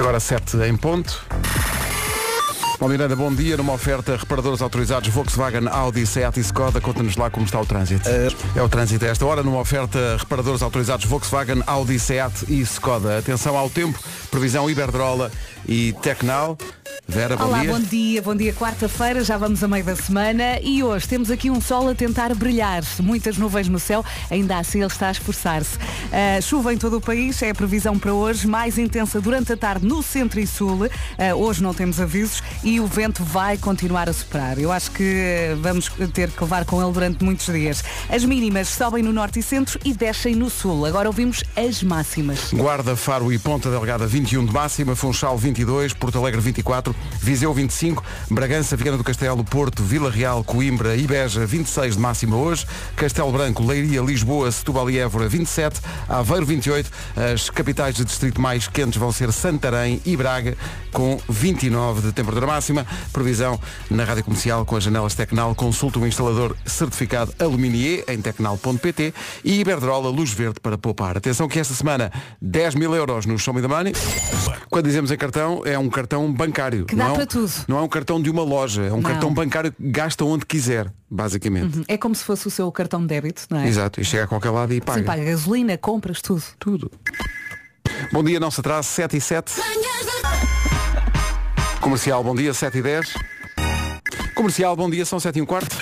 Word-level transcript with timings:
Agora 0.00 0.18
7 0.18 0.56
em 0.66 0.74
ponto. 0.78 1.22
Bom, 2.80 2.88
Miranda, 2.88 3.14
bom 3.14 3.30
dia. 3.30 3.58
Numa 3.58 3.74
oferta 3.74 4.16
reparadores 4.16 4.62
autorizados 4.62 5.10
Volkswagen, 5.10 5.68
Audi, 5.68 6.06
Seat 6.06 6.38
e 6.38 6.42
Skoda. 6.42 6.80
Conta-nos 6.80 7.16
lá 7.16 7.28
como 7.28 7.44
está 7.44 7.60
o 7.60 7.66
trânsito. 7.66 8.08
É 8.08 8.62
o 8.62 8.68
trânsito 8.70 9.04
a 9.04 9.08
esta 9.08 9.26
hora. 9.26 9.42
Numa 9.42 9.60
oferta 9.60 10.16
reparadores 10.18 10.62
autorizados 10.62 11.04
Volkswagen, 11.04 11.62
Audi, 11.66 11.98
Seat 11.98 12.46
e 12.48 12.62
Skoda. 12.62 13.18
Atenção 13.18 13.58
ao 13.58 13.68
tempo. 13.68 13.98
Previsão 14.30 14.70
Iberdrola 14.70 15.30
e 15.70 15.92
Tecnal. 16.02 16.58
Vera, 17.10 17.36
bom 17.36 17.46
Olá, 17.46 17.60
dia. 17.60 17.72
bom 17.72 17.80
dia, 17.80 18.22
bom 18.22 18.36
dia. 18.36 18.52
Quarta-feira, 18.52 19.24
já 19.24 19.36
vamos 19.36 19.64
a 19.64 19.68
meio 19.68 19.84
da 19.84 19.96
semana 19.96 20.60
e 20.62 20.80
hoje 20.80 21.08
temos 21.08 21.28
aqui 21.28 21.50
um 21.50 21.60
sol 21.60 21.88
a 21.88 21.94
tentar 21.94 22.32
brilhar. 22.36 22.84
Muitas 23.00 23.36
nuvens 23.36 23.68
no 23.68 23.80
céu, 23.80 24.04
ainda 24.30 24.58
assim 24.58 24.78
ele 24.78 24.86
está 24.86 25.08
a 25.08 25.10
esforçar-se. 25.10 25.76
Ah, 26.12 26.40
chuva 26.40 26.72
em 26.72 26.78
todo 26.78 26.98
o 26.98 27.00
país, 27.00 27.42
é 27.42 27.50
a 27.50 27.54
previsão 27.54 27.98
para 27.98 28.12
hoje, 28.12 28.46
mais 28.46 28.78
intensa 28.78 29.20
durante 29.20 29.52
a 29.52 29.56
tarde 29.56 29.86
no 29.86 30.04
centro 30.04 30.38
e 30.38 30.46
sul. 30.46 30.88
Ah, 31.18 31.34
hoje 31.34 31.62
não 31.62 31.74
temos 31.74 32.00
avisos 32.00 32.42
e 32.62 32.78
o 32.78 32.86
vento 32.86 33.24
vai 33.24 33.58
continuar 33.58 34.08
a 34.08 34.12
soprar. 34.12 34.56
Eu 34.58 34.70
acho 34.70 34.92
que 34.92 35.56
vamos 35.60 35.90
ter 36.14 36.30
que 36.30 36.40
levar 36.44 36.64
com 36.64 36.80
ele 36.80 36.92
durante 36.92 37.24
muitos 37.24 37.46
dias. 37.46 37.82
As 38.08 38.24
mínimas 38.24 38.68
sobem 38.68 39.02
no 39.02 39.12
norte 39.12 39.40
e 39.40 39.42
centro 39.42 39.80
e 39.84 39.92
descem 39.92 40.36
no 40.36 40.48
sul. 40.48 40.86
Agora 40.86 41.08
ouvimos 41.08 41.42
as 41.56 41.82
máximas. 41.82 42.52
Guarda, 42.52 42.94
Faro 42.94 43.32
e 43.32 43.38
Ponta 43.38 43.68
Delgada 43.68 44.06
21 44.06 44.46
de 44.46 44.52
máxima, 44.52 44.94
Funchal 44.94 45.36
22, 45.36 45.59
Porto 45.98 46.18
Alegre 46.18 46.40
24, 46.40 46.94
Viseu 47.20 47.52
25, 47.52 48.02
Bragança, 48.30 48.76
Viana 48.76 48.96
do 48.96 49.04
Castelo, 49.04 49.44
Porto, 49.44 49.82
Vila 49.82 50.10
Real, 50.10 50.42
Coimbra 50.42 50.96
e 50.96 51.06
Beja 51.06 51.44
26 51.46 51.94
de 51.94 52.00
máxima 52.00 52.36
hoje, 52.36 52.66
Castelo 52.96 53.30
Branco, 53.32 53.64
Leiria, 53.64 54.00
Lisboa, 54.00 54.50
Setúbal 54.50 54.90
e 54.90 54.98
Évora 54.98 55.28
27, 55.28 55.80
Aveiro 56.08 56.46
28, 56.46 56.90
as 57.32 57.50
capitais 57.50 57.94
de 57.94 58.04
distrito 58.04 58.40
mais 58.40 58.68
quentes 58.68 58.98
vão 58.98 59.12
ser 59.12 59.32
Santarém 59.32 60.00
e 60.04 60.16
Braga 60.16 60.56
com 60.92 61.20
29 61.28 62.02
de 62.02 62.12
temperatura 62.12 62.46
máxima, 62.46 62.86
previsão 63.12 63.58
na 63.90 64.04
Rádio 64.04 64.24
Comercial 64.24 64.64
com 64.64 64.76
as 64.76 64.84
janelas 64.84 65.14
Tecnal, 65.14 65.54
consulta 65.54 65.98
o 65.98 66.06
instalador 66.06 66.56
certificado 66.66 67.32
Aluminier 67.38 68.04
em 68.08 68.20
tecnal.pt 68.20 69.14
e 69.44 69.60
Iberdrola 69.60 70.08
Luz 70.10 70.32
Verde 70.32 70.60
para 70.60 70.76
poupar. 70.76 71.16
Atenção 71.16 71.48
que 71.48 71.58
esta 71.58 71.74
semana 71.74 72.12
10 72.40 72.74
mil 72.74 72.94
euros 72.94 73.26
no 73.26 73.38
Show 73.38 73.54
Me 73.54 73.62
the 73.62 73.68
Money. 73.68 73.92
Quando 74.68 74.86
dizemos 74.86 75.10
em 75.10 75.16
cartão, 75.16 75.49
é 75.64 75.78
um 75.78 75.88
cartão 75.88 76.32
bancário. 76.32 76.84
Que 76.86 76.94
dá 76.96 77.04
não 77.04 77.10
é 77.10 77.12
um- 77.12 77.16
para 77.16 77.26
tudo. 77.26 77.52
Não 77.68 77.78
é 77.78 77.82
um 77.82 77.88
cartão 77.88 78.20
de 78.22 78.30
uma 78.30 78.42
loja, 78.42 78.82
é 78.82 78.92
um 78.92 78.96
Não. 78.96 79.02
cartão 79.02 79.32
bancário 79.32 79.72
que 79.72 79.90
gasta 79.90 80.24
onde 80.24 80.44
quiser, 80.46 80.92
basicamente. 81.10 81.84
É 81.88 81.96
como 81.98 82.14
se 82.14 82.24
fosse 82.24 82.46
o 82.46 82.50
seu 82.50 82.70
cartão 82.72 83.00
de 83.00 83.06
débito, 83.08 83.42
não 83.50 83.58
é? 83.60 83.68
Exato, 83.68 84.00
e 84.00 84.04
chega 84.04 84.24
a 84.24 84.26
qualquer 84.26 84.50
lado 84.50 84.72
e 84.72 84.80
paga. 84.80 84.98
Sim, 85.00 85.04
paga 85.04 85.24
gasolina, 85.24 85.76
compras 85.78 86.20
tudo. 86.22 86.42
Tudo. 86.58 86.90
Bom 88.12 88.22
dia, 88.24 88.40
não 88.40 88.50
se 88.50 88.60
atrase, 88.60 88.88
7 88.88 89.16
e 89.16 89.20
7. 89.20 89.52
Comercial, 91.80 92.22
bom 92.22 92.34
dia, 92.34 92.52
7 92.52 92.78
e 92.78 92.82
10. 92.82 93.14
Comercial, 94.40 94.74
bom 94.74 94.88
dia, 94.88 95.04
são 95.04 95.20
7 95.20 95.38
e 95.38 95.42
um 95.42 95.44
quarto. 95.44 95.76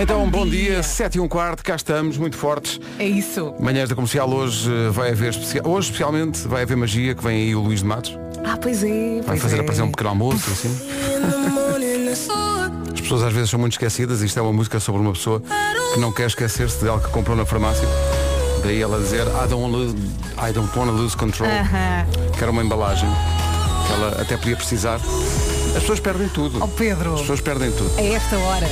Então, 0.00 0.30
bom 0.30 0.48
dia, 0.48 0.80
7 0.80 1.16
e 1.16 1.20
um 1.20 1.26
quarto, 1.26 1.64
cá 1.64 1.74
estamos, 1.74 2.16
muito 2.16 2.36
fortes. 2.36 2.80
É 3.00 3.04
isso. 3.04 3.52
Manhãs 3.58 3.88
da 3.88 3.96
Comercial 3.96 4.30
hoje 4.30 4.70
eh, 4.72 4.90
vai 4.90 5.10
haver 5.10 5.30
especial. 5.30 5.66
Hoje 5.66 5.86
especialmente 5.88 6.46
vai 6.46 6.62
haver 6.62 6.76
magia 6.76 7.16
que 7.16 7.24
vem 7.24 7.48
aí 7.48 7.54
o 7.56 7.60
Luís 7.60 7.80
de 7.80 7.86
Matos. 7.86 8.16
Ah, 8.44 8.56
pois 8.56 8.84
é. 8.84 9.16
Vai 9.16 9.22
pois 9.24 9.42
fazer 9.42 9.56
é. 9.56 9.58
aparecer 9.58 9.82
um 9.82 9.90
pequeno 9.90 10.10
almoço 10.10 10.52
assim. 10.52 10.72
As 12.94 13.00
pessoas 13.00 13.24
às 13.24 13.32
vezes 13.32 13.50
são 13.50 13.58
muito 13.58 13.72
esquecidas. 13.72 14.22
Isto 14.22 14.38
é 14.38 14.42
uma 14.42 14.52
música 14.52 14.78
sobre 14.78 15.00
uma 15.00 15.12
pessoa 15.12 15.42
que 15.94 15.98
não 15.98 16.12
quer 16.12 16.28
esquecer-se 16.28 16.78
de 16.78 16.88
algo 16.88 17.04
que 17.04 17.10
comprou 17.10 17.36
na 17.36 17.44
farmácia. 17.44 17.88
Daí 18.62 18.80
ela 18.80 19.00
dizer 19.00 19.26
I 19.26 19.48
don't 19.48 19.72
lose, 19.72 19.96
I 20.38 20.52
don't 20.52 20.78
wanna 20.78 20.92
lose 20.92 21.16
control. 21.16 21.50
Aham. 21.50 22.06
Que 22.38 22.40
era 22.40 22.52
uma 22.52 22.62
embalagem 22.62 23.08
que 23.88 23.92
ela 23.94 24.22
até 24.22 24.36
podia 24.36 24.54
precisar. 24.54 25.00
As 25.74 25.80
pessoas 25.82 26.00
perdem 26.00 26.28
tudo. 26.28 26.62
Ó 26.62 26.66
Pedro, 26.66 27.14
As 27.14 27.20
pessoas 27.20 27.40
perdem 27.40 27.70
tudo. 27.72 27.90
a 27.98 28.02
esta 28.02 28.38
hora. 28.38 28.68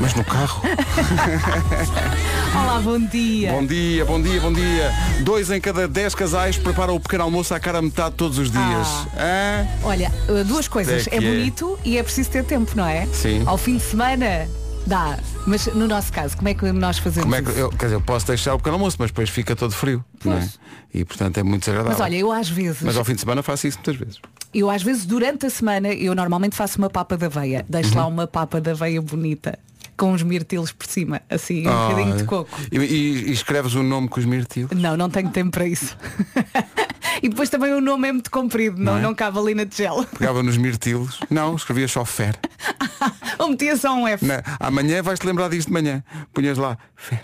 Mas 0.00 0.14
no 0.14 0.24
carro. 0.24 0.62
Olá, 2.54 2.80
bom 2.82 2.98
dia. 2.98 3.52
Bom 3.52 3.66
dia, 3.66 4.04
bom 4.04 4.20
dia, 4.20 4.40
bom 4.40 4.52
dia. 4.52 4.92
Dois 5.20 5.50
em 5.50 5.60
cada 5.60 5.86
dez 5.86 6.14
casais 6.14 6.56
preparam 6.56 6.94
o 6.96 7.00
pequeno 7.00 7.24
almoço 7.24 7.54
à 7.54 7.60
cara 7.60 7.78
a 7.78 7.82
metade 7.82 8.14
todos 8.16 8.38
os 8.38 8.50
dias. 8.50 8.88
Hã? 9.16 9.66
Olha, 9.84 10.10
uh, 10.28 10.44
duas 10.44 10.66
coisas. 10.68 11.06
É 11.08 11.14
É, 11.14 11.18
é. 11.18 11.20
bonito 11.20 11.78
e 11.84 11.98
é 11.98 12.02
preciso 12.02 12.30
ter 12.30 12.44
tempo, 12.44 12.72
não 12.74 12.86
é? 12.86 13.06
Sim. 13.12 13.42
Ao 13.46 13.58
fim 13.58 13.76
de 13.76 13.82
semana 13.82 14.48
dá. 14.90 15.18
Mas 15.46 15.66
no 15.68 15.86
nosso 15.88 16.12
caso, 16.12 16.36
como 16.36 16.48
é 16.48 16.54
que 16.54 16.70
nós 16.72 16.98
fazemos 16.98 17.22
Como 17.24 17.34
é 17.34 17.40
que 17.42 17.50
isso? 17.50 17.58
eu, 17.58 17.70
quer 17.70 17.86
dizer, 17.86 17.94
eu 17.94 18.00
posso 18.02 18.26
deixar 18.26 18.52
o 18.54 18.58
pequeno 18.58 18.74
almoço, 18.74 18.96
mas 18.98 19.10
depois 19.10 19.30
fica 19.30 19.56
todo 19.56 19.72
frio. 19.72 20.04
Não 20.24 20.34
é? 20.34 20.48
E 20.92 21.04
portanto 21.04 21.38
é 21.38 21.42
muito 21.42 21.60
desagradável. 21.62 21.96
Mas 21.98 22.04
olha, 22.06 22.16
eu 22.16 22.30
às 22.30 22.48
vezes, 22.50 22.82
Mas 22.82 22.96
ao 22.96 23.04
fim 23.04 23.14
de 23.14 23.20
semana 23.20 23.42
faço 23.42 23.66
isso 23.66 23.78
muitas 23.78 23.96
vezes. 23.96 24.16
eu 24.52 24.68
às 24.68 24.82
vezes 24.82 25.06
durante 25.06 25.46
a 25.46 25.50
semana, 25.50 25.88
eu 25.88 26.14
normalmente 26.14 26.54
faço 26.56 26.76
uma 26.78 26.90
papa 26.90 27.16
de 27.16 27.24
aveia. 27.24 27.64
Deixo 27.68 27.90
Uhum. 27.92 27.96
lá 27.96 28.06
uma 28.06 28.26
papa 28.26 28.60
de 28.60 28.70
aveia 28.70 29.00
bonita. 29.00 29.58
Com 29.96 30.12
uns 30.14 30.22
mirtilos 30.22 30.72
por 30.72 30.86
cima, 30.86 31.20
assim, 31.28 31.66
um 31.68 31.70
Ah, 31.70 31.88
bocadinho 31.90 32.16
de 32.16 32.24
coco. 32.24 32.50
E, 32.72 32.78
e- 32.78 33.28
e 33.28 33.32
escreves 33.32 33.74
o 33.74 33.82
nome 33.82 34.08
com 34.08 34.18
os 34.18 34.24
mirtilos. 34.24 34.70
Não, 34.72 34.96
não 34.96 35.10
tenho 35.10 35.28
tempo 35.30 35.50
para 35.50 35.66
isso. 35.66 35.94
e 37.22 37.28
depois 37.28 37.48
também 37.50 37.72
o 37.72 37.80
nome 37.80 38.08
é 38.08 38.12
muito 38.12 38.30
comprido, 38.30 38.76
não, 38.78 38.92
Não 38.94 38.98
é? 38.98 39.02
não 39.02 39.14
cabe 39.14 39.38
ali 39.38 39.54
na 39.54 39.66
tigela. 39.66 40.04
Pegava 40.18 40.42
nos 40.42 40.56
mirtilos. 40.56 41.20
Não, 41.30 41.54
escrevia 41.56 41.86
só 41.88 42.04
fer. 42.04 42.38
Ou 43.38 43.48
metia 43.48 43.76
só 43.76 43.94
um 43.94 44.06
F. 44.06 44.24
Na- 44.24 44.42
amanhã 44.58 45.02
vais-te 45.02 45.26
lembrar 45.26 45.48
disto 45.48 45.68
de 45.68 45.72
manhã. 45.74 46.02
Punhas 46.32 46.58
lá 46.58 46.76
fer. 46.96 47.20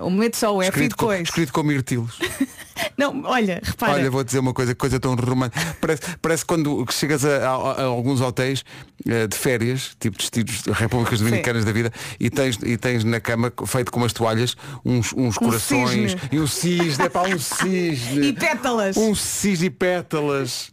Ou 0.00 0.10
meto 0.10 0.36
só 0.36 0.54
o 0.54 0.62
F 0.62 0.68
e 0.68 0.70
Escrito 0.70 0.96
com, 0.96 1.06
depois. 1.08 1.28
escrito 1.28 1.52
com 1.52 1.62
mirtilos. 1.62 2.18
Não, 2.96 3.22
olha, 3.24 3.60
repara. 3.62 3.92
Olha, 3.92 4.10
vou 4.10 4.24
dizer 4.24 4.38
uma 4.40 4.52
coisa, 4.52 4.74
coisa 4.74 4.98
tão 4.98 5.14
romântica. 5.14 5.76
Parece, 5.80 6.02
parece 6.20 6.44
quando 6.44 6.84
chegas 6.90 7.24
a, 7.24 7.48
a- 7.48 7.72
a 7.82 7.84
alguns 7.84 8.20
hotéis 8.20 8.64
eh, 9.06 9.26
de 9.26 9.36
férias, 9.36 9.96
tipo 10.00 10.16
destinos 10.18 10.62
de 10.62 10.72
repúblicas 10.72 11.20
dominicanas 11.20 11.64
da 11.64 11.72
vida, 11.72 11.92
e 12.18 12.28
tens, 12.28 12.58
e 12.62 12.76
tens 12.76 13.04
na 13.04 13.20
cama, 13.20 13.52
feito 13.66 13.90
com 13.92 14.00
umas 14.00 14.12
toalhas, 14.12 14.56
uns, 14.84 15.12
uns 15.12 15.38
corações 15.38 16.12
cisne. 16.12 16.28
e 16.32 16.40
um 16.40 16.46
cisne, 16.46 17.04
é 17.04 17.08
pá, 17.08 17.22
um 17.22 17.38
cisne. 17.38 18.26
E 18.28 18.32
pétalas. 18.32 18.96
Um 18.96 19.14
cisne 19.14 19.66
e 19.66 19.70
pétalas. 19.70 20.71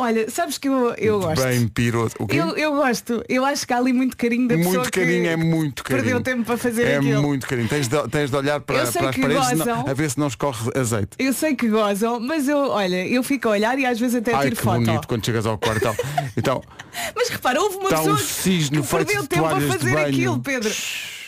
Olha, 0.00 0.30
sabes 0.30 0.56
que 0.56 0.66
eu, 0.66 0.94
eu 0.94 1.20
gosto. 1.20 1.42
Bem 1.44 1.68
piroto. 1.68 2.16
O 2.18 2.26
quê? 2.26 2.36
Eu, 2.36 2.56
eu 2.56 2.72
gosto. 2.74 3.22
Eu 3.28 3.44
acho 3.44 3.66
que 3.66 3.72
há 3.74 3.76
ali 3.76 3.92
muito 3.92 4.16
carinho 4.16 4.48
da 4.48 4.56
pessoa 4.56 4.74
muito 4.76 4.90
carinho, 4.90 5.26
é 5.28 5.36
muito 5.36 5.84
carinho. 5.84 6.04
perdeu 6.04 6.22
tempo 6.22 6.44
para 6.44 6.56
fazer 6.56 6.84
é 6.86 6.96
aquilo. 6.96 7.22
muito 7.22 7.46
carinho. 7.46 7.68
Tens 7.68 7.86
de, 7.86 8.08
tens 8.08 8.30
de 8.30 8.36
olhar 8.36 8.60
para, 8.60 8.76
para 8.86 8.88
as 8.88 8.94
paredes 9.16 9.66
não- 9.66 9.86
a 9.86 9.92
ver 9.92 10.10
se 10.10 10.18
não 10.18 10.28
escorre 10.28 10.70
azeite. 10.74 11.10
Eu 11.18 11.34
sei 11.34 11.54
que 11.54 11.68
gozam, 11.68 12.18
mas 12.18 12.48
eu, 12.48 12.56
olha, 12.70 13.06
eu 13.06 13.22
fico 13.22 13.48
a 13.48 13.50
olhar 13.52 13.78
e 13.78 13.84
às 13.84 14.00
vezes 14.00 14.16
até 14.16 14.32
Ai, 14.32 14.44
tiro 14.44 14.56
que 14.56 14.62
foto. 14.62 14.80
bonito 14.82 15.06
quando 15.06 15.26
chegas 15.26 15.44
ao 15.44 15.58
quarto. 15.58 15.94
Então, 16.34 16.62
Mas 17.14 17.28
repara, 17.28 17.60
houve 17.60 17.76
uma 17.76 17.88
Tá 17.88 17.98
pessoa 17.98 18.14
um 18.14 18.18
cisne 18.18 18.80
que 18.82 18.88
perdeu 18.88 19.22
de 19.22 19.28
tempo 19.28 19.44
a 19.44 19.60
fazer 19.60 19.98
aquilo, 19.98 20.40
Pedro. 20.40 20.72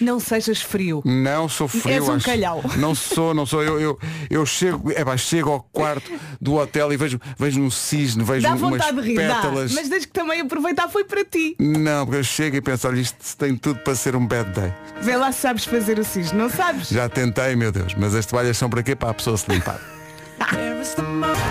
Não 0.01 0.19
sejas 0.19 0.61
frio. 0.61 1.01
Não 1.05 1.49
sou 1.49 1.69
frio. 1.69 1.95
És 1.95 2.09
um 2.09 2.15
acho. 2.15 2.27
calhau. 2.27 2.61
Não 2.77 2.93
sou, 2.95 3.33
não 3.33 3.47
sou. 3.47 3.63
Eu, 3.63 3.81
eu, 3.81 3.99
eu 4.29 4.45
chego, 4.45 4.91
é, 4.91 5.05
pá, 5.05 5.17
chego 5.17 5.51
ao 5.51 5.61
quarto 5.61 6.11
do 6.41 6.55
hotel 6.55 6.93
e 6.93 6.97
vejo, 6.97 7.21
vejo 7.39 7.61
um 7.61 7.71
cisne, 7.71 8.25
vejo 8.25 8.43
Dá 8.43 8.49
umas 8.51 8.62
vontade 8.71 9.01
de 9.01 9.09
rir, 9.09 9.17
dá. 9.17 9.35
pétalas. 9.37 9.73
Mas 9.73 9.89
desde 9.89 10.07
que 10.09 10.13
também 10.13 10.41
aproveitar 10.41 10.89
foi 10.89 11.05
para 11.05 11.25
ti. 11.25 11.57
Não, 11.59 12.05
porque 12.05 12.21
eu 12.21 12.25
chego 12.25 12.57
e 12.57 12.61
penso, 12.61 12.89
olha, 12.89 13.01
isto 13.01 13.37
tem 13.37 13.57
tudo 13.57 13.81
para 13.81 13.95
ser 13.95 14.17
um 14.17 14.27
bad 14.27 14.51
day. 14.51 14.73
Vê 15.01 15.17
lá 15.17 15.31
se 15.33 15.41
sabes 15.41 15.65
fazer 15.65 15.99
o 15.99 16.05
cisne, 16.05 16.39
não 16.39 16.49
sabes? 16.49 16.89
Já 16.89 17.09
tentei, 17.09 17.57
meu 17.57 17.73
Deus, 17.73 17.95
mas 17.95 18.15
as 18.15 18.27
toalhas 18.27 18.57
são 18.57 18.69
para 18.71 18.83
quê? 18.83 18.95
Para 18.95 19.11
a 19.11 19.15
pessoa 19.15 19.37
se 19.37 19.51
limpar. 19.51 19.81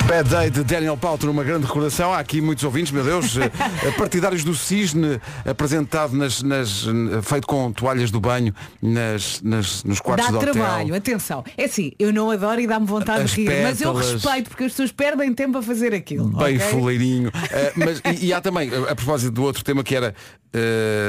Bad 0.07 0.29
Day 0.29 0.49
de 0.49 0.63
Daniel 0.63 0.97
Pauter, 0.97 1.29
uma 1.29 1.43
grande 1.43 1.65
recordação. 1.65 2.13
Há 2.13 2.19
aqui 2.19 2.41
muitos 2.41 2.63
ouvintes, 2.65 2.91
meu 2.91 3.03
Deus, 3.03 3.37
eh, 3.37 3.49
eh, 3.85 3.91
partidários 3.97 4.43
do 4.43 4.53
Cisne, 4.53 5.21
apresentado 5.45 6.13
nas, 6.15 6.43
nas, 6.43 6.85
feito 7.23 7.47
com 7.47 7.71
toalhas 7.71 8.11
do 8.11 8.19
banho 8.19 8.53
nas, 8.81 9.41
nas- 9.41 9.83
nos 9.85 9.99
quartos 10.01 10.25
Dá 10.25 10.31
do 10.31 10.37
hotel. 10.39 10.53
trabalho, 10.53 10.93
atenção. 10.95 11.43
É 11.57 11.65
assim, 11.65 11.93
eu 11.97 12.11
não 12.11 12.29
adoro 12.29 12.59
e 12.59 12.67
dá-me 12.67 12.85
vontade 12.85 13.23
As 13.23 13.31
de 13.31 13.45
rir, 13.47 13.63
mas 13.63 13.79
eu 13.81 13.93
pétalas. 13.93 14.13
respeito 14.21 14.49
porque 14.49 14.63
as 14.65 14.71
pessoas 14.71 14.91
perdem 14.91 15.33
tempo 15.33 15.57
a 15.57 15.63
fazer 15.63 15.93
aquilo. 15.93 16.25
Bem 16.27 16.57
ok? 16.57 16.59
fuleirinho. 16.59 17.31
Eh, 17.51 17.73
mas, 17.77 18.01
e, 18.19 18.25
e 18.27 18.33
há 18.33 18.41
também, 18.41 18.69
a, 18.73 18.91
a 18.91 18.95
propósito 18.95 19.31
do 19.31 19.43
outro 19.43 19.63
tema 19.63 19.83
que 19.83 19.95
era 19.95 20.13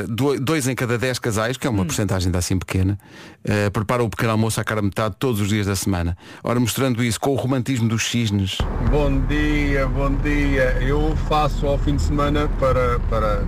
do- 0.08 0.38
dois 0.38 0.68
em 0.68 0.74
cada 0.76 0.96
dez 0.96 1.18
casais, 1.18 1.56
que 1.56 1.66
é 1.66 1.70
Hum. 1.70 1.74
uma 1.74 1.84
porcentagem 1.84 2.28
ainda 2.28 2.38
assim 2.38 2.56
pequena, 2.56 2.96
eh, 3.42 3.68
preparam 3.70 4.04
o 4.04 4.08
pequeno 4.08 4.30
almoço 4.30 4.60
à 4.60 4.64
cara 4.64 4.80
metade 4.80 5.16
todos 5.18 5.40
os 5.40 5.48
dias 5.48 5.66
da 5.66 5.74
semana. 5.74 6.16
Ora, 6.44 6.60
mostrando 6.60 7.02
isso 7.02 7.18
com 7.18 7.30
o 7.30 7.34
romantismo 7.34 7.71
dos 7.80 8.08
cisnes. 8.10 8.58
Bom 8.90 9.20
dia, 9.26 9.86
bom 9.86 10.10
dia. 10.16 10.76
Eu 10.80 11.16
faço 11.28 11.66
ao 11.66 11.78
fim 11.78 11.96
de 11.96 12.02
semana 12.02 12.48
para, 12.60 12.98
para 13.10 13.42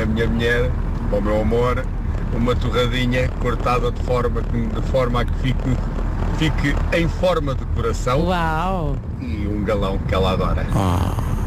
a 0.00 0.06
minha 0.06 0.26
mulher, 0.28 0.70
para 1.10 1.18
o 1.18 1.22
meu 1.22 1.40
amor, 1.42 1.84
uma 2.34 2.54
torradinha 2.56 3.28
cortada 3.40 3.90
de 3.90 4.02
forma, 4.02 4.42
que- 4.42 4.66
de 4.66 4.82
forma 4.88 5.20
a 5.20 5.24
que 5.24 5.34
fique, 5.38 5.68
fique 6.38 6.96
em 6.96 7.08
forma 7.08 7.54
de 7.54 7.64
coração 7.66 8.26
Uau! 8.26 8.96
e 9.20 9.46
um 9.46 9.62
galão 9.64 9.98
que 9.98 10.14
ela 10.14 10.32
adora. 10.32 10.66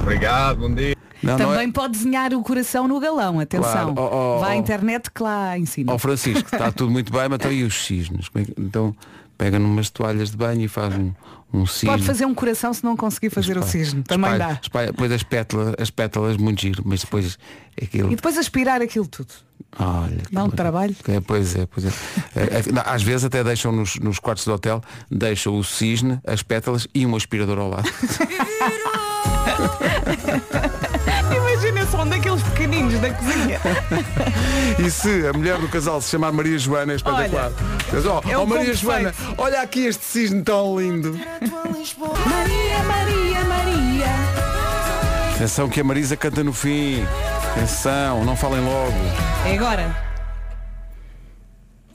Obrigado, 0.01 0.59
bom 0.59 0.73
dia. 0.73 0.95
Não, 1.21 1.37
não 1.37 1.47
Também 1.49 1.67
é? 1.67 1.71
pode 1.71 1.93
desenhar 1.97 2.31
o 2.33 2.43
coração 2.43 2.87
no 2.87 2.99
galão, 2.99 3.39
atenção. 3.39 3.93
Claro. 3.95 4.13
Oh, 4.13 4.35
oh, 4.37 4.39
Vá 4.39 4.47
à 4.47 4.51
oh. 4.51 4.53
internet 4.53 5.09
que 5.11 5.23
lá 5.23 5.57
ensina. 5.57 5.91
Ó 5.93 5.97
Francisco, 5.97 6.47
está 6.53 6.71
tudo 6.71 6.91
muito 6.91 7.11
bem, 7.11 7.23
mas 7.27 7.39
então 7.39 7.51
e 7.51 7.63
os 7.63 7.73
cisnes? 7.85 8.29
Como 8.29 8.43
é 8.43 8.45
que- 8.45 8.53
então, 8.61 8.95
Pega 9.37 9.59
numas 9.59 9.91
toalhas 9.91 10.31
de 10.31 10.37
banho 10.37 10.61
e 10.61 10.67
faz 10.67 10.95
um, 10.97 11.11
um 11.53 11.65
cisne. 11.65 11.89
Pode 11.89 12.03
fazer 12.03 12.25
um 12.25 12.33
coração 12.33 12.73
se 12.73 12.83
não 12.83 12.97
conseguir 12.97 13.29
fazer 13.29 13.57
o 13.57 13.63
cisne. 13.63 14.03
Também 14.03 14.31
espalha, 14.31 14.53
dá. 14.53 14.59
espalha, 14.61 14.87
depois 14.87 15.11
as 15.11 15.23
pétalas, 15.23 15.75
as 15.79 15.89
pétalas 15.89 16.37
muito 16.37 16.61
giro, 16.61 16.83
mas 16.85 17.01
depois 17.01 17.37
aquilo. 17.81 18.11
E 18.11 18.15
depois 18.15 18.37
aspirar 18.37 18.81
aquilo 18.81 19.07
tudo. 19.07 19.33
Olha, 19.79 20.21
Dá 20.31 20.43
um 20.43 20.49
trabalho. 20.49 20.95
É, 21.07 21.19
pois 21.19 21.55
é, 21.55 21.65
pois 21.65 21.85
é. 21.85 21.91
É, 22.35 22.41
é, 22.41 22.63
Às 22.85 23.03
vezes 23.03 23.25
até 23.25 23.43
deixam 23.43 23.71
nos, 23.71 23.95
nos 23.95 24.19
quartos 24.19 24.45
do 24.45 24.53
hotel, 24.53 24.81
deixam 25.09 25.57
o 25.57 25.63
cisne, 25.63 26.19
as 26.25 26.43
pétalas 26.43 26.87
e 26.93 27.05
um 27.05 27.15
aspirador 27.15 27.59
ao 27.59 27.69
lado. 27.69 27.89
pequeninos 32.97 33.01
da 33.01 33.09
cozinha. 33.11 33.61
E 34.79 34.91
se 34.91 35.27
a 35.27 35.33
mulher 35.33 35.57
do 35.57 35.67
casal 35.67 36.01
se 36.01 36.09
chamar 36.09 36.31
Maria 36.31 36.57
Joana, 36.57 36.93
é 36.93 36.95
espetacular. 36.97 37.51
Mas, 37.91 38.05
ó, 38.05 38.21
é 38.27 38.37
ó, 38.37 38.43
o 38.43 38.47
Maria 38.47 38.73
Joana, 38.73 39.13
olha 39.37 39.61
aqui 39.61 39.85
este 39.85 40.03
cisne 40.03 40.43
tão 40.43 40.79
lindo. 40.79 41.13
Maria, 41.13 42.83
Maria, 42.83 43.43
Maria. 43.43 44.07
Atenção 45.35 45.69
que 45.69 45.79
a 45.79 45.83
Marisa 45.83 46.15
canta 46.15 46.43
no 46.43 46.53
fim. 46.53 47.03
Atenção, 47.51 48.23
não 48.23 48.35
falem 48.35 48.61
logo. 48.63 48.93
É 49.45 49.53
agora. 49.55 50.06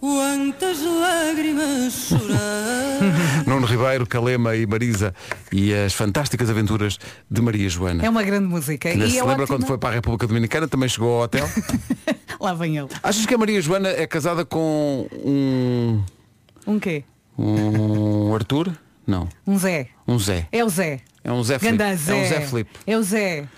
Quantas 0.03 0.83
lágrimas 0.83 1.93
chorar 2.09 3.47
Nuno 3.47 3.65
Ribeiro, 3.69 4.05
Calema 4.05 4.57
e 4.57 4.67
Marisa 4.67 5.15
e 5.53 5.73
as 5.73 5.93
fantásticas 5.93 6.51
aventuras 6.51 6.99
de 7.31 7.41
Maria 7.41 7.69
Joana. 7.69 8.05
É 8.05 8.11
uma 8.11 8.25
grande 8.25 8.49
música. 8.49 8.89
Ainda 8.89 9.07
e 9.07 9.11
se 9.13 9.19
é 9.19 9.21
lembra 9.21 9.45
ótima. 9.45 9.47
quando 9.47 9.65
foi 9.69 9.79
para 9.79 9.91
a 9.91 9.93
República 9.93 10.27
Dominicana, 10.27 10.67
também 10.67 10.89
chegou 10.89 11.19
ao 11.19 11.23
hotel. 11.23 11.49
Lá 12.41 12.53
vem 12.53 12.79
ele. 12.79 12.89
Achas 13.01 13.25
que 13.25 13.33
a 13.33 13.39
Maria 13.39 13.63
Joana 13.63 13.91
é 13.91 14.05
casada 14.05 14.45
com 14.45 15.07
um. 15.25 16.03
Um 16.67 16.81
quê? 16.81 17.05
um 17.39 18.35
Arthur? 18.35 18.73
Não. 19.07 19.29
Um 19.47 19.57
Zé. 19.57 19.87
Um 20.09 20.19
Zé. 20.19 20.49
É 20.51 20.65
o 20.65 20.69
Zé. 20.69 21.01
É 21.23 21.31
um 21.31 21.45
Zé 21.45 21.61
Felipe. 21.61 21.81
É 21.81 21.95
um 21.95 22.29
Zé 22.29 22.41
Felipe. 22.41 22.71
É 22.89 22.99
o 22.99 23.03
Zé. 23.05 23.49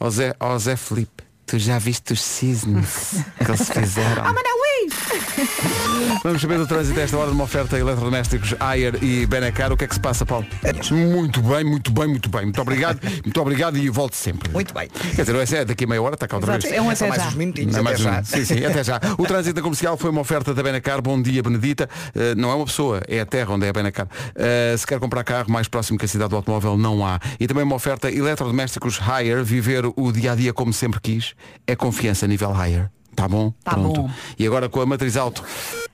Ó 0.00 0.08
Zé, 0.08 0.34
ó 0.40 0.58
Zé 0.58 0.76
Felipe, 0.76 1.24
tu 1.44 1.58
já 1.58 1.78
viste 1.78 2.14
os 2.14 2.22
cisnes 2.22 3.16
que 3.44 3.50
eles 3.50 3.68
fizeram? 3.68 4.24
Ah, 4.24 4.32
mas 4.32 4.42
não 4.42 4.66
é 4.66 4.69
Vamos 6.22 6.42
saber 6.42 6.58
do 6.58 6.66
trânsito 6.66 6.98
a 6.98 7.02
esta 7.02 7.16
hora 7.16 7.28
de 7.28 7.34
uma 7.34 7.44
oferta 7.44 7.78
eletrodomésticos 7.78 8.54
Ayer 8.60 9.02
e 9.02 9.26
Benacar. 9.26 9.72
O 9.72 9.76
que 9.76 9.84
é 9.84 9.86
que 9.88 9.94
se 9.94 10.00
passa, 10.00 10.26
Paulo? 10.26 10.46
Muito 10.90 11.40
bem, 11.42 11.64
muito 11.64 11.90
bem, 11.90 12.08
muito 12.08 12.28
bem. 12.28 12.42
Muito 12.42 12.60
obrigado, 12.60 13.00
muito 13.24 13.40
obrigado 13.40 13.78
e 13.78 13.88
volto 13.88 14.14
sempre. 14.14 14.50
Muito 14.50 14.74
bem. 14.74 14.88
Quer 15.14 15.24
dizer, 15.24 15.58
é 15.58 15.64
daqui 15.64 15.84
a 15.84 15.86
meia 15.86 16.02
hora, 16.02 16.14
está 16.14 16.26
cá 16.28 16.36
outra 16.36 16.52
Exato. 16.52 16.68
vez. 16.68 16.76
É 16.76 16.82
um 16.82 16.90
até 16.90 17.08
mais 17.08 17.22
já. 17.22 17.28
uns 17.28 17.34
minutinhos, 17.34 17.72
Não 17.72 17.78
é 17.78 17.80
até 17.80 17.90
mais 17.90 18.00
já. 18.00 18.20
um. 18.20 18.24
Sim, 18.24 18.44
sim, 18.44 18.64
até 18.64 18.84
já. 18.84 19.00
O 19.18 19.26
trânsito 19.26 19.62
comercial 19.62 19.96
foi 19.96 20.10
uma 20.10 20.20
oferta 20.20 20.52
da 20.54 20.62
Benacar. 20.62 21.00
Bom 21.00 21.20
dia, 21.20 21.42
Benedita. 21.42 21.88
Uh, 22.14 22.34
não 22.36 22.50
é 22.50 22.54
uma 22.54 22.66
pessoa, 22.66 23.02
é 23.08 23.20
a 23.20 23.26
terra 23.26 23.54
onde 23.54 23.66
é 23.66 23.70
a 23.70 23.72
Benacar. 23.72 24.06
Uh, 24.06 24.76
se 24.76 24.86
quer 24.86 24.98
comprar 24.98 25.24
carro 25.24 25.50
mais 25.50 25.68
próximo 25.68 25.98
que 25.98 26.04
a 26.04 26.08
cidade 26.08 26.30
do 26.30 26.36
automóvel, 26.36 26.76
não 26.76 27.06
há. 27.06 27.18
E 27.38 27.46
também 27.46 27.64
uma 27.64 27.76
oferta 27.76 28.10
eletrodomésticos 28.10 28.98
Higher. 28.98 29.44
Viver 29.44 29.84
o 29.96 30.12
dia 30.12 30.32
a 30.32 30.34
dia 30.34 30.52
como 30.52 30.72
sempre 30.72 31.00
quis. 31.00 31.34
É 31.66 31.74
confiança 31.74 32.26
nível 32.26 32.52
Higher. 32.52 32.90
Tá 33.14 33.26
bom? 33.28 33.52
Tá 33.64 33.72
Pronto. 33.72 34.02
bom. 34.02 34.10
E 34.38 34.46
agora 34.46 34.68
com 34.68 34.80
a 34.80 34.86
matriz 34.86 35.16
alto, 35.16 35.42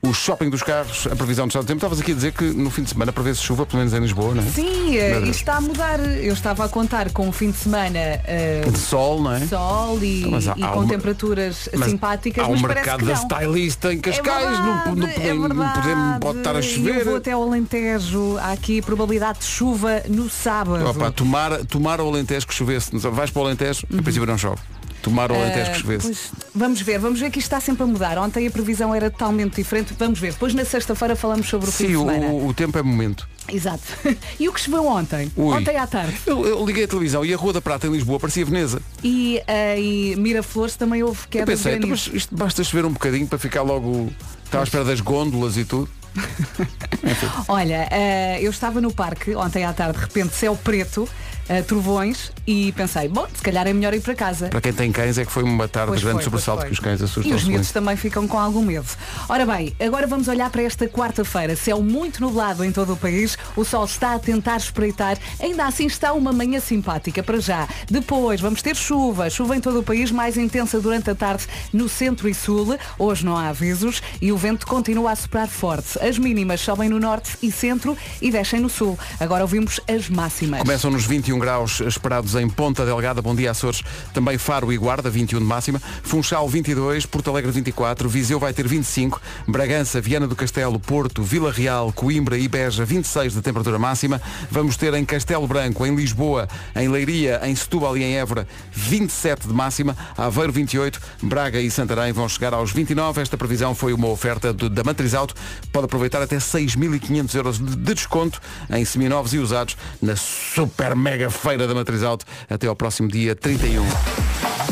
o 0.03 0.13
shopping 0.13 0.49
dos 0.51 0.63
carros, 0.63 1.09
a 1.11 1.17
previsão 1.17 1.47
do 1.47 1.51
estado 1.51 1.65
do 1.65 1.67
tempo. 1.67 1.79
Estavas 1.79 2.01
aqui 2.01 2.13
a 2.13 2.15
dizer 2.15 2.33
que 2.33 2.45
no 2.45 2.71
fim 2.71 2.83
de 2.83 2.91
semana 2.91 3.11
prevê-se 3.13 3.41
chuva, 3.43 3.65
pelo 3.67 3.79
menos 3.79 3.93
em 3.95 3.99
Lisboa, 4.01 4.35
não 4.35 4.43
é? 4.43 4.47
Sim, 4.47 4.97
eh, 4.97 5.19
isto 5.21 5.31
está 5.31 5.57
a 5.57 5.61
mudar. 5.61 5.99
Eu 5.99 6.33
estava 6.35 6.65
a 6.65 6.69
contar 6.69 7.11
com 7.11 7.27
um 7.27 7.33
fim 7.33 7.51
de 7.51 7.57
semana 7.57 7.99
eh, 7.99 8.65
De 8.71 8.79
sol, 8.79 9.21
não 9.23 9.33
é? 9.33 9.47
sol 9.47 9.99
e, 10.03 10.25
há- 10.25 10.55
e 10.57 10.63
há 10.63 10.69
com 10.69 10.81
uma- 10.81 10.89
temperaturas 10.89 11.69
Mas 11.77 11.91
simpáticas, 11.91 12.45
há 12.45 12.49
um 12.49 12.61
mercado 12.61 13.05
da 13.05 13.15
não. 13.15 13.23
stylista 13.23 13.93
em 13.93 13.99
Cascais, 14.01 14.45
é 14.45 14.51
não, 14.51 14.63
verdade, 14.85 14.97
não, 15.01 15.09
é 15.09 15.13
podemos- 15.13 15.49
não 15.57 15.69
podemos 15.73 16.19
pode 16.21 16.39
estar 16.39 16.57
a 16.57 16.63
chover. 16.63 16.97
Eu 16.99 17.05
vou 17.07 17.17
até 17.17 17.33
ao 17.33 17.43
Alentejo. 17.43 18.37
Há 18.39 18.53
aqui 18.53 18.81
probabilidade 18.83 19.41
de 19.41 19.47
chuva 19.47 20.03
no 20.09 20.29
sábado. 20.31 20.87
Opa, 20.87 21.11
tomar, 21.11 21.65
tomar 21.65 22.01
o 22.01 22.09
Alentejo 22.09 22.47
que 22.47 22.55
chovesse. 22.55 22.95
Não 22.95 23.01
Vais 23.11 23.31
para 23.31 23.43
o 23.43 23.45
Alentejo, 23.47 23.87
a 23.99 24.03
princípio 24.03 24.27
não 24.27 24.37
chove. 24.39 24.61
Tomar 25.07 25.31
o 25.31 25.37
Alentejo 25.37 25.85
pois, 25.85 26.33
vamos 26.53 26.81
ver, 26.81 26.99
vamos 26.99 27.21
ver 27.21 27.31
que 27.31 27.39
isto 27.39 27.47
está 27.47 27.61
sempre 27.61 27.85
a 27.85 27.87
mudar. 27.87 28.19
Ontem 28.19 28.45
a 28.45 28.51
previsão 28.51 28.93
era 28.93 29.09
totalmente 29.09 29.55
diferente. 29.55 29.95
Vamos 29.97 30.19
ver. 30.19 30.33
Depois 30.33 30.53
na 30.53 30.65
sexta-feira 30.65 31.15
falamos 31.15 31.49
sobre 31.49 31.69
o 31.69 31.73
fim 31.73 31.85
Sim, 31.85 31.91
de 31.91 31.97
o, 31.97 32.01
semana. 32.01 32.33
o 32.33 32.53
tempo 32.53 32.77
é 32.77 32.83
momento. 32.83 33.29
Exato. 33.49 33.85
E 34.41 34.49
o 34.49 34.53
que 34.53 34.61
choveu 34.61 34.85
ontem? 34.85 35.31
Ui. 35.37 35.57
Ontem 35.57 35.77
à 35.77 35.87
tarde. 35.87 36.17
Eu, 36.27 36.45
eu 36.45 36.67
liguei 36.67 36.83
a 36.83 36.89
televisão 36.89 37.25
e 37.25 37.33
a 37.33 37.37
Rua 37.37 37.53
da 37.53 37.61
Prata 37.63 37.87
em 37.87 37.91
Lisboa 37.93 38.19
parecia 38.19 38.45
Veneza. 38.45 38.83
E 39.05 39.41
eh, 39.47 39.79
em 39.79 40.17
Miraflores 40.17 40.75
também 40.75 41.05
houve 41.05 41.21
Eu 41.21 41.29
queda 41.31 41.45
de 41.45 41.53
pensei, 41.53 41.75
então, 41.77 41.89
granizo. 41.89 42.11
mas 42.13 42.23
isto 42.23 42.35
basta 42.37 42.65
chover 42.65 42.85
um 42.85 42.93
bocadinho 42.93 43.29
para 43.29 43.39
ficar 43.39 43.63
logo. 43.63 44.13
Estava 44.45 44.65
à 44.65 44.65
espera 44.65 44.85
das 44.85 45.01
gôndolas 45.01 45.57
e 45.57 45.65
tudo. 45.65 45.89
Olha, 47.47 47.87
eh, 47.93 48.39
eu 48.43 48.51
estava 48.51 48.81
no 48.81 48.93
parque 48.93 49.37
ontem 49.37 49.65
à 49.65 49.73
tarde, 49.73 49.99
de 49.99 50.05
repente 50.05 50.35
céu 50.35 50.57
preto, 50.57 51.09
eh, 51.49 51.63
trovões, 51.63 52.33
e 52.47 52.73
pensei, 52.73 53.09
bom, 53.09 53.27
se 53.35 53.43
calhar 53.43 53.67
é 53.67 53.73
melhor 53.73 53.93
ir 53.95 54.01
para 54.01 54.15
casa. 54.15 54.49
Para 54.49 54.61
quem 54.61 54.73
tem 54.73 54.93
cães 54.93 55.19
é 55.19 55.25
que 55.25 55.33
foi 55.33 55.43
uma 55.43 55.67
tarde 55.67 55.89
Pois 55.89 56.01
de 56.01 56.07
grande 56.07 56.23
foi, 56.23 56.25
sobressalto 56.25 56.67
que 56.67 56.73
os 56.73 56.79
cães 56.79 57.01
E 57.01 57.05
assustam 57.05 57.37
os 57.37 57.45
miúdos 57.45 57.73
também 57.73 57.97
ficam 57.97 58.27
com 58.29 58.39
algum 58.39 58.63
medo. 58.63 58.87
Ora 59.29 59.45
bem, 59.45 59.75
agora 59.81 60.07
vamos 60.07 60.29
olhar 60.29 60.49
para 60.51 60.63
esta 60.63 60.89
quarta-feira. 60.89 61.57
Céu 61.57 61.83
muito 61.83 62.21
nublado 62.21 62.65
em 62.65 62.71
todo 62.71 62.93
o 62.93 62.97
país. 62.97 63.37
O 63.57 63.65
sol 63.65 63.85
está 63.85 64.15
a 64.15 64.19
tentar 64.19 64.57
espreitar. 64.57 65.19
Ainda 65.41 65.67
assim 65.67 65.87
está 65.87 66.13
uma 66.13 66.33
manhã 66.33 66.61
simpática 66.61 67.23
para 67.23 67.41
já. 67.41 67.69
Depois 67.91 68.41
vamos 68.41 68.63
ter 68.63 68.77
chuva. 68.77 69.29
Chuva 69.29 69.57
em 69.57 69.61
todo 69.61 69.81
o 69.81 69.83
país, 69.83 70.11
mais 70.11 70.37
intensa 70.37 70.81
durante 70.81 71.11
a 71.11 71.15
tarde 71.15 71.47
no 71.73 71.89
centro 71.89 72.29
e 72.29 72.35
sul. 72.35 72.77
Hoje 72.99 73.25
não 73.25 73.37
há 73.37 73.49
avisos 73.49 74.03
e 74.21 74.33
o 74.33 74.37
vento 74.37 74.67
continua 74.67 75.13
a 75.13 75.17
soprar 75.17 75.49
forte. 75.49 75.99
As 76.01 76.19
mínimas 76.19 76.61
sobem 76.61 76.89
no 76.89 76.99
norte 76.99 77.37
e 77.43 77.51
centro 77.51 77.97
e 78.21 78.31
descem 78.31 78.61
no 78.61 78.69
sul. 78.69 78.99
Agora 79.19 79.43
ouvimos 79.43 79.81
as 79.89 80.09
máximas. 80.09 80.61
Começam 80.61 80.91
nos 80.91 81.05
21 81.05 81.36
graus 81.39 81.81
esperados 81.81 82.35
em 82.35 82.49
Ponta 82.49 82.85
Delgada, 82.85 83.21
Bom 83.23 83.35
Dia 83.35 83.51
Açores, 83.51 83.83
também 84.13 84.39
Faro 84.39 84.73
e 84.73 84.77
Guarda, 84.79 85.09
21 85.11 85.39
de 85.39 85.45
máxima, 85.45 85.81
Funchal 86.03 86.49
22, 86.49 87.07
Porto 87.07 87.31
Alegre 87.31 87.51
24, 87.51 88.09
Viseu 88.09 88.39
vai 88.39 88.53
ter 88.53 88.67
25, 88.67 89.21
Bragança, 89.47 90.01
Viana 90.01 90.27
do 90.27 90.37
Castelo, 90.37 90.79
Porto, 90.79 91.23
Vila 91.23 91.51
Real, 91.53 91.93
Coimbra 91.93 92.37
e 92.39 92.49
Beja 92.49 92.85
26 92.85 93.35
de 93.35 93.41
temperatura 93.43 93.79
máxima. 93.79 94.21
Vamos 94.51 94.77
ter 94.77 94.93
em 94.95 95.05
Castelo 95.05 95.47
Branco, 95.47 95.85
em 95.87 95.95
Lisboa, 95.95 96.49
em 96.75 96.89
Leiria, 96.89 97.41
em 97.45 97.55
Setúbal 97.55 97.97
e 97.97 98.03
em 98.03 98.17
Évora 98.17 98.47
27 98.73 99.49
de 99.49 99.53
máxima, 99.55 99.97
Aveiro 100.17 100.53
28, 100.53 101.01
Braga 101.23 101.61
e 101.61 101.71
Santarém 101.71 102.13
vão 102.13 102.29
chegar 102.29 102.55
aos 102.55 102.71
29. 102.73 103.21
Esta 103.21 103.37
previsão 103.37 103.75
foi 103.75 103.93
uma 103.93 104.09
oferta 104.09 104.53
do- 104.53 104.69
da 104.71 104.85
Matriz 104.85 105.15
Auto. 105.15 105.35
Pode 105.73 105.87
aproveitar 105.87 106.23
até 106.23 106.39
6.500 106.39 107.35
euros 107.35 107.59
de 107.59 107.77
desconto 107.95 108.41
em 108.71 108.85
seminovos 108.85 109.33
e 109.35 109.39
usados 109.39 109.77
na 110.01 110.15
super 110.17 110.95
mega 110.95 111.26
feira 111.31 111.67
da 111.67 111.75
Matriz 111.75 112.03
Auto 112.03 112.25
até 112.49 112.67
ao 112.67 112.77
próximo 112.77 113.09
dia 113.09 113.35
31. 113.35 113.85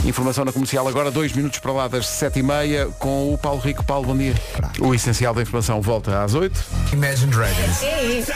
Informação 0.05 0.45
na 0.45 0.53
comercial 0.53 0.87
agora, 0.87 1.11
dois 1.11 1.33
minutos 1.33 1.59
para 1.61 1.73
lá 1.73 1.89
das 1.89 2.05
7h30 2.07 2.93
com 2.99 3.33
o 3.33 3.39
Paulo 3.39 3.61
Rico. 3.61 3.83
Paulo, 3.85 4.07
bom 4.09 4.17
dia. 4.17 4.35
O 4.81 4.95
essencial 4.95 5.33
da 5.35 5.41
informação 5.43 5.81
volta 5.81 6.23
às 6.23 6.35
8 6.35 6.65
Imagine 6.93 7.31
Dragons. 7.33 7.81
Dragons. 7.81 8.29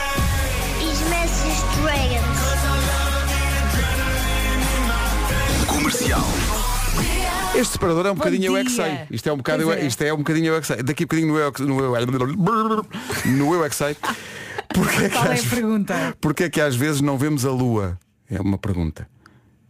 Comercial. 5.67 6.21
Este 7.55 7.73
separador 7.73 8.05
é 8.07 8.11
um 8.11 8.15
bocadinho 8.15 8.45
eu 8.53 8.57
é 8.57 8.63
que 8.63 8.71
sei. 8.71 8.99
Isto 9.11 9.29
é 9.29 9.33
um 9.33 9.37
bocado 9.37 9.71
é- 9.71 9.81
é. 9.81 9.85
isto 9.85 10.01
é 10.03 10.13
um 10.13 10.17
bocadinho 10.17 10.47
eu 10.47 10.55
é 10.57 10.61
que 10.61 10.67
sei. 10.67 10.77
Daqui 10.83 11.03
a 11.03 11.05
bocadinho 11.05 11.27
no 11.33 11.39
eu, 11.39 11.47
é 11.47 11.51
que- 11.51 11.61
no 11.63 11.79
eu, 11.79 12.85
no 13.25 13.53
eu 13.53 13.65
é 13.65 13.69
que 13.69 13.75
sei. 13.75 13.95
Porque 14.73 15.03
é 15.05 15.09
que, 15.09 15.15
Qual 15.17 15.31
é 15.31 15.39
a 15.39 15.43
pergunta? 15.43 16.17
porque 16.21 16.43
é 16.45 16.49
que 16.49 16.61
às 16.61 16.75
vezes 16.75 17.01
não 17.01 17.17
vemos 17.17 17.45
a 17.45 17.51
lua? 17.51 17.97
É 18.29 18.39
uma 18.39 18.57
pergunta 18.57 19.07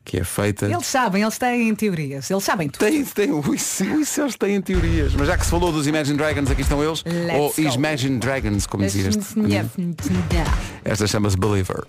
que 0.10 0.18
é 0.18 0.24
feita. 0.24 0.66
Eles 0.66 0.88
sabem, 0.88 1.22
eles 1.22 1.38
têm 1.38 1.76
teorias. 1.76 2.32
Eles 2.32 2.44
sabem 2.44 2.68
tudo. 2.68 2.80
Tem, 2.80 3.06
tem, 3.06 3.30
isso, 3.54 3.84
isso 3.84 4.22
eles 4.22 4.36
têm 4.36 4.60
teorias. 4.60 5.14
Mas 5.14 5.28
já 5.28 5.38
que 5.38 5.44
se 5.46 5.52
falou 5.52 5.72
dos 5.72 5.86
Imagine 5.86 6.18
Dragons, 6.18 6.50
aqui 6.50 6.62
estão 6.62 6.84
eles. 6.84 7.04
Let's 7.06 7.40
ou 7.40 7.54
go. 7.54 7.76
Imagine 7.76 8.18
Dragons, 8.18 8.66
como 8.66 8.84
dizia 8.84 9.10
este. 9.10 9.24
Esta 10.84 11.08
chama-se 11.08 11.38
Believer. 11.38 11.84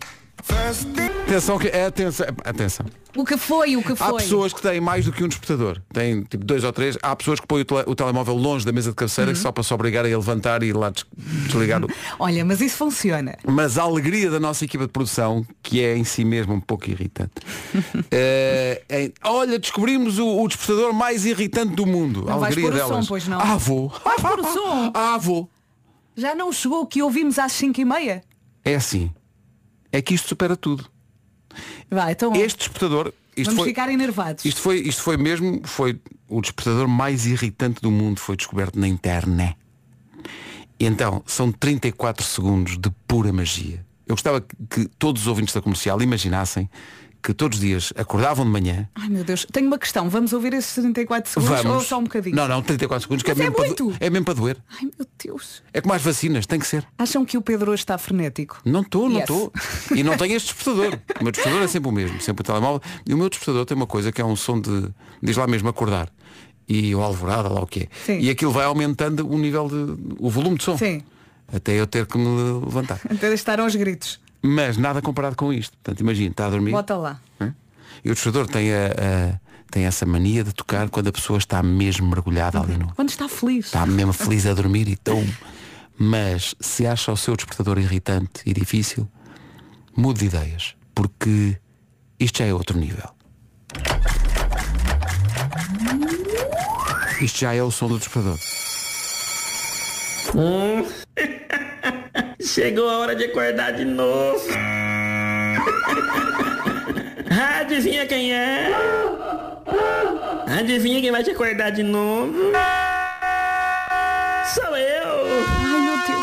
Atenção 1.26 1.59
que 1.59 1.68
é 1.68 1.85
atenção. 1.85 2.26
Atenção. 2.44 2.87
O 3.14 3.25
que 3.25 3.37
foi, 3.37 3.76
o 3.76 3.82
que 3.82 3.94
foi? 3.94 4.06
Há 4.06 4.12
pessoas 4.14 4.52
que 4.54 4.62
têm 4.62 4.80
mais 4.80 5.04
do 5.04 5.12
que 5.12 5.23
um 5.23 5.28
despertador. 5.28 5.80
Têm 5.92 6.23
tipo 6.23 6.44
dois 6.44 6.64
ou 6.64 6.73
três. 6.73 6.97
Há 7.02 7.14
pessoas 7.14 7.38
que 7.38 7.47
põem 7.47 7.61
o, 7.61 7.64
tele- 7.64 7.85
o 7.87 7.94
telemóvel 7.94 8.35
longe 8.37 8.64
da 8.64 8.73
mesa 8.73 8.90
de 8.90 8.97
cabeceira 8.97 9.30
Uhum. 9.30 9.37
só 9.37 9.52
para 9.52 9.62
se 9.62 9.73
obrigar 9.75 10.04
a 10.04 10.09
levantar 10.09 10.62
e 10.62 10.66
ir 10.68 10.73
lá 10.76 10.90
des- 10.90 11.04
desligar. 11.47 11.85
o- 11.85 11.88
Olha, 12.18 12.44
mas 12.44 12.61
isso 12.62 12.76
funciona. 12.78 13.37
Mas 13.47 13.76
a 13.78 13.82
alegria 13.82 14.30
da 14.30 14.40
nossa 14.40 14.64
equipa 14.64 14.87
de 14.87 14.92
produção, 14.92 15.44
que 15.62 15.82
é 15.85 15.94
em 15.97 16.04
si 16.04 16.25
mesmo 16.25 16.54
um 16.54 16.61
pouco 16.61 16.88
irritante. 16.90 17.32
é, 18.11 18.82
é- 18.88 19.12
olha, 19.25 19.59
descobrimos 19.59 20.18
o, 20.18 20.26
o 20.42 20.49
despertador 20.49 20.92
mais 20.94 21.26
irritante 21.26 21.75
do 21.75 21.85
mundo. 21.85 22.25
Não 22.26 22.32
a 22.42 22.47
alegria 22.47 22.68
o 22.70 22.73
som, 22.78 22.88
delas. 22.88 23.09
pois 23.09 23.28
não? 23.28 23.38
Ah, 23.40 23.56
vou. 23.56 23.92
Vais 24.04 24.20
pôr 24.23 24.40
o 24.40 24.44
som? 24.44 24.90
Ah, 24.94 25.18
vou. 25.18 25.49
Já 26.16 26.35
não 26.35 26.50
chegou 26.52 26.80
o 26.82 26.87
que 26.87 27.02
ouvimos 27.02 27.38
às 27.38 27.52
5 27.52 27.80
e 27.80 27.85
meia? 27.85 28.23
É 28.64 28.74
assim. 28.74 29.10
É 29.92 30.00
que 30.00 30.14
isto 30.14 30.28
supera 30.28 30.56
tudo. 30.56 30.86
Vai, 31.90 32.12
então 32.12 32.34
Este 32.34 32.58
despertador. 32.58 33.12
Isto 33.36 33.50
vamos 33.50 33.60
foi, 33.60 33.68
ficar 33.68 33.90
enervados. 33.90 34.44
isto 34.44 34.60
foi, 34.60 34.80
isto 34.80 35.02
foi 35.02 35.16
mesmo, 35.16 35.62
foi 35.64 35.98
o 36.28 36.40
despertador 36.40 36.88
mais 36.88 37.26
irritante 37.26 37.80
do 37.80 37.90
mundo, 37.90 38.18
foi 38.20 38.36
descoberto 38.36 38.78
na 38.78 38.86
internet. 38.86 39.56
E 40.78 40.84
então, 40.84 41.22
são 41.26 41.52
34 41.52 42.24
segundos 42.24 42.76
de 42.76 42.90
pura 43.06 43.32
magia. 43.32 43.84
Eu 44.06 44.14
gostava 44.14 44.40
que, 44.40 44.56
que 44.68 44.86
todos 44.98 45.22
os 45.22 45.28
ouvintes 45.28 45.54
da 45.54 45.62
comercial 45.62 46.02
imaginassem 46.02 46.68
que 47.22 47.34
todos 47.34 47.58
os 47.58 47.64
dias 47.64 47.92
acordavam 47.96 48.44
de 48.44 48.50
manhã. 48.50 48.88
Ai 48.94 49.08
meu 49.08 49.22
Deus, 49.24 49.46
tenho 49.52 49.66
uma 49.66 49.78
questão. 49.78 50.08
Vamos 50.08 50.32
ouvir 50.32 50.52
esses 50.54 50.72
34 50.74 51.30
segundos 51.30 51.56
ou 51.58 51.62
Vamos. 51.64 51.86
só 51.86 51.98
um 51.98 52.04
bocadinho? 52.04 52.34
Não, 52.36 52.48
não, 52.48 52.62
34 52.62 53.02
segundos, 53.02 53.22
que 53.22 53.30
é 53.30 53.34
Mas 53.34 53.40
é 53.40 53.42
mesmo, 53.44 53.56
para, 53.56 53.66
muito. 53.66 53.90
do- 53.90 53.96
é 54.00 54.10
mesmo 54.10 54.24
para 54.24 54.34
doer. 54.34 54.56
Ai 54.70 54.88
meu 54.98 55.06
Deus. 55.24 55.62
É 55.72 55.80
como 55.80 55.94
as 55.94 56.02
vacinas, 56.02 56.46
tem 56.46 56.58
que 56.58 56.66
ser. 56.66 56.86
Acham 56.98 57.24
que 57.24 57.36
o 57.36 57.42
Pedro 57.42 57.70
hoje 57.72 57.82
está 57.82 57.98
frenético? 57.98 58.60
Não 58.64 58.80
estou, 58.80 59.08
não 59.08 59.16
Yes. 59.20 59.28
estou. 59.30 59.52
E 59.94 60.02
não 60.02 60.16
tenho 60.16 60.34
este 60.36 60.54
despertador. 60.54 60.98
O 61.20 61.22
meu 61.24 61.32
despertador 61.32 61.64
é 61.64 61.68
sempre 61.68 61.88
o 61.88 61.92
mesmo, 61.92 62.20
sempre 62.20 62.40
o 62.40 62.44
telemóvel. 62.44 62.80
E 63.06 63.12
o 63.14 63.18
meu 63.18 63.28
despertador 63.28 63.64
tem 63.66 63.76
uma 63.76 63.86
coisa 63.86 64.10
que 64.12 64.20
é 64.20 64.24
um 64.24 64.36
som 64.36 64.60
de, 64.60 64.88
diz 65.22 65.36
lá 65.36 65.46
mesmo, 65.46 65.68
acordar. 65.68 66.10
E 66.68 66.94
o 66.94 67.00
alvorada, 67.02 67.48
lá 67.48 67.60
o 67.60 67.66
que 67.66 67.80
é. 67.80 67.88
Sim. 68.06 68.18
E 68.20 68.30
aquilo 68.30 68.52
vai 68.52 68.64
aumentando 68.64 69.28
o 69.28 69.36
nível 69.38 69.68
de. 69.68 70.14
o 70.18 70.30
volume 70.30 70.56
de 70.56 70.64
som. 70.64 70.78
Sim. 70.78 71.02
Até 71.52 71.72
eu 71.72 71.84
ter 71.86 72.06
que 72.06 72.16
me 72.16 72.60
levantar. 72.64 73.00
Até 73.10 73.32
estar 73.34 73.58
aos 73.58 73.74
gritos. 73.74 74.20
Mas 74.42 74.76
nada 74.76 75.02
comparado 75.02 75.37
com 75.37 75.52
isto. 75.52 75.76
Portanto, 75.78 76.00
imagina, 76.00 76.30
está 76.30 76.47
a 76.47 76.50
dormir. 76.50 76.70
Bota 76.73 76.97
lá. 76.97 77.20
hã? 77.40 77.54
E 78.04 78.11
o 78.11 78.14
despertador 78.14 78.47
tem, 78.49 78.73
a, 78.73 78.87
a- 78.87 79.40
tem 79.70 79.85
essa 79.85 80.06
mania 80.06 80.42
de 80.42 80.52
tocar 80.52 80.88
quando 80.88 81.09
a 81.09 81.12
pessoa 81.12 81.38
está 81.38 81.62
mesmo 81.62 82.09
mergulhada 82.09 82.59
ali 82.61 82.76
no. 82.76 82.92
Quando 82.94 83.11
está 83.11 83.28
feliz. 83.28 83.66
Está 83.66 83.85
mesmo 83.87 84.12
feliz 84.12 84.47
a 84.47 84.54
dormir 84.54 84.88
e 84.88 84.97
tão. 84.97 85.23
Mas 85.99 86.54
se 86.61 86.87
acha 86.87 87.12
o 87.12 87.16
seu 87.16 87.37
despertador 87.37 87.78
irritante 87.78 88.40
e 88.47 88.54
difícil, 88.54 89.06
mude 89.94 90.20
de 90.20 90.26
ideias. 90.26 90.75
Porque 90.94 91.59
isto 92.18 92.38
já 92.38 92.47
é 92.47 92.54
outro 92.54 92.78
nível. 92.78 93.09
Isto 97.20 97.40
já 97.40 97.52
é 97.54 97.62
o 97.62 97.70
som 97.70 97.88
do 97.88 97.99
despertador. 97.99 98.38
Chegou 102.42 102.88
a 102.88 102.99
hora 102.99 103.14
de 103.14 103.25
acordar 103.25 103.73
de 103.73 103.85
novo. 103.85 104.42
Adivinha 107.61 108.06
quem 108.06 108.32
é? 108.32 108.70
Adivinha 110.59 111.02
quem 111.02 111.11
vai 111.11 111.23
te 111.23 111.30
acordar 111.32 111.70
de 111.70 111.82
novo? 111.82 112.52
Sou 114.54 114.76
eu! 114.76 115.26
Ai 115.66 115.80
meu 115.80 115.97
Deus. 116.06 116.20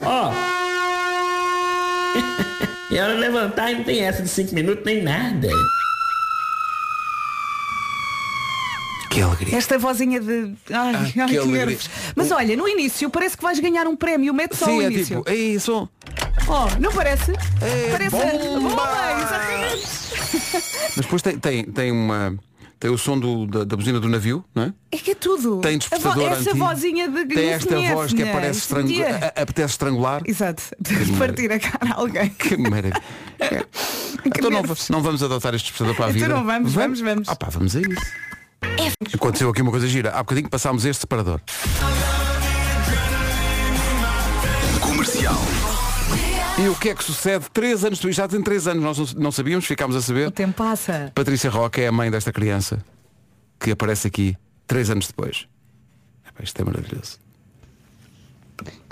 Ó! 0.00 0.32
E 2.90 2.98
a 2.98 3.04
hora 3.04 3.14
de 3.14 3.20
levantar 3.20 3.70
e 3.70 3.74
não 3.74 3.84
tem 3.84 4.06
essa 4.06 4.22
de 4.22 4.28
5 4.28 4.54
minutos 4.54 4.84
nem 4.84 5.02
nada. 5.02 5.48
Que 9.14 9.20
alegria. 9.22 9.56
Esta 9.56 9.78
vozinha 9.78 10.20
de. 10.20 10.54
Ai, 10.72 10.94
ai, 11.20 11.28
que 11.28 11.38
que 11.38 11.46
nervos. 11.46 11.88
Mas 12.16 12.30
olha, 12.32 12.56
no 12.56 12.68
início 12.68 13.08
parece 13.10 13.36
que 13.36 13.42
vais 13.42 13.58
ganhar 13.60 13.86
um 13.86 13.94
prémio. 13.96 14.34
Mete 14.34 14.56
só 14.56 14.66
Sim, 14.66 14.78
o 14.78 14.82
é 14.82 14.86
início. 14.86 15.18
tipo, 15.18 15.30
é 15.30 15.34
isso. 15.34 15.88
Oh, 16.48 16.80
não 16.80 16.90
parece? 16.92 17.32
É 17.60 17.90
parece 17.92 18.10
bomba! 18.10 18.60
bomba. 18.60 18.90
Mas 20.96 20.96
depois 20.96 21.22
tem, 21.22 21.38
tem, 21.38 21.64
tem 21.64 21.92
uma. 21.92 22.34
Tem 22.80 22.90
o 22.90 22.98
som 22.98 23.18
do- 23.18 23.46
da, 23.46 23.64
da 23.64 23.76
buzina 23.76 23.98
do 23.98 24.08
navio, 24.08 24.44
não 24.54 24.64
é? 24.64 24.72
É 24.92 24.98
que 24.98 25.12
é 25.12 25.14
tudo. 25.14 25.58
Tem 25.60 25.78
despertador 25.78 26.32
Essa 26.32 26.40
antigo. 26.50 26.58
vozinha 26.58 27.08
de 27.08 27.24
Tem 27.26 27.48
esta 27.50 27.80
voz 27.80 28.12
que 28.12 28.22
aparece 28.22 28.58
estrangu... 28.58 28.90
estrangular. 28.90 29.24
a- 29.24 29.40
apetece 29.42 29.72
estrangular. 29.72 30.22
Exato. 30.26 30.62
Partir 31.18 31.50
a 31.52 31.58
cara 31.60 31.92
a 31.94 31.98
alguém. 32.00 32.28
Que 32.30 32.56
maravilha. 32.56 33.00
É. 33.40 33.64
Então 34.24 34.48
não, 34.48 34.62
não 34.90 35.02
vamos 35.02 35.22
adotar 35.22 35.54
este 35.54 35.66
despertador 35.70 35.96
para 35.96 36.06
a 36.06 36.10
Então 36.10 36.22
vida. 36.22 36.34
não 36.34 36.44
vamos, 36.44 36.72
vamos, 36.72 37.00
vamos. 37.00 37.28
Ah 37.28 37.34
pá, 37.36 37.48
vamos 37.50 37.74
a 37.76 37.80
isso. 37.80 38.00
Aconteceu 39.14 39.48
aqui 39.50 39.62
uma 39.62 39.70
coisa 39.70 39.86
gira. 39.86 40.10
Há 40.10 40.18
bocadinho 40.18 40.48
passámos 40.48 40.84
este 40.84 41.00
separador. 41.02 41.40
Comercial. 44.80 45.34
E 46.62 46.68
o 46.68 46.74
que 46.76 46.90
é 46.90 46.94
que 46.94 47.02
sucede? 47.02 47.46
Três 47.52 47.84
anos, 47.84 47.98
já 47.98 48.28
tem 48.28 48.40
três 48.42 48.66
anos, 48.68 48.82
nós 48.82 49.14
não- 49.14 49.32
sabíamos, 49.32 49.64
ficámos 49.66 49.96
a 49.96 49.98
O 49.98 50.02
saber. 50.02 50.30
tempo 50.30 50.54
passa. 50.54 51.10
Patrícia 51.14 51.50
Roca 51.50 51.80
é 51.80 51.88
a 51.88 51.92
mãe 51.92 52.10
desta 52.10 52.32
criança 52.32 52.84
que 53.58 53.70
aparece 53.72 54.06
aqui 54.06 54.36
três 54.66 54.88
anos 54.90 55.06
depois. 55.08 55.46
Isto 56.42 56.62
é 56.62 56.64
maravilhoso. 56.64 57.18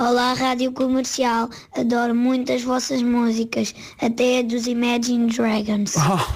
Olá, 0.03 0.33
Rádio 0.33 0.73
Comercial. 0.73 1.49
Adoro 1.79 2.13
muito 2.13 2.51
as 2.51 2.65
vossas 2.65 3.01
músicas, 3.01 3.73
até 4.01 4.41
a 4.41 4.43
dos 4.43 4.67
Imagine 4.67 5.33
Dragons. 5.33 5.95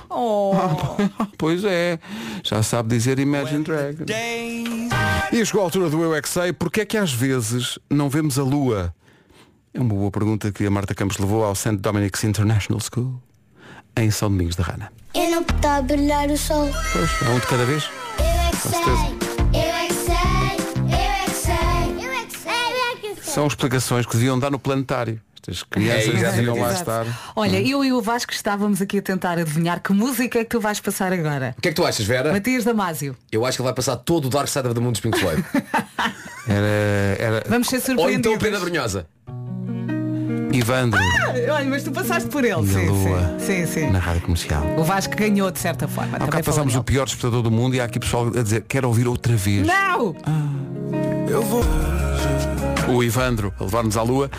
Oh. 0.08 0.52
pois 1.36 1.64
é, 1.64 1.98
já 2.44 2.62
sabe 2.62 2.90
dizer 2.90 3.18
Imagine 3.18 3.64
Dragons. 3.64 4.06
E 5.32 5.44
chegou 5.44 5.62
a 5.62 5.64
altura 5.64 5.90
do 5.90 6.00
Eu 6.00 6.14
é 6.14 6.22
que 6.22 6.28
sei, 6.28 6.52
porque 6.52 6.82
é 6.82 6.84
que 6.84 6.96
às 6.96 7.12
vezes 7.12 7.76
não 7.90 8.08
vemos 8.08 8.38
a 8.38 8.44
Lua? 8.44 8.94
É 9.74 9.80
uma 9.80 9.92
boa 9.92 10.12
pergunta 10.12 10.52
que 10.52 10.64
a 10.64 10.70
Marta 10.70 10.94
Campos 10.94 11.18
levou 11.18 11.44
ao 11.44 11.56
St. 11.56 11.78
Dominic's 11.78 12.22
International 12.22 12.80
School, 12.80 13.20
em 13.96 14.12
São 14.12 14.30
Domingos 14.30 14.54
de 14.54 14.62
Rana. 14.62 14.92
Eu 15.12 15.28
não 15.28 15.40
está 15.40 15.78
a 15.78 15.82
brilhar 15.82 16.30
o 16.30 16.38
sol. 16.38 16.70
Pois, 16.92 17.10
é 17.20 17.34
um 17.34 17.40
de 17.40 17.46
cada 17.48 17.64
vez. 17.64 17.90
Eu 18.16 18.24
é 18.24 18.50
que 18.52 18.58
Com 18.58 18.68
sei, 18.68 19.25
São 23.36 23.46
explicações 23.46 24.06
que 24.06 24.12
deviam 24.16 24.38
dar 24.38 24.50
no 24.50 24.58
planetário. 24.58 25.20
Estas 25.34 25.62
crianças 25.62 26.22
É, 26.22 26.32
deviam 26.32 26.58
lá 26.58 26.72
estar. 26.72 27.04
Olha, 27.36 27.60
eu 27.60 27.84
e 27.84 27.92
o 27.92 28.00
Vasco 28.00 28.32
estávamos 28.32 28.80
aqui 28.80 28.96
a 28.96 29.02
tentar 29.02 29.38
adivinhar 29.38 29.82
que 29.82 29.92
música 29.92 30.38
é 30.38 30.42
que 30.44 30.48
tu 30.48 30.58
vais 30.58 30.80
passar 30.80 31.12
agora. 31.12 31.54
O 31.58 31.60
que 31.60 31.68
é 31.68 31.70
que 31.70 31.76
tu 31.76 31.84
achas, 31.84 32.06
Vera? 32.06 32.32
Matias 32.32 32.64
Damasio. 32.64 33.14
Eu 33.30 33.44
acho 33.44 33.58
que 33.58 33.60
ele 33.60 33.66
vai 33.66 33.74
passar 33.74 33.96
todo 33.96 34.24
o 34.24 34.30
Dark 34.30 34.48
Side 34.48 34.66
of 34.66 34.74
the 34.74 34.80
Moon 34.80 34.90
dos 34.90 35.02
Pink 35.02 35.18
Floyd. 35.20 35.44
Era, 36.48 37.16
era 37.18 37.44
Vamos 37.46 37.66
ser 37.68 37.76
Ou 37.76 37.82
surpreendidos. 37.82 38.26
então 38.26 38.38
Pena 38.38 38.58
Brunhosa. 38.58 39.06
Ivandro 40.52 40.98
Olha, 41.52 41.64
mas 41.68 41.82
tu 41.82 41.90
passaste 41.90 42.30
por 42.30 42.42
ele. 42.42 42.66
sim, 42.66 42.86
Lua 42.86 43.34
sim, 43.38 43.66
sim, 43.66 43.66
sim. 43.66 43.90
na 43.90 43.98
rádio 43.98 44.22
comercial. 44.22 44.64
O 44.78 44.82
Vasco 44.84 45.14
ganhou 45.14 45.50
de 45.50 45.58
certa 45.58 45.86
forma. 45.86 46.16
Há 46.16 46.24
bocado 46.24 46.44
passámos 46.44 46.74
o 46.74 46.82
pior 46.82 47.04
despertador 47.04 47.42
do 47.42 47.50
mundo 47.50 47.74
e 47.76 47.80
há 47.80 47.84
aqui 47.84 47.98
pessoal 48.00 48.28
a 48.28 48.42
dizer 48.42 48.64
quero 48.66 48.88
ouvir 48.88 49.06
outra 49.06 49.36
vez. 49.36 49.66
Não! 49.66 50.16
Eu 51.28 51.42
vou. 51.42 51.62
O 52.88 53.02
Ivandro 53.02 53.52
a 53.58 53.64
levar-nos 53.64 53.96
à 53.96 54.02
lua. 54.02 54.30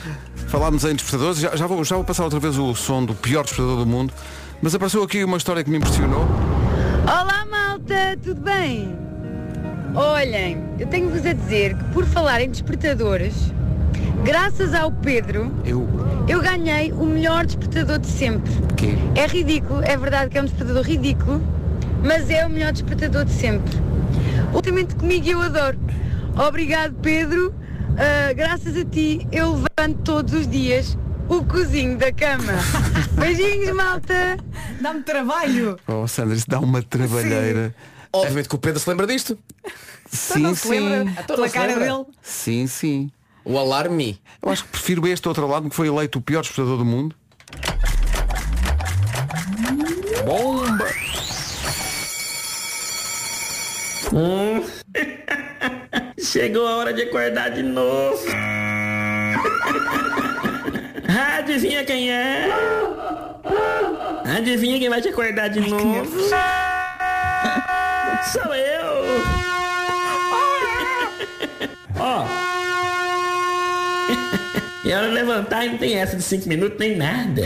Falámos 0.48 0.86
em 0.86 0.94
despertadores, 0.94 1.40
já, 1.40 1.56
já, 1.56 1.68
vou, 1.68 1.84
já 1.84 1.96
vou 1.96 2.06
passar 2.06 2.24
outra 2.24 2.40
vez 2.40 2.58
o 2.58 2.74
som 2.74 3.04
do 3.04 3.14
pior 3.14 3.44
despertador 3.44 3.78
do 3.80 3.86
mundo. 3.86 4.14
Mas 4.62 4.74
apareceu 4.74 5.04
aqui 5.04 5.24
uma 5.24 5.38
história 5.38 5.64
que 5.64 5.70
me 5.70 5.78
impressionou. 5.78 6.26
Olá 7.04 7.46
malta, 7.50 8.18
tudo 8.24 8.42
bem? 8.42 8.98
Olhem, 9.94 10.64
eu 10.80 10.88
tenho-vos 10.88 11.26
a 11.26 11.34
dizer 11.34 11.76
que 11.76 11.84
por 11.86 12.06
falar 12.06 12.42
em 12.42 12.50
despertadores, 12.50 13.34
graças 14.24 14.74
ao 14.74 14.92
Pedro, 14.92 15.52
Eu. 15.66 15.88
eu 16.28 16.42
ganhei 16.42 16.92
o 16.92 17.06
melhor 17.06 17.46
despertador 17.46 18.00
de 18.00 18.08
sempre. 18.08 18.52
Quê? 18.76 18.96
É 19.16 19.28
ridículo, 19.28 19.82
é 19.84 19.98
verdade 19.98 20.30
que 20.30 20.38
é 20.38 20.42
um 20.42 20.46
despertador 20.46 20.84
ridículo, 20.84 21.42
mas 22.04 22.30
é 22.30 22.46
o 22.46 22.50
melhor 22.50 22.72
despertador 22.72 23.26
de 23.26 23.32
sempre. 23.32 23.74
Ultimamente 24.54 24.96
comigo 24.96 25.28
eu 25.28 25.42
adoro. 25.42 25.78
Obrigado 26.48 26.94
Pedro, 27.02 27.54
Ah, 27.98 28.32
graças 28.32 28.78
a 28.78 28.86
ti 28.86 29.28
eu 29.32 29.54
levanto 29.54 30.04
todos 30.04 30.32
os 30.32 30.48
dias 30.48 30.96
o 31.28 31.44
cozinho 31.44 31.98
da 31.98 32.12
cama. 32.12 32.54
Beijinhos 33.20 33.76
malta! 33.76 34.38
Dá-me 34.80 35.02
trabalho. 35.02 35.80
Oh 35.88 36.08
Sandra, 36.08 36.36
isso 36.36 36.46
dá 36.48 36.60
uma 36.60 36.84
trabalheira. 36.84 37.74
Obviamente 38.14 38.48
que 38.48 38.56
o 38.56 38.60
Pedro 38.60 38.80
se 38.80 38.88
lembra 38.88 39.08
disto. 39.08 39.38
Sim, 40.12 40.40
não 40.40 40.54
se 40.56 40.70
lembra 40.70 41.06
sim. 41.06 41.10
Então 41.12 41.36
pela 41.36 41.48
se 41.48 41.54
cara 41.56 41.68
lembra. 41.68 41.86
dele. 41.86 42.06
Sim, 42.22 42.68
sim. 42.68 43.12
O 43.44 43.58
Alarme. 43.58 44.22
Eu 44.42 44.52
acho 44.52 44.64
que 44.64 44.70
prefiro 44.70 45.08
este 45.08 45.28
outro 45.28 45.48
lado 45.48 45.68
que 45.68 45.76
foi 45.76 45.88
eleito 45.88 46.20
o 46.20 46.22
pior 46.22 46.42
despertador 46.42 46.78
do 46.78 46.86
mundo. 46.86 47.16
Bomba! 50.24 50.88
Chegou 56.20 56.66
a 56.68 56.78
hora 56.78 56.92
de 56.94 57.04
acordar 57.04 57.52
de 57.52 57.62
novo. 57.62 58.24
Adivinha 61.38 61.86
quem 61.86 62.12
é? 62.12 62.50
Adivinha 64.36 64.80
quem 64.80 64.90
vai 64.90 65.00
te 65.00 65.10
acordar 65.10 65.48
de 65.50 65.60
novo? 65.60 66.06
Sou 68.32 68.56
eu! 68.56 68.88
Ó! 72.00 72.26
E 74.86 74.94
a 74.94 75.00
hora 75.00 75.10
de 75.10 75.16
levantar 75.16 75.66
e 75.66 75.70
não 75.70 75.78
tem 75.78 75.96
essa 76.00 76.16
de 76.16 76.24
5 76.24 76.48
minutos 76.48 76.80
nem 76.80 76.96
nada. 76.96 77.42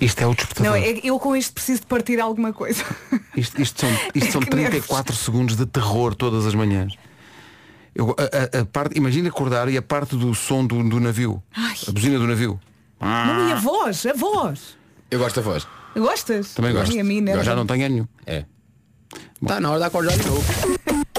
Isto 0.00 0.20
é 0.22 0.26
o 0.26 0.34
despertador. 0.34 0.72
Não, 0.72 0.76
é- 0.76 1.00
eu 1.04 1.18
com 1.18 1.36
isto 1.36 1.52
preciso 1.52 1.80
de 1.82 1.86
partir 1.86 2.20
alguma 2.20 2.52
coisa. 2.52 2.84
Isto, 3.36 3.60
isto 3.62 3.80
são, 3.80 3.88
isto 4.14 4.32
são 4.32 4.40
Que 4.40 4.50
34 4.50 5.14
segundos 5.14 5.56
de 5.56 5.64
terror 5.66 6.14
todas 6.14 6.46
as 6.46 6.54
manhãs. 6.54 6.94
Eu, 7.94 8.14
a, 8.18 8.58
a- 8.58 8.60
a 8.62 8.64
parte, 8.64 8.96
imagina 8.98 9.28
acordar 9.28 9.68
e 9.68 9.76
a 9.76 9.82
parte 9.82 10.16
do 10.16 10.34
som 10.34 10.66
do, 10.66 10.82
do 10.88 10.98
navio. 11.00 11.42
A 11.88 11.92
buzina 11.92 12.18
do 12.18 12.26
navio. 12.26 12.58
Não, 13.00 13.48
e 13.48 13.52
a 13.52 13.56
voz, 13.56 14.04
a 14.06 14.12
voz. 14.12 14.76
Eu 15.10 15.18
gosto 15.18 15.36
da 15.36 15.42
voz. 15.42 15.66
Gostas? 15.96 16.54
Também 16.54 16.72
gosto. 16.72 16.92
E 16.94 17.00
a 17.00 17.04
mim, 17.04 17.20
né? 17.20 17.34
Eu 17.34 17.42
já 17.44 17.54
não 17.56 17.66
tenho 17.66 17.88
nenhum. 17.88 18.06
É. 18.26 18.44
Está 19.42 19.60
na 19.60 19.70
hora 19.70 19.78
de 19.80 19.84
acordar 19.86 20.16
de 20.16 20.26
novo. 20.26 20.44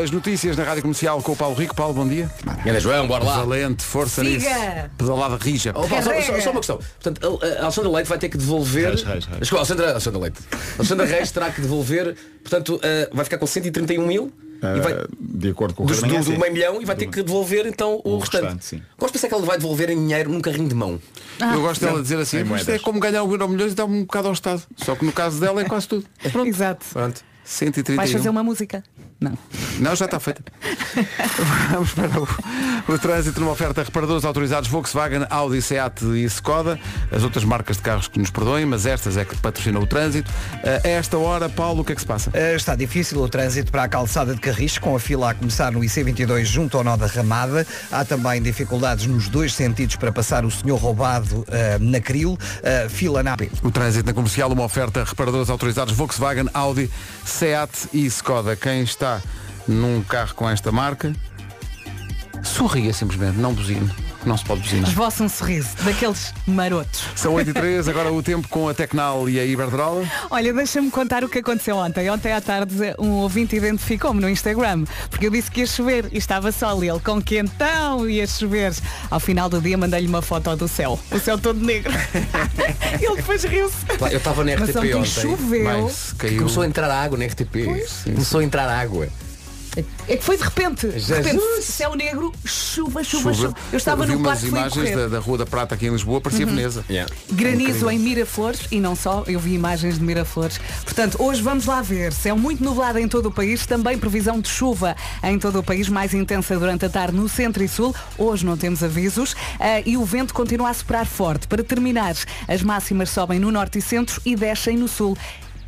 As 0.00 0.10
notícias 0.10 0.56
na 0.56 0.64
Rádio 0.64 0.82
Comercial 0.82 1.20
com 1.22 1.32
o 1.32 1.36
Paulo 1.36 1.54
Rico. 1.56 1.74
Paulo, 1.74 1.92
bom 1.94 2.06
dia. 2.08 2.30
Ganda 2.64 2.80
João, 2.80 3.06
bora 3.06 3.24
lá. 3.24 3.38
Valente, 3.38 3.82
força 3.84 4.22
Siga. 4.24 4.30
nisso. 4.38 4.90
Pedalada 4.96 5.36
rija. 5.36 5.72
Oh, 5.74 5.86
Paulo, 5.86 6.04
só, 6.04 6.20
só- 6.22 6.40
só 6.40 6.50
uma 6.50 6.60
questão. 6.60 6.78
Portanto, 7.00 7.40
a, 7.42 7.46
a 7.60 7.62
Alexandra 7.64 7.90
Leite 7.90 8.08
vai 8.08 8.18
ter 8.18 8.28
que 8.28 8.38
devolver. 8.38 8.88
Reis, 8.88 9.02
Reis, 9.02 9.24
Reis. 9.26 9.40
Desculpa, 9.40 9.60
Alexandra, 9.60 9.90
Alexandra 9.90 10.20
Leite. 10.20 10.40
Alexandra 10.78 11.06
Reis 11.06 11.30
terá 11.30 11.50
que 11.50 11.60
devolver, 11.60 12.16
portanto, 12.42 12.80
eh, 12.82 13.10
vai 13.12 13.24
ficar 13.24 13.38
com 13.38 13.46
131 13.46 14.06
mil 14.06 14.32
e 14.62 14.80
vai, 14.80 14.92
Ah, 14.92 15.06
de 15.18 15.50
acordo 15.50 15.74
com 15.74 15.82
o 15.82 15.86
dos, 15.86 16.00
do, 16.00 16.06
do 16.06 16.38
meio 16.38 16.52
milhão 16.52 16.80
e 16.80 16.84
vai 16.84 16.94
ter 16.94 17.06
que 17.08 17.20
devolver 17.22 17.66
então 17.66 18.00
o, 18.04 18.14
o 18.14 18.18
restante. 18.18 18.42
restante, 18.44 18.64
sim. 18.64 18.82
Gosto 18.98 19.12
de 19.14 19.18
pensar 19.18 19.28
que 19.28 19.34
ele 19.34 19.46
vai 19.46 19.58
devolver 19.58 19.90
em 19.90 19.96
dinheiro 19.96 20.30
num 20.30 20.40
carrinho 20.40 20.68
de 20.68 20.74
mão. 20.74 21.00
Ah. 21.40 21.52
Eu 21.54 21.60
gosto 21.62 21.80
dela 21.84 22.00
dizer 22.00 22.18
assim, 22.18 22.36
em 22.38 22.40
isto 22.42 22.48
moedas. 22.48 22.68
é 22.68 22.78
como 22.78 23.00
ganhar 23.00 23.22
um 23.24 23.30
euro 23.30 23.48
milhões 23.48 23.72
e 23.72 23.74
dar 23.74 23.84
um 23.86 24.02
bocado 24.02 24.28
ao 24.28 24.32
Estado. 24.34 24.62
Só 24.76 24.94
que 24.94 25.04
no 25.04 25.12
caso 25.12 25.40
dela 25.40 25.60
é 25.60 25.64
quase 25.64 25.88
tudo. 25.88 26.04
Pronto. 26.30 26.48
Exato. 26.48 26.86
Pronto. 26.92 27.22
131. 27.44 27.96
Vais 27.96 28.12
fazer 28.12 28.28
uma 28.28 28.42
música? 28.42 28.82
Não. 29.20 29.36
Não, 29.78 29.94
já 29.94 30.04
está 30.06 30.18
feita. 30.18 30.42
Vamos 31.70 31.92
para 31.92 32.20
o, 32.20 32.28
o 32.94 32.98
trânsito 32.98 33.40
numa 33.40 33.52
oferta 33.52 33.82
reparadores 33.82 34.24
autorizados 34.24 34.68
Volkswagen, 34.68 35.26
Audi, 35.30 35.60
Seat 35.62 36.04
e 36.04 36.24
Skoda. 36.24 36.78
As 37.10 37.22
outras 37.22 37.44
marcas 37.44 37.76
de 37.76 37.82
carros 37.82 38.08
que 38.08 38.18
nos 38.18 38.30
perdoem, 38.30 38.64
mas 38.66 38.86
estas 38.86 39.16
é 39.16 39.24
que 39.24 39.36
patrocinam 39.36 39.80
o 39.82 39.86
trânsito. 39.86 40.30
A 40.84 40.88
esta 40.88 41.18
hora, 41.18 41.48
Paulo, 41.48 41.82
o 41.82 41.84
que 41.84 41.92
é 41.92 41.94
que 41.94 42.00
se 42.00 42.06
passa? 42.06 42.30
Eh, 42.34 42.54
Está 42.54 42.74
difícil 42.74 43.18
o 43.20 43.28
trânsito 43.28 43.70
para 43.72 43.84
a 43.84 43.88
calçada 43.88 44.34
de 44.34 44.40
Carris, 44.40 44.78
com 44.78 44.94
a 44.94 45.00
fila 45.00 45.30
a 45.30 45.34
começar 45.34 45.72
no 45.72 45.80
IC22 45.80 46.44
junto 46.44 46.76
ao 46.76 46.84
nó 46.84 46.96
da 46.96 47.06
Ramada. 47.06 47.66
Há 47.90 48.04
também 48.04 48.40
dificuldades 48.42 49.06
nos 49.06 49.28
dois 49.28 49.54
sentidos 49.54 49.96
para 49.96 50.12
passar 50.12 50.44
o 50.44 50.50
senhor 50.50 50.76
roubado 50.78 51.44
eh, 51.48 51.78
na 51.80 52.00
Cril. 52.00 52.38
Eh, 52.62 52.88
fila 52.88 53.22
na. 53.22 53.36
O 53.62 53.70
trânsito 53.70 54.06
na 54.06 54.12
comercial, 54.12 54.50
uma 54.52 54.64
oferta 54.64 55.04
reparadores 55.04 55.48
autorizados 55.50 55.94
Volkswagen, 55.94 56.46
Audi, 56.54 56.90
Seat 57.32 57.88
e 57.94 58.04
Skoda. 58.06 58.54
Quem 58.54 58.82
está 58.82 59.20
num 59.66 60.02
carro 60.02 60.34
com 60.34 60.48
esta 60.48 60.70
marca, 60.70 61.12
sorria 62.42 62.92
simplesmente, 62.92 63.38
não 63.38 63.52
buzine. 63.52 63.90
Não 64.24 64.36
se 64.36 64.44
pode 64.44 64.60
buzinar. 64.60 64.88
Esboça 64.88 65.24
um 65.24 65.28
sorriso, 65.28 65.70
daqueles 65.82 66.32
marotos. 66.46 67.04
São 67.16 67.34
8 67.34 67.50
e 67.50 67.52
3 67.52 67.88
agora 67.88 68.12
o 68.12 68.22
tempo 68.22 68.46
com 68.46 68.68
a 68.68 68.74
Tecnal 68.74 69.28
e 69.28 69.40
a 69.40 69.44
Iberdrola. 69.44 70.04
Olha, 70.30 70.52
deixa-me 70.52 70.90
contar 70.90 71.24
o 71.24 71.28
que 71.28 71.38
aconteceu 71.38 71.76
ontem. 71.76 72.08
Ontem 72.08 72.32
à 72.32 72.40
tarde 72.40 72.94
um 72.98 73.10
ouvinte 73.14 73.56
identificou-me 73.56 74.20
no 74.20 74.28
Instagram, 74.28 74.84
porque 75.10 75.26
eu 75.26 75.30
disse 75.30 75.50
que 75.50 75.60
ia 75.60 75.66
chover 75.66 76.08
e 76.12 76.18
estava 76.18 76.52
sol 76.52 76.84
e 76.84 76.88
ele 76.88 77.00
com 77.00 77.20
quentão 77.20 78.08
ia 78.08 78.26
chover. 78.26 78.72
Ao 79.10 79.18
final 79.18 79.48
do 79.48 79.60
dia 79.60 79.76
mandei-lhe 79.76 80.06
uma 80.06 80.22
foto 80.22 80.54
do 80.54 80.68
céu. 80.68 80.98
O 81.10 81.18
céu 81.18 81.36
todo 81.36 81.58
negro. 81.58 81.92
ele 83.00 83.16
depois 83.16 83.42
riu-se. 83.42 83.74
Eu 84.10 84.18
estava 84.18 84.44
na 84.44 84.56
Mas 84.56 84.70
RTP 84.70 84.76
ontem 84.76 84.94
ontem. 84.94 85.10
choveu. 85.10 85.64
Mas 85.64 86.12
caiu. 86.12 86.38
Começou 86.38 86.62
a 86.62 86.66
entrar 86.66 86.90
água 86.90 87.18
na 87.18 87.24
RTP. 87.24 87.66
Começou 88.04 88.40
a 88.40 88.44
entrar 88.44 88.68
água. 88.68 89.08
É 90.08 90.16
que 90.16 90.24
foi 90.24 90.36
de 90.36 90.42
repente. 90.42 90.86
De 90.86 91.14
repente, 91.14 91.62
céu 91.62 91.94
negro, 91.94 92.32
chuva, 92.44 93.02
chuva, 93.02 93.32
chuva. 93.32 93.48
Chuva. 93.48 93.56
Eu 93.72 93.76
estava 93.76 94.04
vi 94.04 94.12
no 94.12 94.22
quarto 94.22 94.40
fui 94.40 94.48
imagens 94.48 94.96
da, 94.96 95.08
da 95.08 95.18
Rua 95.18 95.38
da 95.38 95.46
Prata 95.46 95.74
aqui 95.74 95.86
em 95.86 95.90
Lisboa, 95.90 96.20
parecia 96.20 96.44
Veneza. 96.44 96.84
Granizo 97.30 97.88
em 97.90 97.98
Miraflores 97.98 98.66
e 98.70 98.80
não 98.80 98.94
só, 98.94 99.24
eu 99.26 99.40
vi 99.40 99.54
imagens 99.54 99.98
de 99.98 100.04
Miraflores. 100.04 100.58
Portanto, 100.84 101.22
hoje 101.22 101.42
vamos 101.42 101.66
lá 101.66 101.80
ver. 101.80 102.12
Céu 102.12 102.36
muito 102.36 102.62
nublado 102.62 102.98
em 102.98 103.08
todo 103.08 103.26
o 103.26 103.32
país, 103.32 103.66
também 103.66 103.98
previsão 103.98 104.40
de 104.40 104.48
chuva 104.48 104.94
em 105.22 105.38
todo 105.38 105.60
o 105.60 105.62
país, 105.62 105.88
mais 105.88 106.12
intensa 106.12 106.58
durante 106.58 106.84
a 106.84 106.90
tarde 106.90 107.16
no 107.16 107.28
centro 107.28 107.62
e 107.62 107.68
sul. 107.68 107.94
Hoje 108.18 108.44
não 108.44 108.56
temos 108.56 108.82
avisos 108.82 109.34
ah, 109.58 109.80
e 109.86 109.96
o 109.96 110.04
vento 110.04 110.34
continua 110.34 110.70
a 110.70 110.74
soprar 110.74 111.06
forte. 111.06 111.46
Para 111.46 111.62
terminar, 111.62 112.14
as 112.46 112.62
máximas 112.62 113.10
sobem 113.10 113.38
no 113.38 113.50
norte 113.50 113.78
e 113.78 113.82
centro 113.82 114.20
e 114.24 114.36
descem 114.36 114.76
no 114.76 114.88
sul. 114.88 115.16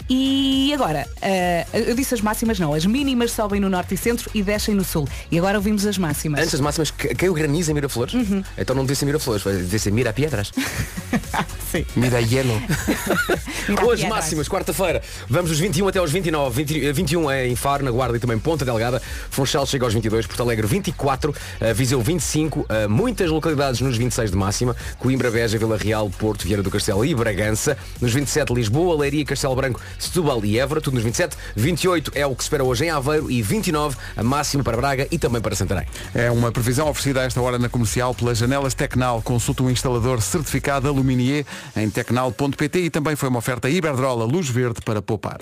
E 0.08 0.70
agora, 0.74 1.06
ah, 1.22 1.66
eu 1.72 1.94
disse 1.94 2.14
as 2.14 2.20
máximas 2.20 2.58
não, 2.58 2.74
as 2.74 2.84
mínimas 2.84 3.30
sobem 3.32 3.58
no 3.60 3.70
norte 3.70 3.94
e 3.94 3.96
centro 3.96 4.30
e 4.34 4.42
descem 4.42 4.74
no 4.74 4.84
sul. 4.84 5.08
E 5.30 5.38
agora 5.38 5.56
ouvimos 5.56 5.86
as 5.86 5.96
máximas. 5.96 6.40
Antes 6.40 6.52
das 6.52 6.60
máximas, 6.60 6.90
ca- 6.90 7.14
caiu 7.14 7.32
granizo 7.32 7.70
em 7.70 7.74
Miraflores. 7.74 8.12
Uhum. 8.14 8.42
Então 8.58 8.76
não 8.76 8.84
disse 8.84 9.04
em 9.04 9.06
Miraflores, 9.06 9.42
vai 9.42 9.56
dizer 9.56 9.90
Mira 9.90 10.12
Piedras. 10.12 10.52
Sim. 11.72 11.84
Mira 11.96 12.20
hielo. 12.20 12.52
Hoje 13.84 14.06
máximas, 14.06 14.46
quarta-feira, 14.48 15.02
vamos 15.28 15.50
dos 15.50 15.58
21 15.58 15.88
até 15.88 15.98
aos 15.98 16.12
29, 16.12 16.64
20, 16.64 16.86
eh, 16.86 16.92
21 16.92 17.30
é 17.30 17.48
em 17.48 17.56
Faro, 17.56 17.84
na 17.84 17.90
Guarda 17.90 18.16
e 18.16 18.20
também 18.20 18.38
Ponta 18.38 18.64
Delgada, 18.64 19.00
Funchal 19.30 19.66
chega 19.66 19.84
aos 19.84 19.94
22, 19.94 20.26
Porto 20.26 20.42
Alegre 20.42 20.66
24, 20.66 21.34
eh, 21.60 21.72
Viseu 21.74 22.00
25, 22.00 22.66
eh, 22.68 22.86
muitas 22.86 23.30
localidades 23.30 23.80
nos 23.80 23.96
26 23.96 24.30
de 24.30 24.36
máxima, 24.36 24.76
Coimbra, 24.98 25.30
Beja, 25.30 25.58
Vila 25.58 25.76
Real, 25.76 26.08
Porto, 26.10 26.44
Vieira 26.44 26.62
do 26.62 26.70
Castelo 26.70 27.04
e 27.04 27.14
Bragança, 27.14 27.76
nos 28.00 28.12
27 28.12 28.52
Lisboa, 28.54 28.96
Leiria, 29.00 29.24
Castelo 29.24 29.56
Branco, 29.56 29.80
Setúbal 29.98 30.44
e 30.44 30.58
Évora, 30.58 30.80
tudo 30.80 30.94
nos 30.94 31.04
27, 31.04 31.36
28 31.56 32.12
é 32.14 32.26
o 32.26 32.34
que 32.34 32.42
se 32.42 32.46
espera 32.46 32.64
hoje 32.64 32.84
em 32.84 32.90
Aveiro 32.90 33.30
e 33.30 33.42
29 33.42 33.96
a 34.16 34.22
máxima 34.22 34.62
para 34.62 34.76
Braga 34.76 35.08
e 35.10 35.18
também 35.18 35.40
para 35.40 35.54
Santarém. 35.54 35.86
É 36.14 36.30
uma 36.30 36.50
previsão 36.52 36.88
oferecida 36.88 37.20
a 37.20 37.24
esta 37.24 37.40
hora 37.40 37.58
na 37.58 37.68
comercial 37.68 38.14
pelas 38.14 38.38
janelas 38.38 38.74
Tecnal. 38.74 39.22
Consulta 39.22 39.62
um 39.62 39.70
instalador 39.70 40.20
certificado 40.20 40.88
Aluminier 40.88 41.44
em 41.76 41.88
tecnal.pt 41.90 42.78
e 42.80 42.90
também 42.90 43.16
foi 43.16 43.28
uma 43.28 43.38
oferta 43.38 43.68
Iberdrola 43.68 44.24
Luz 44.24 44.48
Verde 44.48 44.80
para 44.84 45.00
poupar. 45.00 45.38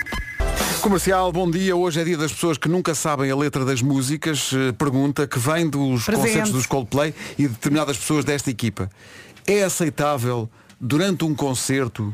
Comercial, 0.81 1.31
bom 1.31 1.49
dia. 1.49 1.77
Hoje 1.77 2.01
é 2.01 2.05
dia 2.05 2.19
das 2.19 2.33
pessoas 2.33 2.59
que 2.59 2.69
nunca 2.69 2.93
sabem 2.93 3.31
a 3.31 3.37
letra 3.37 3.65
das 3.65 3.81
músicas. 3.81 4.51
Eh, 4.53 4.73
Pergunta 4.73 5.29
que 5.29 5.39
vem 5.39 5.71
dos 5.71 6.05
Presente. 6.05 6.27
concertos 6.27 6.53
dos 6.53 6.67
Coldplay 6.67 7.15
e 7.39 7.43
de 7.43 7.49
determinadas 7.51 7.97
pessoas 7.97 8.25
desta 8.25 8.51
equipa. 8.51 8.91
É 9.47 9.63
aceitável 9.63 10.51
durante 10.85 11.25
um 11.25 11.33
concerto 11.33 12.13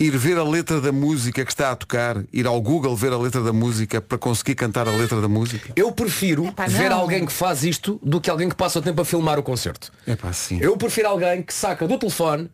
ir 0.00 0.16
ver 0.16 0.38
a 0.38 0.42
letra 0.42 0.80
da 0.80 0.90
música 0.90 1.44
que 1.44 1.52
está 1.52 1.70
a 1.70 1.76
tocar, 1.76 2.24
ir 2.32 2.46
ao 2.46 2.58
Google 2.62 2.96
ver 2.96 3.12
a 3.12 3.18
letra 3.18 3.42
da 3.42 3.52
música 3.52 4.00
para 4.00 4.16
conseguir 4.16 4.54
cantar 4.54 4.88
a 4.88 4.90
letra 4.90 5.20
da 5.20 5.28
música? 5.28 5.70
Eu 5.76 5.92
prefiro 5.92 6.46
Epá, 6.46 6.66
ver 6.66 6.90
alguém 6.90 7.26
que 7.26 7.32
faz 7.32 7.62
isto 7.62 8.00
do 8.02 8.18
que 8.18 8.30
alguém 8.30 8.48
que 8.48 8.54
passa 8.56 8.78
o 8.78 8.82
tempo 8.82 9.02
a 9.02 9.04
filmar 9.04 9.38
o 9.38 9.42
concerto. 9.42 9.92
É 10.06 10.16
pá, 10.16 10.32
sim. 10.32 10.58
Eu 10.62 10.78
prefiro 10.78 11.08
alguém 11.08 11.42
que 11.42 11.52
saca 11.52 11.86
do 11.86 11.98
telefone 11.98 12.50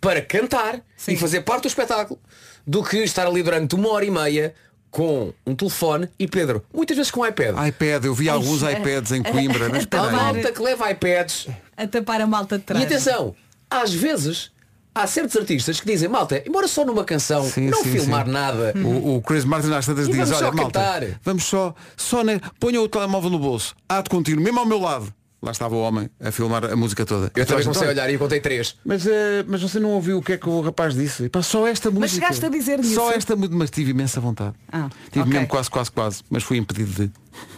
para 0.00 0.20
cantar 0.20 0.80
Sim. 0.96 1.12
e 1.12 1.16
fazer 1.16 1.42
parte 1.42 1.62
do 1.62 1.68
espetáculo 1.68 2.18
do 2.66 2.82
que 2.82 2.98
estar 2.98 3.26
ali 3.26 3.42
durante 3.42 3.74
uma 3.76 3.88
hora 3.90 4.04
e 4.04 4.10
meia 4.10 4.52
com 4.90 5.32
um 5.46 5.54
telefone 5.54 6.08
e 6.18 6.26
Pedro, 6.28 6.62
muitas 6.74 6.96
vezes 6.96 7.10
com 7.10 7.24
iPad. 7.26 7.54
iPad, 7.68 8.04
eu 8.04 8.14
vi 8.14 8.28
alguns 8.28 8.62
iPads 8.62 9.12
em 9.12 9.22
Coimbra, 9.22 9.68
mas 9.68 9.78
Há 9.78 9.78
espera 9.78 10.02
aí. 10.08 10.12
malta 10.12 10.52
que 10.52 10.60
leva 10.62 10.90
iPads. 10.90 11.48
A 11.76 11.86
tapar 11.86 12.20
a 12.20 12.26
malta 12.26 12.56
de 12.58 12.62
E 12.62 12.66
trás. 12.66 12.84
atenção, 12.84 13.34
às 13.70 13.92
vezes 13.94 14.50
há 14.94 15.06
certos 15.06 15.36
artistas 15.36 15.80
que 15.80 15.86
dizem, 15.86 16.08
malta, 16.08 16.42
embora 16.46 16.68
só 16.68 16.84
numa 16.84 17.04
canção, 17.04 17.44
Sim, 17.44 17.68
não 17.68 17.82
sim, 17.82 17.90
filmar 17.90 18.26
sim. 18.26 18.32
nada. 18.32 18.72
O, 18.76 19.16
o 19.16 19.22
Chris 19.22 19.44
Martin 19.44 19.72
às 19.72 19.84
tantas 19.84 20.06
diz, 20.08 20.30
olha, 20.30 20.52
malta, 20.52 20.80
cantar." 20.80 21.02
vamos 21.22 21.44
só, 21.44 21.74
só 21.96 22.22
ne... 22.22 22.40
ponha 22.60 22.80
o 22.80 22.88
telemóvel 22.88 23.30
no 23.30 23.38
bolso, 23.38 23.74
ato 23.88 24.10
contínuo, 24.10 24.42
mesmo 24.42 24.60
ao 24.60 24.66
meu 24.66 24.78
lado. 24.78 25.12
Lá 25.44 25.50
estava 25.50 25.74
o 25.74 25.80
homem 25.82 26.08
a 26.18 26.32
filmar 26.32 26.64
a 26.64 26.74
música 26.74 27.04
toda. 27.04 27.30
Eu 27.36 27.44
também 27.44 27.64
comecei 27.64 27.86
a 27.86 27.90
olhar 27.90 28.08
e 28.10 28.16
contei 28.16 28.40
três. 28.40 28.76
Mas, 28.82 29.06
eh, 29.06 29.44
mas 29.46 29.60
você 29.60 29.78
não 29.78 29.90
ouviu 29.90 30.16
o 30.16 30.22
que 30.22 30.32
é 30.32 30.38
que 30.38 30.48
o 30.48 30.62
rapaz 30.62 30.94
disse? 30.94 31.28
Pá, 31.28 31.42
só 31.42 31.68
esta 31.68 31.90
música. 31.90 32.00
Mas 32.00 32.10
chegaste 32.12 32.46
a 32.46 32.48
dizer 32.48 32.78
nisso? 32.78 32.94
Só 32.94 33.12
esta 33.12 33.36
música, 33.36 33.54
mas 33.54 33.68
tive 33.70 33.90
imensa 33.90 34.20
vontade. 34.22 34.54
Ah, 34.72 34.88
tive 35.12 35.20
ok. 35.20 35.32
mesmo 35.34 35.46
quase, 35.48 35.68
quase, 35.70 35.90
quase, 35.90 36.22
mas 36.30 36.42
fui 36.42 36.56
impedido 36.56 36.90
de. 36.92 37.12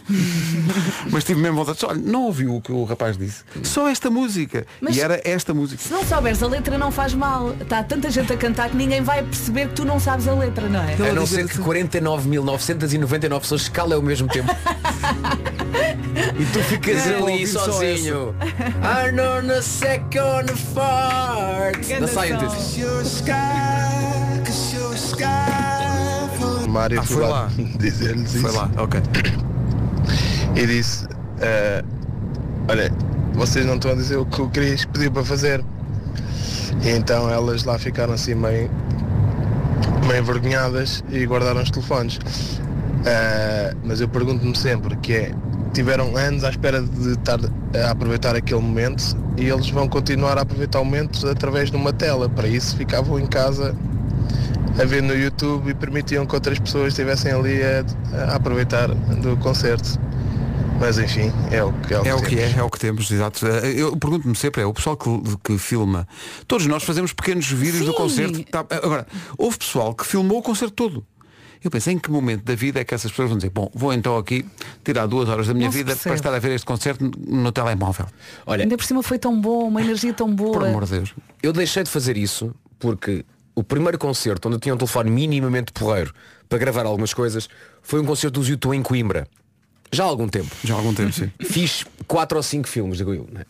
mas 1.11 1.23
tive 1.23 1.39
mesmo 1.39 1.57
vontade. 1.57 1.79
Só, 1.79 1.87
olha, 1.89 2.01
não 2.01 2.23
ouviu 2.23 2.55
o 2.55 2.61
que 2.61 2.71
o 2.73 2.83
rapaz 2.83 3.17
disse? 3.17 3.43
Só 3.63 3.87
esta 3.87 4.09
música. 4.09 4.65
Mas- 4.81 4.97
E 4.97 5.01
era 5.01 5.21
esta 5.23 5.53
música. 5.53 5.81
Se 5.81 5.93
não 5.93 6.03
souberes 6.03 6.43
a 6.43 6.47
letra 6.47 6.77
não 6.77 6.91
faz 6.91 7.13
mal. 7.13 7.53
Está 7.61 7.83
tanta 7.83 8.09
gente 8.11 8.33
a 8.33 8.37
cantar 8.37 8.69
que 8.69 8.75
ninguém 8.75 9.01
vai 9.01 9.23
perceber 9.23 9.69
que 9.69 9.75
tu 9.75 9.85
não 9.85 9.97
sabes 9.99 10.27
a 10.27 10.33
letra, 10.33 10.67
não 10.67 10.81
é? 10.81 10.95
A 10.95 11.13
não 11.13 11.23
dizer 11.23 11.43
ser 11.43 11.47
que 11.47 11.53
assim- 11.53 11.63
49.999 11.63 13.39
pessoas 13.41 13.61
se 13.63 13.71
calem 13.71 13.93
ao 13.93 14.01
mesmo 14.01 14.27
tempo. 14.27 14.49
e 16.39 16.45
tu 16.45 16.59
ficas 16.63 17.05
Não, 17.05 17.27
ali 17.27 17.47
sozinho. 17.47 18.35
I 18.81 19.11
know 19.11 19.41
the 19.41 19.61
second 19.61 20.51
fart. 20.73 21.77
Da 21.99 22.07
Scientist. 22.07 22.77
Mário 26.69 26.99
Ah, 26.99 27.03
foi 27.03 27.27
lá. 27.27 27.49
dizer-lhes 27.79 28.39
Foi 28.41 28.51
lá, 28.51 28.69
ok. 28.77 29.01
e 30.55 30.65
disse 30.67 31.07
eh, 31.39 31.83
olha 32.67 32.91
vocês 33.33 33.65
não 33.65 33.75
estão 33.75 33.91
a 33.91 33.95
dizer 33.95 34.17
o 34.17 34.25
que 34.25 34.41
o 34.41 34.49
Cris 34.49 34.85
pediu 34.85 35.11
para 35.11 35.23
fazer 35.23 35.63
e 36.83 36.89
então 36.89 37.29
elas 37.29 37.63
lá 37.63 37.77
ficaram 37.79 38.13
assim 38.13 38.35
meio 38.35 38.69
meio 40.07 40.19
envergonhadas 40.21 41.03
e 41.09 41.25
guardaram 41.25 41.61
os 41.61 41.71
telefones 41.71 42.19
Eh, 43.05 43.73
mas 43.85 44.01
eu 44.01 44.09
pergunto-me 44.09 44.55
sempre 44.57 44.95
que 44.97 45.13
é 45.13 45.31
tiveram 45.77 46.17
anos 46.17 46.43
à 46.43 46.49
espera 46.49 46.81
de 46.81 47.11
estar 47.11 47.39
a 47.85 47.91
aproveitar 47.91 48.35
aquele 48.35 48.59
momento 48.59 49.15
e 49.37 49.45
eles 49.47 49.69
vão 49.69 49.87
continuar 49.87 50.35
a 50.35 50.41
aproveitar 50.41 50.79
o 50.79 50.85
momento 50.85 51.27
através 51.29 51.69
de 51.69 51.77
uma 51.77 51.93
tela 51.93 52.27
para 52.27 52.47
isso 52.47 52.75
ficavam 52.75 53.19
em 53.19 53.27
casa 53.27 53.75
a 54.81 54.85
ver 54.85 55.03
no 55.03 55.13
YouTube 55.13 55.69
e 55.69 55.75
permitiam 55.75 56.25
que 56.25 56.33
outras 56.33 56.57
pessoas 56.57 56.87
estivessem 56.93 57.31
ali 57.31 57.61
a, 57.61 57.85
a 58.31 58.35
aproveitar 58.37 58.87
do 58.87 59.37
concerto. 59.37 59.99
Mas 60.79 60.97
enfim, 60.97 61.31
é 61.51 61.63
o 61.63 61.71
que 61.73 61.93
é. 61.93 61.99
O 62.01 62.05
É 62.07 62.13
o 62.15 62.21
que 62.21 62.35
temos. 62.35 62.55
é, 62.55 62.59
é 62.59 62.63
o 62.63 62.69
que 62.69 62.79
temos, 62.79 63.11
exato. 63.11 63.47
Eh, 63.47 63.73
Eu 63.75 63.95
pergunto-me 63.97 64.35
sempre, 64.35 64.61
é 64.61 64.65
o 64.65 64.73
pessoal 64.73 64.95
que, 64.97 65.09
que 65.43 65.57
filma. 65.57 66.07
Todos 66.47 66.65
nós 66.67 66.83
fazemos 66.83 67.13
pequenos 67.13 67.47
vídeos 67.51 67.85
do 67.85 67.91
Sim. 67.91 67.97
concerto. 67.97 68.43
Tá, 68.43 68.63
agora, 68.69 69.07
houve 69.37 69.57
pessoal 69.57 69.93
que 69.95 70.05
filmou 70.05 70.39
o 70.39 70.41
concerto 70.43 70.73
todo. 70.75 71.05
Eu 71.63 71.71
pensei 71.71 71.93
em 71.93 71.99
que 71.99 72.09
momento 72.11 72.43
da 72.43 72.55
vida 72.55 72.79
é 72.79 72.83
que 72.83 72.93
essas 72.93 73.11
pessoas 73.11 73.29
vão 73.29 73.37
dizer, 73.37 73.49
bom, 73.49 73.69
vou 73.73 73.93
então 73.93 74.17
aqui 74.17 74.45
tirar 74.83 75.05
duas 75.07 75.27
horas 75.29 75.47
da 75.47 75.53
minha 75.53 75.69
vida 75.69 75.87
percebe. 75.91 76.03
para 76.03 76.15
estar 76.15 76.33
a 76.33 76.39
ver 76.39 76.51
este 76.51 76.65
concerto 76.65 77.09
no 77.27 77.51
telemóvel. 77.51 78.05
Olha, 78.45 78.63
Ainda 78.63 78.77
por 78.77 78.85
cima 78.85 79.01
foi 79.03 79.17
tão 79.19 79.39
bom, 79.39 79.67
uma 79.67 79.81
energia 79.81 80.13
tão 80.13 80.33
boa. 80.33 80.53
Por 80.53 80.65
amor 80.65 80.85
de 80.85 80.91
Deus. 80.91 81.13
eu 81.41 81.51
deixei 81.53 81.83
de 81.83 81.89
fazer 81.89 82.15
isso 82.17 82.53
porque 82.79 83.25
o 83.55 83.63
primeiro 83.63 83.97
concerto 83.97 84.47
onde 84.47 84.57
eu 84.57 84.59
tinha 84.59 84.75
um 84.75 84.77
telefone 84.77 85.09
minimamente 85.09 85.71
porreiro 85.71 86.13
para 86.47 86.57
gravar 86.59 86.85
algumas 86.85 87.13
coisas 87.13 87.49
foi 87.81 87.99
um 87.99 88.05
concerto 88.05 88.39
dos 88.39 88.47
YouTube 88.49 88.75
em 88.75 88.83
Coimbra. 88.83 89.27
Já 89.91 90.03
há 90.03 90.07
algum 90.07 90.27
tempo. 90.27 90.53
Já 90.63 90.73
há 90.73 90.77
algum 90.77 90.93
tempo, 90.93 91.13
sim. 91.13 91.31
Fiz 91.41 91.85
quatro 92.07 92.37
ou 92.37 92.43
cinco 92.43 92.67
filmes, 92.67 92.97
digo 92.97 93.13
eu. 93.13 93.27
né? 93.31 93.45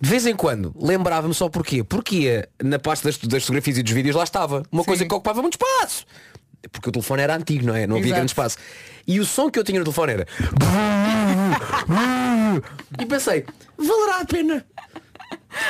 De 0.00 0.08
vez 0.08 0.26
em 0.26 0.34
quando 0.36 0.74
lembrava-me 0.78 1.34
só 1.34 1.48
porquê. 1.48 1.82
Porque 1.82 2.16
ia 2.16 2.48
na 2.62 2.78
pasta 2.78 3.08
das, 3.08 3.18
das 3.18 3.42
fotografias 3.42 3.76
e 3.78 3.82
dos 3.82 3.92
vídeos 3.92 4.14
lá 4.14 4.22
estava. 4.24 4.62
Uma 4.70 4.84
coisa 4.84 5.04
que 5.04 5.14
ocupava 5.14 5.40
muito 5.42 5.54
espaço. 5.54 6.04
Porque 6.70 6.88
o 6.88 6.92
telefone 6.92 7.22
era 7.22 7.36
antigo, 7.36 7.66
não 7.66 7.74
é? 7.74 7.86
Não 7.86 7.96
havia 7.96 8.06
Exato. 8.08 8.16
grande 8.18 8.30
espaço. 8.32 8.56
E 9.06 9.18
o 9.18 9.24
som 9.24 9.50
que 9.50 9.58
eu 9.58 9.64
tinha 9.64 9.78
no 9.78 9.84
telefone 9.84 10.12
era. 10.12 10.26
E 13.00 13.06
pensei, 13.06 13.44
valerá 13.76 14.20
a 14.20 14.24
pena. 14.24 14.66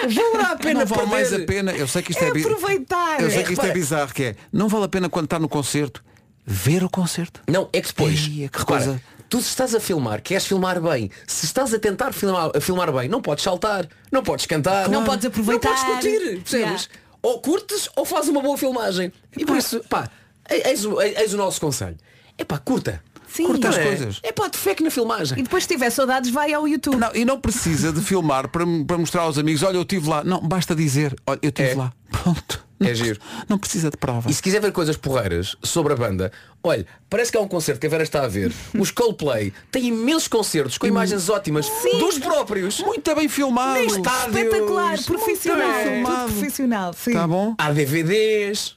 Valerá 0.02 0.52
a 0.52 0.56
pena 0.56 0.80
não 0.80 0.86
vale 0.86 1.06
mais 1.06 1.32
a 1.32 1.38
pena. 1.40 1.72
Eu 1.72 1.86
sei 1.88 2.02
que 2.02 2.12
isto 2.12 2.22
é, 2.22 2.28
É 2.28 2.30
aproveitar. 2.30 3.20
Eu 3.20 3.30
sei 3.30 3.44
que 3.44 3.52
isto 3.52 3.64
é 3.64 3.72
bizarro, 3.72 4.12
que 4.12 4.24
é. 4.24 4.36
Não 4.52 4.68
vale 4.68 4.84
a 4.84 4.88
pena 4.88 5.08
quando 5.08 5.24
está 5.26 5.38
no 5.38 5.48
concerto 5.48 6.02
ver 6.44 6.82
o 6.84 6.90
concerto. 6.90 7.40
Não, 7.48 7.68
é 7.72 7.80
que 7.80 7.88
depois, 7.88 8.18
Ei, 8.26 8.48
que 8.48 8.58
repara, 8.58 8.84
coisa. 8.84 9.02
tu 9.28 9.40
se 9.40 9.48
estás 9.48 9.74
a 9.74 9.80
filmar, 9.80 10.20
queres 10.22 10.44
filmar 10.46 10.80
bem, 10.80 11.10
se 11.26 11.46
estás 11.46 11.72
a 11.72 11.78
tentar 11.78 12.12
filmar, 12.12 12.50
a 12.56 12.60
filmar 12.60 12.90
bem, 12.92 13.08
não 13.08 13.22
podes 13.22 13.44
saltar, 13.44 13.86
não 14.10 14.22
podes 14.22 14.46
cantar, 14.46 14.88
Não 14.88 15.04
podes 15.04 15.26
aproveitar. 15.26 15.68
não 15.68 15.76
podes 15.76 15.92
curtir, 15.92 16.18
percebes? 16.40 16.52
Yeah. 16.52 16.82
Ou 17.22 17.40
curtes 17.40 17.88
ou 17.94 18.04
fazes 18.04 18.30
uma 18.30 18.40
boa 18.42 18.56
filmagem. 18.58 19.12
E 19.36 19.44
por 19.44 19.56
isso, 19.56 19.80
pá, 19.88 20.08
eis 20.50 20.84
o, 20.84 21.00
eis 21.00 21.32
o 21.34 21.36
nosso 21.36 21.60
conselho. 21.60 21.96
É 22.38 22.44
pá, 22.44 22.58
curta. 22.58 23.02
Sim. 23.32 23.46
Curta 23.46 23.68
as 23.68 23.78
é? 23.78 23.84
coisas. 23.84 24.20
É 24.24 24.32
pá, 24.32 24.48
defeque 24.48 24.82
na 24.82 24.90
filmagem. 24.90 25.38
E 25.38 25.42
depois 25.42 25.62
se 25.62 25.68
tiver 25.68 25.90
saudades, 25.90 26.30
vai 26.30 26.52
ao 26.52 26.66
YouTube. 26.66 26.96
Não, 26.96 27.10
e 27.14 27.24
não 27.24 27.40
precisa 27.40 27.92
de 27.92 28.00
filmar 28.00 28.48
para, 28.48 28.64
para 28.86 28.98
mostrar 28.98 29.22
aos 29.22 29.38
amigos, 29.38 29.62
olha, 29.62 29.76
eu 29.76 29.82
estive 29.82 30.08
lá. 30.08 30.24
Não, 30.24 30.40
basta 30.40 30.74
dizer, 30.74 31.14
olha, 31.26 31.38
eu 31.42 31.50
estive 31.50 31.70
É. 31.70 31.74
lá. 31.76 31.92
Pronto. 32.10 32.66
É 32.82 32.88
Não- 32.88 32.94
giro. 32.94 33.20
Não 33.46 33.58
precisa 33.58 33.90
de 33.90 33.96
prova. 33.98 34.30
E 34.30 34.32
se 34.32 34.42
quiser 34.42 34.58
ver 34.60 34.72
coisas 34.72 34.96
porreiras 34.96 35.54
sobre 35.62 35.92
a 35.92 35.96
banda, 35.96 36.32
olha, 36.62 36.86
parece 37.10 37.30
que 37.30 37.36
há 37.36 37.40
um 37.42 37.46
concerto 37.46 37.78
que 37.78 37.86
a 37.86 37.90
Vera 37.90 38.02
está 38.02 38.24
a 38.24 38.26
ver. 38.26 38.52
Os 38.76 38.90
Coldplay 38.90 39.52
têm 39.70 39.88
imensos 39.88 40.26
concertos 40.26 40.78
com 40.78 40.86
imagens 40.86 41.28
ótimas 41.28 41.70
dos 41.98 42.18
próprios. 42.18 42.80
Muito 42.80 43.14
bem 43.14 43.28
filmado. 43.28 43.78
estádios. 43.80 44.34
Espetacular, 44.34 44.86
Muito 44.92 45.04
profissional. 45.04 45.68
bem 45.84 46.04
Tudo 46.04 46.24
profissional. 46.32 46.92
Sim. 46.94 47.12
Tá 47.12 47.28
bom? 47.28 47.54
Há 47.58 47.70
DVDs. 47.70 48.74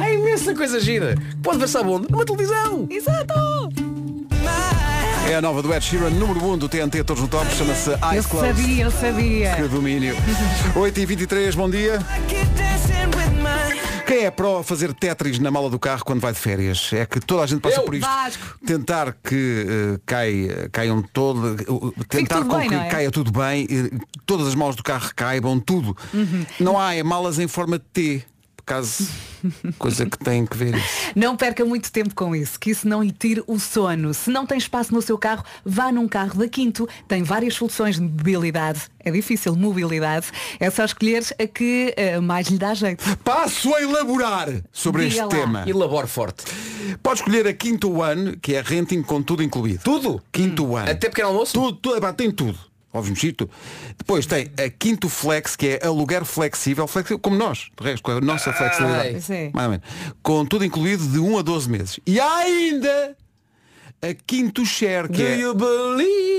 Há 0.00 0.10
imensa 0.12 0.54
coisa 0.54 0.80
gira. 0.80 1.14
Pode 1.42 1.58
ver-se 1.58 1.76
aonde? 1.76 2.10
Numa 2.10 2.24
televisão. 2.24 2.86
Exato! 2.90 3.34
É 5.28 5.34
a 5.34 5.42
nova 5.42 5.62
do 5.62 5.72
Ed 5.74 5.84
Sheeran, 5.84 6.10
número 6.10 6.42
1 6.42 6.52
um 6.52 6.58
do 6.58 6.68
TNT, 6.70 7.04
todos 7.04 7.22
no 7.22 7.28
top, 7.28 7.46
chama-se 7.54 7.90
Eu 7.90 7.98
Eyes 8.12 8.24
Closed. 8.24 8.56
sabia, 8.56 8.84
eu 8.84 8.90
sabia. 8.90 9.54
Que 9.56 9.68
domínio. 9.68 10.16
8h23, 10.74 11.54
bom 11.54 11.68
dia. 11.68 11.98
Quem 14.06 14.24
é 14.24 14.30
pró 14.30 14.60
a 14.60 14.64
fazer 14.64 14.94
Tetris 14.94 15.38
na 15.38 15.50
mala 15.50 15.68
do 15.68 15.78
carro 15.78 16.02
quando 16.02 16.20
vai 16.20 16.32
de 16.32 16.38
férias? 16.38 16.90
É 16.94 17.04
que 17.04 17.20
toda 17.20 17.42
a 17.42 17.46
gente 17.46 17.60
passa 17.60 17.76
Eu. 17.80 17.82
por 17.82 17.94
isto. 17.94 18.06
Vasco. 18.06 18.58
Tentar 18.64 19.14
que 19.22 19.98
cai, 20.06 20.48
caiam 20.72 21.02
todo, 21.02 21.56
eh, 21.60 22.04
tentar 22.08 22.42
com 22.46 22.56
bem, 22.56 22.70
que 22.70 22.74
é? 22.74 22.88
caia 22.88 23.10
tudo 23.10 23.30
bem, 23.30 23.66
eh, 23.70 23.98
todas 24.24 24.48
as 24.48 24.54
malas 24.54 24.76
do 24.76 24.82
carro 24.82 25.10
caibam, 25.14 25.60
tudo. 25.60 25.94
Uhum. 26.14 26.46
Não 26.58 26.80
há 26.80 26.94
é 26.94 27.02
malas 27.02 27.38
em 27.38 27.46
forma 27.46 27.78
de 27.78 27.84
T. 27.92 28.24
Caso, 28.68 29.08
coisa 29.78 30.04
que 30.04 30.18
tem 30.18 30.44
que 30.44 30.54
ver 30.54 30.74
isso. 30.76 30.86
Não 31.16 31.34
perca 31.38 31.64
muito 31.64 31.90
tempo 31.90 32.14
com 32.14 32.36
isso, 32.36 32.60
que 32.60 32.70
isso 32.70 32.86
não 32.86 33.02
lhe 33.02 33.10
tire 33.10 33.42
o 33.46 33.58
sono. 33.58 34.12
Se 34.12 34.28
não 34.30 34.44
tem 34.44 34.58
espaço 34.58 34.92
no 34.92 35.00
seu 35.00 35.16
carro, 35.16 35.42
vá 35.64 35.90
num 35.90 36.06
carro 36.06 36.38
da 36.38 36.46
Quinto. 36.46 36.86
Tem 37.08 37.22
várias 37.22 37.54
soluções 37.54 37.96
de 37.96 38.02
mobilidade. 38.02 38.82
É 39.02 39.10
difícil, 39.10 39.56
mobilidade. 39.56 40.26
É 40.60 40.68
só 40.70 40.84
escolher 40.84 41.24
a 41.40 41.46
que 41.46 41.94
eh, 41.96 42.20
mais 42.20 42.48
lhe 42.48 42.58
dá 42.58 42.74
jeito. 42.74 43.02
Passo 43.24 43.74
a 43.74 43.80
elaborar 43.82 44.48
sobre 44.70 45.08
Diga 45.08 45.24
este 45.24 45.34
lá. 45.34 45.40
tema. 45.40 45.64
Elabore 45.66 46.06
forte. 46.06 46.44
Pode 47.02 47.20
escolher 47.20 47.46
a 47.46 47.54
Quinto 47.54 47.90
One, 48.00 48.36
que 48.36 48.54
é 48.54 48.60
renting 48.60 49.02
com 49.02 49.22
tudo 49.22 49.42
incluído. 49.42 49.80
Tudo? 49.82 50.22
Quinto 50.30 50.72
One. 50.74 50.90
Até 50.90 51.08
pequeno 51.08 51.28
almoço? 51.28 51.54
Tudo, 51.54 51.72
tudo, 51.78 51.96
epá, 51.96 52.12
tem 52.12 52.30
tudo. 52.30 52.58
Óbvio, 52.92 53.12
mexito. 53.12 53.48
Depois 53.96 54.24
tem 54.24 54.50
a 54.58 54.70
Quinto 54.70 55.08
Flex, 55.08 55.54
que 55.56 55.78
é 55.82 55.86
aluguer 55.86 56.24
flexível, 56.24 56.86
flexível 56.86 57.18
como 57.18 57.36
nós, 57.36 57.70
de 57.78 57.84
resto, 57.84 58.02
com 58.02 58.12
a 58.12 58.20
nossa 58.20 58.52
flexibilidade. 58.52 59.32
É. 59.32 59.50
Mais 59.52 59.66
ou 59.66 59.70
menos. 59.72 59.86
Com 60.22 60.46
tudo 60.46 60.64
incluído 60.64 61.06
de 61.06 61.18
1 61.18 61.38
a 61.38 61.42
12 61.42 61.70
meses. 61.70 62.00
E 62.06 62.18
há 62.18 62.36
ainda 62.38 63.16
a 64.00 64.14
Quinto 64.26 64.64
Share, 64.64 65.08
que 65.08 65.22
Do 65.22 65.22
é 65.22 65.38
you 65.38 65.54
believe? 65.54 66.38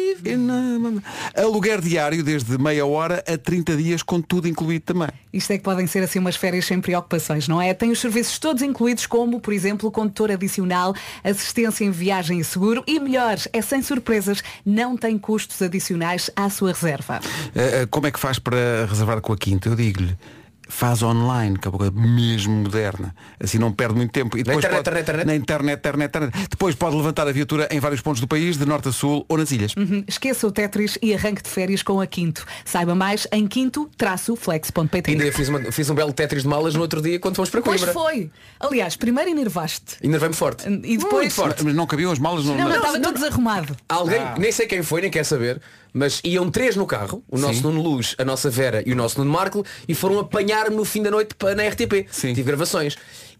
aluguer 1.35 1.81
diário 1.81 2.23
desde 2.23 2.57
meia 2.57 2.85
hora 2.85 3.23
a 3.27 3.37
30 3.37 3.77
dias 3.77 4.03
com 4.03 4.21
tudo 4.21 4.47
incluído 4.47 4.85
também. 4.85 5.09
Isto 5.31 5.51
é 5.51 5.57
que 5.57 5.63
podem 5.63 5.87
ser 5.87 6.03
assim 6.03 6.19
umas 6.19 6.35
férias 6.35 6.65
sem 6.65 6.79
preocupações, 6.81 7.47
não 7.47 7.61
é? 7.61 7.73
Tem 7.73 7.91
os 7.91 7.99
serviços 7.99 8.39
todos 8.39 8.61
incluídos, 8.61 9.05
como, 9.05 9.39
por 9.39 9.53
exemplo, 9.53 9.91
condutor 9.91 10.31
adicional, 10.31 10.93
assistência 11.23 11.85
em 11.85 11.91
viagem 11.91 12.39
e 12.39 12.43
seguro 12.43 12.83
e 12.87 12.99
melhor, 12.99 13.37
é 13.53 13.61
sem 13.61 13.81
surpresas, 13.81 14.41
não 14.65 14.97
tem 14.97 15.17
custos 15.17 15.61
adicionais 15.61 16.29
à 16.35 16.49
sua 16.49 16.71
reserva. 16.73 17.19
Uh, 17.19 17.83
uh, 17.83 17.87
como 17.89 18.07
é 18.07 18.11
que 18.11 18.19
faz 18.19 18.39
para 18.39 18.85
reservar 18.89 19.21
com 19.21 19.33
a 19.33 19.37
Quinta? 19.37 19.69
Eu 19.69 19.75
digo-lhe, 19.75 20.17
faz 20.71 21.01
online, 21.03 21.57
que 21.57 21.67
é 21.67 21.71
uma 21.71 21.77
coisa 21.79 21.91
mesmo 21.93 22.53
moderna. 22.53 23.13
Assim 23.39 23.57
não 23.57 23.71
perde 23.71 23.95
muito 23.95 24.11
tempo. 24.11 24.37
E 24.37 24.43
depois 24.43 24.63
internet, 24.63 24.83
pode, 24.85 24.99
internet, 24.99 25.03
internet? 25.03 25.27
Na 25.27 25.35
internet, 25.35 25.79
internet, 25.79 26.09
internet. 26.09 26.47
Depois 26.49 26.75
pode 26.75 26.95
levantar 26.95 27.27
a 27.27 27.31
viatura 27.31 27.67
em 27.71 27.79
vários 27.79 27.99
pontos 28.01 28.21
do 28.21 28.27
país, 28.27 28.55
de 28.57 28.65
norte 28.65 28.87
a 28.87 28.91
sul 28.91 29.25
ou 29.27 29.37
nas 29.37 29.51
ilhas. 29.51 29.73
Uhum. 29.75 30.03
Esqueça 30.07 30.45
o 30.47 30.51
Tetris 30.51 30.97
e 31.01 31.13
arranque 31.13 31.41
de 31.41 31.49
férias 31.49 31.81
com 31.83 31.99
a 31.99 32.05
Quinto. 32.07 32.45
Saiba 32.63 32.93
mais 32.95 33.27
em 33.31 33.47
quinto-flex.pt. 33.47 35.11
Ainda 35.11 35.31
fiz, 35.31 35.49
uma- 35.49 35.71
fiz 35.71 35.89
um 35.89 35.95
belo 35.95 36.13
Tetris 36.13 36.43
de 36.43 36.47
malas 36.49 36.75
no 36.75 36.81
outro 36.81 37.01
dia 37.01 37.19
quando 37.19 37.35
fomos 37.35 37.49
para 37.49 37.61
Pois 37.61 37.83
Coimbra. 37.83 37.93
foi. 37.93 38.31
Aliás, 38.59 38.95
primeiro 38.95 39.29
enervaste. 39.31 39.97
Ainda 40.03 40.19
forte. 40.33 40.67
E 40.69 40.97
depois. 40.97 41.11
Muito 41.13 41.33
forte. 41.33 41.63
Mas 41.63 41.73
não 41.73 41.87
cabiam 41.87 42.11
as 42.11 42.19
malas 42.19 42.45
no. 42.45 42.51
Não, 42.51 42.59
não, 42.65 42.69
no- 42.69 42.75
estava 42.75 42.99
tudo 42.99 43.13
desarrumado. 43.15 43.75
Alguém, 43.87 44.19
Ah. 44.19 44.35
nem 44.37 44.51
sei 44.51 44.67
quem 44.67 44.83
foi, 44.83 45.01
nem 45.01 45.09
quer 45.09 45.23
saber, 45.25 45.59
mas 45.93 46.21
iam 46.23 46.49
três 46.51 46.75
no 46.75 46.85
carro, 46.85 47.23
o 47.29 47.37
nosso 47.37 47.61
Nuno 47.63 47.81
Luz, 47.81 48.15
a 48.17 48.25
nossa 48.25 48.49
Vera 48.49 48.83
e 48.85 48.91
o 48.91 48.95
nosso 48.95 49.17
Nuno 49.19 49.31
Marco, 49.31 49.65
e 49.87 49.93
foram 49.95 50.19
apanhar-me 50.19 50.75
no 50.75 50.85
fim 50.85 51.01
da 51.01 51.11
noite 51.11 51.33
pa- 51.35 51.55
na 51.55 51.63
RTP. 51.67 52.05
Sim. 52.11 52.33
Tive 52.33 52.43
gravações. 52.43 52.95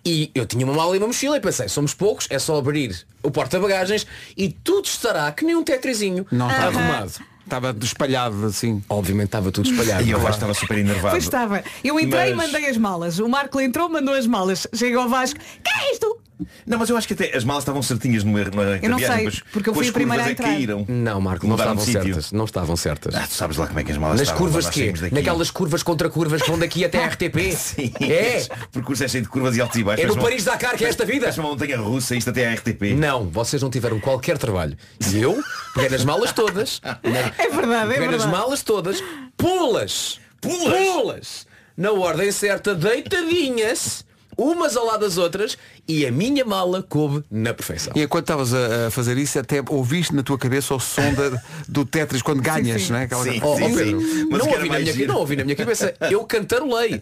E 0.06 0.32
eu 0.34 0.46
tinha 0.46 0.66
uma 0.66 0.74
mala 0.74 0.96
e 0.96 0.98
uma 0.98 1.08
mochila 1.08 1.36
e 1.36 1.42
pensei, 1.42 1.68
somos 1.68 1.94
poucos, 1.94 2.26
é 2.30 2.40
só 2.40 2.58
abrir 2.58 3.06
o 3.22 3.30
porta-bagagens 3.30 4.08
e 4.38 4.50
tudo 4.50 4.86
estará 4.86 5.30
que 5.32 5.44
nem 5.44 5.56
um 5.56 5.64
tetrizinho 5.64 6.26
Não 6.32 6.50
estava. 6.50 6.68
arrumado. 6.80 7.12
Estava 7.44 7.76
espalhado 7.82 8.46
assim. 8.46 8.82
Obviamente 8.88 9.26
estava 9.26 9.52
tudo 9.52 9.70
espalhado. 9.72 10.04
E 10.04 10.12
eu 10.12 10.22
lá 10.22 10.30
estava 10.30 10.54
super 10.54 10.78
enervado. 10.78 11.10
Pois 11.12 11.24
estava. 11.24 11.64
Eu 11.84 12.00
entrei 12.00 12.34
Mas- 12.36 12.48
e 12.50 12.54
mandei 12.54 12.70
as 12.70 12.78
malas. 12.78 13.18
O 13.20 13.28
Marco 13.28 13.60
entrou, 13.60 13.90
mandou 13.90 14.14
as 14.14 14.28
malas. 14.28 14.68
Chega 14.74 15.00
ao 15.00 15.10
Vasco. 15.10 15.40
Que 15.40 15.70
é 15.70 15.92
isto? 15.92 16.16
Não, 16.66 16.78
mas 16.78 16.90
eu 16.90 16.96
acho 16.98 17.08
que 17.08 17.14
até 17.14 17.36
as 17.36 17.44
malas 17.44 17.64
estavam 17.64 17.82
certinhas 17.84 18.24
no 18.24 18.38
erro 18.40 18.52
na 18.56 18.78
Eu 18.78 18.90
não 18.90 18.98
viagem, 18.98 19.16
sei, 19.18 19.26
mas 19.26 19.40
porque 19.52 19.70
eu 19.70 19.74
fui 19.74 19.84
as 19.86 19.90
a 19.90 19.94
primeira 19.94 20.24
curvas 20.24 20.28
a 20.28 20.32
é 20.32 20.36
que 20.36 20.42
entrar. 20.42 20.54
caíram. 20.78 20.86
Não, 20.88 21.20
Marco, 21.22 21.48
não 21.48 21.56
estavam 21.56 21.84
certas. 21.84 22.32
Não 22.32 22.46
estavam 22.46 22.76
certas. 22.78 23.16
Ah, 23.16 23.28
tu 23.28 23.34
sabes 23.34 23.58
lá 23.58 23.68
como 23.68 23.80
é 23.80 23.84
que 23.84 23.92
as 23.92 23.98
malas 23.98 24.20
Nas 24.20 24.28
estavam, 24.28 24.46
curvas 24.46 24.66
nós 24.66 24.74
que. 24.74 24.94
Naquelas 25.14 25.52
curvas 25.52 25.84
contra 25.84 26.10
curvas 26.10 26.42
que 26.42 26.50
vão 26.50 26.58
daqui 26.60 26.86
até 26.86 27.04
a 27.04 27.08
RTP? 27.10 27.52
Sim. 27.56 27.92
É. 28.02 28.46
O 28.66 28.70
percurso 28.70 29.04
é 29.04 29.08
cheio 29.08 29.24
de 29.24 29.30
curvas 29.30 29.56
e 29.58 29.62
altos 29.62 29.78
e 29.78 29.84
baixos. 29.84 30.04
É 30.06 30.08
no 30.08 30.14
Parece 30.16 30.26
uma- 30.26 30.30
Paris-Dakar 30.54 30.78
que 30.78 30.86
é 30.86 30.90
esta 30.90 31.06
vida. 31.06 31.30
Uma 31.38 31.50
montanha 31.50 31.78
russa, 31.78 32.16
isto 32.16 32.30
até 32.30 32.48
à 32.48 32.54
RTP. 32.54 32.94
Não, 32.96 33.30
vocês 33.30 33.62
não 33.62 33.70
tiveram 33.70 34.00
qualquer 34.00 34.38
trabalho. 34.38 34.78
E 35.12 35.18
eu 35.22 35.42
peguei 35.74 35.90
nas 35.90 36.04
malas 36.06 36.32
todas. 36.32 36.82
É 37.38 37.50
verdade, 37.50 37.92
é 37.92 37.94
peguei 37.96 38.08
nas 38.08 38.24
verdade. 38.24 38.32
malas 38.32 38.62
todas, 38.62 39.04
pulas, 39.38 40.20
Pulas? 40.42 40.70
pulas, 40.70 41.48
na 41.76 41.92
ordem 41.92 42.32
certa, 42.32 42.74
deitadinhas, 42.76 44.06
umas 44.38 44.76
ao 44.78 44.86
lado 44.86 45.02
das 45.02 45.18
outras, 45.18 45.58
e 45.90 46.06
a 46.06 46.12
minha 46.12 46.46
mala 46.46 46.84
coube 46.84 47.24
na 47.32 47.52
perfeição. 47.54 47.92
E 47.96 48.04
enquanto 48.04 48.26
estavas 48.26 48.54
a, 48.54 48.88
a 48.88 48.92
fazer 48.92 49.18
isso, 49.18 49.40
até 49.40 49.62
ouviste 49.68 50.14
na 50.16 50.22
tua 50.24 50.38
cabeça 50.38 50.74
o 50.76 50.80
som 50.80 51.14
da- 51.14 51.42
do 51.68 51.84
Tetris 51.84 52.22
quando 52.22 52.42
ganhas, 52.42 52.84
sim. 52.84 52.92
não 52.94 53.00
é? 53.00 53.04
Aquela 53.06 53.24
Sim, 53.24 53.40
Oh, 53.44 53.58
sim, 53.58 53.64
oh, 53.64 53.76
Pedro, 53.76 54.00
sim. 54.02 54.26
Não, 54.30 54.40
que 54.40 54.54
ouvi 54.56 54.70
na 54.70 54.80
minha, 54.80 54.94
giro- 54.94 55.08
não 55.14 55.20
ouvi 55.20 55.36
na 55.36 55.44
minha 55.44 55.56
cabeça, 55.56 55.94
eu 56.12 56.24
cantarolei. 56.26 57.02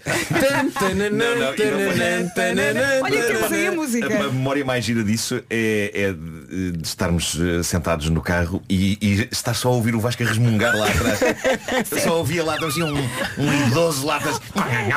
Olha, 0.64 1.54
temos 1.54 3.52
aí 3.52 3.68
a 3.68 3.70
tananã. 3.70 3.76
música. 3.76 4.14
A, 4.14 4.20
a 4.26 4.32
memória 4.32 4.64
mais 4.66 4.86
gira 4.86 5.04
disso 5.04 5.42
é, 5.50 5.92
é 5.94 6.14
de- 6.14 6.82
estarmos 6.84 7.38
eh, 7.40 7.64
sentados 7.64 8.10
no 8.10 8.22
carro 8.22 8.62
e, 8.70 8.98
e 9.02 9.28
estar 9.32 9.54
só 9.54 9.70
a 9.70 9.72
ouvir 9.72 9.96
o 9.96 10.00
Vasco 10.00 10.24
a 10.24 10.26
resmungar 10.26 10.76
lá 10.76 10.88
atrás. 10.88 11.20
Eu 11.92 12.00
só 12.00 12.18
ouvia 12.20 12.44
lá 12.44 12.54
atrás 12.56 12.74
assim, 12.74 12.84
um, 12.84 12.96
um 13.38 13.68
idoso 13.68 14.06
lá 14.06 14.18
atrás. 14.18 14.40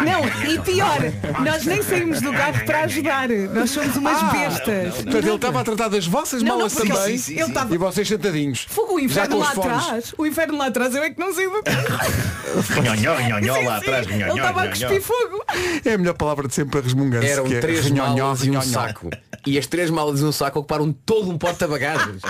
Não, 0.05 0.51
e 0.53 0.59
pior, 0.61 0.99
nós 1.45 1.65
nem 1.65 1.83
saímos 1.83 2.21
do 2.21 2.33
carro 2.33 2.65
para 2.65 2.81
ajudar. 2.85 3.29
Nós 3.29 3.71
somos 3.85 3.97
umas 3.97 4.33
bestas. 4.33 4.95
Portanto, 4.95 5.17
ele 5.17 5.35
estava 5.35 5.61
a 5.61 5.65
tratar 5.65 5.89
das 5.89 6.07
vossas 6.07 6.43
Não, 6.43 6.49
não, 6.51 6.57
malas 6.59 6.75
porque 6.75 6.89
também 6.93 7.05
ele- 7.15 7.23
ele 7.41 7.41
estava- 7.43 7.75
e 7.75 7.79
vocês 7.79 8.09
sentadinhos. 8.09 8.67
Fogo, 8.69 8.95
o 8.95 8.99
Já 8.99 9.05
inferno 9.05 9.37
com 9.37 9.43
os 9.43 9.49
lá 9.49 9.55
fones. 9.55 9.83
atrás. 9.85 10.15
O 10.19 10.27
inferno 10.27 10.59
lá 10.59 10.67
atrás, 10.67 10.95
eu 10.95 11.03
é 11.03 11.11
que 11.11 11.19
não 11.21 11.33
sei 11.35 11.49
do 11.49 11.63
carro. 11.63 12.83
Nhonhó, 12.83 13.19
nhonhó 13.21 13.55
Sim, 13.55 13.65
lá 13.65 13.79
sim, 13.79 13.83
atrás. 13.87 14.07
Ele 14.07 14.17
nhonhó, 14.19 14.35
estava 14.37 14.61
a 14.61 14.65
nhonhó. 14.65 14.71
cuspir 14.89 15.03
fogo. 15.03 15.45
É 15.85 15.93
a 15.95 15.99
melhor 15.99 16.15
palavra 16.15 16.49
de 16.49 16.55
sempre 16.55 16.73
para 16.73 16.81
resmungar-se. 16.83 17.29
Eram 17.29 17.45
que 17.45 17.55
é 17.55 17.61
três 17.61 17.85
renhonhó, 17.85 18.17
malas 18.17 18.41
e 18.41 18.51
um 18.51 18.53
renhonhó. 18.59 18.63
saco. 18.63 19.11
E 19.47 19.59
as 19.59 19.67
três 19.67 19.89
malas 19.91 20.21
e 20.21 20.25
um 20.25 20.33
saco 20.33 20.59
ocuparam 20.59 20.93
todo 20.93 21.31
um 21.31 21.39
porta-bagagens. 21.39 22.21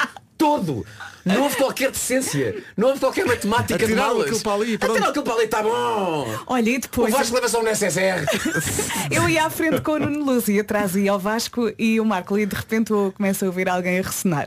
Todo! 0.40 0.86
Não 1.22 1.42
houve 1.42 1.56
qualquer 1.56 1.90
decência. 1.90 2.64
Não 2.74 2.88
houve 2.88 3.00
qualquer 3.00 3.26
matemática 3.26 3.86
de 3.86 3.94
malas. 3.94 4.22
aquilo 4.22 4.40
para 4.40 4.54
ali, 4.54 4.78
pronto. 4.78 4.92
Atiraram 4.92 5.10
aquilo 5.10 5.24
para 5.24 5.34
ali, 5.34 5.44
está 5.44 5.62
bom! 5.62 6.34
Olha, 6.46 6.70
e 6.70 6.78
depois 6.78 7.12
O 7.12 7.16
Vasco 7.18 7.34
leva 7.34 7.46
só 7.46 7.60
um 7.60 7.66
SSR. 7.66 8.24
eu 9.12 9.28
ia 9.28 9.44
à 9.44 9.50
frente 9.50 9.82
com 9.82 9.92
o 9.92 9.98
Nuno 9.98 10.24
Luz 10.24 10.48
e 10.48 10.58
atrás 10.58 10.96
ia 10.96 11.12
ao 11.12 11.18
Vasco 11.18 11.70
e 11.78 12.00
o 12.00 12.06
Marco 12.06 12.38
e 12.38 12.46
de 12.46 12.56
repente 12.56 12.90
eu 12.90 13.12
começo 13.14 13.44
a 13.44 13.48
ouvir 13.48 13.68
alguém 13.68 13.98
a 13.98 14.02
ressonar. 14.02 14.46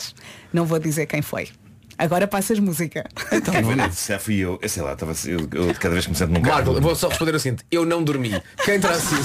Não 0.51 0.65
vou 0.65 0.79
dizer 0.79 1.05
quem 1.05 1.21
foi. 1.21 1.49
Agora 1.95 2.27
passas 2.27 2.57
música. 2.57 3.07
Então, 3.31 3.53
não, 3.53 3.91
já 3.91 4.17
fui 4.17 4.39
eu, 4.39 4.57
eu 4.59 4.67
sei 4.67 4.81
lá, 4.81 4.93
estava, 4.93 5.13
eu, 5.25 5.47
eu 5.53 5.75
cada 5.75 5.93
vez 5.93 6.05
que 6.05 6.11
me 6.11 6.17
sento 6.17 6.31
num 6.31 6.41
carro. 6.41 6.65
Marco, 6.65 6.81
vou 6.81 6.95
só 6.95 7.07
responder 7.07 7.35
o 7.35 7.39
seguinte. 7.39 7.63
Eu 7.69 7.85
não 7.85 8.03
dormi. 8.03 8.41
Quem 8.65 8.79
terá 8.79 8.95
sido? 8.95 9.21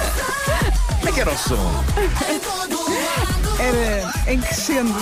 Como 1.08 1.10
é 1.10 1.14
que 1.14 1.22
era 1.22 1.32
o 1.32 1.38
som? 1.38 1.84
Era 3.62 4.30
em 4.30 4.42
crescendo. 4.42 4.94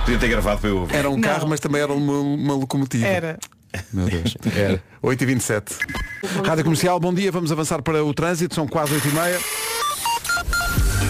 Podia 0.00 0.18
ter 0.18 0.28
gravado 0.28 0.60
para 0.60 0.68
eu 0.68 0.78
ouvir. 0.78 0.96
Era 0.96 1.08
um 1.08 1.14
Não. 1.14 1.20
carro, 1.20 1.48
mas 1.48 1.60
também 1.60 1.80
era 1.80 1.92
uma, 1.92 2.18
uma 2.18 2.54
locomotiva. 2.54 3.06
Era. 3.06 3.38
Meu 3.92 4.06
Deus. 4.06 4.36
Era. 4.52 4.82
8h27. 5.00 5.76
Rádio 6.44 6.64
Comercial, 6.64 6.98
bom 6.98 7.14
dia. 7.14 7.30
Vamos 7.30 7.52
avançar 7.52 7.80
para 7.82 8.04
o 8.04 8.12
trânsito. 8.12 8.52
São 8.52 8.66
quase 8.66 8.92
8h30. 8.96 9.69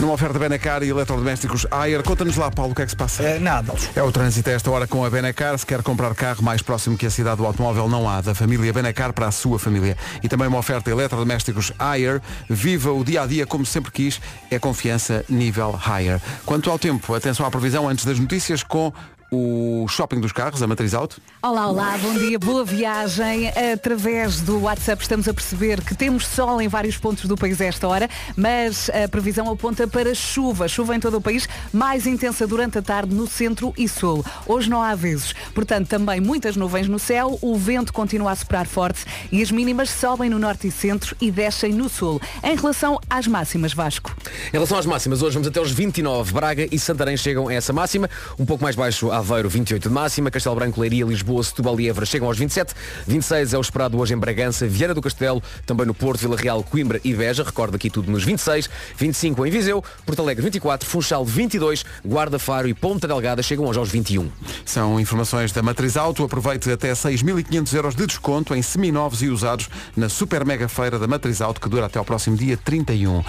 Numa 0.00 0.14
oferta 0.14 0.38
Benacar 0.38 0.82
e 0.82 0.88
eletrodomésticos 0.88 1.66
Ayer. 1.70 2.02
Conta-nos 2.02 2.34
lá, 2.36 2.50
Paulo, 2.50 2.72
o 2.72 2.74
que 2.74 2.80
é 2.80 2.84
que 2.86 2.90
se 2.90 2.96
passa? 2.96 3.22
Eh, 3.22 3.38
nada. 3.38 3.74
É 3.94 4.02
o 4.02 4.10
trânsito 4.10 4.48
a 4.48 4.52
esta 4.54 4.70
hora 4.70 4.86
com 4.86 5.04
a 5.04 5.10
Benacar. 5.10 5.58
Se 5.58 5.66
quer 5.66 5.82
comprar 5.82 6.14
carro 6.14 6.42
mais 6.42 6.62
próximo 6.62 6.96
que 6.96 7.04
a 7.04 7.10
cidade 7.10 7.36
do 7.36 7.44
automóvel, 7.44 7.86
não 7.86 8.08
há. 8.08 8.22
Da 8.22 8.34
família 8.34 8.72
Benacar 8.72 9.12
para 9.12 9.26
a 9.26 9.30
sua 9.30 9.58
família. 9.58 9.98
E 10.22 10.28
também 10.28 10.48
uma 10.48 10.56
oferta 10.56 10.90
eletrodomésticos 10.90 11.70
Ayer. 11.78 12.22
Viva 12.48 12.90
o 12.90 13.04
dia 13.04 13.22
a 13.22 13.26
dia 13.26 13.44
como 13.44 13.66
sempre 13.66 13.92
quis. 13.92 14.22
É 14.50 14.58
confiança 14.58 15.22
nível 15.28 15.72
higher. 15.72 16.18
Quanto 16.46 16.70
ao 16.70 16.78
tempo, 16.78 17.14
atenção 17.14 17.44
à 17.44 17.50
previsão 17.50 17.86
antes 17.86 18.06
das 18.06 18.18
notícias 18.18 18.62
com 18.62 18.90
o 19.30 19.86
shopping 19.88 20.20
dos 20.20 20.32
carros, 20.32 20.62
a 20.62 20.66
Matriz 20.66 20.92
Auto. 20.92 21.20
Olá, 21.42 21.68
olá, 21.68 21.96
bom 21.98 22.14
dia, 22.14 22.38
boa 22.38 22.64
viagem. 22.64 23.48
Através 23.72 24.40
do 24.40 24.62
WhatsApp 24.62 25.02
estamos 25.02 25.28
a 25.28 25.34
perceber 25.34 25.82
que 25.82 25.94
temos 25.94 26.26
sol 26.26 26.60
em 26.60 26.68
vários 26.68 26.96
pontos 26.96 27.26
do 27.26 27.36
país 27.36 27.60
a 27.60 27.66
esta 27.66 27.86
hora, 27.86 28.10
mas 28.36 28.90
a 28.90 29.08
previsão 29.08 29.50
aponta 29.50 29.86
para 29.86 30.14
chuva. 30.14 30.66
Chuva 30.66 30.96
em 30.96 31.00
todo 31.00 31.18
o 31.18 31.20
país, 31.20 31.48
mais 31.72 32.06
intensa 32.06 32.46
durante 32.46 32.78
a 32.78 32.82
tarde 32.82 33.14
no 33.14 33.26
centro 33.26 33.72
e 33.78 33.88
sul. 33.88 34.24
Hoje 34.46 34.68
não 34.68 34.82
há 34.82 34.94
vezes, 34.94 35.32
portanto 35.54 35.88
também 35.88 36.20
muitas 36.20 36.56
nuvens 36.56 36.88
no 36.88 36.98
céu, 36.98 37.38
o 37.40 37.56
vento 37.56 37.92
continua 37.92 38.32
a 38.32 38.36
soprar 38.36 38.66
forte 38.66 39.04
e 39.30 39.42
as 39.42 39.50
mínimas 39.50 39.90
sobem 39.90 40.28
no 40.28 40.38
norte 40.38 40.66
e 40.66 40.70
centro 40.70 41.16
e 41.20 41.30
descem 41.30 41.72
no 41.72 41.88
sul. 41.88 42.20
Em 42.42 42.56
relação 42.56 42.98
às 43.08 43.26
máximas, 43.26 43.72
Vasco. 43.72 44.14
Em 44.48 44.52
relação 44.52 44.76
às 44.76 44.86
máximas, 44.86 45.22
hoje 45.22 45.34
vamos 45.34 45.48
até 45.48 45.58
aos 45.58 45.70
29. 45.70 46.32
Braga 46.32 46.68
e 46.70 46.78
Santarém 46.78 47.16
chegam 47.16 47.48
a 47.48 47.54
essa 47.54 47.72
máxima. 47.72 48.10
Um 48.38 48.44
pouco 48.44 48.62
mais 48.62 48.74
baixo, 48.74 49.10
Aveiro, 49.20 49.48
28 49.48 49.88
de 49.88 49.94
máxima. 49.94 50.30
Castelo 50.30 50.56
Branco, 50.56 50.80
Leiria, 50.80 51.04
Lisboa, 51.04 51.42
Setúbal 51.44 51.78
e 51.80 51.88
Évora 51.88 52.04
chegam 52.04 52.26
aos 52.26 52.38
27. 52.38 52.74
26 53.06 53.54
é 53.54 53.58
o 53.58 53.60
esperado 53.60 53.98
hoje 53.98 54.14
em 54.14 54.18
Bragança, 54.18 54.66
Viana 54.66 54.94
do 54.94 55.00
Castelo, 55.00 55.42
também 55.64 55.86
no 55.86 55.94
Porto, 55.94 56.20
Vila 56.20 56.36
Real, 56.36 56.62
Coimbra 56.62 57.00
e 57.04 57.14
Beja. 57.14 57.44
Recordo 57.44 57.76
aqui 57.76 57.88
tudo 57.88 58.10
nos 58.10 58.24
26. 58.24 58.68
25 58.96 59.46
em 59.46 59.50
Viseu, 59.50 59.84
Porto 60.04 60.22
Alegre 60.22 60.42
24, 60.42 60.88
Funchal 60.88 61.24
22, 61.24 61.84
Guarda 62.04 62.38
Faro 62.38 62.68
e 62.68 62.74
Ponta 62.74 63.06
Delgada 63.06 63.42
chegam 63.42 63.66
hoje 63.66 63.78
aos 63.78 63.90
21. 63.90 64.30
São 64.64 64.98
informações 64.98 65.52
da 65.52 65.62
Matriz 65.62 65.96
Auto. 65.96 66.24
Aproveite 66.24 66.70
até 66.70 66.92
6.500 66.92 67.74
euros 67.74 67.94
de 67.94 68.06
desconto 68.06 68.54
em 68.54 68.62
seminovos 68.62 69.22
e 69.22 69.28
usados 69.28 69.68
na 69.96 70.08
Super 70.08 70.44
Mega 70.44 70.68
Feira 70.68 70.98
da 70.98 71.06
Matriz 71.06 71.40
Auto, 71.40 71.60
que 71.60 71.68
dura 71.68 71.86
até 71.86 71.98
ao 71.98 72.04
próximo 72.04 72.36
dia 72.36 72.56
31. 72.56 73.22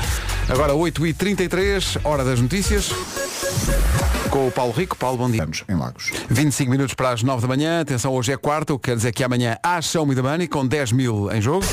Agora 0.50 0.74
8h33, 0.74 2.00
hora 2.04 2.24
das 2.24 2.40
notícias. 2.40 2.90
Com 4.30 4.48
o 4.48 4.52
Paulo 4.52 4.72
Rico. 4.72 4.96
Paulo, 4.96 5.18
bom 5.18 5.30
dia. 5.30 5.44
Em 5.82 5.86
Lagos. 5.86 6.12
25 6.30 6.72
minutos 6.72 6.94
para 6.94 7.12
as 7.12 7.24
9 7.24 7.42
da 7.42 7.48
manhã. 7.48 7.82
Atenção, 7.82 8.14
hoje 8.14 8.32
é 8.32 8.38
quarta, 8.38 8.74
o 8.74 8.80
que 8.80 8.90
quer 8.90 8.96
dizer 8.96 9.12
que 9.12 9.24
amanhã 9.24 9.58
há 9.64 9.82
Show 9.82 10.06
Me 10.06 10.16
the 10.16 10.22
Money 10.22 10.48
com 10.48 10.66
10 10.66 10.92
mil 10.92 11.32
em 11.32 11.42
jogo. 11.42 11.66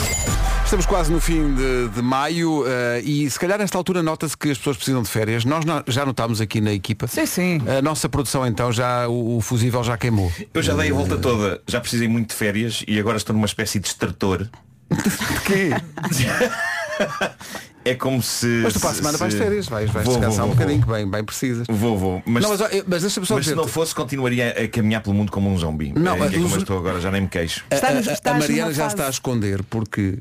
Estamos 0.64 0.84
quase 0.84 1.10
no 1.10 1.18
fim 1.20 1.54
de, 1.54 1.88
de 1.88 2.02
maio 2.02 2.62
eh, 2.66 3.00
e 3.02 3.30
se 3.30 3.40
calhar 3.40 3.58
nesta 3.58 3.78
altura 3.78 4.02
nota-se 4.02 4.36
que 4.36 4.50
as 4.50 4.58
pessoas 4.58 4.76
precisam 4.76 5.02
de 5.02 5.08
férias. 5.08 5.42
Nós 5.46 5.64
no- 5.64 5.82
já 5.86 6.04
notámos 6.04 6.42
aqui 6.42 6.60
na 6.60 6.72
equipa. 6.72 7.06
Sim, 7.06 7.24
sim. 7.24 7.60
A 7.66 7.80
nossa 7.80 8.06
produção 8.06 8.46
então 8.46 8.70
já, 8.70 9.08
o, 9.08 9.38
o 9.38 9.40
fusível 9.40 9.82
já 9.82 9.96
queimou. 9.96 10.30
Eu 10.52 10.62
já 10.62 10.74
dei 10.74 10.90
a 10.90 10.94
volta 10.94 11.16
toda, 11.16 11.62
já 11.66 11.80
precisei 11.80 12.06
muito 12.06 12.28
de 12.30 12.34
férias 12.34 12.84
e 12.86 13.00
agora 13.00 13.16
estou 13.16 13.32
numa 13.34 13.46
espécie 13.46 13.78
de 13.80 13.88
extrator. 13.88 14.46
De 14.90 15.40
quê? 15.46 15.70
É 17.84 17.94
como 17.94 18.20
se. 18.22 18.46
Mas 18.62 18.74
tu 18.74 18.80
para 18.80 18.90
a 18.90 18.92
se- 18.92 18.98
semana 18.98 19.16
vais 19.18 19.32
de 19.32 19.38
se- 19.38 19.44
férias, 19.44 19.66
vais, 19.68 19.90
vais 19.90 20.04
Vou, 20.04 20.14
descansar 20.16 20.44
vou, 20.44 20.52
um 20.52 20.56
vou, 20.56 20.56
bocadinho, 20.66 20.82
que 20.84 20.92
bem, 20.92 21.08
bem 21.10 21.24
precisas. 21.24 21.66
Vou, 21.70 21.96
vou. 21.96 22.22
Mas, 22.26 22.42
Não, 22.42 22.50
mas, 22.50 22.60
mas 22.86 23.18
mas 23.30 23.46
se 23.46 23.54
não 23.54 23.66
fosse, 23.66 23.94
continuaria 23.94 24.50
a 24.50 24.68
caminhar 24.68 25.02
pelo 25.02 25.14
mundo 25.14 25.32
como 25.32 25.48
um 25.50 25.56
zombi. 25.56 25.92
Não, 25.96 26.16
é, 26.16 26.18
é 26.20 26.26
os- 26.26 26.34
como 26.34 26.54
eu 26.54 26.58
estou 26.58 26.78
agora, 26.78 27.00
já 27.00 27.10
nem 27.10 27.22
me 27.22 27.28
queixo. 27.28 27.64
A- 27.70 27.74
Estás- 27.76 28.38
Mariana 28.38 28.72
já 28.72 28.82
fase. 28.84 28.94
está 28.94 29.06
a 29.06 29.10
esconder 29.10 29.62
porque, 29.64 30.18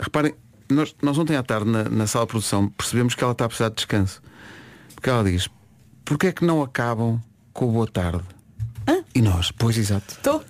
reparem, 0.00 0.32
nós, 0.70 0.94
nós 1.02 1.18
ontem 1.18 1.36
à 1.36 1.42
tarde 1.42 1.68
na, 1.68 1.84
na 1.84 2.06
sala 2.06 2.24
de 2.24 2.30
produção 2.30 2.68
percebemos 2.68 3.14
que 3.14 3.22
ela 3.22 3.32
está 3.32 3.44
a 3.44 3.48
precisar 3.48 3.68
de 3.70 3.74
descanso. 3.76 4.22
Porque 4.94 5.10
ela 5.10 5.24
diz, 5.24 5.48
porquê 6.04 6.28
é 6.28 6.32
que 6.32 6.44
não 6.44 6.62
acabam 6.62 7.20
com 7.52 7.66
o 7.68 7.72
boa 7.72 7.86
tarde? 7.86 8.22
E 9.14 9.20
nós, 9.22 9.50
pois 9.50 9.76
exato. 9.76 10.14
Estou 10.14 10.44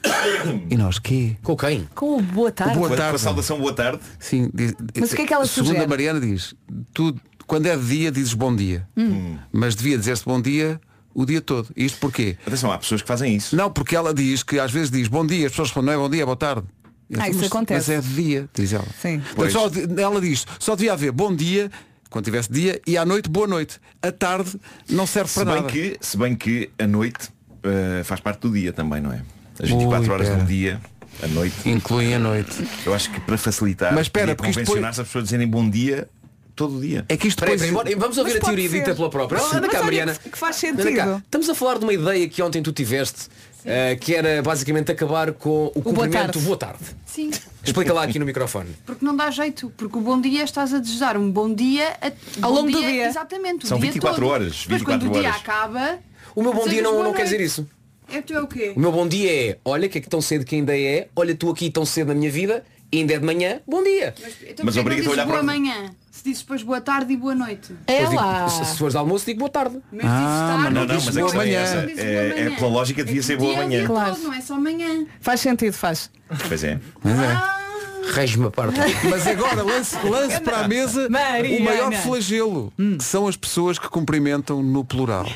E 0.69 0.77
nós, 0.77 0.99
quê? 0.99 1.37
Com 1.43 1.57
quem? 1.57 1.89
com 1.95 2.17
o 2.19 2.23
boa 2.23 2.51
tarde. 2.53 2.75
boa 2.75 2.87
a- 2.87 2.89
com 2.91 2.95
a 2.95 2.99
tarde. 2.99 3.19
saudação 3.19 3.59
boa 3.59 3.73
tarde. 3.73 4.01
Sim, 4.19 4.51
diz- 4.53 4.75
Mas 4.99 5.13
o 5.13 5.17
que 5.17 5.23
é 5.23 5.27
que 5.27 5.35
ela 5.35 5.47
Segundo 5.47 5.69
sugere? 5.69 5.85
a 5.85 5.89
Mariana 5.89 6.21
diz, 6.21 6.55
tu, 6.93 7.15
quando 7.47 7.67
é 7.67 7.77
de 7.77 7.85
dia 7.87 8.13
dizes 8.13 8.35
bom 8.35 8.55
dia. 8.55 8.87
Hum. 8.97 9.37
Mas 9.53 9.75
devia 9.75 9.97
dizer-se 9.99 10.25
bom 10.25 10.41
dia 10.41 10.81
o 11.15 11.25
dia 11.25 11.41
todo. 11.41 11.69
Isto 11.77 11.99
porquê? 11.99 12.37
Atenção, 12.47 12.71
há 12.71 12.79
pessoas 12.79 13.03
que 13.03 13.09
fazem 13.09 13.35
isso. 13.35 13.57
Não, 13.57 13.71
porque 13.71 13.97
ela 13.97 14.13
diz 14.15 14.43
que 14.43 14.59
às 14.61 14.71
vezes 14.71 14.91
diz 14.91 15.09
bom 15.09 15.27
dia, 15.27 15.47
as 15.47 15.53
pessoas 15.53 15.69
respondem, 15.69 15.87
não 15.97 16.01
é 16.01 16.05
bom 16.05 16.11
dia, 16.11 16.23
é 16.23 16.25
boa 16.25 16.37
tarde. 16.37 16.67
Eu 17.09 17.19
Ah, 17.21 17.25
digo, 17.25 17.31
isso 17.31 17.39
mas, 17.41 17.47
acontece. 17.53 17.91
Mas 17.93 18.05
é 18.05 18.09
de 18.09 18.15
dia, 18.23 18.49
diz 18.55 18.73
ela. 18.73 18.87
Sim. 19.01 19.21
Pois. 19.35 19.53
só 19.53 19.69
ela 19.99 20.21
diz, 20.21 20.47
só 20.61 20.77
devia 20.77 20.93
haver 20.93 21.11
bom 21.11 21.35
dia, 21.35 21.71
quando 22.09 22.25
tivesse 22.27 22.53
dia, 22.53 22.81
e 22.87 22.97
à 22.97 23.05
noite, 23.05 23.29
boa 23.29 23.49
noite. 23.49 23.81
A 24.01 24.13
tarde 24.13 24.59
não 24.89 25.07
serve 25.07 25.29
Se 25.31 25.35
para 25.41 25.45
bem, 25.53 25.55
nada. 25.63 25.73
que, 25.73 25.97
se 26.01 26.17
bem 26.17 26.37
que 26.37 26.71
a 26.79 26.87
noite 26.87 27.29
eh, 27.63 28.03
faz 28.05 28.21
parte 28.21 28.41
do 28.41 28.51
dia 28.53 28.73
também, 28.73 29.01
não 29.01 29.13
é? 29.13 29.23
As 29.63 29.69
24 29.69 30.05
Ui, 30.07 30.11
horas 30.15 30.29
pera. 30.29 30.41
do 30.41 30.47
dia, 30.47 30.81
a 31.23 31.27
noite. 31.29 31.55
Incluem 31.69 32.15
a 32.15 32.19
noite. 32.19 32.67
Eu 32.87 32.95
acho 32.95 33.11
que 33.11 33.21
para 33.21 33.37
facilitar, 33.37 33.93
Mas 33.95 34.03
espera, 34.07 34.35
porque 34.35 34.53
convencionar-se 34.53 35.01
as 35.01 35.07
pessoas 35.07 35.25
dizerem 35.25 35.47
bom 35.47 35.69
dia 35.69 36.09
todo 36.57 36.77
o 36.77 36.81
dia. 36.81 37.05
É 37.09 37.17
que 37.17 37.29
isto 37.29 37.41
depois... 37.41 37.61
espera 37.63 37.89
aí, 37.89 37.95
vamos 37.95 38.19
ouvir 38.19 38.37
a 38.37 38.41
teoria 38.41 38.69
ser. 38.69 38.79
dita 38.81 38.95
pela 38.95 39.09
própria. 39.11 39.41
Anda 39.43 39.69
cá, 39.69 39.83
Mariana. 39.83 40.15
que 40.15 40.37
faz 40.39 40.63
Anda 40.65 40.83
cá. 40.83 40.89
sentido. 40.91 41.23
Estamos 41.25 41.49
a 41.49 41.55
falar 41.55 41.79
de 41.79 41.85
uma 41.85 41.93
ideia 41.93 42.29
que 42.29 42.43
ontem 42.43 42.63
tu 42.63 42.71
tiveste, 42.73 43.29
eh, 43.65 43.97
que 43.97 44.15
era 44.15 44.43
basicamente 44.43 44.91
acabar 44.93 45.33
com 45.33 45.71
o, 45.75 45.81
boa 45.81 45.85
cumprimento 45.95 46.13
tarde. 46.33 46.39
boa 46.41 46.57
tarde. 46.57 46.85
Sim, 47.07 47.31
Explica 47.65 47.93
lá 47.93 48.05
aqui 48.05 48.19
no 48.19 48.25
microfone. 48.27 48.71
porque 48.87 49.05
não 49.05 49.15
dá 49.17 49.31
jeito. 49.31 49.71
Porque 49.77 49.97
o 49.99 50.01
bom 50.01 50.19
dia 50.21 50.43
estás 50.45 50.73
a 50.73 50.79
desejar 50.79 51.17
um 51.17 51.31
bom 51.31 51.53
dia 51.53 51.97
a- 52.01 52.07
Ao 52.43 52.51
bom 52.53 52.61
longo 52.61 52.71
do 52.73 52.81
dia. 52.81 53.07
Exatamente. 53.07 53.65
o 53.65 53.69
São 53.69 53.79
dia 53.79 53.89
24 53.93 54.21
todo. 54.23 54.31
horas, 54.31 54.67
Mas 54.69 54.83
quando 54.83 55.03
24 55.03 55.09
o 55.09 55.13
dia 55.13 55.29
horas. 55.31 55.41
acaba. 55.43 55.99
O 56.35 56.43
meu 56.43 56.53
bom 56.53 56.67
dia 56.69 56.83
não, 56.83 57.03
não 57.03 57.13
quer 57.13 57.25
dizer 57.25 57.41
isso. 57.41 57.67
É 58.13 58.21
tu 58.21 58.33
é 58.35 58.41
o 58.41 58.47
quê? 58.47 58.73
O 58.77 58.81
meu 58.81 58.91
bom 58.91 59.07
dia 59.07 59.31
é, 59.51 59.59
olha 59.65 59.89
que 59.89 59.99
é 59.99 60.01
que 60.01 60.09
tão 60.09 60.21
cedo 60.21 60.45
que 60.45 60.57
ainda 60.57 60.77
é, 60.77 61.07
olha 61.15 61.35
tu 61.35 61.49
aqui 61.51 61.71
tão 61.71 61.85
cedo 61.87 62.09
na 62.09 62.15
minha 62.15 62.31
vida, 62.31 62.65
ainda 62.93 63.15
é 63.15 63.19
de 63.19 63.25
manhã, 63.25 63.61
bom 63.67 63.83
dia. 63.85 64.13
Mas, 64.21 64.35
então 64.49 64.65
Mas 64.67 64.75
não 64.75 64.83
obriga-te 64.83 65.07
a 65.09 65.11
olhar 65.13 65.25
boa 65.27 65.37
para 65.39 65.47
manhã. 65.47 65.91
Se 66.11 66.25
dizes 66.25 66.43
depois 66.43 66.63
boa 66.65 66.81
tarde 66.81 67.13
e 67.13 67.17
boa 67.17 67.35
noite. 67.37 67.73
É 67.87 68.01
digo- 68.01 68.15
lá. 68.17 68.49
se, 68.49 68.77
fores 68.77 68.93
de 68.95 68.99
almoço, 68.99 69.25
digo 69.27 69.39
boa 69.39 69.49
tarde. 69.49 69.77
Mas 69.93 70.01
dizes 70.03 70.13
Ah, 70.13 70.47
tarde, 70.51 70.63
mas 70.65 70.73
Não, 70.75 70.81
não, 70.81 70.87
dizes 70.87 71.05
mas 71.07 71.17
a 71.17 71.21
boa 71.21 71.33
questão 71.33 71.43
é 71.43 71.47
manhã. 71.47 71.61
essa. 71.61 72.01
É- 72.03 72.41
é 72.47 72.51
pela 72.51 72.69
lógica 72.71 73.05
devia 73.05 73.21
É 73.21 73.23
ser 73.23 73.37
boa 73.37 73.53
é 73.53 73.57
manhã. 73.57 73.87
Claro. 73.87 74.15
todo, 74.17 74.25
não 74.25 74.35
é 74.35 74.41
só 74.41 74.55
amanhã. 74.55 75.07
Faz 75.21 75.41
sentido, 75.41 75.73
faz. 75.73 76.11
Pois 76.49 76.65
é. 76.65 76.81
Mas 77.03 77.19
é. 77.21 77.70
Reis-me 78.13 78.47
a 78.47 78.51
parte. 78.51 78.79
Mas 79.09 79.27
agora 79.27 79.63
lance, 79.63 79.97
lance 80.07 80.41
para 80.41 80.61
a 80.61 80.69
mesa 80.69 81.09
Mariana. 81.09 81.59
o 81.61 81.65
maior 81.65 81.93
flagelo, 82.03 82.73
que 82.99 83.05
são 83.05 83.27
as 83.29 83.37
pessoas 83.37 83.79
que 83.79 83.89
cumprimentam 83.89 84.63
no 84.63 84.85
plural. 84.85 85.27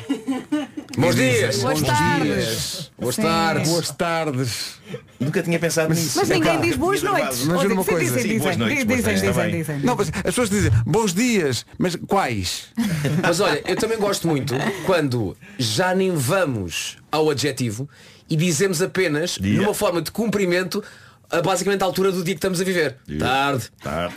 Bons 0.97 1.15
dias. 1.15 1.57
Boas 1.57 1.79
Bons 1.81 1.87
tardes. 1.87 2.27
dias. 2.27 2.91
Boas 2.97 3.15
Sim. 3.15 3.21
tardes. 3.21 3.69
Boas 3.69 3.89
tardes. 3.91 4.75
Nunca 5.19 5.43
tinha 5.43 5.59
pensado 5.59 5.93
nisso. 5.93 6.17
Mas 6.19 6.29
ninguém 6.29 6.61
diz 6.61 6.75
boas 6.77 7.01
noites. 7.03 7.43
Mas 7.45 7.61
juro 7.61 7.73
uma 7.73 7.83
dizem, 7.83 7.97
coisa. 7.97 8.15
dizem, 8.15 8.39
boas 8.39 8.51
dizem, 8.55 8.57
noites, 8.67 8.83
boas 8.85 8.97
dizem, 8.97 9.13
noites, 9.13 9.21
dizem, 9.21 9.29
está 9.29 9.41
bem. 9.43 9.57
dizem. 9.57 9.79
Não, 9.79 9.95
mas 9.95 10.07
as 10.09 10.21
pessoas 10.23 10.49
dizem 10.49 10.71
bons 10.85 11.13
dias, 11.13 11.65
mas 11.77 11.95
quais? 12.07 12.65
Mas 13.21 13.39
olha, 13.39 13.61
eu 13.65 13.75
também 13.75 13.97
gosto 13.97 14.27
muito 14.27 14.53
quando 14.85 15.35
já 15.57 15.93
nem 15.95 16.11
vamos 16.15 16.97
ao 17.11 17.29
adjetivo 17.29 17.87
e 18.29 18.35
dizemos 18.35 18.81
apenas, 18.81 19.37
Dia. 19.39 19.61
numa 19.61 19.73
forma 19.73 20.01
de 20.01 20.11
cumprimento, 20.11 20.83
basicamente 21.43 21.81
a 21.81 21.85
altura 21.85 22.11
do 22.11 22.23
dia 22.23 22.33
que 22.33 22.37
estamos 22.39 22.59
a 22.61 22.63
viver. 22.63 22.97
Tarde. 23.19 23.69
Tarde. 23.81 24.15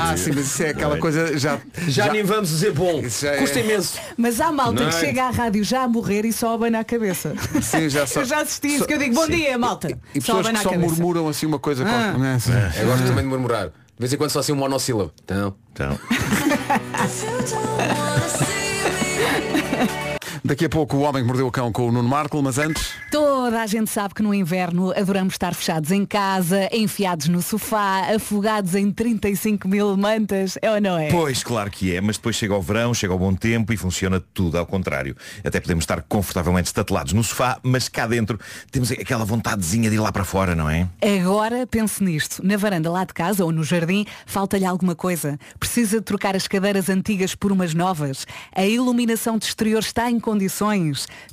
Ah, 0.00 0.16
sim, 0.16 0.30
mas 0.34 0.46
isso 0.46 0.62
é 0.62 0.70
aquela 0.70 0.98
coisa 0.98 1.36
já. 1.38 1.58
Já, 1.88 2.12
nem 2.12 2.22
vamos 2.22 2.48
dizer 2.50 2.72
bom. 2.72 3.02
Já 3.08 3.32
é- 3.32 3.38
Custa 3.38 3.60
imenso. 3.60 3.98
Mas 4.16 4.40
há 4.40 4.52
malta 4.52 4.76
que 4.78 4.84
Night. 4.84 5.00
chega 5.00 5.24
à 5.24 5.30
rádio 5.30 5.64
já 5.64 5.82
a 5.82 5.88
morrer 5.88 6.24
e 6.24 6.32
só 6.32 6.54
abana 6.54 6.80
a 6.80 6.84
cabeça. 6.84 7.34
Sim, 7.62 7.88
já 7.88 8.04
só- 8.06 8.20
Eu 8.20 8.26
já 8.26 8.40
assisti 8.40 8.68
isso 8.68 8.78
só- 8.80 8.84
que 8.86 8.94
eu 8.94 8.98
digo, 8.98 9.14
bom 9.14 9.26
dia, 9.26 9.56
malta. 9.58 9.88
E 10.14 10.20
só 10.20 10.36
pessoas 10.36 10.56
que 10.56 10.62
só 10.62 10.70
cabeça. 10.70 10.90
murmuram 10.94 11.28
assim 11.28 11.46
uma 11.46 11.58
coisa. 11.58 11.84
Ah. 11.86 12.16
né? 12.18 12.34
Assim. 12.34 12.52
Eu 12.80 12.86
gosto 12.86 13.06
também 13.06 13.24
de 13.24 13.30
murmurar. 13.30 13.66
De 13.68 14.00
vez 14.00 14.12
em 14.12 14.16
quando 14.18 14.30
só 14.30 14.40
assim 14.40 14.52
um 14.52 14.56
monossílabo. 14.56 15.10
Então. 15.24 15.54
Então, 15.72 15.98
Daqui 20.46 20.66
a 20.66 20.68
pouco 20.68 20.96
o 20.98 21.00
homem 21.00 21.22
que 21.22 21.26
mordeu 21.26 21.48
o 21.48 21.50
cão 21.50 21.72
com 21.72 21.88
o 21.88 21.92
Nuno 21.92 22.08
Marco, 22.08 22.40
mas 22.40 22.56
antes. 22.56 22.92
Toda 23.10 23.60
a 23.60 23.66
gente 23.66 23.90
sabe 23.90 24.14
que 24.14 24.22
no 24.22 24.32
inverno 24.32 24.92
adoramos 24.92 25.34
estar 25.34 25.52
fechados 25.52 25.90
em 25.90 26.06
casa, 26.06 26.68
enfiados 26.72 27.26
no 27.26 27.42
sofá, 27.42 28.14
afogados 28.14 28.76
em 28.76 28.92
35 28.92 29.66
mil 29.66 29.96
mantas, 29.96 30.56
é 30.62 30.70
ou 30.70 30.80
não 30.80 30.96
é? 30.96 31.10
Pois, 31.10 31.42
claro 31.42 31.68
que 31.68 31.96
é, 31.96 32.00
mas 32.00 32.16
depois 32.16 32.36
chega 32.36 32.54
o 32.54 32.62
verão, 32.62 32.94
chega 32.94 33.12
o 33.12 33.18
bom 33.18 33.34
tempo 33.34 33.72
e 33.72 33.76
funciona 33.76 34.22
tudo 34.32 34.56
ao 34.56 34.64
contrário. 34.64 35.16
Até 35.44 35.58
podemos 35.58 35.82
estar 35.82 36.00
confortavelmente 36.02 36.68
estatelados 36.68 37.12
no 37.12 37.24
sofá, 37.24 37.58
mas 37.64 37.88
cá 37.88 38.06
dentro 38.06 38.38
temos 38.70 38.92
aquela 38.92 39.24
vontadezinha 39.24 39.90
de 39.90 39.96
ir 39.96 40.00
lá 40.00 40.12
para 40.12 40.24
fora, 40.24 40.54
não 40.54 40.70
é? 40.70 40.88
Agora 41.20 41.66
pense 41.66 42.04
nisto. 42.04 42.46
Na 42.46 42.56
varanda 42.56 42.88
lá 42.88 43.04
de 43.04 43.12
casa 43.12 43.44
ou 43.44 43.50
no 43.50 43.64
jardim, 43.64 44.06
falta-lhe 44.24 44.64
alguma 44.64 44.94
coisa. 44.94 45.40
Precisa 45.58 45.98
de 45.98 46.04
trocar 46.04 46.36
as 46.36 46.46
cadeiras 46.46 46.88
antigas 46.88 47.34
por 47.34 47.50
umas 47.50 47.74
novas. 47.74 48.24
A 48.54 48.64
iluminação 48.64 49.38
de 49.38 49.46
exterior 49.46 49.80
está 49.80 50.08
em 50.08 50.20
condições. 50.20 50.35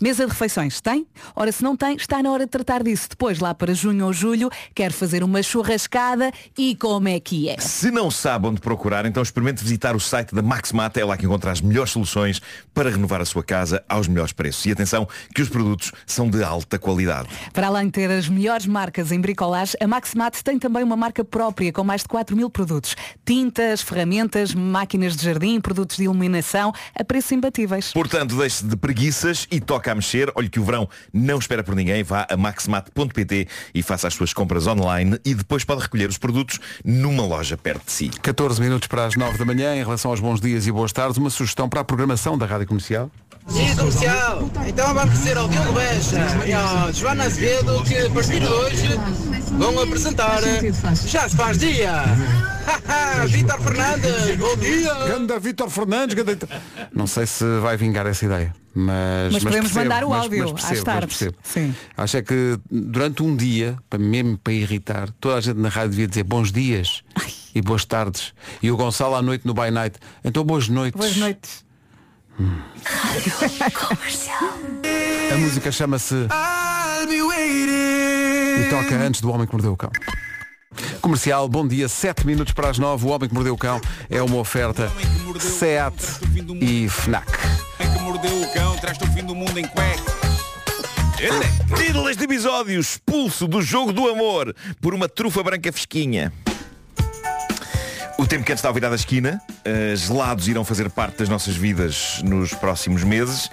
Mesa 0.01 0.25
de 0.25 0.31
refeições 0.31 0.81
tem? 0.81 1.05
Ora, 1.35 1.51
se 1.51 1.63
não 1.63 1.75
tem, 1.75 1.95
está 1.95 2.21
na 2.21 2.31
hora 2.31 2.45
de 2.45 2.51
tratar 2.51 2.83
disso. 2.83 3.07
Depois, 3.09 3.39
lá 3.39 3.53
para 3.53 3.73
junho 3.73 4.05
ou 4.05 4.13
julho, 4.13 4.49
quer 4.73 4.91
fazer 4.91 5.23
uma 5.23 5.41
churrascada 5.43 6.31
e 6.57 6.75
como 6.75 7.07
é 7.07 7.19
que 7.19 7.49
é? 7.49 7.57
Se 7.59 7.91
não 7.91 8.09
sabe 8.09 8.47
onde 8.47 8.61
procurar, 8.61 9.05
então 9.05 9.21
experimente 9.21 9.63
visitar 9.63 9.95
o 9.95 9.99
site 9.99 10.33
da 10.33 10.41
Maxmata, 10.41 10.99
é 10.99 11.05
lá 11.05 11.17
que 11.17 11.25
encontra 11.25 11.51
as 11.51 11.61
melhores 11.61 11.91
soluções 11.91 12.41
para 12.73 12.89
renovar 12.89 13.21
a 13.21 13.25
sua 13.25 13.43
casa 13.43 13.83
aos 13.87 14.07
melhores 14.07 14.33
preços. 14.33 14.65
E 14.65 14.71
atenção 14.71 15.07
que 15.33 15.41
os 15.41 15.49
produtos 15.49 15.91
são 16.05 16.29
de 16.29 16.43
alta 16.43 16.77
qualidade. 16.79 17.29
Para 17.51 17.67
além 17.67 17.85
de 17.85 17.91
ter 17.91 18.11
as 18.11 18.27
melhores 18.27 18.65
marcas 18.65 19.11
em 19.11 19.19
bricolage, 19.19 19.75
a 19.79 19.87
Maximat 19.87 20.41
tem 20.43 20.59
também 20.59 20.83
uma 20.83 20.95
marca 20.95 21.23
própria 21.23 21.71
com 21.71 21.83
mais 21.83 22.01
de 22.01 22.07
4 22.07 22.35
mil 22.35 22.49
produtos. 22.49 22.95
Tintas, 23.25 23.81
ferramentas, 23.81 24.53
máquinas 24.53 25.15
de 25.15 25.23
jardim, 25.23 25.59
produtos 25.59 25.97
de 25.97 26.03
iluminação, 26.03 26.73
a 26.97 27.03
preços 27.03 27.31
imbatíveis. 27.31 27.91
Portanto, 27.93 28.35
deixe 28.37 28.65
de 28.65 28.75
preguiças 28.93 29.47
e 29.49 29.59
toca 29.59 29.91
a 29.91 29.95
mexer. 29.95 30.31
Olhe 30.35 30.47
que 30.47 30.59
o 30.59 30.63
verão 30.63 30.87
não 31.11 31.39
espera 31.39 31.63
por 31.63 31.75
ninguém. 31.75 32.03
Vá 32.03 32.27
a 32.29 32.37
maxmat.pt 32.37 33.47
e 33.73 33.81
faça 33.81 34.07
as 34.07 34.13
suas 34.13 34.33
compras 34.33 34.67
online 34.67 35.19
e 35.25 35.33
depois 35.33 35.63
pode 35.63 35.81
recolher 35.81 36.07
os 36.07 36.19
produtos 36.19 36.59
numa 36.85 37.25
loja 37.25 37.57
perto 37.57 37.85
de 37.87 37.91
si. 37.91 38.09
14 38.21 38.61
minutos 38.61 38.87
para 38.87 39.05
as 39.05 39.15
9 39.15 39.35
da 39.39 39.45
manhã, 39.45 39.75
em 39.75 39.83
relação 39.83 40.11
aos 40.11 40.19
bons 40.19 40.39
dias 40.39 40.67
e 40.67 40.71
boas 40.71 40.93
tardes, 40.93 41.17
uma 41.17 41.31
sugestão 41.31 41.67
para 41.67 41.81
a 41.81 41.83
programação 41.83 42.37
da 42.37 42.45
Rádio 42.45 42.67
Comercial. 42.67 43.09
Sim, 43.47 43.75
comercial. 43.75 44.49
Então 44.67 44.93
vamos 44.93 45.13
dizer 45.15 45.37
ao 45.37 45.47
Diogo 45.47 45.73
Beja 45.73 46.45
e 46.45 46.53
ao 46.53 46.93
Joana 46.93 47.23
Azevedo 47.23 47.83
que 47.83 47.97
a 47.97 48.09
partir 48.11 48.39
de 48.39 48.47
hoje 48.47 48.89
vão 49.57 49.81
apresentar 49.81 50.39
Já 51.07 51.27
se 51.27 51.35
faz 51.35 51.57
dia. 51.57 52.03
Vítor 53.27 53.59
Fernandes, 53.59 54.37
bom 54.37 54.55
dia. 54.57 54.93
Ganda 55.07 55.39
Vítor 55.39 55.69
Fernandes, 55.69 56.15
ganda... 56.15 56.37
Não 56.93 57.07
sei 57.07 57.25
se 57.25 57.43
vai 57.59 57.75
vingar 57.75 58.05
essa 58.05 58.23
ideia. 58.23 58.62
Mas, 58.75 59.33
Mas 59.33 59.43
podemos 59.43 59.71
percebo, 59.71 59.79
mandar 59.89 60.03
o 60.03 60.09
mas- 60.09 60.21
áudio 60.23 60.39
mas 60.39 60.49
às 60.49 60.53
percebo, 60.69 60.75
mas 60.75 60.83
tardes. 60.83 61.29
Sim. 61.43 61.75
Acho 61.95 62.17
é 62.17 62.21
que 62.23 62.59
durante 62.71 63.21
um 63.21 63.35
dia, 63.35 63.77
para 63.89 63.99
mesmo 63.99 64.37
para 64.37 64.51
irritar, 64.53 65.09
toda 65.19 65.35
a 65.35 65.41
gente 65.41 65.59
na 65.59 65.69
rádio 65.69 65.91
devia 65.91 66.07
dizer 66.07 66.23
bons 66.23 66.51
dias 66.51 67.03
e 67.53 67.61
boas 67.61 67.85
tardes. 67.85 68.33
E 68.63 68.71
o 68.71 68.75
Gonçalo 68.77 69.13
à 69.15 69.21
noite 69.21 69.45
no 69.45 69.53
By 69.53 69.69
Night. 69.69 69.99
Então 70.23 70.43
boas 70.43 70.67
noites. 70.69 70.99
Boas 70.99 71.15
noites. 71.17 71.63
A 75.31 75.37
música 75.37 75.71
chama-se 75.71 76.15
e 78.59 78.69
toca 78.69 78.95
antes 78.95 79.21
do 79.21 79.29
Homem 79.31 79.45
que 79.45 79.53
Mordeu 79.53 79.73
o 79.73 79.77
Cão. 79.77 79.91
Comercial, 81.01 81.47
bom 81.47 81.67
dia, 81.67 81.87
7 81.87 82.25
minutos 82.25 82.53
para 82.53 82.69
as 82.69 82.79
9. 82.79 83.05
O 83.05 83.09
Homem 83.09 83.29
que 83.29 83.35
Mordeu 83.35 83.53
o 83.53 83.57
Cão 83.57 83.79
é 84.09 84.21
uma 84.21 84.37
oferta 84.37 84.91
SEAT 85.39 85.95
e 86.61 86.89
FNAC. 86.89 87.27
Mordeu 88.23 88.41
o 88.41 88.53
cão, 88.53 88.77
traz-te 88.77 89.03
o 89.03 89.07
fim 89.11 89.23
do 89.23 89.35
mundo 89.35 89.59
em 89.59 89.65
cueca. 89.67 90.01
Título 91.75 92.05
deste 92.05 92.23
episódio, 92.23 92.79
expulso 92.79 93.47
do 93.47 93.61
jogo 93.61 93.91
do 93.91 94.07
amor 94.07 94.55
por 94.81 94.93
uma 94.93 95.09
trufa 95.09 95.43
branca 95.43 95.71
fresquinha. 95.71 96.31
Tempo 98.33 98.45
que 98.45 98.51
antes 98.51 98.61
está 98.61 98.69
a 98.69 98.71
virar 98.71 98.89
da 98.89 98.95
esquina, 98.95 99.39
eh, 99.63 99.93
gelados 99.95 100.47
irão 100.47 100.65
fazer 100.65 100.89
parte 100.89 101.19
das 101.19 101.29
nossas 101.29 101.55
vidas 101.55 102.19
nos 102.23 102.51
próximos 102.51 103.03
meses 103.03 103.47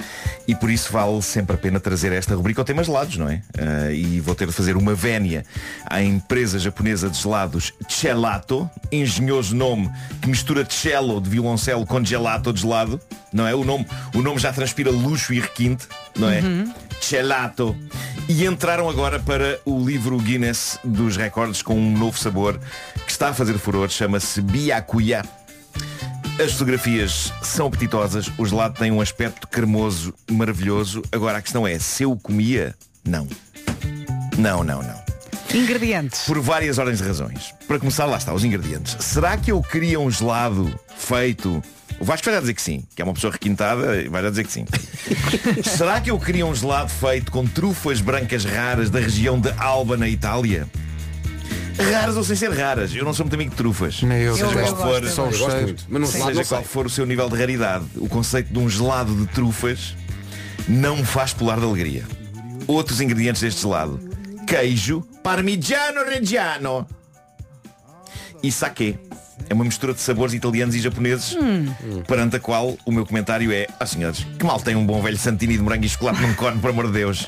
e 0.48 0.54
por 0.54 0.70
isso 0.70 0.90
vale 0.90 1.20
sempre 1.20 1.54
a 1.54 1.58
pena 1.58 1.78
trazer 1.78 2.12
esta 2.12 2.34
rubrica 2.34 2.62
ao 2.62 2.64
tema 2.64 2.82
gelados, 2.82 3.18
não 3.18 3.28
é? 3.28 3.42
Eh, 3.58 3.94
e 3.94 4.20
vou 4.20 4.34
ter 4.34 4.46
de 4.46 4.54
fazer 4.54 4.78
uma 4.78 4.94
vénia 4.94 5.44
à 5.84 6.02
empresa 6.02 6.58
japonesa 6.58 7.10
de 7.10 7.18
gelados 7.18 7.74
Gelato, 7.90 8.70
engenhoso 8.90 9.54
nome 9.54 9.90
que 10.22 10.30
mistura 10.30 10.66
cello 10.66 11.20
de 11.20 11.28
violoncelo 11.28 11.84
com 11.84 12.02
gelato 12.02 12.50
de 12.50 12.62
gelado, 12.62 12.98
não 13.30 13.46
é? 13.46 13.54
O 13.54 13.62
nome, 13.62 13.86
o 14.14 14.22
nome 14.22 14.38
já 14.38 14.50
transpira 14.50 14.90
luxo 14.90 15.34
e 15.34 15.40
requinte, 15.40 15.86
não 16.16 16.30
é? 16.30 16.40
Gelato. 17.00 17.76
E 18.28 18.46
entraram 18.46 18.88
agora 18.88 19.18
para 19.18 19.58
o 19.64 19.84
livro 19.84 20.16
Guinness 20.18 20.78
dos 20.84 21.16
recordes 21.16 21.62
com 21.62 21.74
um 21.74 21.96
novo 21.96 22.18
sabor 22.18 22.60
que 23.04 23.10
está 23.10 23.30
a 23.30 23.34
fazer 23.34 23.58
furor, 23.58 23.88
chama-se 23.88 24.40
Biakuya. 24.40 25.24
As 26.42 26.52
fotografias 26.52 27.32
são 27.42 27.66
apetitosas, 27.66 28.30
o 28.38 28.46
gelado 28.46 28.78
tem 28.78 28.90
um 28.90 29.00
aspecto 29.00 29.48
cremoso, 29.48 30.14
maravilhoso. 30.30 31.02
Agora 31.12 31.38
a 31.38 31.42
questão 31.42 31.66
é, 31.66 31.78
se 31.78 32.04
eu 32.04 32.16
comia? 32.16 32.74
Não. 33.04 33.26
Não, 34.38 34.62
não, 34.62 34.80
não. 34.82 35.00
Ingredientes. 35.52 36.22
Por 36.26 36.40
várias 36.40 36.78
ordens 36.78 36.98
de 36.98 37.04
razões. 37.04 37.52
Para 37.66 37.78
começar, 37.78 38.06
lá 38.06 38.16
está, 38.16 38.32
os 38.32 38.44
ingredientes. 38.44 38.96
Será 39.00 39.36
que 39.36 39.50
eu 39.50 39.60
queria 39.62 39.98
um 39.98 40.10
gelado 40.10 40.72
feito... 40.96 41.62
O 42.00 42.04
Vasco 42.04 42.24
vai 42.24 42.34
já 42.34 42.40
dizer 42.40 42.54
que 42.54 42.62
sim, 42.62 42.82
que 42.96 43.02
é 43.02 43.04
uma 43.04 43.12
pessoa 43.12 43.30
requintada, 43.30 44.00
e 44.00 44.08
vai 44.08 44.22
já 44.22 44.30
dizer 44.30 44.44
que 44.44 44.52
sim. 44.52 44.64
Será 45.62 46.00
que 46.00 46.10
eu 46.10 46.18
queria 46.18 46.46
um 46.46 46.54
gelado 46.54 46.88
feito 46.90 47.30
com 47.30 47.46
trufas 47.46 48.00
brancas 48.00 48.42
raras 48.42 48.88
da 48.88 48.98
região 48.98 49.38
de 49.38 49.50
Alba, 49.58 49.98
na 49.98 50.08
Itália? 50.08 50.66
Raras 51.92 52.16
ou 52.16 52.24
sem 52.24 52.36
ser 52.36 52.50
raras, 52.52 52.94
eu 52.94 53.04
não 53.04 53.12
sou 53.12 53.24
muito 53.24 53.34
amigo 53.34 53.50
de 53.50 53.56
trufas. 53.56 54.02
Nem 54.02 54.22
eu, 54.22 54.34
seja 54.34 54.46
eu 54.46 54.52
qual 54.52 54.62
gosto, 54.62 54.76
for, 54.76 55.04
eu 55.04 55.38
gosto 55.38 55.62
muito, 55.62 55.84
mas 55.90 56.00
num 56.00 56.06
seja 56.06 56.32
não 56.32 56.44
qual 56.44 56.64
for 56.64 56.86
o 56.86 56.90
seu 56.90 57.04
nível 57.04 57.28
de 57.28 57.36
raridade, 57.36 57.84
o 57.96 58.08
conceito 58.08 58.50
de 58.50 58.58
um 58.58 58.68
gelado 58.68 59.14
de 59.14 59.26
trufas 59.32 59.94
não 60.66 60.96
me 60.96 61.04
faz 61.04 61.34
pular 61.34 61.58
de 61.58 61.66
alegria. 61.66 62.04
Outros 62.66 63.00
ingredientes 63.00 63.42
deste 63.42 63.60
gelado. 63.60 64.00
Queijo, 64.46 65.02
parmigiano 65.22 66.04
reggiano 66.04 66.86
e 68.42 68.50
saquê. 68.50 68.98
É 69.48 69.54
uma 69.54 69.64
mistura 69.64 69.92
de 69.92 70.00
sabores 70.00 70.34
italianos 70.34 70.74
e 70.74 70.80
japoneses, 70.80 71.36
perante 72.06 72.36
a 72.36 72.40
qual 72.40 72.76
o 72.84 72.92
meu 72.92 73.04
comentário 73.04 73.52
é, 73.52 73.66
ah 73.78 73.86
senhores, 73.86 74.24
que 74.38 74.44
mal 74.44 74.60
tem 74.60 74.76
um 74.76 74.86
bom 74.86 75.00
velho 75.02 75.18
santini 75.18 75.56
de 75.56 75.62
morango 75.62 75.84
e 75.84 75.88
chocolate 75.88 76.20
num 76.20 76.34
cone, 76.34 76.60
por 76.60 76.70
amor 76.70 76.86
de 76.86 76.92
Deus. 76.92 77.26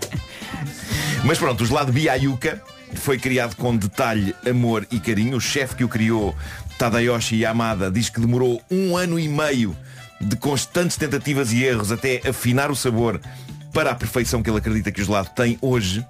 Mas 1.24 1.38
pronto, 1.38 1.62
o 1.62 1.66
gelado 1.66 1.92
Biayuka 1.92 2.60
foi 2.94 3.18
criado 3.18 3.56
com 3.56 3.76
detalhe, 3.76 4.34
amor 4.48 4.86
e 4.90 4.98
carinho. 4.98 5.36
O 5.36 5.40
chefe 5.40 5.76
que 5.76 5.84
o 5.84 5.88
criou, 5.88 6.34
Tadayoshi 6.78 7.36
Yamada, 7.36 7.90
diz 7.90 8.08
que 8.08 8.20
demorou 8.20 8.60
um 8.70 8.96
ano 8.96 9.18
e 9.18 9.28
meio 9.28 9.76
de 10.20 10.36
constantes 10.36 10.96
tentativas 10.96 11.52
e 11.52 11.64
erros 11.64 11.90
até 11.90 12.20
afinar 12.28 12.70
o 12.70 12.76
sabor 12.76 13.20
para 13.72 13.90
a 13.90 13.94
perfeição 13.94 14.42
que 14.42 14.50
ele 14.50 14.58
acredita 14.58 14.92
que 14.92 15.00
o 15.00 15.04
gelado 15.04 15.30
tem 15.34 15.56
hoje. 15.60 16.06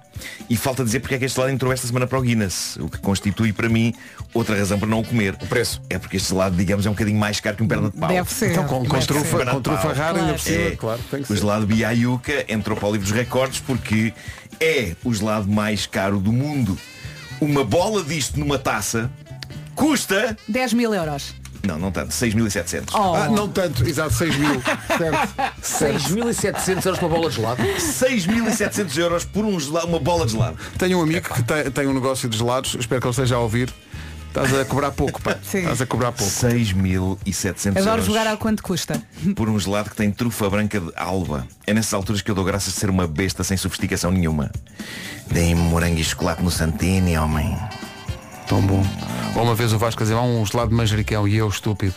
E 0.49 0.57
falta 0.57 0.83
dizer 0.83 0.99
porque 0.99 1.15
é 1.15 1.17
que 1.19 1.25
este 1.25 1.35
gelado 1.35 1.53
entrou 1.53 1.71
esta 1.71 1.87
semana 1.87 2.05
para 2.05 2.19
o 2.19 2.21
Guinness, 2.21 2.77
o 2.77 2.89
que 2.89 2.97
constitui 2.99 3.53
para 3.53 3.69
mim 3.69 3.93
outra 4.33 4.57
razão 4.57 4.77
para 4.77 4.87
não 4.87 4.99
o 4.99 5.03
comer. 5.05 5.33
O 5.41 5.47
preço. 5.47 5.81
É 5.89 5.97
porque 5.97 6.17
este 6.17 6.29
gelado, 6.29 6.55
digamos, 6.55 6.85
é 6.85 6.89
um 6.89 6.93
bocadinho 6.93 7.17
mais 7.19 7.39
caro 7.39 7.55
que 7.57 7.63
um 7.63 7.67
perna 7.67 7.89
de 7.89 7.97
pau. 7.97 8.09
Deve 8.09 8.29
ser. 8.33 8.51
Então, 8.51 8.65
com- 8.65 8.85
com 8.85 8.99
trufa- 8.99 9.45
com 9.45 9.61
trufa 9.61 9.93
rara 9.93 10.19
ainda 10.19 10.35
É. 10.51 10.75
claro, 10.75 11.01
tem 11.09 11.23
que 11.23 11.31
O 11.31 11.35
gelado 11.35 11.65
Biayuka 11.65 12.45
entrou 12.49 12.77
para 12.77 12.89
o 12.89 12.91
livro 12.91 13.07
dos 13.07 13.15
recordes 13.15 13.59
porque 13.59 14.13
é 14.59 14.95
o 15.03 15.13
gelado 15.13 15.47
mais 15.47 15.85
caro 15.85 16.19
do 16.19 16.31
mundo. 16.33 16.77
Uma 17.39 17.63
bola 17.63 18.03
disto 18.03 18.39
numa 18.39 18.57
taça 18.59 19.09
custa 19.75 20.37
10 20.47 20.73
mil 20.73 20.93
euros. 20.93 21.33
Não, 21.65 21.79
não 21.79 21.91
tanto. 21.91 22.09
6.700. 22.09 22.89
Oh. 22.93 23.15
Ah, 23.15 23.29
não 23.29 23.47
tanto, 23.47 23.87
exato, 23.87 24.13
6 24.13 24.35
mil. 24.35 24.61
certo. 24.97 25.33
6.700 25.63 26.85
euros 26.85 26.99
para 26.99 27.07
uma 27.07 27.15
bola 27.15 27.29
de 27.29 27.35
gelado. 27.37 27.63
6.700 27.63 28.97
euros 28.97 29.23
por 29.25 29.45
um 29.45 29.57
gelado, 29.57 29.87
uma 29.87 29.99
bola 29.99 30.25
de 30.25 30.33
gelado. 30.33 30.57
Tenho 30.77 30.99
um 30.99 31.01
amigo 31.03 31.33
que 31.33 31.41
tem, 31.43 31.71
tem 31.71 31.87
um 31.87 31.93
negócio 31.93 32.27
de 32.27 32.37
gelados, 32.37 32.75
espero 32.77 32.99
que 32.99 33.07
ele 33.07 33.11
esteja 33.11 33.35
a 33.35 33.39
ouvir. 33.39 33.73
Estás 34.27 34.51
a 34.59 34.65
cobrar 34.65 34.91
pouco, 34.91 35.21
pá. 35.21 35.37
Sim. 35.43 35.59
Estás 35.59 35.79
a 35.79 35.85
cobrar 35.85 36.11
pouco. 36.11 36.33
6.700 36.33 37.77
Adoro 37.77 38.01
jogar 38.01 38.25
ao 38.27 38.35
quanto 38.37 38.63
custa. 38.63 39.01
por 39.35 39.47
um 39.47 39.57
gelado 39.59 39.91
que 39.91 39.95
tem 39.95 40.11
trufa 40.11 40.49
branca 40.49 40.79
de 40.79 40.91
alba. 40.95 41.47
É 41.67 41.73
nessas 41.73 41.93
alturas 41.93 42.21
que 42.21 42.31
eu 42.31 42.35
dou 42.35 42.43
graças 42.43 42.73
de 42.73 42.79
ser 42.79 42.89
uma 42.89 43.07
besta 43.07 43.43
sem 43.43 43.55
sofisticação 43.55 44.11
nenhuma. 44.11 44.51
Deem-me 45.31 45.61
morango 45.61 45.99
e 45.99 46.03
chocolate 46.03 46.41
no 46.41 46.49
Santini, 46.51 47.15
homem. 47.17 47.55
Tão 48.53 48.61
bom. 48.61 48.85
Ou 49.35 49.41
uma 49.45 49.55
vez 49.55 49.73
o 49.73 49.79
Vasco 49.79 50.03
a 50.03 50.05
dizer, 50.05 50.15
"Ah, 50.15 50.21
um 50.21 50.45
gelado 50.45 50.69
de 50.69 50.75
manjericão 50.75 51.27
e 51.27 51.35
eu 51.37 51.47
estúpido. 51.49 51.95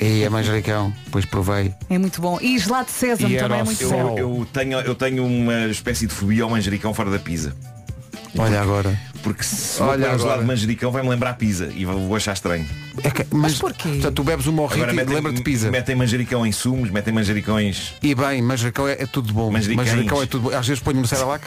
E 0.00 0.24
é 0.24 0.28
manjericão, 0.28 0.92
depois 1.04 1.24
provei. 1.24 1.72
É 1.88 1.96
muito 1.96 2.20
bom. 2.20 2.38
E 2.42 2.58
gelado 2.58 2.86
de 2.86 2.90
sésamo 2.90 3.32
E 3.32 3.38
também 3.38 3.60
é 3.60 3.62
muito 3.64 3.86
o 3.86 3.88
bom. 3.88 4.18
Eu, 4.18 4.38
eu 4.40 4.48
tenho, 4.52 4.78
eu 4.80 4.94
tenho 4.96 5.24
uma 5.24 5.66
espécie 5.68 6.08
de 6.08 6.12
fobia 6.12 6.42
ao 6.42 6.50
manjericão 6.50 6.92
fora 6.92 7.08
da 7.08 7.20
pizza. 7.20 7.54
Olha 8.36 8.60
agora. 8.60 8.98
Porque 9.22 9.44
se 9.44 9.80
Olha 9.80 10.02
gelado 10.06 10.22
agora. 10.24 10.40
de 10.40 10.46
manjericão 10.48 10.90
vai-me 10.90 11.08
lembrar 11.08 11.34
pizza 11.34 11.70
e 11.72 11.84
vou 11.84 12.16
achar 12.16 12.32
estranho. 12.32 12.66
É 13.04 13.10
que- 13.10 13.26
mas, 13.30 13.54
porquê? 13.56 13.88
Portanto, 13.90 14.14
tu 14.16 14.24
bebes 14.24 14.46
um 14.48 14.52
morrito 14.52 14.74
Agora 14.82 14.92
e 14.92 14.96
metem, 14.96 15.14
lembra-te 15.14 15.36
de 15.36 15.42
pizza. 15.44 15.70
metem 15.70 15.94
manjericão 15.94 16.44
em 16.44 16.50
sumos, 16.50 16.90
metem 16.90 17.14
manjericões. 17.14 17.94
E 18.02 18.12
bem, 18.12 18.42
manjericão 18.42 18.88
é, 18.88 18.92
é 19.02 19.06
tudo 19.06 19.32
bom. 19.32 19.52
Manjericão 19.52 20.20
é 20.20 20.26
tudo 20.26 20.50
bom. 20.50 20.56
Às 20.56 20.66
vezes 20.66 20.82
ponho 20.82 21.00
no 21.00 21.06
Cerelac. 21.06 21.46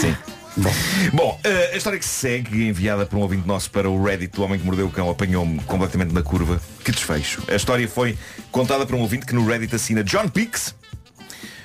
Sim. 0.00 0.14
Bom, 1.12 1.40
eh, 1.44 1.70
a 1.72 1.76
história 1.76 1.98
que 1.98 2.04
se 2.04 2.10
segue, 2.10 2.68
enviada 2.68 3.06
por 3.06 3.16
um 3.18 3.22
ouvinte 3.22 3.46
nosso 3.46 3.70
para 3.70 3.88
o 3.88 4.02
Reddit 4.02 4.34
do 4.36 4.42
Homem 4.42 4.58
que 4.58 4.66
Mordeu 4.66 4.86
o 4.86 4.90
Cão, 4.90 5.08
apanhou-me 5.08 5.58
completamente 5.60 6.12
na 6.12 6.22
curva. 6.22 6.60
Que 6.84 6.92
desfecho. 6.92 7.42
A 7.48 7.54
história 7.54 7.88
foi 7.88 8.16
contada 8.50 8.84
por 8.84 8.94
um 8.94 9.00
ouvinte 9.00 9.24
que 9.24 9.34
no 9.34 9.46
Reddit 9.46 9.74
assina 9.74 10.04
John 10.04 10.28
Pix. 10.28 10.74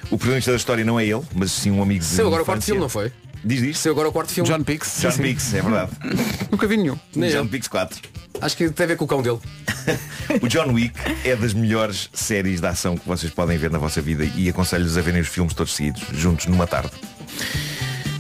O 0.09 0.17
protagonista 0.17 0.51
da 0.51 0.57
história 0.57 0.85
não 0.85 0.97
é 0.99 1.05
ele, 1.05 1.21
mas 1.35 1.51
sim 1.51 1.69
um 1.69 1.81
amigo 1.81 1.99
de 1.99 2.05
Saiu 2.05 2.27
agora 2.27 2.43
o 2.43 2.45
quarto 2.45 2.63
filme, 2.63 2.79
não 2.79 2.87
foi? 2.89 3.11
Diz 3.43 3.61
diz. 3.61 3.77
Saiu 3.77 3.91
agora 3.91 4.07
o 4.07 4.11
quarto 4.11 4.31
filme. 4.31 4.49
John 4.49 4.63
Pix. 4.63 4.99
John 5.01 5.11
sim, 5.11 5.17
sim. 5.17 5.23
Pix, 5.23 5.53
é 5.53 5.61
verdade. 5.61 5.91
Nunca 6.49 6.65
vi 6.65 6.77
nenhum. 6.77 6.97
Nem 7.13 7.29
John 7.29 7.37
eu. 7.39 7.47
Pix 7.47 7.67
4. 7.67 7.99
Acho 8.39 8.55
que 8.55 8.69
tem 8.69 8.83
a 8.85 8.87
ver 8.87 8.95
com 8.95 9.05
o 9.05 9.07
cão 9.07 9.21
dele. 9.21 9.39
O 10.41 10.49
John 10.49 10.73
Wick 10.73 10.93
é 11.23 11.33
das 11.37 11.53
melhores 11.53 12.09
séries 12.13 12.59
de 12.59 12.67
ação 12.67 12.97
que 12.97 13.07
vocês 13.07 13.31
podem 13.31 13.57
ver 13.57 13.71
na 13.71 13.77
vossa 13.77 14.01
vida 14.01 14.25
e 14.35 14.49
aconselho-vos 14.49 14.97
a 14.97 15.01
verem 15.01 15.21
os 15.21 15.29
filmes 15.29 15.53
todos 15.53 15.73
seguidos, 15.73 16.03
juntos 16.11 16.47
numa 16.47 16.67
tarde. 16.67 16.91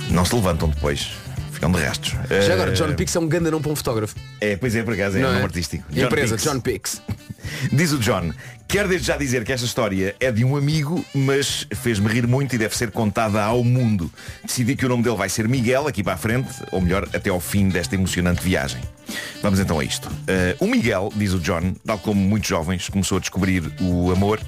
Não 0.09 0.25
se 0.25 0.33
levantam 0.35 0.69
depois. 0.69 1.09
Ficam 1.51 1.71
de 1.71 1.79
rastos. 1.83 2.11
Já 2.45 2.53
agora, 2.53 2.69
Eh, 2.71 2.73
John 2.75 2.93
Pix 2.93 3.15
é 3.15 3.19
um 3.19 3.27
ganda 3.27 3.49
não 3.49 3.59
para 3.59 3.71
um 3.71 3.75
fotógrafo. 3.75 4.15
É, 4.39 4.55
pois 4.55 4.75
é, 4.75 4.83
por 4.83 4.93
acaso, 4.93 5.17
é 5.17 5.21
Não 5.21 5.27
um 5.27 5.31
é? 5.31 5.33
nome 5.35 5.45
artístico. 5.45 5.83
Empresa, 5.91 6.35
Pix. 6.35 6.43
John 6.43 6.59
Pix. 6.59 7.01
Diz 7.73 7.91
o 7.93 7.97
John, 7.97 8.31
quero 8.67 8.87
desde 8.89 9.07
já 9.07 9.17
dizer 9.17 9.43
que 9.43 9.51
esta 9.51 9.65
história 9.65 10.15
é 10.19 10.31
de 10.31 10.43
um 10.45 10.55
amigo, 10.55 11.03
mas 11.15 11.65
fez-me 11.73 12.07
rir 12.09 12.27
muito 12.27 12.53
e 12.53 12.59
deve 12.59 12.77
ser 12.77 12.91
contada 12.91 13.41
ao 13.41 13.63
mundo. 13.63 14.11
Decidi 14.45 14.75
que 14.75 14.85
o 14.85 14.89
nome 14.89 15.01
dele 15.01 15.15
vai 15.15 15.29
ser 15.29 15.47
Miguel, 15.47 15.87
aqui 15.87 16.03
para 16.03 16.13
a 16.13 16.17
frente, 16.17 16.49
ou 16.71 16.79
melhor, 16.79 17.07
até 17.11 17.29
ao 17.31 17.39
fim 17.39 17.69
desta 17.69 17.95
emocionante 17.95 18.43
viagem. 18.43 18.81
Vamos 19.41 19.59
então 19.59 19.79
a 19.79 19.83
isto. 19.83 20.11
Eh, 20.27 20.55
o 20.59 20.67
Miguel, 20.67 21.11
diz 21.15 21.33
o 21.33 21.39
John, 21.39 21.73
tal 21.85 21.97
como 21.97 22.21
muitos 22.21 22.49
jovens, 22.49 22.87
começou 22.89 23.17
a 23.17 23.21
descobrir 23.21 23.63
o 23.81 24.11
amor. 24.11 24.39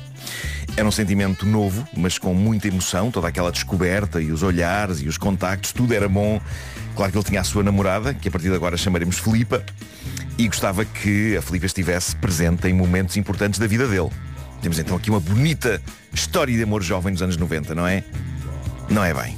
Era 0.78 0.88
um 0.88 0.92
sentimento 0.92 1.46
novo, 1.46 1.88
mas 1.96 2.18
com 2.18 2.34
muita 2.34 2.68
emoção, 2.68 3.12
toda 3.12 3.28
aquela 3.28 3.52
descoberta 3.52 4.22
e 4.22 4.32
os 4.32 4.44
olhares 4.44 5.02
e 5.02 5.08
os 5.08 5.18
contactos, 5.18 5.74
tudo 5.74 5.94
era 5.94 6.08
bom. 6.08 6.40
Claro 6.96 7.12
que 7.12 7.18
ele 7.18 7.26
tinha 7.26 7.42
a 7.42 7.44
sua 7.44 7.64
namorada, 7.64 8.14
que 8.14 8.28
a 8.28 8.32
partir 8.32 8.50
de 8.50 8.56
agora 8.56 8.78
chamaremos 8.78 9.20
Filipa, 9.20 9.64
e 10.38 10.48
gostava 10.48 10.86
que 10.86 11.36
a 11.36 11.42
Filipa 11.42 11.66
estivesse 11.66 12.16
presente 12.16 12.68
em 12.68 12.74
momentos 12.74 13.18
importantes 13.18 13.60
da 13.60 13.68
vida 13.68 13.88
dele. 13.88 14.10
Temos 14.62 14.80
então 14.80 14.96
aqui 14.96 15.10
uma 15.10 15.20
bonita 15.20 15.82
história 16.14 16.56
de 16.56 16.64
amor 16.64 16.82
jovem 16.82 17.12
nos 17.12 17.22
anos 17.22 17.38
90, 17.38 17.76
não 17.76 17.88
é? 17.88 18.04
Não 18.90 19.04
é 19.04 19.14
bem. 19.14 19.38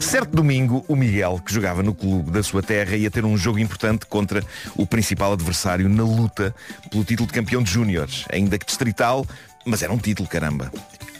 Certo 0.00 0.36
domingo, 0.36 0.84
o 0.88 0.94
Miguel, 0.94 1.40
que 1.44 1.52
jogava 1.52 1.82
no 1.82 1.94
clube 1.94 2.30
da 2.30 2.42
sua 2.42 2.62
terra, 2.62 2.96
ia 2.96 3.10
ter 3.10 3.24
um 3.24 3.36
jogo 3.36 3.58
importante 3.58 4.06
contra 4.06 4.44
o 4.76 4.86
principal 4.86 5.32
adversário 5.32 5.88
na 5.88 6.02
luta 6.02 6.54
pelo 6.90 7.04
título 7.04 7.26
de 7.26 7.32
campeão 7.32 7.62
de 7.62 7.70
júniores, 7.70 8.24
ainda 8.32 8.58
que 8.58 8.66
distrital, 8.66 9.26
mas 9.64 9.82
era 9.82 9.92
um 9.92 9.98
título, 9.98 10.28
caramba. 10.28 10.70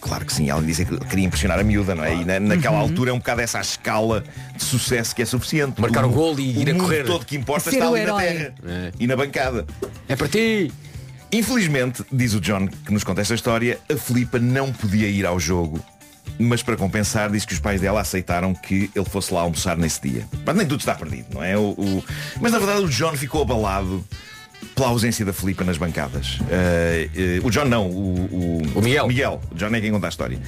Claro 0.01 0.27
que 0.27 0.33
sim, 0.35 0.51
ela 0.51 0.61
dizia 0.63 0.85
que 0.85 0.99
queria 1.07 1.25
impressionar 1.25 1.59
a 1.59 1.63
miúda, 1.65 1.95
não 1.95 2.05
é? 2.05 2.15
E 2.15 2.25
na- 2.27 2.39
naquela 2.39 2.77
altura 2.79 3.11
é 3.11 3.13
um 3.15 3.19
bocado 3.19 3.41
essa 3.41 3.57
a 3.59 3.63
escala 3.63 4.23
de 4.55 4.63
sucesso 4.63 5.15
que 5.17 5.23
é 5.23 5.25
suficiente. 5.25 5.81
Marcar 5.81 6.05
o 6.05 6.09
o 6.09 6.13
gol 6.13 6.39
e 6.39 6.61
ir 6.61 6.69
a 6.69 6.73
mundo 6.75 6.83
correr. 6.85 7.05
todo 7.05 7.25
que 7.25 7.35
importa 7.37 7.71
Ser 7.71 7.77
está 7.79 7.91
o 7.91 7.95
ali 7.95 8.05
na 8.05 8.17
terra 8.19 8.55
É. 8.67 8.93
e 9.01 9.07
na 9.07 9.17
bancada. 9.17 9.65
É 10.07 10.15
para 10.15 10.29
ti. 10.29 10.71
Infelizmente, 11.33 12.05
diz 12.13 12.35
o 12.35 12.41
John 12.41 12.69
que 12.69 12.93
nos 12.93 13.03
conta 13.03 13.21
esta 13.23 13.35
história, 13.35 13.79
a 13.91 13.97
Filipa 13.97 14.39
não 14.39 14.73
podia 14.73 15.09
ir 15.09 15.25
ao 15.27 15.41
jogo. 15.41 15.81
Mas 16.39 16.63
para 16.63 16.77
compensar, 16.77 17.31
diz 17.31 17.45
que 17.45 17.55
os 17.55 17.61
pais 17.61 17.81
dela 17.81 18.01
aceitaram 18.01 18.55
que 18.55 18.91
ele 18.95 19.05
fosse 19.05 19.33
lá 19.33 19.41
almoçar 19.41 19.77
nesse 19.77 20.01
dia. 20.03 20.27
Mas 20.45 20.55
nem 20.57 20.67
tudo 20.67 20.81
está 20.81 20.95
perdido, 20.95 21.29
não 21.33 21.43
é? 21.43 21.57
O, 21.57 21.71
o- 21.71 22.05
Mas 22.41 22.53
na 22.53 22.59
verdade 22.59 22.83
o 22.83 22.89
John 22.89 23.15
ficou 23.17 23.43
abalado 23.43 24.05
pela 24.75 24.89
ausência 24.89 25.25
da 25.25 25.33
Filipa 25.33 25.65
nas 25.65 25.77
bancadas. 25.79 26.39
Eh, 26.51 27.09
eh, 27.15 27.41
o 27.43 27.51
John 27.51 27.65
não, 27.67 27.89
o, 27.89 28.63
O 28.75 28.83
Miguel. 28.83 29.07
Miguel. 29.09 29.41
O 29.51 29.55
John 29.55 29.67
é 29.75 29.81
quem 29.81 29.91
conta 29.91 30.07
a 30.07 30.09
história. 30.09 30.39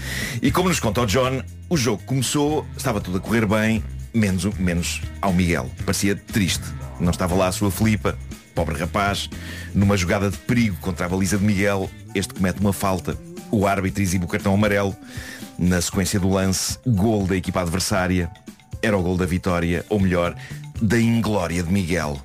E 0.42 0.50
como 0.50 0.68
nos 0.68 0.80
conta 0.80 1.00
o 1.02 1.06
John, 1.06 1.42
o 1.68 1.76
jogo 1.76 2.02
começou, 2.04 2.66
estava 2.76 3.00
tudo 3.00 3.18
a 3.18 3.20
correr 3.20 3.46
bem, 3.46 3.82
menos, 4.14 4.44
o- 4.44 4.54
menos 4.58 5.02
ao 5.20 5.32
Miguel. 5.32 5.70
Parecia 5.84 6.16
triste. 6.16 6.64
Não 6.98 7.10
estava 7.10 7.34
lá 7.34 7.48
a 7.48 7.52
sua 7.52 7.70
Filipa, 7.70 8.18
pobre 8.54 8.78
rapaz, 8.78 9.28
numa 9.74 9.96
jogada 9.96 10.30
de 10.30 10.38
perigo 10.38 10.76
contra 10.80 11.06
a 11.06 11.08
baliza 11.08 11.36
de 11.36 11.44
Miguel, 11.44 11.90
este 12.14 12.32
comete 12.34 12.58
uma 12.60 12.72
falta. 12.72 13.16
O 13.50 13.66
árbitro 13.66 14.02
exibe 14.02 14.24
o 14.24 14.28
cartão 14.28 14.54
amarelo. 14.54 14.96
Na 15.58 15.80
sequência 15.80 16.18
do 16.20 16.28
lance, 16.30 16.78
gol 16.86 17.26
da 17.26 17.36
equipa 17.36 17.60
adversária. 17.62 18.30
Era 18.82 18.96
o 18.96 19.02
gol 19.02 19.16
da 19.16 19.24
vitória, 19.24 19.84
ou 19.88 19.98
melhor, 20.00 20.34
da 20.82 20.98
inglória 21.00 21.62
de 21.62 21.72
Miguel. 21.72 22.20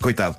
Coitado. 0.00 0.36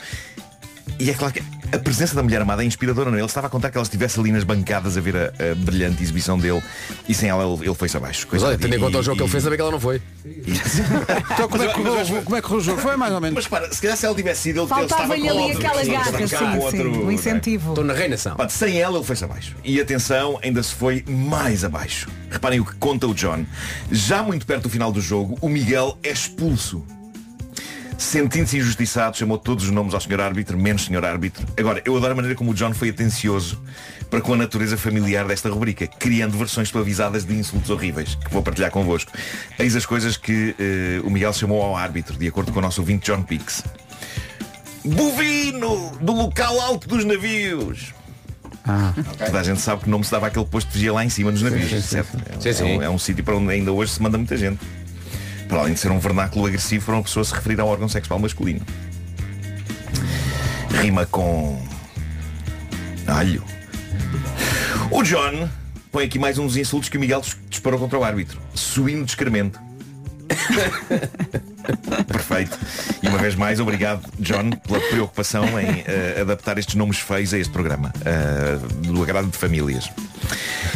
E 0.97 1.09
é 1.09 1.13
claro 1.13 1.33
que 1.33 1.43
a 1.71 1.77
presença 1.77 2.15
da 2.15 2.23
mulher 2.23 2.41
amada 2.41 2.63
é 2.63 2.65
inspiradora, 2.65 3.09
não 3.11 3.17
é? 3.17 3.21
Ele 3.21 3.27
estava 3.27 3.47
a 3.47 3.49
contar 3.49 3.69
que 3.69 3.77
ela 3.77 3.83
estivesse 3.83 4.19
ali 4.19 4.31
nas 4.31 4.43
bancadas 4.43 4.97
a 4.97 5.01
ver 5.01 5.15
a, 5.15 5.51
a 5.51 5.55
brilhante 5.55 6.01
exibição 6.01 6.37
dele 6.37 6.61
e 7.07 7.13
sem 7.13 7.29
ela 7.29 7.43
ele, 7.43 7.65
ele 7.67 7.75
foi-se 7.75 7.95
abaixo. 7.95 8.27
Mas 8.31 8.41
olha, 8.43 8.57
tendo 8.57 8.73
em 8.73 8.77
E- 8.77 8.79
conta 8.79 8.97
o 8.97 9.03
jogo 9.03 9.17
que 9.17 9.23
ele 9.23 9.29
e- 9.29 9.31
fez, 9.31 9.43
saber 9.43 9.55
que 9.55 9.61
ela 9.61 9.71
não 9.71 9.79
foi. 9.79 10.01
Então 11.31 11.47
como 11.47 11.63
é, 11.63 11.67
que 11.67 11.73
correu, 11.73 12.23
como 12.23 12.35
é 12.35 12.41
que 12.41 12.47
correu 12.47 12.59
o 12.59 12.63
jogo? 12.63 12.81
Foi 12.81 12.95
mais 12.97 13.13
ou 13.13 13.21
menos. 13.21 13.35
Mas 13.35 13.47
para, 13.47 13.71
se 13.71 13.81
calhar 13.81 13.95
se 13.97 14.05
ela 14.05 14.15
tivesse 14.15 14.41
sido, 14.41 14.61
ele, 14.61 14.71
ele 14.73 14.83
estava 14.83 14.87
Faltava-lhe 15.07 15.21
com 15.21 15.29
ali 15.29 15.39
outro, 15.39 15.57
aquela 15.67 15.85
garra, 15.85 16.17
sim, 16.17 16.27
sim, 16.71 16.87
o 17.05 17.11
é? 17.11 17.13
incentivo. 17.13 17.69
Estou 17.69 17.83
na 17.85 17.93
reinação. 17.93 18.35
Sem 18.49 18.79
ela 18.79 18.97
ele 18.97 19.05
foi-se 19.05 19.23
abaixo. 19.23 19.55
E 19.63 19.79
atenção, 19.79 20.39
ainda 20.43 20.61
se 20.63 20.73
foi 20.73 21.03
mais 21.07 21.63
abaixo. 21.63 22.09
Reparem 22.29 22.59
o 22.59 22.65
que 22.65 22.75
conta 22.75 23.07
o 23.07 23.13
John. 23.13 23.45
Já 23.91 24.21
muito 24.23 24.45
perto 24.45 24.63
do 24.63 24.69
final 24.69 24.91
do 24.91 25.01
jogo, 25.01 25.37
o 25.41 25.47
Miguel 25.49 25.97
é 26.03 26.11
expulso. 26.11 26.83
Sentindo-se 27.99 28.57
injustiçado, 28.57 29.17
chamou 29.17 29.37
todos 29.37 29.65
os 29.65 29.71
nomes 29.71 29.93
ao 29.93 29.99
senhor 29.99 30.21
árbitro, 30.21 30.57
menos 30.57 30.85
senhor 30.85 31.03
árbitro. 31.03 31.45
Agora, 31.59 31.81
eu 31.83 31.97
adoro 31.97 32.13
a 32.13 32.15
maneira 32.15 32.33
como 32.33 32.51
o 32.51 32.53
John 32.53 32.73
foi 32.73 32.89
atencioso 32.89 33.61
para 34.09 34.21
com 34.21 34.33
a 34.33 34.37
natureza 34.37 34.77
familiar 34.77 35.27
desta 35.27 35.49
rubrica, 35.49 35.85
criando 35.85 36.37
versões 36.37 36.69
suavizadas 36.69 37.25
de 37.25 37.33
insultos 37.35 37.69
horríveis, 37.69 38.15
que 38.15 38.31
vou 38.31 38.41
partilhar 38.41 38.71
convosco. 38.71 39.11
Eis 39.59 39.75
as 39.75 39.85
coisas 39.85 40.15
que 40.15 40.55
eh, 40.57 41.01
o 41.03 41.09
Miguel 41.09 41.33
chamou 41.33 41.61
ao 41.61 41.75
árbitro, 41.75 42.17
de 42.17 42.25
acordo 42.25 42.53
com 42.53 42.59
o 42.59 42.61
nosso 42.61 42.79
ouvinte 42.79 43.11
John 43.11 43.21
Pix. 43.21 43.63
Bovino, 44.85 45.91
do 45.99 46.13
local 46.13 46.59
alto 46.61 46.87
dos 46.87 47.03
navios. 47.03 47.93
Toda 49.25 49.39
a 49.39 49.43
gente 49.43 49.59
sabe 49.59 49.83
que 49.83 49.89
não 49.89 50.01
se 50.01 50.11
dava 50.11 50.27
aquele 50.27 50.45
posto 50.45 50.67
de 50.69 50.73
vigia 50.75 50.93
lá 50.93 51.03
em 51.03 51.09
cima 51.09 51.31
nos 51.31 51.41
navios. 51.41 51.83
certo? 51.83 52.17
É, 52.29 52.39
Sim, 52.39 52.53
sim. 52.53 52.63
é 52.75 52.77
um, 52.77 52.83
é 52.83 52.89
um 52.89 52.97
sítio 52.97 53.23
para 53.23 53.35
onde 53.35 53.51
ainda 53.51 53.71
hoje 53.71 53.91
se 53.91 54.01
manda 54.01 54.17
muita 54.17 54.37
gente. 54.37 54.59
Para 55.49 55.59
além 55.61 55.73
de 55.73 55.79
ser 55.79 55.91
um 55.91 55.99
vernáculo 55.99 56.45
agressivo 56.45 56.85
para 56.85 56.95
uma 56.95 57.03
pessoa 57.03 57.25
se 57.25 57.33
referir 57.33 57.59
ao 57.59 57.67
órgão 57.67 57.89
sexual 57.89 58.19
masculino. 58.19 58.61
Rima 60.81 61.05
com 61.07 61.61
alho. 63.07 63.43
O 64.91 65.03
John 65.03 65.49
põe 65.91 66.05
aqui 66.05 66.17
mais 66.19 66.37
um 66.37 66.45
dos 66.45 66.55
insultos 66.55 66.87
que 66.87 66.97
o 66.97 66.99
Miguel 67.01 67.19
dis- 67.21 67.35
disparou 67.49 67.79
contra 67.79 67.97
o 67.99 68.03
árbitro. 68.03 68.39
Suíno 68.53 69.03
de 69.03 69.11
excremento. 69.11 69.59
Perfeito. 72.07 72.57
E 73.01 73.07
uma 73.07 73.17
vez 73.17 73.35
mais, 73.35 73.59
obrigado, 73.59 74.07
John, 74.19 74.51
pela 74.51 74.79
preocupação 74.79 75.43
em 75.59 75.83
eh, 75.87 76.19
adaptar 76.21 76.57
estes 76.59 76.75
nomes 76.75 76.99
feios 76.99 77.33
a 77.33 77.37
este 77.39 77.51
programa, 77.51 77.91
eh, 78.05 78.59
do 78.87 79.01
agrado 79.03 79.27
de 79.29 79.37
famílias. 79.37 79.89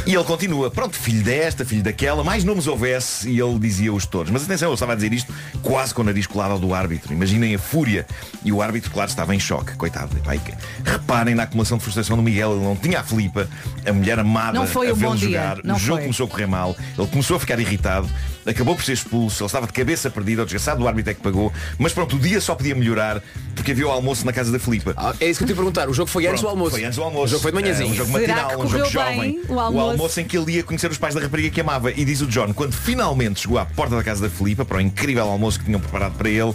E 0.05 0.13
ele 0.13 0.23
continua, 0.23 0.69
pronto, 0.69 0.95
filho 0.97 1.23
desta, 1.23 1.63
filho 1.65 1.81
daquela, 1.83 2.23
mais 2.23 2.43
nomes 2.43 2.67
houvesse 2.67 3.29
e 3.29 3.39
ele 3.39 3.57
dizia-os 3.59 4.05
todos. 4.05 4.31
Mas 4.31 4.43
atenção, 4.43 4.69
ele 4.69 4.73
estava 4.73 4.91
a 4.93 4.95
dizer 4.95 5.13
isto 5.13 5.33
quase 5.61 5.93
com 5.93 6.01
o 6.01 6.05
nariz 6.05 6.27
colado 6.27 6.51
ao 6.51 6.59
do 6.59 6.73
árbitro. 6.73 7.13
Imaginem 7.13 7.55
a 7.55 7.59
fúria. 7.59 8.05
E 8.43 8.51
o 8.51 8.61
árbitro, 8.61 8.91
claro, 8.91 9.09
estava 9.09 9.33
em 9.33 9.39
choque, 9.39 9.75
coitado. 9.75 10.15
Que- 10.43 10.53
reparem 10.89 11.35
na 11.35 11.43
acumulação 11.43 11.77
de 11.77 11.83
frustração 11.83 12.17
do 12.17 12.23
Miguel, 12.23 12.53
ele 12.55 12.63
não 12.63 12.75
tinha 12.75 12.99
a 12.99 13.03
Filipa, 13.03 13.47
a 13.87 13.93
mulher 13.93 14.19
amada, 14.19 14.53
Não 14.59 14.67
foi 14.67 14.89
a 14.89 14.93
um 14.93 14.95
vê-lo 14.95 15.11
bom 15.11 15.15
dia, 15.17 15.27
jogar. 15.29 15.57
não 15.63 15.75
o 15.75 15.79
jogo 15.79 15.97
foi. 15.97 16.03
começou 16.03 16.25
a 16.25 16.29
correr 16.29 16.47
mal, 16.47 16.75
ele 16.97 17.07
começou 17.07 17.37
a 17.37 17.39
ficar 17.39 17.59
irritado, 17.59 18.09
acabou 18.45 18.75
por 18.75 18.83
ser 18.83 18.93
expulso, 18.93 19.43
ele 19.43 19.45
estava 19.47 19.65
de 19.67 19.73
cabeça 19.73 20.09
perdida, 20.09 20.41
o 20.41 20.45
desgraçado 20.45 20.79
do 20.79 20.87
árbitro 20.87 21.11
é 21.11 21.13
que 21.13 21.21
pagou. 21.21 21.51
Mas 21.77 21.93
pronto, 21.93 22.15
o 22.15 22.19
dia 22.19 22.41
só 22.41 22.55
podia 22.55 22.75
melhorar 22.75 23.21
porque 23.55 23.71
havia 23.71 23.87
o 23.87 23.91
almoço 23.91 24.25
na 24.25 24.33
casa 24.33 24.51
da 24.51 24.59
Filipa. 24.59 24.93
é 25.19 25.29
isso 25.29 25.37
que 25.39 25.43
eu 25.43 25.47
te 25.47 25.51
ia 25.51 25.55
perguntar. 25.55 25.87
O 25.89 25.93
jogo 25.93 26.09
foi 26.09 26.27
antes 26.27 26.41
do 26.41 26.47
almoço. 26.47 26.71
Foi 26.71 26.83
antes 26.83 26.97
do 26.97 27.03
almoço. 27.03 27.25
O 27.25 27.27
jogo 27.27 27.41
foi 27.43 27.51
de 27.51 27.61
manhãzinho. 27.61 27.89
É, 27.89 27.91
um 27.91 27.95
jogo 27.95 28.11
matinal, 28.11 28.59
um 28.61 28.67
jogo 28.69 28.85
jovem. 28.89 29.41
Bem 29.47 29.55
o 29.55 29.59
almoço? 29.91 30.19
em 30.19 30.25
que 30.25 30.37
ele 30.37 30.53
ia 30.53 30.63
conhecer 30.63 30.89
os 30.91 30.97
pais 30.97 31.13
da 31.15 31.21
rapariga 31.21 31.49
que 31.49 31.61
amava. 31.61 31.91
E 31.91 32.03
diz 32.05 32.21
o 32.21 32.27
John, 32.27 32.53
quando 32.53 32.73
finalmente 32.73 33.41
chegou 33.41 33.57
à 33.59 33.65
porta 33.65 33.95
da 33.95 34.03
casa 34.03 34.21
da 34.21 34.29
Filipa, 34.29 34.63
para 34.65 34.77
o 34.77 34.81
incrível 34.81 35.23
almoço 35.29 35.59
que 35.59 35.65
tinham 35.65 35.79
preparado 35.79 36.13
para 36.17 36.29
ele, 36.29 36.53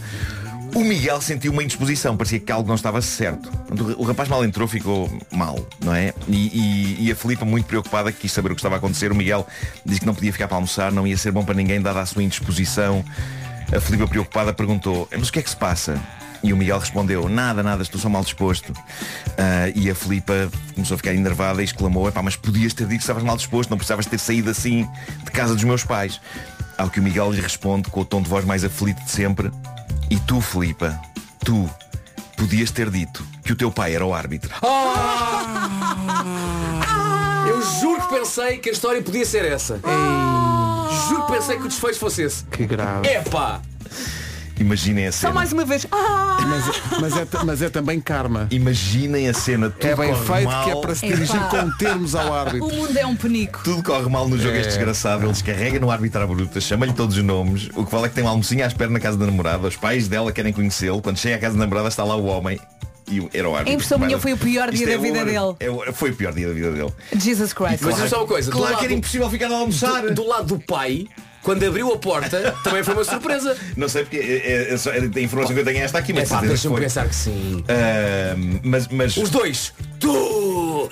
o 0.74 0.80
Miguel 0.80 1.20
sentiu 1.22 1.50
uma 1.50 1.62
indisposição, 1.62 2.14
parecia 2.16 2.38
que 2.38 2.52
algo 2.52 2.68
não 2.68 2.74
estava 2.74 3.00
certo. 3.00 3.50
O 3.96 4.04
rapaz 4.04 4.28
mal 4.28 4.44
entrou, 4.44 4.68
ficou 4.68 5.10
mal, 5.32 5.58
não 5.82 5.94
é? 5.94 6.12
E, 6.28 6.36
e- 7.00 7.06
e 7.06 7.12
a 7.12 7.16
Filipa, 7.16 7.44
muito 7.44 7.64
preocupada, 7.66 8.12
quis 8.12 8.30
saber 8.30 8.52
o 8.52 8.54
que 8.54 8.60
estava 8.60 8.74
a 8.74 8.78
acontecer. 8.78 9.10
O 9.10 9.14
Miguel 9.14 9.46
disse 9.84 10.00
que 10.00 10.06
não 10.06 10.14
podia 10.14 10.32
ficar 10.32 10.46
para 10.46 10.56
almoçar, 10.58 10.92
não 10.92 11.06
ia 11.06 11.16
ser 11.16 11.32
bom 11.32 11.42
para 11.44 11.54
ninguém, 11.54 11.80
dada 11.80 12.00
a 12.00 12.06
sua 12.06 12.22
indisposição. 12.22 13.02
A 13.74 13.80
Filipa, 13.80 14.06
preocupada, 14.06 14.52
perguntou, 14.52 15.08
mas 15.16 15.28
o 15.28 15.32
que 15.32 15.38
é 15.38 15.42
que 15.42 15.50
se 15.50 15.56
passa? 15.56 15.98
E 16.42 16.52
o 16.52 16.56
Miguel 16.56 16.78
respondeu, 16.78 17.28
nada, 17.28 17.62
nada, 17.62 17.82
estou 17.82 18.00
só 18.00 18.08
mal 18.08 18.22
disposto. 18.22 18.72
Ah, 19.36 19.70
e 19.74 19.90
a 19.90 19.94
Filipa 19.94 20.50
começou 20.74 20.94
a 20.94 20.98
ficar 20.98 21.12
enervada 21.14 21.60
e 21.60 21.64
exclamou, 21.64 22.08
Epá, 22.08 22.22
mas 22.22 22.36
podias 22.36 22.72
ter 22.72 22.84
dito 22.84 22.98
que 22.98 23.02
estavas 23.02 23.22
mal 23.22 23.36
disposto, 23.36 23.70
não 23.70 23.76
precisavas 23.76 24.06
ter 24.06 24.18
saído 24.18 24.50
assim 24.50 24.88
de 25.24 25.30
casa 25.30 25.54
dos 25.54 25.64
meus 25.64 25.84
pais. 25.84 26.20
Ao 26.76 26.88
que 26.88 27.00
o 27.00 27.02
Miguel 27.02 27.32
lhe 27.32 27.40
responde 27.40 27.90
com 27.90 28.00
o 28.00 28.04
tom 28.04 28.22
de 28.22 28.28
voz 28.28 28.44
mais 28.44 28.64
aflito 28.64 29.02
de 29.02 29.10
sempre, 29.10 29.50
e 30.10 30.18
tu, 30.20 30.40
Filipa, 30.40 30.98
tu 31.44 31.68
podias 32.36 32.70
ter 32.70 32.88
dito 32.88 33.26
que 33.44 33.52
o 33.52 33.56
teu 33.56 33.70
pai 33.70 33.94
era 33.94 34.06
o 34.06 34.14
árbitro. 34.14 34.54
Eu 37.48 37.62
juro 37.80 38.02
que 38.02 38.14
pensei 38.14 38.58
que 38.58 38.68
a 38.68 38.72
história 38.72 39.02
podia 39.02 39.24
ser 39.24 39.44
essa. 39.44 39.80
Juro 41.08 41.26
que 41.26 41.32
pensei 41.32 41.56
que 41.56 41.64
o 41.64 41.68
desfecho 41.68 41.98
fosse 41.98 42.22
esse. 42.22 42.44
Que 42.44 42.64
grave. 42.66 43.08
Epá! 43.08 43.60
Imaginem 44.60 45.06
a 45.06 45.12
Só 45.12 45.18
cena. 45.28 45.32
mais 45.34 45.52
uma 45.52 45.64
vez. 45.64 45.86
Ah! 45.92 46.38
Mas, 46.48 47.00
mas, 47.00 47.16
é, 47.16 47.26
mas 47.44 47.62
é 47.62 47.68
também 47.68 48.00
karma. 48.00 48.46
Imaginem 48.50 49.28
a 49.28 49.34
cena. 49.34 49.70
Tudo 49.70 49.86
É 49.86 49.94
bem 49.96 50.12
corre 50.12 50.26
feito 50.26 50.44
mal. 50.50 50.64
que 50.64 50.70
é 50.70 50.80
para 50.80 50.94
se 50.94 51.06
dirigir 51.06 51.36
Epá. 51.36 51.48
com 51.48 51.70
termos 51.76 52.14
ao 52.14 52.32
árbitro. 52.32 52.66
O 52.66 52.72
mundo 52.74 52.96
é 52.96 53.06
um 53.06 53.14
penico. 53.16 53.60
Tudo 53.62 53.82
corre 53.82 54.08
mal 54.08 54.28
no 54.28 54.36
jogo 54.38 54.54
É. 54.54 54.60
este 54.60 54.70
desgraçado, 54.70 55.24
ele 55.24 55.32
descarrega 55.32 55.78
no 55.78 55.90
árbitro 55.90 56.22
à 56.22 56.26
bruta, 56.26 56.60
chama-lhe 56.60 56.92
todos 56.92 57.16
os 57.16 57.22
nomes, 57.22 57.68
o 57.74 57.84
que 57.84 57.92
vale 57.92 58.06
é 58.06 58.08
que 58.08 58.14
tem 58.14 58.24
uma 58.24 58.30
almocinha 58.30 58.64
à 58.64 58.68
espera 58.68 58.90
na 58.90 59.00
casa 59.00 59.16
da 59.16 59.26
namorada, 59.26 59.66
os 59.68 59.76
pais 59.76 60.08
dela 60.08 60.32
querem 60.32 60.52
conhecê-lo, 60.52 61.00
quando 61.02 61.18
chega 61.18 61.36
à 61.36 61.38
casa 61.38 61.54
da 61.54 61.60
namorada 61.60 61.88
está 61.88 62.02
lá 62.04 62.16
o 62.16 62.24
homem 62.26 62.58
e 63.10 63.20
o- 63.20 63.30
era 63.32 63.48
o 63.48 63.52
árbitro. 63.54 63.70
A 63.72 63.74
impressão 63.74 63.98
minha 63.98 64.18
foi 64.18 64.32
o 64.32 64.36
pior 64.38 64.70
dia 64.70 64.74
Isto 64.84 64.86
da 64.86 64.92
é 64.92 64.98
vida 64.98 65.18
ouro. 65.40 65.56
dele. 65.60 65.88
É 65.88 65.92
foi 65.92 66.10
o 66.10 66.14
pior 66.16 66.32
dia 66.32 66.48
da 66.48 66.54
vida 66.54 66.72
dele. 66.72 66.92
Jesus 67.16 67.52
Christ. 67.52 67.78
Mas 67.82 67.96
diz 67.96 68.10
só 68.10 68.18
uma 68.18 68.26
coisa. 68.26 68.50
Claro 68.50 68.76
que 68.76 68.84
era 68.84 68.92
impossível 68.94 69.30
ficar 69.30 69.50
a 69.50 69.56
almoçar. 69.56 70.02
Do, 70.02 70.14
do 70.14 70.26
lado 70.28 70.46
do 70.46 70.58
pai, 70.58 71.06
quando 71.48 71.64
abriu 71.64 71.90
a 71.90 71.96
porta, 71.96 72.54
também 72.62 72.84
foi 72.84 72.92
uma 72.92 73.04
surpresa. 73.04 73.56
Não 73.74 73.88
sei 73.88 74.02
porque 74.02 74.18
é, 74.18 74.20
é, 74.20 74.74
é 74.74 75.18
a 75.18 75.20
informação 75.22 75.54
que 75.54 75.60
eu 75.62 75.64
tenho 75.64 75.78
é 75.78 75.80
esta 75.80 75.96
aqui, 75.96 76.12
mas 76.12 76.30
É 76.30 76.34
pá, 76.34 76.42
deixa-me 76.42 76.74
foi. 76.74 76.82
pensar 76.82 77.08
que 77.08 77.14
sim. 77.14 77.64
Ah, 77.66 78.34
mas, 78.62 78.86
mas 78.88 79.16
Os 79.16 79.30
dois. 79.30 79.72
Tu! 79.98 80.90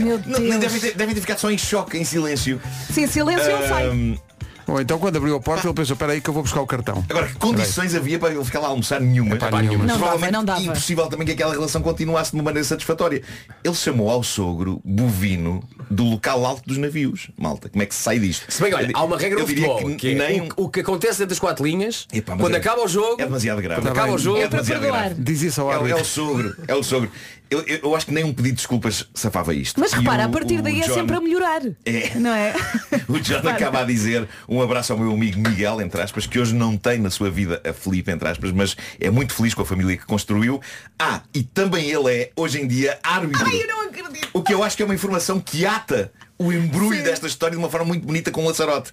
Meu 0.00 0.20
Não, 0.26 0.40
Deus. 0.40 0.58
devem, 0.58 0.80
ter, 0.80 0.94
devem 0.96 1.14
ter 1.14 1.20
ficado 1.20 1.38
só 1.38 1.52
em 1.52 1.56
choque, 1.56 1.96
em 1.96 2.04
silêncio. 2.04 2.60
Sim, 2.92 3.06
silêncio 3.06 3.48
eu 3.48 3.58
sei. 3.58 4.20
Ou 4.66 4.80
então 4.80 4.98
quando 4.98 5.16
abriu 5.16 5.36
a 5.36 5.40
porta 5.40 5.66
ele 5.66 5.74
pensou, 5.74 5.94
espera 5.94 6.12
aí 6.12 6.20
que 6.20 6.28
eu 6.30 6.34
vou 6.34 6.42
buscar 6.42 6.60
o 6.60 6.66
cartão. 6.66 7.04
Agora, 7.08 7.26
que 7.26 7.34
condições 7.34 7.94
havia 7.94 8.18
para 8.18 8.32
ele 8.32 8.44
ficar 8.44 8.60
lá 8.60 8.66
a 8.68 8.70
almoçar 8.70 9.00
nenhuma? 9.00 9.34
Epá, 9.34 9.50
nenhuma. 9.62 9.84
Não 9.84 9.98
dava, 9.98 10.30
não 10.30 10.44
dava. 10.44 10.60
impossível 10.62 11.06
também 11.08 11.26
que 11.26 11.32
aquela 11.32 11.52
relação 11.52 11.82
continuasse 11.82 12.30
de 12.30 12.36
uma 12.36 12.44
maneira 12.44 12.66
satisfatória. 12.66 13.22
Ele 13.64 13.74
chamou 13.74 14.10
ao 14.10 14.22
sogro 14.22 14.80
bovino 14.84 15.62
do 15.90 16.04
local 16.04 16.44
alto 16.46 16.62
dos 16.66 16.78
navios. 16.78 17.30
Malta, 17.36 17.68
como 17.68 17.82
é 17.82 17.86
que 17.86 17.94
se 17.94 18.02
sai 18.02 18.18
disto? 18.18 18.44
Se 18.50 18.60
bem 18.62 18.70
que, 18.70 18.76
olha, 18.76 18.90
há 18.94 19.04
uma 19.04 19.18
regra 19.18 19.38
Eu 19.38 19.42
no 19.42 19.48
diria 19.48 19.68
futebol, 19.68 19.96
que, 19.96 20.10
é 20.10 20.14
nem 20.14 20.42
o, 20.42 20.64
o 20.64 20.68
que 20.68 20.80
acontece 20.80 21.18
dentro 21.18 21.30
das 21.30 21.38
quatro 21.38 21.64
linhas, 21.66 22.06
Epá, 22.12 22.36
quando 22.36 22.54
é- 22.54 22.58
acaba 22.58 22.84
o 22.84 22.88
jogo, 22.88 23.20
É 23.20 23.24
demasiado 23.24 23.60
grave. 23.60 23.80
quando 23.82 23.92
acaba 23.92 24.12
o 24.12 24.18
jogo, 24.18 24.38
é 24.38 24.42
É 24.42 24.48
para 24.48 24.62
demasiado 24.62 24.80
perdoar. 24.80 25.00
grave. 25.06 25.22
Diz 25.22 25.42
isso 25.42 25.60
ao 25.60 25.70
É, 25.70 25.70
o- 25.70 25.74
é 25.74 25.92
árbitro. 25.92 26.02
o 26.02 26.04
sogro, 26.04 26.56
é 26.68 26.74
o 26.74 26.82
sogro. 26.82 27.10
Eu, 27.52 27.60
eu- 27.66 27.80
eu 27.82 27.94
acho 27.96 28.06
que 28.06 28.12
nem 28.12 28.24
um 28.24 28.32
pedido 28.32 28.52
de 28.54 28.56
desculpas 28.58 29.06
safava 29.14 29.54
isto. 29.54 29.78
Mas 29.80 29.92
E 29.92 29.96
repara, 29.96 30.22
o- 30.24 30.26
a 30.26 30.28
partir 30.30 30.60
daí 30.62 30.80
é 30.80 30.86
John- 30.86 30.94
sempre 30.94 31.16
a 31.16 31.20
melhorar. 31.20 31.62
É. 31.84 32.14
Não 32.18 32.32
é? 32.34 32.54
O 33.08 33.18
John 33.20 33.46
acaba 33.48 33.80
a 33.80 33.84
dizer 33.84 34.26
um 34.48 34.60
abraço 34.62 34.92
ao 34.92 34.98
meu 34.98 35.12
amigo 35.12 35.38
Miguel, 35.40 35.80
entre 35.80 36.00
aspas, 36.00 36.26
que 36.26 36.38
hoje 36.38 36.54
não 36.54 36.76
tem 36.76 36.98
na 36.98 37.10
sua 37.10 37.30
vida 37.30 37.60
a 37.68 37.72
Felipe, 37.72 38.10
entre 38.10 38.26
aspas, 38.28 38.50
mas 38.52 38.76
é 39.00 39.10
muito 39.10 39.34
feliz 39.34 39.52
com 39.54 39.62
a 39.62 39.66
família 39.66 39.96
que 39.96 40.06
construiu. 40.06 40.60
Ah, 40.98 41.20
e 41.34 41.42
também 41.42 41.90
ele 41.90 42.10
é, 42.12 42.30
hoje 42.36 42.60
em 42.60 42.66
dia, 42.66 42.98
árbitro. 43.02 43.44
Ai, 43.46 43.62
eu 43.62 43.66
não 43.68 43.82
acredito. 43.88 44.28
O 44.32 44.42
que 44.42 44.54
eu 44.54 44.62
acho 44.62 44.76
que 44.76 44.82
é 44.82 44.86
uma 44.86 44.94
informação 44.94 45.38
que 45.40 45.66
ata 45.66 46.10
o 46.38 46.52
embrulho 46.52 46.96
Sim. 46.96 47.02
desta 47.04 47.26
história 47.26 47.52
de 47.56 47.58
uma 47.62 47.68
forma 47.70 47.86
muito 47.86 48.06
bonita 48.06 48.30
com 48.30 48.44
o. 48.46 48.92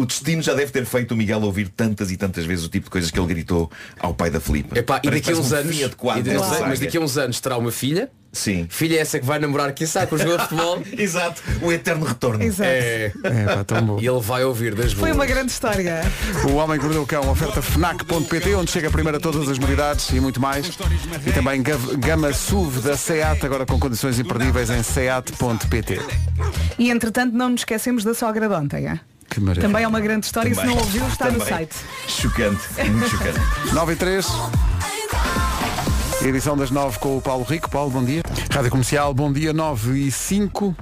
O 0.00 0.06
destino 0.06 0.40
já 0.42 0.54
deve 0.54 0.72
ter 0.72 0.84
feito 0.86 1.12
o 1.12 1.16
Miguel 1.16 1.42
ouvir 1.42 1.68
tantas 1.68 2.10
e 2.10 2.16
tantas 2.16 2.44
vezes 2.46 2.64
o 2.64 2.68
tipo 2.68 2.84
de 2.86 2.90
coisas 2.90 3.10
que 3.10 3.18
ele 3.18 3.26
gritou 3.28 3.70
ao 3.98 4.14
pai 4.14 4.30
da 4.30 4.40
Felipe. 4.40 4.78
Epá, 4.78 5.00
e 5.02 5.10
daqui 5.10 5.30
a 5.30 5.34
uns 5.36 5.52
um 5.52 5.56
anos, 5.56 5.82
adequado 5.82 6.18
e 6.18 6.22
daqui 6.22 6.36
anos- 6.36 6.60
mas 6.60 6.80
daqui 6.80 6.96
a 6.96 7.00
uns 7.00 7.18
anos 7.18 7.38
terá 7.40 7.58
uma 7.58 7.70
filha. 7.70 8.10
Sim. 8.32 8.66
Filha 8.70 9.00
essa 9.00 9.18
que 9.18 9.26
vai 9.26 9.40
namorar, 9.40 9.72
quem 9.74 9.86
sabe, 9.88 10.06
com 10.06 10.14
os 10.14 10.22
jogadores 10.22 10.48
de 10.48 10.56
futebol. 10.56 10.82
Exato, 10.96 11.42
o 11.62 11.72
eterno 11.72 12.06
retorno. 12.06 12.42
Exato. 12.44 12.70
É, 12.70 13.12
É, 13.24 13.44
pá, 13.56 13.64
tão 13.64 13.82
bom. 13.84 13.98
e 14.00 14.06
ele 14.06 14.20
vai 14.20 14.44
ouvir 14.44 14.72
das 14.74 14.92
Foi 14.92 15.06
boas. 15.10 15.16
uma 15.16 15.26
grande 15.26 15.50
história. 15.50 16.00
O 16.48 16.54
Homem 16.54 16.78
que 16.78 16.84
Mordeu 16.84 17.02
o 17.02 17.06
Cão, 17.06 17.28
oferta 17.28 17.60
FNAC.pt, 17.60 18.54
onde 18.54 18.70
chega 18.70 18.88
primeiro 18.88 19.18
a 19.18 19.20
todas 19.20 19.48
as 19.48 19.58
novidades 19.58 20.08
e 20.10 20.20
muito 20.20 20.40
mais. 20.40 20.66
E 21.26 21.32
também 21.32 21.60
Gama 21.98 22.32
SUV 22.32 22.80
da 22.82 22.96
SEAT, 22.96 23.44
agora 23.44 23.66
com 23.66 23.78
condições 23.80 24.18
imperdíveis 24.20 24.70
em 24.70 24.82
seat.pt. 24.82 26.00
E 26.78 26.88
entretanto 26.90 27.34
não 27.34 27.50
nos 27.50 27.62
esquecemos 27.62 28.04
da 28.04 28.14
sogra 28.14 28.48
de 28.48 28.54
ontem. 28.54 28.86
É? 28.86 29.00
Que 29.30 29.40
maravilha. 29.40 29.66
Também 29.68 29.84
é 29.84 29.88
uma 29.88 30.00
grande 30.00 30.26
história. 30.26 30.50
Se 30.52 30.60
Também. 30.60 30.74
não 30.76 30.82
ouviu, 30.82 31.06
está 31.06 31.26
no 31.26 31.38
Também. 31.38 31.48
site. 31.48 31.76
Chocante, 32.08 32.60
muito 32.90 33.08
chocante. 33.08 33.38
9 33.72 33.92
e 33.92 33.96
3. 33.96 34.26
Edição 36.22 36.56
das 36.56 36.70
9 36.70 36.98
com 36.98 37.16
o 37.16 37.20
Paulo 37.22 37.44
Rico. 37.44 37.70
Paulo, 37.70 37.90
bom 37.90 38.04
dia. 38.04 38.22
Rádio 38.52 38.70
Comercial, 38.70 39.14
bom 39.14 39.32
dia, 39.32 39.52
9 39.52 39.98
e 39.98 40.10
5. 40.10 40.76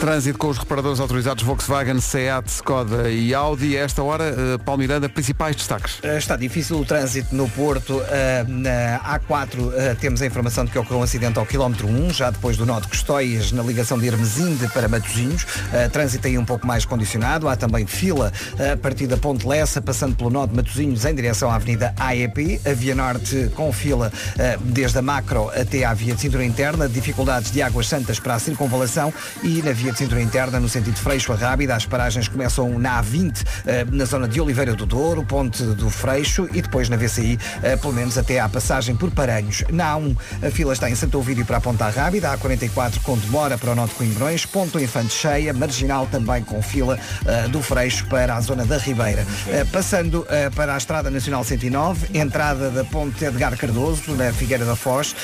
Trânsito 0.00 0.38
com 0.38 0.48
os 0.48 0.58
reparadores 0.58 1.00
autorizados 1.00 1.42
Volkswagen, 1.42 2.00
Seat, 2.00 2.48
Skoda 2.48 3.10
e 3.10 3.32
Audi. 3.32 3.76
Esta 3.76 4.02
hora, 4.02 4.24
eh, 4.24 4.58
Paulo 4.58 4.80
Miranda, 4.80 5.08
principais 5.08 5.56
destaques. 5.56 5.98
Uh, 6.00 6.18
Está 6.18 6.36
difícil 6.36 6.78
o 6.78 6.84
trânsito 6.84 7.34
no 7.34 7.48
Porto. 7.48 7.98
Uh, 7.98 8.04
na 8.48 9.00
A4 9.18 9.58
uh, 9.58 9.72
temos 9.98 10.20
a 10.20 10.26
informação 10.26 10.64
de 10.64 10.70
que 10.72 10.78
ocorreu 10.78 11.00
um 11.00 11.02
acidente 11.02 11.38
ao 11.38 11.46
quilómetro 11.46 11.88
1, 11.88 12.10
já 12.10 12.30
depois 12.30 12.56
do 12.56 12.66
nó 12.66 12.80
de 12.80 12.88
Custóias, 12.88 13.50
na 13.52 13.62
ligação 13.62 13.98
de 13.98 14.06
Hermesinde 14.06 14.68
para 14.68 14.88
Matosinhos. 14.88 15.44
Uh, 15.44 15.88
trânsito 15.90 16.26
aí 16.26 16.36
um 16.36 16.44
pouco 16.44 16.66
mais 16.66 16.84
condicionado. 16.84 17.48
Há 17.48 17.56
também 17.56 17.86
fila 17.86 18.30
uh, 18.58 18.72
a 18.72 18.76
partir 18.76 19.06
da 19.06 19.16
Ponte 19.16 19.46
Lessa, 19.46 19.80
passando 19.80 20.16
pelo 20.16 20.28
nó 20.28 20.44
de 20.44 20.54
Matosinhos 20.54 21.04
em 21.04 21.14
direção 21.14 21.50
à 21.50 21.54
Avenida 21.54 21.94
AEP. 21.98 22.60
A 22.66 22.74
Via 22.74 22.94
Norte 22.94 23.50
com 23.54 23.72
fila 23.72 24.12
uh, 24.34 24.62
desde 24.64 24.98
a 24.98 25.02
Macro 25.02 25.50
até 25.50 25.84
à 25.84 25.94
Via 25.94 26.14
de 26.14 26.20
Cintura 26.20 26.44
Interna. 26.44 26.88
Dificuldades 26.88 27.50
de 27.50 27.62
Águas 27.62 27.86
Santas 27.88 28.18
para 28.18 28.34
a 28.34 28.38
circunvalação 28.38 29.12
e 29.42 29.62
na 29.62 29.72
Via 29.72 29.83
de 29.92 29.98
Cintura 29.98 30.22
Interna, 30.22 30.58
no 30.58 30.68
sentido 30.68 30.96
Freixo 30.96 31.32
a 31.32 31.36
Rábida. 31.36 31.74
As 31.74 31.84
paragens 31.84 32.28
começam 32.28 32.78
na 32.78 33.02
A20, 33.02 33.42
eh, 33.66 33.84
na 33.90 34.04
zona 34.04 34.26
de 34.26 34.40
Oliveira 34.40 34.74
do 34.74 34.86
Douro, 34.86 35.24
Ponte 35.24 35.62
do 35.62 35.90
Freixo 35.90 36.48
e 36.52 36.62
depois 36.62 36.88
na 36.88 36.96
VCI, 36.96 37.38
eh, 37.62 37.76
pelo 37.76 37.92
menos 37.92 38.16
até 38.16 38.40
à 38.40 38.48
passagem 38.48 38.96
por 38.96 39.10
Paranhos. 39.10 39.64
Na 39.70 39.94
A1, 39.94 40.16
a 40.46 40.50
fila 40.50 40.72
está 40.72 40.88
em 40.88 40.94
Santo 40.94 41.18
Ovídio 41.18 41.44
para 41.44 41.58
a 41.58 41.60
Ponta 41.60 41.88
Rábida, 41.88 42.30
a 42.30 42.38
A44 42.38 43.00
com 43.02 43.16
demora 43.18 43.58
para 43.58 43.72
o 43.72 43.74
Norte 43.74 43.92
de 43.92 43.96
Coimbrões, 43.98 44.46
Ponto 44.46 44.78
Infante 44.78 45.12
cheia, 45.12 45.52
Marginal 45.52 46.06
também 46.06 46.42
com 46.42 46.62
fila 46.62 46.98
eh, 47.26 47.48
do 47.48 47.62
Freixo 47.62 48.06
para 48.06 48.36
a 48.36 48.40
zona 48.40 48.64
da 48.64 48.78
Ribeira. 48.78 49.26
Passando 49.72 50.26
para 50.54 50.74
a 50.74 50.76
Estrada 50.76 51.10
Nacional 51.10 51.44
109, 51.44 52.18
entrada 52.18 52.70
da 52.70 52.84
Ponte 52.84 53.24
Edgar 53.24 53.56
Cardoso, 53.56 54.14
na 54.14 54.32
Figueira 54.32 54.64
da 54.64 54.76
Foz, 54.76 55.14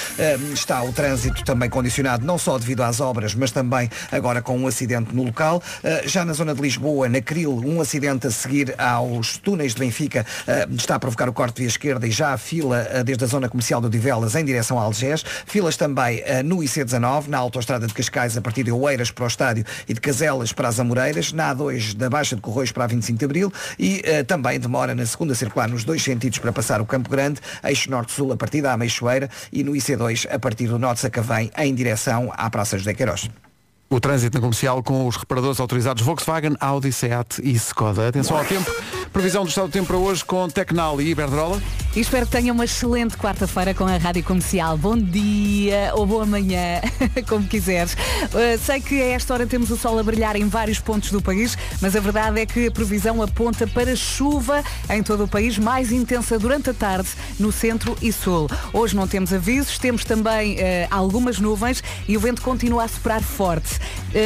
está 0.53 0.83
o 0.83 0.93
trânsito 0.93 1.45
também 1.45 1.69
condicionado, 1.69 2.25
não 2.25 2.39
só 2.39 2.59
devido 2.59 2.83
às 2.83 3.01
obras, 3.01 3.35
mas 3.35 3.51
também 3.51 3.91
agora 4.11 4.43
com 4.43 4.50
um 4.53 4.67
acidente 4.67 5.15
no 5.15 5.25
local. 5.25 5.63
Uh, 5.83 6.09
já 6.09 6.25
na 6.25 6.33
zona 6.33 6.55
de 6.55 6.61
Lisboa, 6.61 7.09
na 7.09 7.21
Cril, 7.21 7.53
um 7.65 7.81
acidente 7.81 8.27
a 8.27 8.31
seguir 8.31 8.75
aos 8.79 9.37
túneis 9.37 9.75
de 9.75 9.81
Benfica 9.81 10.27
uh, 10.47 10.75
está 10.75 10.97
a 10.97 10.99
provocar 10.99 11.29
o 11.29 11.33
corte 11.33 11.59
via 11.59 11.69
esquerda 11.69 12.07
e 12.07 12.11
já 12.11 12.33
a 12.33 12.39
fila 12.39 12.87
uh, 12.95 13.05
desde 13.05 13.25
a 13.25 13.27
zona 13.27 13.49
comercial 13.49 13.81
do 13.81 13.91
Divelas 13.91 14.35
em 14.35 14.45
direção 14.45 14.79
a 14.79 14.83
Algés. 14.83 15.25
Filas 15.47 15.77
também 15.77 16.23
no 16.45 16.59
IC19, 16.59 17.27
na 17.29 17.39
autoestrada 17.39 17.87
de 17.87 17.95
Cascais 17.95 18.37
a 18.37 18.41
partir 18.41 18.65
de 18.65 18.73
Oeiras 18.73 19.11
para 19.11 19.25
o 19.25 19.27
estádio 19.27 19.65
e 19.89 19.95
de 19.95 20.01
Caselas 20.01 20.53
para 20.53 20.69
as 20.69 20.79
Amoreiras, 20.79 21.33
na 21.33 21.55
A2 21.55 21.95
da 21.95 22.09
Baixa 22.09 22.37
de 22.37 22.43
Corroios 22.43 22.73
para 22.73 22.85
a 22.85 22.87
25 22.87 23.19
de 23.19 23.25
Abril 23.25 23.53
e 23.79 24.03
também 24.27 24.59
demora 24.59 24.95
na 24.95 25.05
segunda 25.07 25.35
circular 25.35 25.69
nos 25.69 25.85
dois 25.85 26.03
sentidos 26.03 26.39
para 26.39 26.53
passar 26.53 26.81
o 26.81 26.87
Campo 26.87 27.11
Grande, 27.11 27.41
eixo 27.65 27.91
norte-sul 27.91 28.33
a 28.33 28.37
partir 28.37 28.63
da 28.63 28.73
Ameixoeira 28.73 29.29
e 29.53 29.63
no 29.63 29.73
IC2 29.73 30.27
a 30.31 30.39
partir 30.39 30.67
do 30.67 30.79
Norte 30.79 31.01
Sacavém 31.01 31.51
em 31.57 31.75
direção 31.75 32.33
à 32.37 32.49
Praça 32.51 32.79
José 32.79 32.95
Queiroz. 32.95 33.29
O 33.93 33.99
trânsito 33.99 34.37
na 34.37 34.41
comercial 34.41 34.83
com 34.85 35.09
os 35.09 35.17
reparadores 35.17 35.59
autorizados 35.59 36.05
Volkswagen, 36.05 36.55
Audi, 36.61 36.93
Seat 36.93 37.43
e 37.43 37.53
Skoda. 37.55 38.07
Atenção 38.07 38.39
ao 38.39 38.45
tempo. 38.45 38.71
Previsão 39.13 39.43
do 39.43 39.49
estado 39.49 39.67
do 39.67 39.73
tempo 39.73 39.89
para 39.89 39.97
hoje 39.97 40.25
com 40.25 40.49
Tecnal 40.49 41.01
e 41.01 41.11
Iberdrola. 41.11 41.61
E 41.97 41.99
espero 41.99 42.25
que 42.25 42.31
tenha 42.31 42.53
uma 42.53 42.65
excelente 42.65 43.17
quarta-feira 43.17 43.75
com 43.75 43.85
a 43.85 43.97
Rádio 43.97 44.23
Comercial. 44.23 44.79
Bom 44.79 44.97
dia 44.97 45.91
ou 45.95 46.07
boa 46.07 46.25
manhã, 46.25 46.81
como 47.29 47.45
quiseres. 47.45 47.95
Uh, 47.95 48.57
sei 48.65 48.81
que 48.81 49.03
a 49.03 49.07
esta 49.07 49.35
hora 49.35 49.45
temos 49.45 49.69
o 49.71 49.77
sol 49.77 49.99
a 49.99 50.03
brilhar 50.05 50.37
em 50.37 50.49
vários 50.49 50.79
pontos 50.79 51.11
do 51.11 51.21
país, 51.21 51.59
mas 51.83 51.97
a 51.97 52.01
verdade 52.01 52.41
é 52.41 52.47
que 52.47 52.69
a 52.69 52.71
previsão 52.71 53.21
aponta 53.21 53.67
para 53.67 53.97
chuva 53.97 54.63
em 54.89 55.03
todo 55.03 55.25
o 55.25 55.29
país, 55.29 55.59
mais 55.59 55.91
intensa 55.91 56.39
durante 56.39 56.71
a 56.71 56.75
tarde 56.75 57.09
no 57.41 57.51
centro 57.51 57.97
e 58.01 58.13
sul. 58.13 58.49
Hoje 58.73 58.95
não 58.95 59.09
temos 59.09 59.33
avisos, 59.33 59.77
temos 59.77 60.05
também 60.05 60.55
uh, 60.55 60.61
algumas 60.89 61.41
nuvens 61.41 61.83
e 62.07 62.17
o 62.17 62.21
vento 62.21 62.41
continua 62.43 62.85
a 62.85 62.89
soprar 62.89 63.21
forte. 63.21 63.81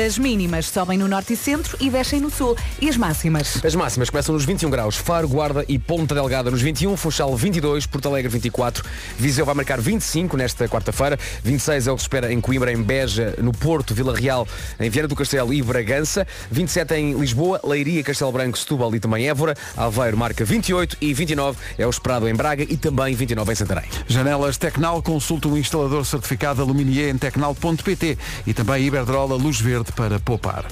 As 0.07 0.18
mínimas 0.18 0.66
sobem 0.66 0.99
no 0.99 1.09
norte 1.09 1.32
e 1.32 1.37
centro 1.37 1.78
e 1.80 1.89
descem 1.89 2.20
no 2.20 2.28
sul. 2.28 2.55
E 2.78 2.91
as 2.91 2.99
máximas? 2.99 3.64
As 3.64 3.74
máximas 3.74 4.11
começam 4.11 4.35
nos 4.35 4.45
21 4.45 4.74
graus. 4.75 4.97
Faro, 4.97 5.29
Guarda 5.29 5.64
e 5.68 5.79
Ponta 5.79 6.16
Delgada 6.16 6.51
nos 6.51 6.61
21, 6.61 6.97
Funchal 6.97 7.37
22, 7.37 7.87
Porto 7.87 8.09
Alegre 8.09 8.29
24, 8.29 8.85
Viseu 9.16 9.47
vai 9.47 9.55
marcar 9.55 9.81
25 9.81 10.37
nesta 10.37 10.68
quarta-feira, 10.68 11.16
26 11.45 11.87
é 11.87 11.93
o 11.93 11.95
que 11.95 12.01
se 12.01 12.07
espera 12.07 12.33
em 12.33 12.41
Coimbra, 12.41 12.72
em 12.72 12.83
Beja, 12.83 13.37
no 13.39 13.53
Porto, 13.53 13.95
Vila 13.95 14.16
Real, 14.16 14.49
em 14.81 14.91
Vieira 14.91 15.07
do 15.07 15.14
Castelo 15.14 15.55
e 15.55 15.62
Bragança, 15.62 16.27
27 16.51 16.95
em 16.95 17.12
Lisboa, 17.12 17.61
Leiria, 17.62 18.03
Castelo 18.03 18.33
Branco, 18.33 18.59
Setúbal 18.59 18.93
e 18.97 18.99
também 18.99 19.29
Évora, 19.29 19.55
Aveiro 19.77 20.16
marca 20.16 20.45
28 20.45 20.97
e 21.01 21.14
29 21.14 21.57
é 21.79 21.87
o 21.87 21.91
esperado 21.91 22.29
em 22.29 22.35
Braga 22.35 22.64
e 22.64 22.77
também 22.77 23.14
29 23.14 23.53
em 23.53 23.55
Santarém. 23.55 23.89
Janelas 24.09 24.57
Tecnal, 24.57 25.01
consulta 25.03 25.47
um 25.47 25.57
instalador 25.57 26.05
certificado 26.05 26.62
Aluminier 26.62 27.14
em 27.14 27.16
tecnal.pt 27.16 28.18
e 28.45 28.53
também 28.53 28.87
Iberdrola 28.87 29.37
Luz 29.37 29.61
Verde 29.61 29.93
para 29.93 30.18
poupar. 30.18 30.66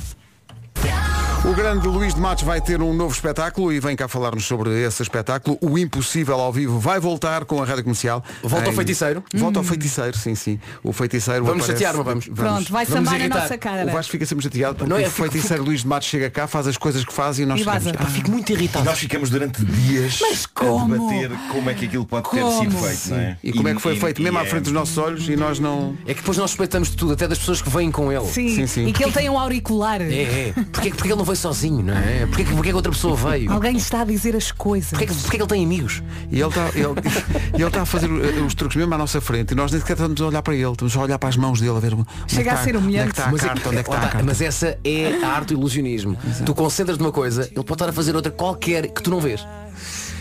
O 1.45 1.55
grande 1.55 1.89
Luís 1.89 2.15
de 2.15 2.21
Matos 2.21 2.45
vai 2.45 2.61
ter 2.61 2.81
um 2.81 2.95
novo 2.95 3.13
espetáculo 3.13 3.73
e 3.73 3.81
vem 3.81 3.97
cá 3.97 4.07
falar-nos 4.07 4.45
sobre 4.45 4.71
esse 4.81 5.03
espetáculo. 5.03 5.59
O 5.61 5.77
Impossível 5.77 6.37
ao 6.39 6.53
vivo 6.53 6.79
vai 6.79 7.01
voltar 7.01 7.45
com 7.45 7.61
a 7.61 7.65
Rádio 7.67 7.83
Comercial. 7.83 8.23
Volta 8.45 8.67
ao 8.67 8.73
Em- 8.73 8.77
feiticeiro? 8.77 9.25
Volta 9.35 9.59
ao 9.59 9.65
feiticeiro, 9.65 10.17
sim, 10.17 10.37
sim. 10.37 10.61
O 10.85 10.93
feiticeiro 10.93 11.45
Vamos 11.45 11.65
aparece- 11.65 11.83
chatear, 11.85 11.97
não 11.97 12.05
vamos? 12.05 12.29
Pronto, 12.29 12.73
vai 12.73 12.87
Vamos 12.87 13.09
sambar 13.11 13.25
a 13.25 13.29
nossa 13.29 13.59
cara. 13.59 13.87
O 13.87 13.91
Vasco 13.93 14.13
fica 14.13 14.25
sempre 14.25 14.45
chateado 14.45 14.77
porque 14.77 14.89
Não 14.89 14.97
é, 14.97 15.03
o 15.09 15.11
fico- 15.11 15.29
feiticeiro 15.31 15.65
Luís 15.65 15.81
de 15.81 15.89
Matos 15.89 16.07
chega 16.09 16.31
cá, 16.31 16.47
faz 16.47 16.69
as 16.69 16.77
coisas 16.77 17.05
que 17.05 17.13
faz 17.13 17.41
e 17.41 17.45
nós 17.45 17.61
E 17.61 17.65
ficamos, 17.65 17.93
Pá, 17.93 18.05
Fico 18.07 18.31
muito 18.31 18.51
E 18.51 18.53
irritado. 18.53 18.85
nós 18.85 18.99
ficamos 19.01 19.29
durante 19.29 19.65
dias 19.65 20.19
Mas 20.21 20.45
a 20.45 20.49
como? 20.61 20.95
debater 21.11 21.31
como 21.51 21.71
é 21.71 21.75
que 21.75 21.87
aquilo 21.87 22.07
pode 22.07 22.31
ter 22.31 22.41
Como? 22.41 22.61
sido 22.61 22.77
feito, 22.77 23.11
não 23.11 23.17
é? 23.19 23.37
E 23.43 23.53
como 23.53 23.67
é 23.69 23.75
que 23.75 23.81
foi 23.83 23.97
feito 23.99 24.23
mesmo 24.23 24.39
à 24.39 24.43
é- 24.43 24.47
frente 24.47 24.65
dos 24.65 24.73
nossos 24.73 24.97
olhos 24.97 25.29
e 25.29 25.35
nós 25.35 25.59
não. 25.59 25.97
É 26.07 26.15
que 26.15 26.21
depois 26.21 26.39
nós 26.39 26.51
suspeitamos 26.51 26.89
de 26.91 26.97
tudo, 26.97 27.15
até 27.15 27.27
das 27.27 27.39
pessoas 27.39 27.61
que 27.61 27.69
vêm 27.69 27.91
com 27.91 28.13
ele. 28.13 28.27
Sim, 28.27 28.55
Sim, 28.55 28.67
sim. 28.69 28.87
e 28.87 28.93
que 28.93 29.03
ele 29.03 29.11
tem 29.13 29.29
um 29.29 29.37
auricular. 29.39 30.01
É, 30.01 30.05
é. 30.51 30.53
Porquê, 30.73 30.91
porquê 30.91 31.09
ele 31.09 31.17
não 31.17 31.25
veio 31.33 31.37
sozinho, 31.37 31.83
não 31.83 31.95
é? 31.97 32.27
Porquê, 32.27 32.45
que- 32.45 32.53
porquê 32.53 32.69
que 32.71 32.75
outra 32.75 32.93
pessoa 32.93 33.17
veio? 33.17 33.51
Alguém 33.53 33.73
lhe 33.73 33.79
está 33.79 34.03
a 34.03 34.05
dizer 34.05 34.37
as 34.37 34.53
coisas. 34.53 34.91
Porquê, 34.91 35.07
que- 35.07 35.15
porquê 35.15 35.37
que 35.37 35.43
ele 35.43 35.49
tem 35.49 35.65
amigos? 35.65 36.03
E 36.31 36.39
ele 36.41 36.49
está 36.49 36.69
ele, 36.75 36.87
ele 37.55 37.65
está 37.65 37.83
a 37.83 37.87
fazer 37.87 38.11
uh, 38.11 38.45
os 38.47 38.55
truques 38.55 38.77
mesmo 38.77 38.95
à 38.95 38.99
nossa 38.99 39.21
frente 39.21 39.53
e 39.53 39.55
nós 39.55 39.71
nem 39.71 39.81
sequer 39.81 39.95
estamos 39.95 40.21
a 40.21 40.27
olhar 40.27 40.43
para 40.43 40.55
ele, 40.55 40.71
estamos 40.73 40.97
a 40.97 41.01
olhar 41.01 41.19
para 41.19 41.29
as 41.29 41.37
mãos 41.37 41.61
dele 41.61 41.77
a 41.77 41.81
ver 41.81 41.95
onde 41.95 42.03
é 42.03 42.27
que 42.27 42.35
Chega 42.35 42.51
a 42.51 42.55
está- 42.55 42.65
ser 42.65 42.71
onde 42.77 42.77
é 42.77 42.81
humilhante. 42.81 43.09
que 43.13 43.19
está 43.19 43.29
a 43.29 43.33
Mas, 43.33 43.43
é 43.43 43.47
carta, 43.49 43.69
onde 43.69 43.79
é 43.79 43.83
que 43.83 43.91
lá 43.91 43.97
está 43.97 44.07
a 44.07 44.09
está, 44.09 44.19
carta. 44.19 44.27
mas 44.27 44.41
essa 44.41 44.79
é 44.85 45.25
a 45.25 45.29
arte 45.29 45.49
do 45.49 45.55
ilusionismo. 45.55 46.17
Tu 46.45 46.55
concentras 46.55 46.99
numa 46.99 47.13
coisa, 47.13 47.43
ele 47.43 47.55
pode 47.65 47.73
estar 47.73 47.89
a 47.89 47.93
fazer 47.93 48.15
outra 48.15 48.31
qualquer 48.31 48.89
que 48.89 49.03
tu 49.03 49.11
não 49.11 49.21
vês. 49.21 49.47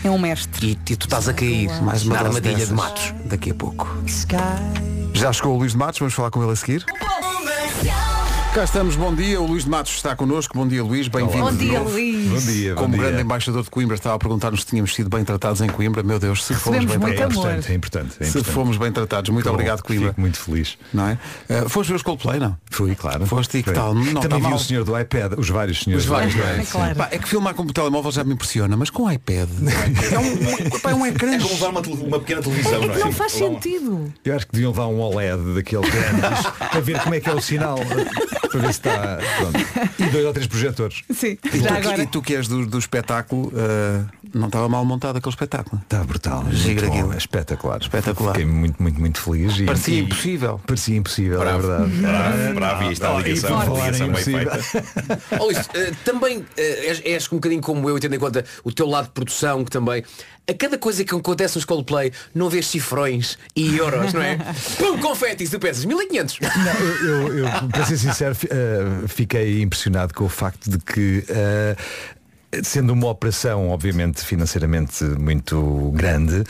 É 0.04 0.10
um 0.10 0.18
mestre. 0.18 0.66
E, 0.88 0.92
e 0.92 0.96
tu 0.96 1.04
estás 1.06 1.28
a 1.28 1.32
cair 1.32 1.68
Mais 1.82 2.02
uma 2.04 2.14
na 2.16 2.22
dose 2.24 2.36
armadilha 2.38 2.54
de 2.54 2.60
dessas. 2.62 2.76
matos. 2.76 3.14
Daqui 3.26 3.50
a 3.50 3.54
pouco. 3.54 3.86
Já 5.14 5.32
chegou 5.32 5.54
o 5.54 5.58
Luís 5.58 5.72
de 5.72 5.78
Matos, 5.78 5.98
vamos 6.00 6.14
falar 6.14 6.30
com 6.30 6.42
ele 6.42 6.52
a 6.52 6.56
seguir. 6.56 6.84
Cá 8.54 8.64
estamos, 8.64 8.96
bom 8.96 9.14
dia. 9.14 9.40
O 9.40 9.46
Luís 9.46 9.64
de 9.64 9.70
Matos 9.70 9.94
está 9.94 10.14
connosco. 10.14 10.52
Bom 10.58 10.68
dia, 10.68 10.84
Luís. 10.84 11.08
Bem-vindo. 11.08 11.42
Bom 11.42 11.54
dia. 11.54 11.80
Luís. 11.80 12.28
Bom 12.28 12.52
dia, 12.52 12.74
bom 12.74 12.82
Como 12.82 12.94
dia. 12.94 13.02
grande 13.06 13.22
embaixador 13.22 13.62
de 13.62 13.70
Coimbra, 13.70 13.94
estava 13.96 14.14
a 14.16 14.18
perguntar-nos 14.18 14.60
se 14.60 14.66
tínhamos 14.66 14.94
sido 14.94 15.08
bem 15.08 15.24
tratados 15.24 15.62
em 15.62 15.68
Coimbra. 15.68 16.02
Meu 16.02 16.18
Deus, 16.18 16.44
se 16.44 16.52
fomos 16.52 16.80
Recebemos 16.80 16.90
bem 16.90 16.98
muito 16.98 17.16
tratados. 17.16 17.38
amor. 17.38 17.48
É 17.50 17.54
importante, 17.56 17.72
é 17.72 17.74
importante. 17.74 18.16
É 18.20 18.24
Se 18.24 18.30
importante. 18.30 18.54
fomos 18.54 18.76
bem 18.76 18.92
tratados. 18.92 19.30
Muito 19.30 19.46
Bom, 19.46 19.52
obrigado, 19.54 19.82
Coimbra. 19.82 20.08
Fico 20.10 20.20
muito 20.20 20.38
feliz. 20.38 20.76
Não 20.92 21.08
é? 21.08 21.18
Uh, 21.48 21.66
foste 21.70 21.88
ver 21.88 21.96
os 21.96 22.02
Coldplay, 22.02 22.40
não? 22.40 22.54
Fui, 22.70 22.94
claro. 22.94 23.24
Foste 23.26 23.56
e 23.56 23.62
que 23.62 23.70
Foi. 23.70 23.74
tal? 23.74 23.94
Não, 23.94 24.04
Também 24.20 24.28
tá 24.28 24.36
vi 24.36 24.42
mal. 24.42 24.54
o 24.54 24.58
senhor 24.58 24.84
do 24.84 25.00
iPad, 25.00 25.32
os 25.38 25.48
vários 25.48 25.80
senhores. 25.80 26.04
Os 26.04 26.10
vários, 26.10 26.34
do 26.34 26.40
não 26.40 26.46
é? 26.46 26.52
iPad. 26.52 26.66
É 26.66 26.70
claro. 26.70 26.96
Pá, 26.96 27.08
é 27.10 27.18
que 27.18 27.28
filmar 27.28 27.54
com 27.54 27.62
o 27.62 27.72
telemóvel 27.72 28.12
já 28.12 28.22
me 28.22 28.34
impressiona, 28.34 28.76
mas 28.76 28.90
com 28.90 29.04
o 29.04 29.10
iPad. 29.10 29.48
é 30.12 30.18
um, 30.18 30.78
pá, 30.80 30.90
é 30.90 30.94
um 30.94 31.06
ecrã. 31.06 31.32
É 31.32 31.38
como 31.38 31.54
levar 31.54 31.68
uma, 31.70 31.80
tele- 31.80 32.02
uma 32.06 32.18
pequena 32.20 32.42
televisão, 32.42 32.74
É 32.74 32.86
não 32.86 32.88
que 32.94 33.00
é? 33.00 33.04
não 33.04 33.12
faz 33.12 33.32
sentido. 33.32 34.12
Eu 34.22 34.36
acho 34.36 34.46
que 34.46 34.52
deviam 34.52 34.72
levar 34.72 34.88
um 34.88 35.00
OLED 35.00 35.54
daquele 35.54 35.88
grandes 35.90 36.46
a 36.60 36.80
ver 36.80 37.00
como 37.00 37.14
é 37.14 37.20
que 37.20 37.30
é 37.30 37.34
o 37.34 37.40
sinal 37.40 37.78
para 38.50 38.60
ver 38.60 38.72
se 38.72 38.80
está. 38.80 39.18
Pronto. 39.38 39.58
E 39.98 40.04
dois 40.10 40.24
ou 40.26 40.32
três 40.32 40.46
projetores. 40.46 41.02
Sim, 41.14 41.38
E 41.52 41.58
já 41.60 41.68
tu, 41.68 41.74
agora. 41.74 42.02
e 42.02 42.06
tu 42.06 42.22
que 42.22 42.34
és 42.34 42.48
do, 42.48 42.66
do 42.66 42.78
espetáculo, 42.78 43.48
uh, 43.48 44.06
não 44.34 44.46
estava 44.46 44.68
mal 44.68 44.84
montado 44.84 45.16
aquele 45.16 45.32
espetáculo. 45.32 45.80
Está 45.82 46.02
brutal. 46.04 46.42
Bom, 46.44 46.50
aquilo. 46.50 47.12
é 47.12 47.16
espetacular. 47.16 47.78
Espetacular. 47.80 48.32
Fiquei 48.34 48.46
muito, 48.50 48.82
muito, 48.82 49.00
muito 49.00 49.20
feliz. 49.20 49.58
e- 49.58 49.64
Parecia 49.64 49.94
e- 49.94 50.00
impossível. 50.00 50.60
Parecia 50.66 50.96
impossível, 50.96 51.38
Bravo. 51.38 51.58
é 51.58 51.60
verdade. 51.86 51.90
Bravo, 52.00 52.54
bravo, 52.54 52.82
e 52.84 52.92
está 52.92 53.16
a 53.16 53.20
ligação, 53.20 53.50
e 53.50 53.62
a 53.62 53.84
ligação 53.84 54.08
bem 54.12 54.22
feita. 54.24 54.60
Luís, 55.38 55.58
eh, 55.74 55.92
também 56.04 56.44
eh, 56.56 56.86
és, 56.88 57.02
és 57.04 57.26
um 57.32 57.36
bocadinho 57.36 57.60
como 57.62 57.88
eu, 57.88 57.98
tendo 58.00 58.14
em 58.14 58.18
conta 58.18 58.44
o 58.64 58.72
teu 58.72 58.86
lado 58.86 59.04
de 59.06 59.10
produção, 59.12 59.64
que 59.64 59.70
também. 59.70 60.02
A 60.50 60.54
cada 60.54 60.76
coisa 60.76 61.04
que 61.04 61.14
acontece 61.14 61.54
nos 61.56 61.64
Coldplay, 61.64 62.12
não 62.34 62.48
vês 62.50 62.66
cifrões 62.66 63.38
e 63.54 63.76
euros, 63.76 64.12
não 64.12 64.20
é? 64.20 64.36
Pum, 64.76 64.98
confetis, 64.98 65.50
tu 65.50 65.60
pensas, 65.60 65.84
1500. 65.84 66.40
Não, 66.40 66.80
eu, 67.06 67.28
eu- 67.28 67.38
eu, 67.38 67.68
para 67.68 67.86
ser 67.86 67.96
sincero, 67.96 68.36
eh, 68.50 69.06
fiquei 69.06 69.62
impressionado 69.62 70.12
com 70.12 70.24
o 70.24 70.28
facto 70.28 70.68
de 70.68 70.78
que 70.78 71.24
eh, 71.28 71.76
Sendo 72.62 72.92
uma 72.92 73.08
operação, 73.08 73.70
obviamente, 73.70 74.22
financeiramente 74.24 75.02
muito 75.04 75.90
grande, 75.94 76.44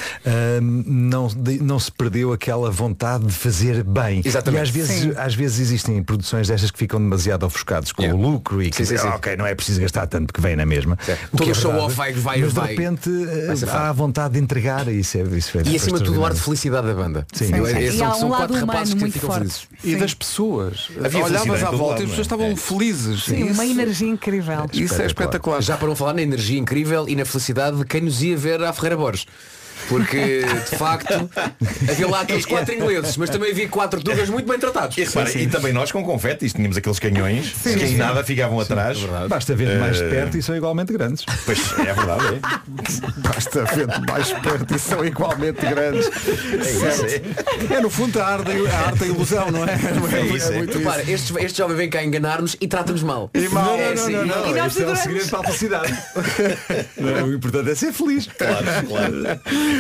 não, 0.61 1.28
de- 1.28 1.62
não 1.62 1.78
se 1.78 1.92
perdeu 1.92 2.32
aquela 2.32 2.70
vontade 2.70 3.24
de 3.26 3.32
fazer 3.32 3.82
bem. 3.84 4.20
Exatamente. 4.24 4.61
E 4.61 4.62
às 4.62 4.70
vezes, 4.70 5.00
Sim. 5.03 5.12
às 5.16 5.34
vezes 5.34 5.61
existem 5.61 6.03
produções 6.03 6.48
destas 6.48 6.70
que 6.70 6.78
ficam 6.78 6.98
demasiado 7.00 7.44
ofuscados 7.44 7.92
com 7.92 8.03
Yeah. 8.03 8.20
o 8.20 8.30
lucro 8.32 8.62
e 8.62 8.70
que 8.70 8.76
Sim, 8.78 8.84
sim, 8.84 8.96
sim. 8.98 9.07
"Ah, 9.07 9.14
ok, 9.14 9.36
não 9.36 9.46
é 9.46 9.55
preciso 9.55 9.80
gastar 9.80 10.07
tanto 10.07 10.26
porque 10.26 10.40
vem 10.40 10.57
na 10.57 10.66
mesma. 10.66 10.94
O 10.94 10.96
que 10.96 11.36
Todo 11.36 11.48
é 11.48 11.53
o 11.53 11.55
show-off 11.55 11.94
verdade. 11.94 11.94
vai- 11.94 12.12
vai- 12.12 12.40
Mas 12.40 12.48
de 12.48 12.55
vai- 12.61 12.68
repente 12.70 13.11
eh, 13.11 13.55
vai 13.55 13.74
há 13.76 13.88
a 13.88 13.92
vontade 13.92 14.34
de 14.34 14.40
entregar 14.40 14.88
e 14.88 14.98
isso 15.00 15.18
é, 15.18 15.22
isso 15.22 15.59
é 15.59 15.62
E 15.66 15.76
acima 15.76 15.98
de 15.98 16.05
tudo 16.05 16.20
o 16.20 16.24
ar 16.24 16.34
de 16.34 16.40
felicidade 16.40 16.86
da 16.86 16.94
banda. 16.94 17.26
Sim. 17.32 17.55
Eu- 17.55 17.66
Sim. 17.66 17.78
esses 17.78 17.94
E 17.94 17.98
são- 17.98 18.07
há 18.07 18.16
um 18.16 18.18
são 18.18 18.28
lado 18.28 18.38
quatro 18.40 18.57
humano 18.57 18.72
rapazes 18.72 18.94
que 18.94 19.00
muito 19.00 19.12
ficam 19.12 19.28
forte. 19.30 19.40
felizes. 19.40 19.68
E 19.84 19.92
Sim. 19.92 19.98
das 19.98 20.14
pessoas. 20.14 20.88
Havia 21.05 21.24
Olhavas 21.24 21.62
à 21.62 21.70
volta 21.70 22.00
e 22.00 22.05
as 22.05 22.11
pessoas 22.11 22.18
é? 22.18 22.22
estavam 22.22 22.46
É. 22.46 22.57
felizes. 22.57 23.24
Sim, 23.24 23.44
uma 23.50 23.64
energia 23.66 24.09
incrível. 24.09 24.66
isso 24.72 25.00
é 25.00 25.07
espetacular. 25.07 25.61
Já 25.62 25.76
para 25.76 25.91
não 25.93 25.97
falar 25.97 26.14
na 26.14 26.22
energia 26.22 26.59
incrível 26.59 27.07
e 27.07 27.14
na 27.14 27.24
felicidade 27.24 27.76
de 27.76 27.84
quem 27.84 28.01
nos 28.01 28.22
ia 28.22 28.34
ver 28.34 28.62
à 28.62 28.72
Ferreira 28.72 28.97
Borges. 28.97 29.26
Porque, 29.89 30.45
de 30.70 30.76
facto, 30.76 31.30
havia 31.89 32.09
lá 32.09 32.20
aqueles 32.22 32.47
quatro 32.47 32.74
ingleses, 32.74 33.16
mas 33.16 33.30
também 33.30 33.51
havia 33.51 33.68
quatro 33.68 34.03
tugas 34.03 34.28
muito 34.28 34.49
bem 34.49 34.59
tratados. 34.59 34.97
E, 34.97 35.05
repara, 35.05 35.39
e 35.39 35.47
também 35.47 35.72
nós 35.72 35.93
com 35.93 36.03
confetes 36.05 36.53
tínhamos 36.53 36.76
aqueles 36.76 36.99
canhões 36.99 37.53
que 37.62 37.70
em 37.70 37.97
nada 37.97 38.24
ficavam 38.24 38.59
atrás. 38.61 38.99
Basta 39.28 39.55
ver 39.55 39.68
de 39.68 39.76
mais 39.78 40.01
Eh, 40.01 40.09
perto 40.09 40.37
e 40.39 40.43
são 40.43 40.57
igualmente 40.57 40.93
grandes. 40.93 41.24
Pois 41.45 41.59
é 41.78 41.93
verdade, 41.93 42.24
é. 42.26 42.41
Basta 43.28 43.64
ver 43.74 43.87
de 43.87 44.01
mais 44.11 44.33
perto 44.33 44.74
e 44.74 44.78
são 44.78 45.05
igualmente 45.05 45.61
grandes. 45.66 46.07
isso, 46.07 47.72
É 47.72 47.80
no 47.80 47.91
fundo 47.91 48.20
a 48.20 48.26
arte, 48.26 48.51
a 48.66 48.78
arte 48.87 48.99
da 49.01 49.07
ilusão, 49.07 49.51
não 49.51 49.64
é? 49.64 49.72
É, 49.72 50.26
isso, 50.37 50.53
é. 50.53 50.59
muito 50.59 50.78
Repara, 50.78 51.03
este, 51.11 51.33
este 51.39 51.59
jovem 51.59 51.76
vem 51.76 51.91
cá 51.91 52.03
enganar-nos 52.03 52.57
e 52.61 52.66
trata-nos 52.66 53.03
mal. 53.03 53.30
E 53.35 53.49
mal. 53.49 53.76
É, 53.76 53.95
Não, 53.95 54.05
sim. 54.07 54.12
não, 54.12 54.24
não, 54.26 54.47
E 54.51 54.55
nós 54.55 54.80
é 54.80 54.87
o 54.87 54.97
segredo 54.97 55.28
para 55.28 55.41
a 55.41 55.43
felicidade. 55.45 55.93
Não, 56.97 57.26
o 57.26 57.35
importante 57.35 57.70
é 57.70 57.74
ser 57.74 57.93
feliz. 57.93 58.28
Claro, 58.39 58.64
claro. 58.89 59.12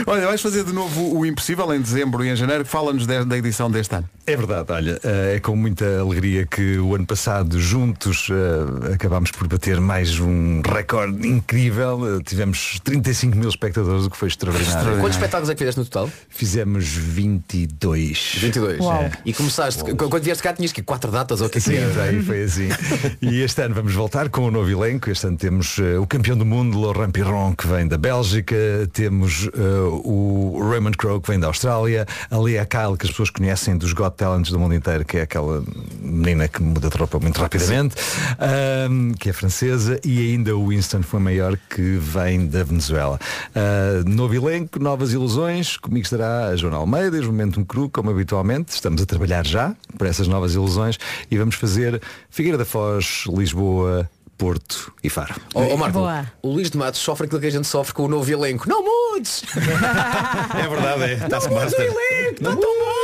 Olha, 0.06 0.26
vais 0.26 0.40
fazer 0.40 0.64
de 0.64 0.72
novo 0.72 1.16
o 1.18 1.24
Impossível 1.26 1.72
em 1.74 1.80
dezembro 1.80 2.24
e 2.24 2.28
em 2.28 2.36
janeiro. 2.36 2.64
Fala-nos 2.64 3.06
da 3.06 3.36
edição 3.38 3.70
deste 3.70 3.94
ano. 3.94 4.08
É 4.26 4.36
verdade, 4.36 4.70
olha, 4.70 5.00
eh, 5.02 5.34
é 5.36 5.40
com 5.40 5.56
muita 5.56 6.00
alegria 6.00 6.46
que 6.46 6.78
o 6.78 6.94
ano 6.94 7.04
passado 7.04 7.58
juntos 7.60 8.28
eh, 8.30 8.94
acabámos 8.94 9.32
por 9.32 9.48
bater 9.48 9.80
mais 9.80 10.18
um 10.20 10.60
recorde 10.64 11.26
incrível. 11.26 12.18
Eh, 12.18 12.22
Tivemos 12.24 12.78
35 12.84 13.36
mil 13.36 13.48
espectadores, 13.48 14.06
o 14.06 14.10
que 14.10 14.16
foi 14.16 14.28
extraordinário. 14.28 14.98
Quantos 15.00 15.16
espetáculos 15.16 15.50
é 15.50 15.54
que 15.54 15.58
fizeste 15.58 15.80
no 15.80 15.84
total? 15.86 16.08
Fizemos 16.28 16.86
22. 16.86 18.36
22. 18.40 18.80
Uau. 18.80 19.10
E 19.24 19.32
começaste, 19.32 19.82
qu- 19.82 19.96
quando 20.08 20.22
vieste 20.22 20.42
cá 20.42 20.52
tinhas 20.52 20.72
que 20.72 20.82
quatro 20.82 21.10
datas 21.10 21.40
ou 21.40 21.48
o 21.48 21.50
que 21.50 21.58
é 21.58 21.60
que 21.60 21.66
Sim, 21.68 21.76
era? 21.76 21.92
foi, 21.92 22.22
foi 22.22 22.42
assim. 22.44 22.68
E 23.20 23.40
este 23.42 23.60
ano 23.62 23.74
vamos 23.74 23.92
voltar 23.94 24.28
com 24.28 24.46
um 24.46 24.50
novo 24.50 24.70
elenco. 24.70 25.10
Este 25.10 25.26
ano 25.26 25.36
temos 25.36 25.78
o 26.00 26.06
campeão 26.06 26.36
do 26.36 26.44
mundo, 26.46 26.80
Laurent 26.80 27.10
Piron, 27.12 27.54
que 27.54 27.66
vem 27.66 27.86
da 27.88 27.98
Bélgica. 27.98 28.54
Temos 28.92 29.48
o 29.82 30.58
Raymond 30.70 30.96
Crowe, 30.96 31.20
que 31.20 31.30
vem 31.30 31.40
da 31.40 31.48
Austrália. 31.48 32.06
A 32.30 32.38
Lea 32.38 32.64
Kyle, 32.64 32.96
que 32.96 33.06
as 33.06 33.10
pessoas 33.10 33.30
conhecem 33.30 33.76
dos 33.76 33.92
Got 33.92 34.16
Talents 34.16 34.50
do 34.50 34.58
mundo 34.58 34.74
inteiro, 34.74 35.04
que 35.04 35.18
é 35.18 35.22
aquela 35.22 35.62
menina 36.00 36.48
que 36.48 36.62
muda 36.62 36.88
de 36.88 36.96
roupa 36.96 37.18
muito 37.18 37.40
rapidamente, 37.40 37.96
que 39.18 39.30
é 39.30 39.32
francesa. 39.32 40.00
E 40.04 40.32
ainda 40.32 40.56
o 40.56 40.68
Winston 40.68 41.02
foi 41.02 41.20
maior, 41.20 41.56
que 41.68 41.96
vem 41.98 42.46
da 42.46 42.64
Venezuela. 42.64 43.18
Ah, 43.54 44.02
novo 44.06 44.34
elenco, 44.34 44.78
novas 44.78 45.12
ilusões. 45.12 45.76
Comigo 45.76 46.04
estará 46.04 46.48
a 46.48 46.56
Joana 46.56 46.76
Almeida, 46.76 47.18
os 47.18 47.26
Momentum 47.26 47.64
Cru, 47.64 47.88
como 47.88 48.10
habitualmente. 48.10 48.72
Estamos 48.72 49.02
a 49.02 49.06
trabalhar 49.06 49.46
já 49.46 49.74
para 49.98 50.08
essas 50.08 50.28
novas 50.28 50.54
ilusões 50.54 50.98
e 51.30 51.36
vamos 51.36 51.54
fazer 51.54 52.00
Figueira 52.30 52.58
da 52.58 52.64
Foz, 52.64 53.24
Lisboa, 53.28 54.08
Porto 54.42 54.92
e 55.04 55.08
Faro. 55.08 55.36
Ó 55.54 55.62
oh, 55.62 55.76
Marco, 55.76 56.00
Boa. 56.00 56.26
o 56.42 56.48
Luís 56.48 56.68
de 56.68 56.76
Matos 56.76 57.00
sofre 57.00 57.26
aquilo 57.26 57.40
que 57.40 57.46
a 57.46 57.50
gente 57.50 57.68
sofre 57.68 57.94
com 57.94 58.06
o 58.06 58.08
novo 58.08 58.28
elenco. 58.28 58.68
Não 58.68 58.82
mudes! 58.82 59.44
É 59.54 60.68
verdade, 60.68 61.02
é. 61.04 61.12
Está-se 61.14 61.48
Não 61.48 61.60
mudes 61.60 61.72
o 61.74 61.80
elenco! 61.80 62.42
Não, 62.42 62.52
não 62.56 62.78
mudes! 62.80 63.01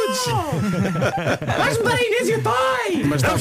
Dar 1.84 1.94
a 1.94 2.02
Inês 2.02 2.28
e 2.28 2.34
o 2.34 2.42
pai! 2.42 3.02
Mas 3.04 3.22
tal, 3.22 3.36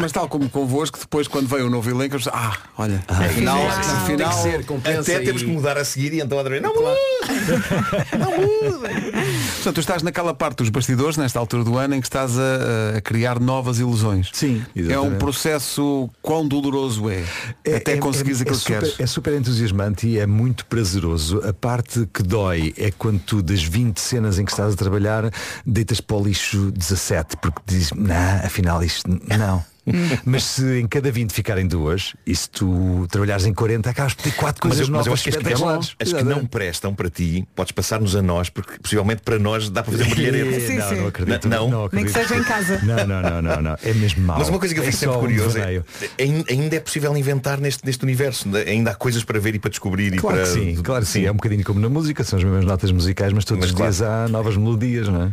mas 0.00 0.12
tal 0.12 0.28
como 0.28 0.48
convosco, 0.48 0.98
depois 0.98 1.26
quando 1.28 1.48
veio 1.48 1.66
o 1.66 1.70
novo 1.70 1.88
elenco, 1.90 2.14
eu 2.14 2.18
disse, 2.18 2.30
ah, 2.32 2.56
olha, 2.76 3.02
É 3.08 3.26
afinal, 3.26 3.58
sim, 3.58 3.90
afinal, 3.90 4.06
tem 4.28 4.28
que 4.28 4.34
ser, 4.42 4.64
compensa 4.66 5.00
Até 5.00 5.20
temos 5.20 5.42
e- 5.42 5.44
que 5.44 5.50
mudar 5.50 5.78
a 5.78 5.84
seguir 5.84 6.12
e 6.14 6.20
então 6.20 6.36
outra 6.38 6.50
vez. 6.50 6.62
Não 6.62 6.74
mude! 6.74 6.88
Portanto, 9.58 9.74
tu 9.74 9.80
estás 9.80 10.02
naquela 10.02 10.32
parte 10.34 10.58
dos 10.58 10.68
bastidores, 10.68 11.16
nesta 11.16 11.38
altura 11.38 11.64
do 11.64 11.76
ano, 11.76 11.94
em 11.94 12.00
que 12.00 12.06
estás 12.06 12.38
a, 12.38 12.96
a 12.96 13.00
criar 13.00 13.40
novas 13.40 13.78
ilusões. 13.78 14.30
Sim, 14.32 14.64
É 14.74 14.80
um 14.80 14.84
exatamente. 14.84 15.18
processo 15.18 16.08
quão 16.22 16.46
doloroso 16.46 17.08
é, 17.10 17.24
até 17.74 17.96
conseguires 17.96 18.40
aquilo 18.40 18.56
que 18.56 18.62
super, 18.62 18.80
queres. 18.80 19.00
É 19.00 19.06
super 19.06 19.34
entusiasmante 19.34 20.06
e 20.06 20.18
é 20.18 20.26
muito 20.26 20.64
prazeroso. 20.66 21.42
A 21.46 21.52
parte 21.52 22.08
que 22.12 22.22
dói 22.22 22.72
é 22.78 22.90
quando 22.90 23.20
tu, 23.20 23.42
das 23.42 23.62
20 23.62 23.98
cenas 24.00 24.38
em 24.38 24.44
que 24.44 24.50
estás 24.52 24.74
a 24.74 24.76
trabalhar, 24.76 25.30
deitas 25.66 26.00
para 26.08 26.16
o 26.16 26.24
lixo 26.24 26.72
17, 26.72 27.36
porque 27.36 27.60
dizes, 27.66 27.92
não, 27.92 28.16
afinal 28.42 28.82
isto 28.82 29.08
não. 29.28 29.62
Mas 30.24 30.44
se 30.44 30.80
em 30.80 30.86
cada 30.86 31.10
20 31.10 31.32
ficarem 31.32 31.66
duas, 31.66 32.14
e 32.26 32.34
se 32.34 32.48
tu 32.50 33.06
trabalhares 33.10 33.46
em 33.46 33.54
40, 33.54 33.88
acabas 33.88 34.14
por 34.14 34.22
ter 34.22 34.32
quatro 34.32 34.60
Mas 34.62 34.76
coisas 34.76 34.88
eu, 34.88 34.92
mas 34.92 35.06
novas 35.06 35.06
eu 35.06 35.12
acho 35.14 35.22
que 35.22 35.28
as 35.30 35.36
que, 35.36 35.62
não, 35.62 35.78
as 35.78 36.12
que 36.12 36.24
não 36.24 36.46
prestam 36.46 36.94
para 36.94 37.08
ti, 37.08 37.46
podes 37.54 37.72
passar-nos 37.72 38.14
a 38.14 38.20
nós, 38.20 38.50
porque 38.50 38.78
possivelmente 38.82 39.22
para 39.22 39.38
nós 39.38 39.70
dá 39.70 39.82
para 39.82 39.92
fazer 39.92 40.04
um 40.04 40.10
brilharete. 40.14 40.60
Sim, 40.66 40.76
não, 40.76 40.88
sim. 40.88 40.94
não 40.96 41.06
acredito. 41.06 41.48
Não? 41.48 41.70
não 41.70 41.88
Nem 41.90 42.04
que 42.04 42.12
seja 42.12 42.36
em 42.36 42.44
casa. 42.44 42.80
Não, 42.82 43.06
não, 43.06 43.22
não, 43.22 43.42
não, 43.42 43.62
não. 43.62 43.78
É 43.82 43.94
mesmo 43.94 44.22
mau. 44.26 44.38
Mas 44.38 44.48
uma 44.48 44.58
coisa 44.58 44.74
que 44.74 44.80
eu 44.80 44.84
É 44.84 44.86
fico 44.88 44.98
sempre 44.98 45.14
só 45.14 45.18
um 45.18 45.22
curioso 45.22 45.58
é, 45.58 45.82
ainda 46.18 46.76
é 46.76 46.80
possível 46.80 47.16
inventar 47.16 47.58
neste, 47.58 47.84
neste 47.86 48.04
universo, 48.04 48.46
ainda 48.56 48.90
há 48.90 48.94
coisas 48.94 49.24
para 49.24 49.38
ver 49.40 49.54
e 49.54 49.58
para 49.58 49.70
descobrir 49.70 50.12
e 50.12 50.18
Claro 50.18 50.36
para. 50.36 50.46
que 50.46 50.52
sim, 50.52 50.82
claro 50.82 51.04
que 51.04 51.10
sim. 51.10 51.24
É 51.24 51.32
um 51.32 51.36
bocadinho 51.36 51.64
como 51.64 51.80
na 51.80 51.88
música, 51.88 52.22
são 52.24 52.38
as 52.38 52.44
mesmas 52.44 52.64
notas 52.66 52.92
musicais, 52.92 53.32
mas 53.32 53.44
todos 53.44 53.60
Mas 53.60 53.70
os 53.70 53.76
claro. 53.76 53.90
dias 53.90 54.02
há 54.02 54.28
novas 54.28 54.56
melodias, 54.56 55.08
não 55.08 55.22
é? 55.22 55.32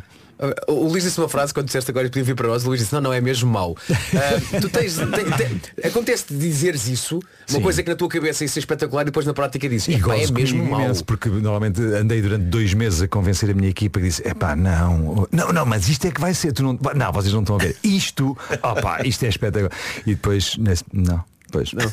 O 0.67 0.87
Luís 0.89 1.03
disse 1.03 1.17
uma 1.19 1.29
frase 1.29 1.53
quando 1.53 1.67
disseste 1.67 1.89
agora 1.91 2.07
e 2.07 2.09
podia 2.09 2.23
vir 2.23 2.35
para 2.35 2.47
nós, 2.49 2.63
o 2.65 2.67
Luís 2.67 2.81
disse, 2.81 2.93
não, 2.93 2.99
não, 3.01 3.13
é 3.13 3.21
mesmo 3.21 3.49
mau. 3.49 3.75
Ah, 4.15 4.59
tu 4.61 4.69
tens, 4.69 4.95
tem- 4.97 5.07
tem- 5.37 5.61
acontece-te 5.89 6.33
dizeres 6.35 6.87
isso, 6.87 7.15
uma 7.15 7.23
Sim. 7.47 7.61
coisa 7.61 7.83
que 7.83 7.89
na 7.89 7.95
tua 7.95 8.07
cabeça 8.07 8.43
isso 8.45 8.57
é 8.57 8.61
espetacular 8.61 9.01
e 9.03 9.05
depois 9.05 9.25
na 9.25 9.33
prática 9.33 9.67
dizes, 9.67 9.87
E 9.87 9.93
"Epá, 9.95 10.15
é 10.17 10.29
mesmo 10.31 10.63
mau. 10.63 10.81
imenso, 10.81 11.03
porque 11.05 11.29
normalmente 11.29 11.81
andei 11.81 12.21
durante 12.21 12.43
dois 12.45 12.73
meses 12.73 13.01
a 13.01 13.07
convencer 13.07 13.49
a 13.49 13.53
minha 13.53 13.69
equipa 13.69 13.99
que 13.99 14.05
disse, 14.07 14.27
epá, 14.27 14.55
não, 14.55 15.27
não, 15.31 15.51
não, 15.53 15.65
mas 15.65 15.87
isto 15.89 16.05
é 16.07 16.11
que 16.11 16.19
vai 16.21 16.33
ser, 16.33 16.51
tu 16.53 16.63
não, 16.63 16.79
não, 16.95 17.11
vocês 17.13 17.33
não 17.33 17.41
estão 17.41 17.55
a 17.55 17.59
ver. 17.59 17.75
Isto, 17.83 18.37
opá, 18.63 19.01
isto 19.05 19.23
é 19.25 19.29
espetacular. 19.29 19.71
E 20.05 20.15
depois, 20.15 20.57
não, 20.93 21.23
depois, 21.63 21.73
não, 21.73 21.91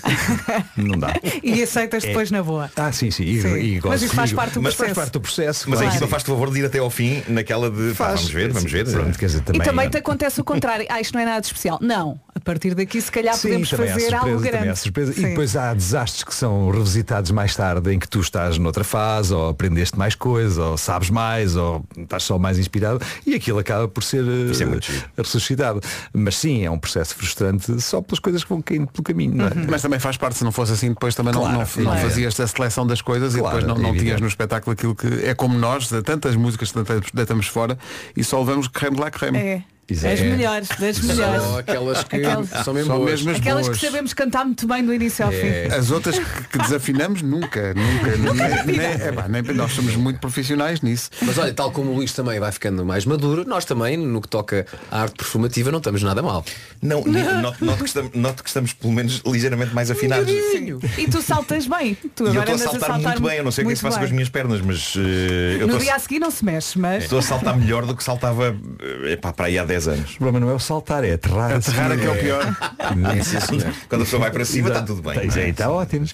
não 0.76 0.98
dá. 0.98 1.14
E 1.42 1.62
aceitas 1.62 2.04
É. 2.04 2.08
depois 2.08 2.30
na 2.30 2.42
boa. 2.42 2.70
Ah, 2.76 2.90
sim, 2.92 3.10
sim, 3.10 3.24
e, 3.24 3.40
Sim. 3.42 3.56
e 3.58 3.80
Mas 3.84 4.02
isso 4.02 4.14
faz 4.14 4.32
parte 4.32 4.54
do 4.54 4.62
Mas 4.62 4.74
faz 4.74 4.88
processo. 4.88 5.00
parte 5.00 5.12
do 5.12 5.20
processo. 5.20 5.70
Mas 5.70 5.78
a 5.78 5.82
claro. 5.82 5.96
equipa 5.96 6.10
faz-te 6.10 6.30
o 6.30 6.34
favor 6.34 6.50
de 6.52 6.60
ir 6.60 6.64
até 6.66 6.78
ao 6.78 6.90
fim 6.90 7.22
naquela 7.28 7.70
de 7.70 7.90
pá, 7.90 8.06
Faz. 8.06 8.20
vamos 8.20 8.32
ver, 8.32 8.52
vamos 8.52 8.72
ver. 8.72 8.90
Pronto, 8.90 9.18
quer 9.18 9.26
dizer, 9.26 9.38
E 9.38 9.42
também, 9.42 9.62
também 9.62 9.88
te 9.90 9.96
acontece 9.98 10.40
o 10.40 10.44
contrário. 10.44 10.86
Ah, 10.88 11.00
isto 11.00 11.14
não 11.14 11.20
é 11.20 11.24
nada 11.24 11.40
de 11.40 11.46
especial. 11.46 11.78
Não. 11.80 12.18
A 12.42 12.44
partir 12.44 12.74
daqui 12.74 13.00
se 13.00 13.10
calhar 13.12 13.36
Sim, 13.36 13.42
podemos 13.50 13.70
fazer 13.70 14.12
algo 14.14 14.30
surpresa, 14.32 14.58
grande. 14.58 14.78
surpresa. 14.80 15.12
E 15.16 15.22
depois 15.26 15.54
há 15.56 15.72
desastres 15.72 16.24
que 16.24 16.34
são 16.34 16.70
revisitados 16.72 17.30
mais 17.30 17.54
tarde 17.54 17.92
em 17.94 18.00
que 18.00 18.08
tu 18.08 18.18
estás 18.20 18.58
noutra 18.58 18.82
fase, 18.82 19.32
ou 19.32 19.50
aprendeste 19.50 19.96
mais 19.96 20.16
coisas, 20.16 20.58
ou 20.58 20.76
sabes 20.76 21.08
mais, 21.08 21.54
ou 21.54 21.84
estás 21.96 22.24
só 22.24 22.40
mais 22.40 22.58
inspirado 22.58 23.00
e 23.24 23.36
aquilo 23.36 23.60
acaba 23.60 23.86
por 23.86 24.02
ser 24.02 24.24
é 24.26 24.50
eh, 24.50 24.52
giro. 24.54 24.80
ressuscitado. 25.16 25.80
Mas 26.12 26.36
sim, 26.36 26.64
é 26.64 26.70
um 26.70 26.80
processo 26.80 27.14
frustrante 27.14 27.80
só 27.80 28.02
pelas 28.02 28.18
coisas 28.18 28.42
que 28.42 28.50
vão 28.50 28.60
caindo 28.60 28.88
pelo 28.88 29.04
caminho, 29.04 29.36
não 29.36 29.46
é? 29.46 29.50
Mas 29.70 29.80
também 29.80 30.00
faz 30.00 30.16
parte, 30.16 30.36
se 30.36 30.42
não 30.42 30.50
fosse 30.50 30.72
assim, 30.72 30.88
depois 30.88 31.14
também 31.14 31.32
não- 31.32 31.42
Claro, 31.42 31.58
não, 31.58 31.84
não, 31.84 31.90
claro. 31.92 32.08
fazias 32.08 32.40
a 32.40 32.46
seleção 32.48 32.84
das 32.84 33.00
coisas 33.00 33.36
Claro, 33.36 33.58
e 33.58 33.60
depois 33.60 33.64
não, 33.78 33.80
não 33.90 33.94
é 33.94 33.98
tinhas 33.98 34.20
no 34.20 34.26
espetáculo 34.26 34.72
aquilo 34.72 34.96
que 34.96 35.06
é 35.24 35.32
como 35.32 35.56
nós, 35.56 35.88
de 35.88 36.02
tantas 36.02 36.34
músicas 36.34 36.72
que 36.72 36.78
deitamos- 37.14 37.46
fora 37.46 37.78
e 38.16 38.24
só 38.24 38.40
levamos 38.40 38.66
creme 38.66 38.96
de 38.96 39.02
lá 39.02 39.10
creme. 39.12 39.38
É. 39.38 39.62
Exato. 39.88 40.14
Das 40.14 40.20
É. 40.24 40.30
melhores, 40.30 40.68
das 40.68 40.98
melhores. 41.00 41.42
Só 41.42 41.58
aquelas 41.58 42.04
que 42.04 42.16
Aquelas- 42.16 42.48
são 42.64 42.72
mesmo 42.72 42.90
Só 42.92 42.96
boas. 42.98 43.10
mesmo 43.10 43.30
as 43.32 43.36
Aquelas 43.38 43.66
boas. 43.66 43.78
que 43.78 43.86
sabemos 43.86 44.14
cantar 44.14 44.44
muito 44.44 44.66
bem 44.66 44.84
do 44.86 44.94
início 44.94 45.24
ao 45.26 45.32
É. 45.32 45.36
fim. 45.68 45.74
As 45.74 45.90
outras 45.90 46.18
que, 46.18 46.42
que 46.48 46.58
desafinamos 46.58 47.20
nunca, 47.20 47.74
nunca. 47.74 48.16
nem, 48.64 48.76
nem- 48.76 48.86
é 48.86 49.12
pá, 49.12 49.26
nem- 49.28 49.42
nós 49.42 49.72
somos 49.72 49.94
muito 49.96 50.18
profissionais 50.20 50.80
nisso. 50.80 51.10
Mas 51.20 51.36
olha, 51.36 51.52
tal 51.52 51.70
como 51.72 51.90
o 51.90 51.96
Luís 51.96 52.12
também 52.12 52.38
vai 52.40 52.50
ficando 52.52 52.86
mais 52.86 53.04
maduro, 53.04 53.44
nós 53.46 53.64
também, 53.64 53.96
no 53.96 54.20
que 54.22 54.28
toca 54.28 54.64
à 54.90 55.02
arte 55.02 55.16
performativa, 55.16 55.70
não 55.70 55.78
estamos 55.78 56.02
nada 56.02 56.22
mal. 56.22 56.44
Não, 56.80 57.04
noto, 57.42 57.64
noto 57.64 57.78
que 57.82 57.88
estamos, 57.88 58.12
noto 58.14 58.42
que 58.42 58.48
estamos 58.48 58.72
pelo 58.72 58.92
menos 58.92 59.20
ligeiramente 59.26 59.74
mais 59.74 59.90
afinados. 59.90 60.30
Sim. 60.30 60.78
E 60.96 61.08
tu 61.08 61.20
saltas 61.20 61.66
bem. 61.66 61.96
Tu 62.14 62.24
E 62.24 62.26
eu 62.28 62.32
agora 62.42 62.52
estou 62.52 62.68
a 62.68 62.70
andas 62.76 62.80
saltar 62.88 63.00
muito 63.00 63.22
bem, 63.22 63.38
eu 63.38 63.44
não 63.44 63.50
sei 63.50 63.64
o 63.64 63.66
que 63.66 63.72
é 63.72 63.74
que 63.74 63.78
se 63.78 63.84
passa 63.84 63.98
com 63.98 64.04
as 64.04 64.10
minhas 64.12 64.28
pernas, 64.28 64.60
mas 64.60 64.94
eh, 64.96 65.58
eu 65.60 65.66
No 65.66 65.78
dia 65.78 65.92
a, 65.92 65.96
a 65.96 65.98
seguir 65.98 66.18
não 66.20 66.30
se 66.30 66.44
mexe, 66.44 66.78
mas. 66.78 67.02
estou 67.04 67.18
a 67.18 67.22
saltar 67.22 67.56
melhor 67.56 67.84
do 67.84 67.96
que 67.96 68.02
saltava 68.04 68.56
eh, 69.04 69.12
epá, 69.12 69.32
para 69.32 69.46
aí 69.46 69.58
há 69.58 69.64
10 69.64 69.71
anos. 69.88 70.12
O 70.14 70.16
problema 70.18 70.40
não 70.40 70.50
é 70.50 70.54
o 70.54 70.58
saltar, 70.58 71.04
é 71.04 71.14
aterrar. 71.14 71.52
a 71.52 71.56
Aterrar 71.56 71.92
é 71.92 71.96
que 71.96 72.04
é 72.06 72.10
o 72.10 72.18
pior. 72.18 72.56
É. 72.78 73.72
Quando 73.88 74.02
a 74.02 74.04
pessoa 74.04 74.20
vai 74.20 74.30
para 74.30 74.44
cima 74.44 74.68
está 74.68 74.82
tudo 74.82 75.02
bem. 75.02 75.14
Não 75.26 75.34
é? 75.36 75.48
está 75.48 75.70
ótimo. 75.70 76.06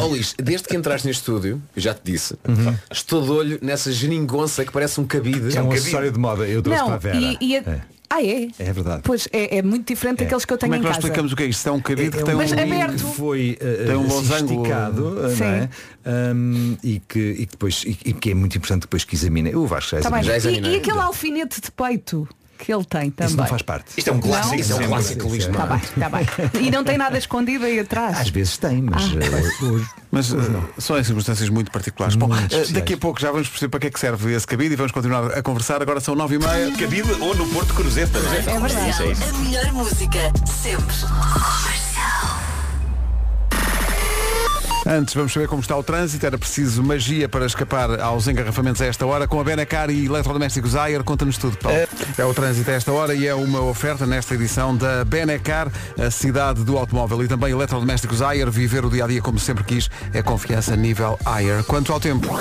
Ó 0.00 0.06
Luís, 0.06 0.34
desde 0.38 0.66
que 0.68 0.76
entraste 0.76 1.06
neste 1.06 1.20
estúdio, 1.20 1.60
eu 1.74 1.82
já 1.82 1.94
te 1.94 2.00
disse, 2.04 2.36
estou 2.90 3.22
de 3.22 3.30
olho 3.30 3.58
nessa 3.62 3.90
geringonça 3.92 4.64
que 4.64 4.72
parece 4.72 5.00
um 5.00 5.06
cabide. 5.06 5.56
É 5.56 5.60
um 5.60 5.64
cabide. 5.64 5.78
acessório 5.80 6.10
de 6.12 6.18
moda, 6.18 6.46
eu 6.46 6.62
trouxe 6.62 6.82
para 6.82 6.90
a 6.90 6.94
Não, 6.94 7.00
Vera. 7.00 7.16
e, 7.18 7.38
e 7.40 7.56
a- 7.56 7.60
É. 7.60 7.80
Ah, 8.08 8.22
é? 8.22 8.48
É 8.60 8.72
verdade. 8.72 9.00
Pois 9.02 9.26
é, 9.32 9.58
é 9.58 9.62
muito 9.62 9.88
diferente 9.92 10.20
daqueles 10.22 10.44
que 10.44 10.52
eu 10.52 10.56
tenho 10.56 10.70
Como 10.72 10.74
é 10.74 10.78
em 10.78 10.80
que 10.80 10.86
nós 10.86 10.96
casa. 10.96 11.08
explicamos 11.08 11.32
o 11.32 11.36
que 11.36 11.42
é 11.42 11.46
isto? 11.46 11.58
Isto 11.58 11.68
é 11.68 11.72
um 11.72 11.80
cabide 11.80 12.10
que 12.12 12.18
É 12.18 12.22
tem 12.22 12.34
um 12.34 12.38
Mas 12.38 12.52
um 12.52 12.54
aberto. 12.54 13.04
que 13.04 13.16
foi 13.16 13.58
uh, 13.60 13.86
Tem 13.86 13.96
um 13.96 14.06
esticado, 14.06 15.10
não 15.10 15.46
é? 15.46 15.68
Um, 16.06 16.76
e, 16.84 17.00
que, 17.00 17.18
e 17.18 17.46
que 17.46 17.50
depois 17.50 17.82
e, 17.84 17.98
e 18.04 18.12
que 18.12 18.30
é 18.30 18.34
muito 18.34 18.56
importante 18.56 18.82
depois 18.82 19.02
que 19.02 19.16
examine. 19.16 19.56
O 19.56 19.66
Vasco 19.66 19.90
já 20.00 20.08
Tá 20.08 20.20
examina. 20.20 20.40
Já 20.40 20.68
E, 20.70 20.74
e 20.74 20.76
aquele 20.76 20.98
alfinete 21.00 21.60
de 21.60 21.68
peito 21.72 22.28
que 22.56 22.72
ele 22.72 22.84
tem 22.84 23.10
também. 23.10 23.28
Isso 23.28 23.36
não 23.36 23.46
faz 23.46 23.62
parte. 23.62 23.86
Isto 23.96 24.10
é 24.10 24.12
um 24.12 24.20
clássico. 24.20 24.48
Não? 24.54 24.60
Isso 24.60 24.72
é 24.72 24.76
um 24.76 24.88
clássico. 24.88 25.28
Luís, 25.28 25.46
Tá 25.46 25.66
bem, 25.66 25.80
tá 26.00 26.08
bem. 26.08 26.26
E 26.66 26.70
não 26.70 26.82
tem 26.84 26.96
nada 26.98 27.16
escondido 27.18 27.64
aí 27.64 27.78
atrás. 27.80 28.18
Às 28.18 28.28
vezes 28.30 28.56
tem, 28.58 28.82
mas 28.82 29.02
Ah, 29.02 29.64
uh, 29.64 29.72
hoje 29.72 29.86
Mas 30.10 30.32
uh, 30.32 30.68
são 30.78 30.98
em 30.98 31.04
circunstâncias 31.04 31.48
muito 31.48 31.70
particulares. 31.70 32.16
Bom, 32.16 32.28
Muito 32.28 32.40
uh, 32.40 32.44
especiais. 32.44 32.72
daqui 32.72 32.94
a 32.94 32.96
pouco 32.98 33.20
já 33.20 33.30
vamos 33.30 33.48
perceber 33.48 33.70
para 33.70 33.80
que 33.80 33.86
é 33.86 33.90
que 33.90 34.00
serve 34.00 34.32
esse 34.34 34.46
cabide 34.46 34.72
e 34.72 34.76
vamos 34.76 34.92
continuar 34.92 35.26
a 35.32 35.42
conversar. 35.42 35.80
Agora 35.82 36.00
são 36.00 36.14
nove 36.14 36.36
e 36.36 36.38
meia. 36.38 36.72
Cabide 36.72 37.12
ou 37.20 37.34
no 37.34 37.46
Porto 37.48 37.74
Cruzeta, 37.74 38.18
não 38.18 38.32
é? 38.32 38.38
É 38.38 38.42
verdade. 38.42 39.02
É. 39.02 39.28
A 39.28 39.32
melhor 39.38 39.72
música 39.72 40.18
sempre. 40.46 41.85
Antes, 44.86 45.14
vamos 45.14 45.32
saber 45.32 45.48
como 45.48 45.60
está 45.60 45.76
o 45.76 45.82
trânsito. 45.82 46.24
Era 46.24 46.38
preciso 46.38 46.80
magia 46.82 47.28
para 47.28 47.44
escapar 47.44 48.00
aos 48.00 48.28
engarrafamentos 48.28 48.80
a 48.80 48.86
esta 48.86 49.04
hora. 49.04 49.26
Com 49.26 49.40
a 49.40 49.44
Benacar 49.44 49.90
e 49.90 50.06
Eletrodomésticos 50.06 50.76
Ayer, 50.76 51.02
conta-nos 51.02 51.36
tudo, 51.36 51.56
Paulo. 51.58 51.76
É 52.16 52.24
o 52.24 52.32
trânsito 52.32 52.70
a 52.70 52.74
esta 52.74 52.92
hora 52.92 53.12
e 53.12 53.26
é 53.26 53.34
uma 53.34 53.60
oferta 53.62 54.06
nesta 54.06 54.34
edição 54.34 54.76
da 54.76 55.04
Benacar, 55.04 55.70
a 55.98 56.08
cidade 56.10 56.62
do 56.62 56.78
automóvel. 56.78 57.24
E 57.24 57.28
também 57.28 57.50
Eletrodomésticos 57.50 58.22
Ayer, 58.22 58.48
viver 58.48 58.84
o 58.84 58.90
dia-a-dia 58.90 59.20
como 59.20 59.40
sempre 59.40 59.64
quis, 59.64 59.90
é 60.12 60.22
confiança 60.22 60.76
nível 60.76 61.18
Ayer. 61.24 61.64
Quanto 61.64 61.92
ao 61.92 61.98
tempo, 61.98 62.38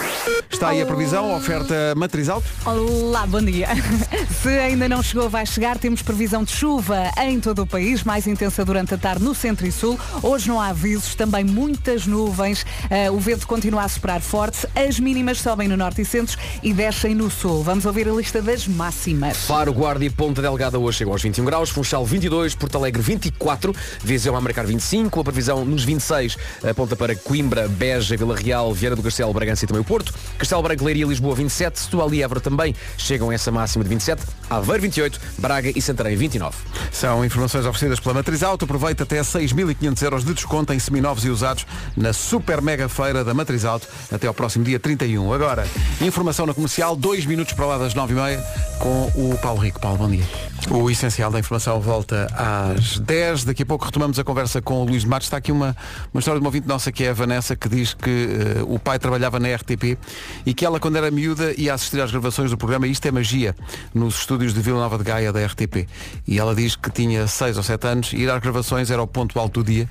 está 0.56 0.70
aí 0.70 0.82
a 0.82 0.86
previsão, 0.86 1.36
oferta 1.36 1.94
matriz 1.98 2.30
alto. 2.30 2.48
Olá, 2.66 3.28
bom 3.28 3.42
dia. 3.42 3.68
Se 4.42 4.48
ainda 4.48 4.88
não 4.88 5.04
chegou, 5.04 5.30
vai 5.30 5.46
chegar. 5.46 5.78
Temos 5.78 6.02
previsão 6.02 6.46
de 6.46 6.52
chuva 6.52 7.12
em 7.26 7.42
todo 7.42 7.64
o 7.64 7.68
país, 7.68 8.06
mais 8.06 8.26
intensa 8.26 8.64
durante 8.64 8.94
a 8.94 8.98
tarde 8.98 9.22
no 9.22 9.36
centro 9.36 9.68
e 9.68 9.72
sul. 9.72 10.00
Hoje 10.24 10.48
não 10.48 10.62
há 10.62 10.68
avisos, 10.68 11.14
também 11.14 11.44
muitas 11.44 12.08
nuvens. 12.08 12.66
Eh, 12.90 13.12
o 13.12 13.20
vento 13.20 13.46
continua 13.46 13.84
a 13.84 13.90
soprar 13.90 14.22
forte. 14.22 14.66
As 14.74 14.98
mínimas 14.98 15.42
sobem 15.42 15.68
no 15.68 15.76
norte 15.76 16.04
e 16.04 16.06
centro 16.06 16.38
e 16.64 16.72
descem 16.72 17.14
no 17.14 17.30
sul. 17.30 17.62
Vamos 17.62 17.86
ouvir 17.86 18.08
a 18.08 18.14
lista 18.14 18.42
das 18.42 18.66
máximas. 18.66 19.46
Faro, 19.46 19.74
Guarda 19.74 20.06
e 20.06 20.10
Ponta 20.10 20.42
Delgada 20.42 20.80
hoje 20.80 21.00
chegam 21.00 21.12
aos 21.12 21.22
21 21.22 21.44
graus, 21.44 21.70
Funchal 21.70 22.06
22, 22.06 22.56
Porto 22.56 22.78
Alegre 22.78 23.02
24, 23.02 23.76
Viseu 24.02 24.34
a 24.34 24.40
marcar 24.40 24.66
25, 24.66 25.20
a 25.20 25.24
previsão 25.24 25.66
nos 25.66 25.84
26 25.84 26.38
aponta 26.64 26.96
para 26.96 27.14
Coimbra, 27.14 27.68
Beja, 27.68 28.16
Vila 28.16 28.38
Real, 28.38 28.74
Vieira 28.74 28.96
do 28.96 29.04
Castelo, 29.04 29.34
Bragança 29.34 29.66
e 29.66 29.68
também 29.68 29.82
o 29.82 29.86
Porto, 29.86 30.14
Castelo 30.46 30.62
Branco, 30.62 30.86
Leiria 30.86 31.06
e 31.06 31.08
Lisboa 31.08 31.34
27, 31.34 31.80
Setúbal 31.80 32.14
e 32.14 32.22
Évora 32.22 32.40
também 32.40 32.76
chegam 33.00 33.32
a 33.32 33.34
essa 33.34 33.52
máxima 33.52 33.84
de 33.84 33.90
27, 33.90 34.22
Aveiro 34.48 34.84
28, 34.84 35.20
Braga 35.40 35.72
e 35.76 35.82
Santarém 35.82 36.16
29. 36.16 36.56
São 36.92 37.26
informações 37.26 37.66
oferecidas 37.66 38.00
pela 38.00 38.14
Matriz 38.14 38.44
Auto. 38.44 38.64
Aproveita 38.64 39.02
até 39.02 39.20
6.500 39.22 40.04
euros 40.04 40.24
de 40.24 40.36
desconto 40.36 40.72
em 40.72 40.78
seminovos 40.78 41.26
e 41.26 41.30
usados 41.30 41.66
na 41.98 42.14
super 42.14 42.62
mega 42.62 42.88
feira 42.88 43.24
da 43.24 43.34
Matriz 43.34 43.66
Auto 43.66 43.88
até 44.12 44.28
ao 44.28 44.36
próximo 44.36 44.64
dia 44.64 44.80
31. 44.80 45.34
Agora, 45.34 45.68
informação 46.00 46.46
na 46.46 46.54
comercial, 46.54 46.96
dois 46.96 47.26
minutos 47.26 47.56
para 47.56 47.66
lá 47.66 47.80
das 47.80 47.96
9h30. 47.96 48.40
com 48.78 49.12
o 49.16 49.36
Paulo 49.42 49.60
Rico. 49.60 49.80
Paulo, 49.80 49.98
bom 49.98 50.10
dia. 50.12 50.26
O 50.70 50.90
essencial 50.90 51.32
da 51.32 51.40
informação 51.40 51.80
volta 51.80 52.28
às 52.36 53.00
10. 53.00 53.46
Daqui 53.46 53.64
a 53.64 53.66
pouco 53.66 53.86
retomamos 53.86 54.20
a 54.20 54.24
conversa 54.24 54.62
com 54.62 54.82
o 54.82 54.86
Luís 54.86 55.04
de 55.04 55.08
Matos. 55.08 55.28
Está 55.28 55.38
aqui 55.38 55.52
uma, 55.52 55.76
uma 56.14 56.20
história 56.20 56.40
de 56.40 56.44
uma 56.44 56.50
ouvinte 56.50 56.68
nossa 56.68 56.92
que 56.92 57.04
é 57.04 57.10
a 57.10 57.14
Vanessa, 57.14 57.56
que 57.56 57.68
diz 57.68 57.94
que 57.94 58.10
eh, 58.10 58.64
o 58.64 58.80
pai 58.80 59.00
trabalhava 59.00 59.40
na 59.40 59.54
RTP 59.56 59.98
e 60.46 60.54
que 60.54 60.66
ela, 60.66 60.80
quando 60.80 60.96
era 60.96 61.12
miúda, 61.12 61.54
ia 61.58 61.74
assistir 61.74 62.02
às 62.02 62.12
gravações 62.12 62.52
do 62.52 62.58
programa 62.58 62.88
Isto 62.88 63.08
é 63.08 63.12
Magia, 63.12 63.56
nos 63.94 64.20
estúdios 64.20 64.54
de 64.54 64.62
Vila 64.62 64.80
Nova 64.80 64.98
de 64.98 65.04
Gaia 65.04 65.32
da 65.32 65.46
RTP. 65.46 65.88
E 66.28 66.40
ela 66.40 66.56
diz 66.56 66.76
que 66.76 66.90
tinha 66.90 67.28
6 67.28 67.58
ou 67.58 67.64
7 67.64 67.88
anos 67.88 68.14
e 68.14 68.18
ir 68.18 68.30
às 68.30 68.42
gravações 68.42 68.90
era 68.90 69.02
o 69.02 69.08
ponto 69.08 69.40
alto 69.40 69.64
do 69.64 69.72
dia. 69.72 69.90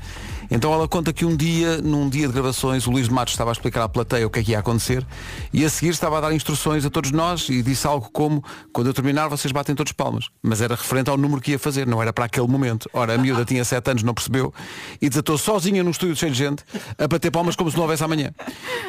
Então 0.51 0.73
ela 0.73 0.87
conta 0.89 1.13
que 1.13 1.25
um 1.25 1.37
dia, 1.37 1.79
num 1.79 2.09
dia 2.09 2.27
de 2.27 2.33
gravações, 2.33 2.87
o 2.87 2.91
Luís 2.91 3.09
de 3.09 3.15
Matos 3.15 3.35
estava 3.35 3.51
a 3.51 3.53
explicar 3.53 3.83
à 3.83 3.89
plateia 3.89 4.27
o 4.27 4.31
que 4.31 4.41
é 4.41 4.43
que 4.43 4.53
ia 4.53 4.59
acontecer 4.59 5.07
e 5.53 5.65
a 5.65 5.69
seguir 5.69 5.91
estava 5.91 6.19
a 6.19 6.21
dar 6.21 6.35
instruções 6.35 6.85
a 6.85 6.91
todos 6.91 7.11
nós 7.11 7.49
e 7.49 7.63
disse 7.63 7.87
algo 7.87 8.09
como 8.13 8.43
quando 8.73 8.89
eu 8.89 8.95
terminar 8.95 9.29
vocês 9.29 9.53
batem 9.53 9.75
todos 9.75 9.93
palmas. 9.93 10.29
Mas 10.43 10.61
era 10.61 10.75
referente 10.75 11.11
ao 11.11 11.17
número 11.17 11.41
que 11.41 11.53
ia 11.53 11.59
fazer, 11.59 11.87
não 11.87 12.01
era 12.01 12.13
para 12.13 12.25
aquele 12.25 12.47
momento. 12.47 12.89
Ora, 12.93 13.15
a 13.15 13.19
miúda 13.19 13.45
tinha 13.45 13.65
7 13.65 13.91
anos, 13.91 14.03
não 14.03 14.15
percebeu 14.15 14.53
e 15.01 15.09
desatou 15.09 15.39
sozinha 15.39 15.83
num 15.83 15.91
estúdio 15.91 16.17
cheio 16.17 16.33
de 16.33 16.39
gente 16.39 16.65
a 16.99 17.07
bater 17.07 17.31
palmas 17.31 17.57
como 17.57 17.71
se 17.71 17.77
não 17.77 17.85
houvesse 17.85 18.05
amanhã. 18.05 18.33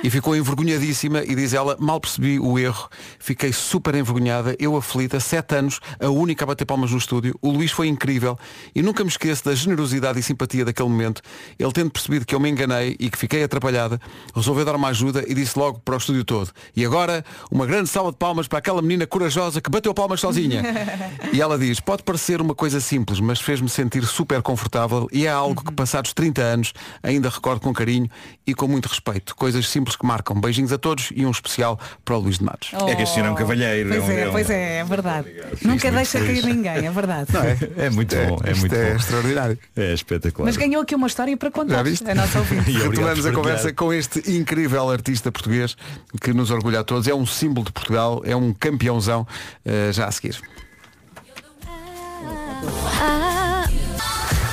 E 0.04 0.10
ficou 0.10 0.36
envergonhadíssima 0.36 1.24
e 1.24 1.36
diz 1.36 1.54
ela, 1.54 1.76
mal 1.80 2.00
percebi 2.00 2.40
o 2.40 2.58
erro, 2.60 2.90
fiquei 3.20 3.52
super 3.52 3.96
envergonhada, 3.96 4.56
eu 4.60 4.76
aflita, 4.76 5.20
7 5.20 5.56
anos, 5.56 5.80
a 6.00 6.10
única 6.10 6.44
a 6.44 6.48
bater 6.48 6.66
palmas 6.66 6.92
no 6.92 6.98
estúdio. 6.98 7.38
O 7.42 7.50
Luís 7.50 7.72
foi 7.72 7.88
incrível 7.88 8.38
e 8.74 8.82
nunca 8.82 9.04
me 9.04 9.10
esqueço 9.10 9.46
da 9.46 9.56
generosidade 9.56 10.20
e 10.20 10.24
simpatia 10.24 10.64
daquele 10.64 10.90
momento. 10.90 11.22
Ele 11.60 11.72
tendo 11.72 11.90
percebido 11.92 12.26
que 12.26 12.34
eu 12.36 12.40
me 12.40 12.50
enganei 12.50 12.96
e 13.00 13.10
que 13.10 13.18
fiquei 13.18 13.44
atrapalhada, 13.44 14.00
resolveu 14.36 14.66
dar 14.66 14.76
uma 14.76 14.90
ajuda 14.90 15.24
e 15.28 15.34
disse 15.34 15.58
logo 15.58 15.80
para 15.80 15.96
o 15.96 15.98
estúdio 15.98 16.24
todo. 16.24 16.52
E 16.76 16.86
agora, 16.86 17.24
uma 17.52 17.66
grande 17.66 17.90
salva 17.90 18.12
de 18.12 18.18
palmas 18.18 18.48
para 18.48 18.60
aquela 18.60 18.82
menina 18.82 19.06
corajosa 19.08 19.62
que 19.62 19.70
bateu 19.70 19.94
palmas 19.94 20.20
sozinha. 20.20 20.64
e 21.34 21.42
ela 21.42 21.58
diz, 21.58 21.80
pode 21.80 22.04
parecer 22.04 22.42
uma 22.42 22.56
coisa 22.56 22.80
simples, 22.80 23.20
mas 23.20 23.40
fez-me 23.40 23.70
sentir 23.70 24.06
super 24.06 24.42
confortável 24.42 25.08
e 25.12 25.26
é 25.26 25.30
algo 25.30 25.64
que 25.64 25.72
passados 25.74 26.14
30 26.14 26.42
anos 26.42 26.74
ainda 27.04 27.30
recordo 27.30 27.62
com 27.62 27.74
carinho 27.74 28.10
e 28.46 28.54
com 28.54 28.68
muito 28.68 28.88
respeito. 28.88 29.36
Coisas 29.36 29.68
simples 29.70 29.96
que 29.96 30.06
marcam. 30.06 30.40
Beijinhos 30.40 30.72
a 30.72 30.78
todos 30.78 31.10
e 31.16 31.26
um 31.26 31.32
especial 31.32 31.80
para 32.04 32.16
o 32.16 32.20
Luís 32.20 32.38
de 32.38 32.44
Matos. 32.44 32.72
É 32.88 32.96
que 32.96 33.04
este 33.04 33.14
senhor 33.16 33.28
é 33.28 33.32
um 33.32 33.36
cavalheiro. 33.36 33.90
Pois 33.90 34.04
um- 34.04 34.12
é, 34.12 34.28
um- 34.28 34.32
pois 34.32 34.50
é, 34.50 34.78
é 34.80 34.84
verdade. 34.84 35.30
Nunca 35.62 35.92
muito 35.92 35.96
deixa 35.96 36.20
cair 36.20 36.46
ninguém, 36.46 36.86
é 36.86 36.92
verdade. 36.92 37.32
Não 37.34 37.42
é? 37.42 37.58
É 37.86 37.90
muito 37.90 38.16
bom, 38.16 38.40
é 38.44 38.54
muito 38.54 38.76
é 38.76 38.90
bom. 38.92 38.96
extraordinário. 38.98 39.60
É 39.76 39.94
espetacular. 39.94 40.46
Mas 40.46 40.58
ganhou 40.58 40.82
aqui 40.82 40.96
uma 40.96 41.08
história 41.08 41.32
para 41.38 41.52
contar. 41.52 41.76
Já 41.76 41.84
viste? 41.84 42.10
A 42.10 42.16
nossa 42.16 42.40
ouvinte. 42.40 42.72
E 42.72 42.78
Retomamos 42.78 43.26
a 43.26 43.32
conversa 43.32 43.74
com 43.74 43.94
este 43.94 44.32
incrível 44.32 44.90
artista 44.90 45.32
português 45.32 45.76
que 46.22 46.34
nos 46.34 46.52
orgulha 46.52 46.80
a 46.80 46.84
todos. 46.84 47.08
É 47.08 47.14
um 47.14 47.26
símbolo 47.26 47.66
de 47.66 47.72
Portugal, 47.72 48.22
é 48.26 48.36
um 48.36 48.54
campeãozão 48.54 49.28
eh, 49.66 49.92
já 49.92 50.08
a 50.08 50.12
seguir. 50.12 50.40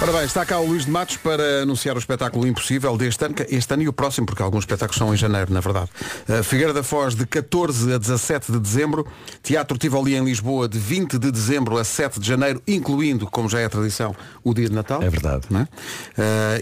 Ora 0.03 0.11
bem, 0.11 0.25
está 0.25 0.45
cá 0.45 0.59
o 0.59 0.67
Luís 0.67 0.85
de 0.85 0.91
Matos 0.91 1.17
para 1.17 1.63
anunciar 1.63 1.95
o 1.95 1.99
espetáculo 2.01 2.45
Impossível 2.45 2.97
deste 2.97 3.25
ano, 3.25 3.37
este 3.49 3.73
ano 3.73 3.85
e 3.85 3.89
o 3.89 3.93
próximo, 3.93 4.27
porque 4.27 4.43
alguns 4.43 4.65
espetáculos 4.65 4.99
são 4.99 5.15
em 5.15 5.17
janeiro, 5.17 5.53
na 5.53 5.61
verdade. 5.61 5.89
Uh, 6.29 6.43
Figueira 6.43 6.73
da 6.73 6.83
Foz 6.83 7.15
de 7.15 7.25
14 7.25 7.95
a 7.95 7.99
17 7.99 8.51
de 8.51 8.59
dezembro, 8.59 9.07
Teatro 9.45 9.79
Tivoli 9.79 10.17
em 10.17 10.25
Lisboa 10.25 10.69
de 10.69 10.77
20 10.77 11.21
de 11.21 11.31
dezembro 11.31 11.79
a 11.79 11.85
7 11.85 12.19
de 12.19 12.27
janeiro, 12.27 12.61
incluindo, 12.67 13.29
como 13.29 13.49
já 13.49 13.61
é 13.61 13.67
a 13.67 13.69
tradição, 13.69 14.13
o 14.43 14.53
dia 14.53 14.69
de 14.69 14.75
Natal. 14.75 15.01
É 15.01 15.09
verdade. 15.09 15.47
é? 15.55 15.63
Uh, 15.63 15.67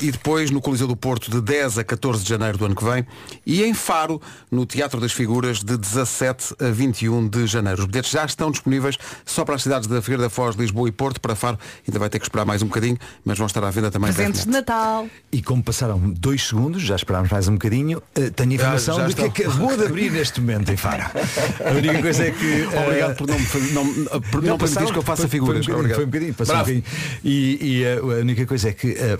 e 0.02 0.10
depois 0.12 0.50
no 0.50 0.60
Coliseu 0.60 0.86
do 0.86 0.94
Porto 0.94 1.30
de 1.30 1.40
10 1.40 1.78
a 1.78 1.84
14 1.84 2.22
de 2.22 2.28
janeiro 2.28 2.58
do 2.58 2.66
ano 2.66 2.76
que 2.76 2.84
vem 2.84 3.06
e 3.46 3.64
em 3.64 3.72
Faro, 3.72 4.20
no 4.50 4.66
Teatro 4.66 5.00
das 5.00 5.12
Figuras 5.12 5.64
de 5.64 5.78
17 5.78 6.56
a 6.60 6.68
21 6.70 7.26
de 7.26 7.46
janeiro. 7.46 7.80
Os 7.80 7.86
bilhetes 7.86 8.10
já 8.10 8.22
estão 8.22 8.50
disponíveis 8.50 8.98
só 9.24 9.46
para 9.46 9.54
as 9.54 9.62
cidades 9.62 9.88
da 9.88 10.02
Figueira 10.02 10.24
da 10.24 10.28
Foz, 10.28 10.56
Lisboa 10.56 10.90
e 10.90 10.92
Porto. 10.92 11.18
Para 11.22 11.34
Faro 11.34 11.58
ainda 11.88 11.98
vai 11.98 12.10
ter 12.10 12.18
que 12.18 12.26
esperar 12.26 12.44
mais 12.44 12.60
um 12.60 12.66
bocadinho, 12.66 12.98
mas 13.30 13.38
vão 13.38 13.46
estar 13.46 13.62
à 13.62 13.70
venda 13.70 13.90
também. 13.90 14.12
Presentes 14.12 14.44
de. 14.44 14.50
Natal. 14.50 15.06
E 15.30 15.40
como 15.40 15.62
passaram 15.62 15.98
dois 15.98 16.48
segundos, 16.48 16.82
já 16.82 16.96
esperámos 16.96 17.30
mais 17.30 17.46
um 17.46 17.52
bocadinho, 17.52 18.02
eh, 18.16 18.30
tenho 18.30 18.52
informação 18.54 18.96
já 18.96 19.06
de 19.06 19.14
que 19.14 19.26
estão. 19.26 19.46
acabou 19.46 19.76
de 19.76 19.84
abrir 19.84 20.10
neste 20.10 20.40
momento 20.40 20.70
em 20.72 20.76
Faro. 20.76 21.04
A 21.64 21.70
única 21.72 22.02
coisa 22.02 22.24
é 22.24 22.30
que. 22.32 22.62
eh, 22.62 22.82
Obrigado 22.84 23.16
por 23.16 23.28
não, 23.28 23.38
não, 23.38 24.20
por 24.20 24.42
não, 24.42 24.58
permitir 24.58 24.92
que 24.92 24.98
eu 24.98 25.02
faça 25.02 25.28
figuras. 25.28 25.64
Foi 25.64 25.74
um 25.74 25.76
bocadinho, 25.76 25.94
foi 25.94 26.04
um 26.04 26.08
bocadinho, 26.08 26.34
passou 26.34 26.54
um 26.56 26.58
bocadinho. 26.58 26.84
E, 27.24 27.58
e, 27.60 27.84
eh, 27.84 27.98
a 27.98 28.20
única 28.20 28.46
coisa 28.46 28.68
é 28.68 28.72
que 28.72 28.88
eh, 28.92 29.18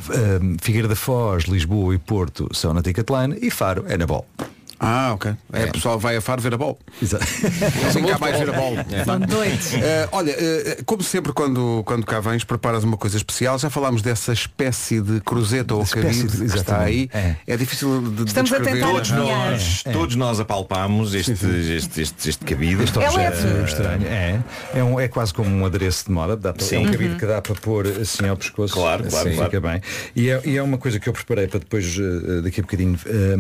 Figueira 0.61 0.88
da 0.88 0.96
Foz, 0.96 1.44
Lisboa 1.44 1.94
e 1.94 1.98
Porto 1.98 2.48
são 2.52 2.74
na 2.74 2.82
Ticketline 2.82 3.38
e 3.40 3.50
Faro 3.50 3.84
é 3.86 3.96
na 3.96 4.06
Bol. 4.06 4.26
Ah, 4.83 5.12
ok. 5.12 5.33
É, 5.53 5.64
o 5.66 5.72
pessoal 5.72 5.99
vai 5.99 6.16
a 6.16 6.22
Faro 6.22 6.41
ver 6.41 6.55
a 6.55 6.57
bola. 6.57 6.76
Exato. 7.03 7.22
Assim 7.87 8.03
cá 8.03 8.18
mais 8.18 8.39
ver 8.39 8.49
a 8.49 8.53
bola. 8.53 8.87
Doidos. 9.28 9.74
Eh, 9.74 10.09
olha, 10.11 10.31
eh, 10.31 10.78
como 10.87 11.03
sempre 11.03 11.35
quando, 11.35 11.83
quando 11.85 12.07
cá 12.07 12.18
vens 12.18 12.45
preparas 12.45 12.83
uma 12.83 12.97
coisa 12.97 13.18
especial, 13.18 13.59
já 13.59 13.68
falámos 13.68 14.01
dessa 14.01 14.33
espécie 14.33 15.01
de 15.03 15.20
cruzeta 15.20 15.74
ou 15.74 15.83
Espécie 15.83 16.26
que 16.26 16.45
está 16.45 16.81
aí. 16.81 17.11
exatamente. 17.12 17.37
É, 17.47 17.57
difícil 17.59 18.01
de, 18.01 18.11
de 18.11 18.24
Estamos 18.24 18.51
a 18.53 18.57
descrever. 18.59 18.81
tentar 18.81 18.93
Todos 18.95 19.12
adivinhar. 19.12 19.51
nós, 19.51 19.83
todos 19.93 20.16
nós 20.16 20.41
apalpámos 20.41 21.14
este, 21.14 21.33
este, 21.76 22.01
este, 22.01 22.28
este 22.31 22.45
cabide. 22.47 22.83
Este 22.85 22.99
É 22.99 23.09
objeto 23.11 23.47
leve. 23.47 23.64
estranho. 23.64 24.07
É, 24.07 24.41
é, 24.74 24.83
um, 24.83 24.99
é 24.99 25.09
quase 25.09 25.35
como 25.35 25.51
um 25.51 25.66
adereço 25.66 26.07
de 26.07 26.12
moda. 26.12 26.37
Dá 26.37 26.55
para, 26.55 26.64
é 26.64 26.68
Sim. 26.68 26.76
um 26.78 26.81
Uhum. 26.87 26.93
cabide 26.93 27.16
que 27.16 27.26
dá 27.26 27.43
para 27.43 27.55
pôr 27.57 27.87
assim 27.87 28.26
ao 28.26 28.37
pescoço. 28.37 28.72
Claro, 28.72 29.05
claro, 29.05 29.28
assim 29.28 29.37
claro. 29.37 29.51
Fica 29.51 29.61
bem. 29.61 29.83
E 30.16 30.31
é, 30.31 30.41
e 30.47 30.57
é 30.57 30.62
uma 30.62 30.78
coisa 30.78 30.99
que 30.99 31.07
eu 31.07 31.12
preparei 31.12 31.47
para 31.49 31.59
depois, 31.61 31.85
eh, 31.99 32.41
daqui 32.41 32.61
a 32.61 32.62
bocadinho, 32.62 32.99
eh, 33.05 33.37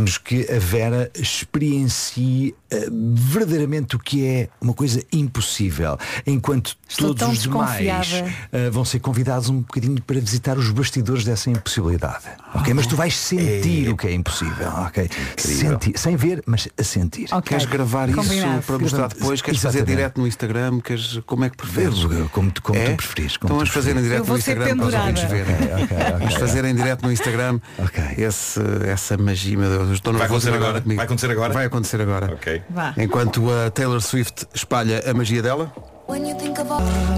permitirmos 0.00 0.18
que 0.18 0.46
a 0.50 0.58
Vera 0.58 1.10
experiencie 1.14 2.54
eh, 2.70 2.88
verdadeiramente 2.90 3.96
o 3.96 3.98
que 3.98 4.24
é 4.26 4.48
uma 4.60 4.72
coisa 4.72 5.02
impossível. 5.12 5.98
Enquanto 6.26 6.76
Estou 6.88 7.14
todos 7.14 7.36
os 7.38 7.42
demais 7.42 8.24
eh, 8.52 8.70
vão 8.70 8.84
ser 8.84 9.00
convidados 9.00 9.48
um 9.48 9.60
bocadinho 9.60 10.00
para 10.02 10.18
visitar 10.20 10.56
os 10.58 10.70
bastidores 10.70 11.24
dessa 11.24 11.50
impossibilidade. 11.50 12.24
Ok? 12.54 12.72
Mas 12.74 12.86
tu 12.86 12.96
vais 12.96 13.14
sentir 13.16 13.88
o 13.90 13.96
que 13.96 14.08
é 14.08 14.12
impossível. 14.14 14.68
Ok? 14.86 15.08
Sentir, 15.36 15.98
sem 15.98 16.16
ver, 16.16 16.42
mas 16.46 16.68
a 16.78 16.82
sentir. 16.82 17.28
Ok. 17.32 17.42
Queres 17.50 17.66
gravar 17.66 18.08
isso 18.08 18.18
Combinado. 18.18 18.62
para 18.62 18.78
mostrar 18.78 19.08
depois? 19.08 19.42
Queres 19.42 19.60
fazer 19.60 19.78
Exatamente. 19.78 19.96
direto 19.96 20.20
no 20.20 20.26
Instagram? 20.26 20.80
Queres, 20.80 21.20
como 21.26 21.44
é 21.44 21.50
que 21.50 21.56
preferes? 21.56 21.98
Como 22.32 22.50
tu- 22.50 22.62
como 22.62 22.78
É? 22.78 22.90
tu 22.90 22.96
preferires, 22.96 23.36
como 23.36 23.48
então 23.54 23.56
tu 23.56 23.58
vamos 23.58 23.70
fazer 23.70 23.96
em 23.96 24.02
direto 24.02 24.26
no 24.26 24.36
Instagram 24.38 24.76
para 24.76 24.86
os 24.86 24.94
ouvintes 24.94 25.22
verem. 25.24 25.54
Ok, 25.54 25.64
ok, 25.64 25.82
ok. 25.96 26.18
Vamos 26.18 26.34
fazer 26.34 26.64
em 26.64 26.74
direto 26.74 27.02
no 27.02 27.12
Instagram 27.12 27.60
Ok. 27.78 28.02
esse, 28.18 28.60
essa 28.88 29.16
magia, 29.16 29.56
meu 29.58 29.68
Deus. 29.70 29.89
Estou 29.92 30.12
Vai 30.12 30.26
acontecer 30.26 30.48
agora 30.50 30.64
agora? 30.68 30.80
comigo. 30.82 30.96
Vai 30.96 31.04
acontecer 31.06 31.30
agora? 31.30 31.52
Vai 31.52 31.64
acontecer 31.66 32.00
agora. 32.00 32.32
Ok. 32.34 32.62
Vá. 32.70 32.94
Enquanto 32.96 33.50
a 33.50 33.70
Taylor 33.70 34.00
Swift 34.00 34.46
espalha 34.54 35.02
a 35.08 35.14
magia 35.14 35.42
dela. 35.42 35.72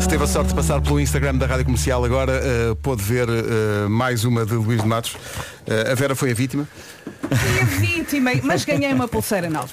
Se 0.03 0.07
teve 0.09 0.23
a 0.23 0.27
sorte 0.27 0.49
de 0.49 0.55
passar 0.55 0.79
pelo 0.83 1.01
Instagram 1.01 1.37
da 1.37 1.47
Rádio 1.47 1.65
Comercial 1.65 2.05
agora, 2.05 2.33
eh, 2.35 2.75
pôde 2.83 3.03
ver 3.03 3.27
eh, 3.27 3.89
mais 3.89 4.23
uma 4.25 4.45
de 4.45 4.53
Luís 4.53 4.83
de 4.83 4.87
Matos. 4.87 5.17
Eh, 5.67 5.93
a 5.93 5.95
Vera 5.95 6.15
foi 6.15 6.33
a 6.33 6.35
vítima 6.35 6.69
Fui 7.31 7.61
a 7.61 7.65
vítima, 7.65 8.31
mas 8.43 8.65
ganhei 8.67 8.93
uma 8.93 9.09
pulseira 9.09 9.49
nova. 9.49 9.73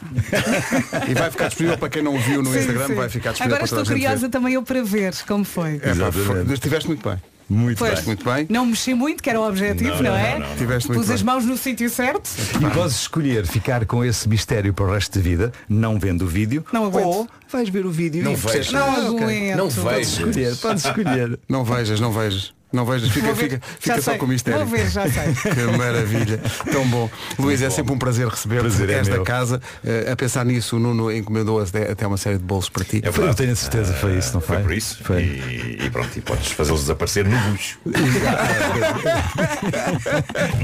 e 1.09 1.13
vai 1.13 1.29
ficar 1.31 1.47
disponível 1.49 1.77
para 1.77 1.89
quem 1.89 2.01
não 2.01 2.17
viu 2.17 2.41
no 2.41 2.51
Sim, 2.53 2.59
Instagram, 2.59 2.87
sim. 2.87 2.95
vai 2.95 3.09
ficar 3.09 3.31
disponível 3.31 3.55
Agora 3.57 3.65
estou 3.65 3.85
curiosa 3.85 4.29
também 4.29 4.53
eu 4.53 4.63
para 4.63 4.81
ver 4.83 5.13
como 5.27 5.43
foi. 5.43 5.81
É, 5.83 5.93
pá, 5.93 6.11
foi- 6.11 6.53
estiveste 6.53 6.87
muito 6.87 7.07
bem. 7.09 7.19
Muito 7.49 7.79
Pois. 7.79 7.95
bem. 7.95 8.05
Muito 8.05 8.23
bem. 8.23 8.47
Não 8.49 8.65
mexi 8.65 8.93
muito, 8.93 9.23
que 9.23 9.29
era 9.29 9.39
o 9.41 9.47
objetivo, 9.47 10.03
não, 10.03 10.15
é? 10.15 10.39
Tiveste 10.57 10.87
muito 10.87 10.99
Pus 10.99 11.07
bem. 11.07 11.15
as 11.15 11.23
mãos 11.23 11.45
no 11.45 11.57
sítio 11.57 11.89
certo. 11.89 12.29
E 12.61 12.69
podes 12.73 12.95
escolher 12.95 13.47
ficar 13.47 13.85
com 13.85 14.05
esse 14.05 14.29
mistério 14.29 14.73
para 14.73 14.85
o 14.85 14.93
resto 14.93 15.17
da 15.17 15.23
vida, 15.23 15.51
não 15.67 15.97
vendo 15.99 16.23
o 16.23 16.27
vídeo, 16.27 16.63
Não 16.71 16.85
aguento. 16.85 17.05
ou 17.07 17.27
vais 17.51 17.67
ver 17.69 17.85
o 17.85 17.91
vídeo 17.91 18.23
Não 18.23 18.33
e 18.33 18.35
vejo. 18.35 18.71
Não 18.73 18.83
Ah. 18.83 19.55
Não 19.55 19.67
Podes 19.69 19.75
vejo. 20.13 20.27
escolher, 20.29 20.55
podes 20.57 20.85
escolher. 20.85 21.39
Não 21.49 21.63
vejas, 21.63 21.99
não 21.99 22.11
vejas. 22.11 22.53
Não 22.71 22.85
vejas, 22.85 23.09
fica, 23.09 23.33
fica, 23.35 23.59
fica 23.79 23.95
só 24.01 24.11
sei. 24.11 24.19
com 24.19 24.25
o 24.25 24.29
mistério. 24.29 24.59
Vou 24.59 24.67
ver, 24.67 24.89
já 24.89 25.09
sei. 25.09 25.33
Que 25.53 25.77
maravilha. 25.77 26.39
Tão 26.71 26.87
bom. 26.87 27.09
Luís, 27.39 27.61
é 27.61 27.69
sempre 27.69 27.93
um 27.93 27.97
prazer 27.97 28.27
receber 28.27 28.59
Prazer 28.59 28.89
é 28.89 28.93
esta 28.93 29.15
meu. 29.15 29.23
casa. 29.23 29.59
Eh, 29.83 30.11
a 30.11 30.15
pensar 30.15 30.45
nisso, 30.45 30.75
o 30.75 30.79
Nuno 30.79 31.11
encomendou 31.11 31.59
até, 31.59 31.91
até 31.91 32.05
uma 32.05 32.17
série 32.17 32.37
de 32.37 32.43
bolos 32.43 32.69
para 32.69 32.83
ti. 32.83 33.01
É 33.03 33.11
Foi, 33.11 33.27
eu 33.27 33.33
tenho 33.33 33.51
a 33.51 33.55
certeza 33.55 33.93
que 33.93 33.99
foi 33.99 34.17
isso, 34.17 34.33
não 34.33 34.41
foi? 34.41 34.57
Foi 34.57 34.63
por 34.65 34.73
isso. 34.73 35.03
Foi. 35.03 35.21
E, 35.23 35.79
e 35.85 35.89
pronto, 35.89 36.15
e 36.15 36.21
podes 36.21 36.51
fazê-los 36.51 36.81
desaparecer 36.81 37.25
no 37.27 37.37
bucho. 37.51 37.79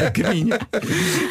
A 0.06 0.12
caminho. 0.12 0.56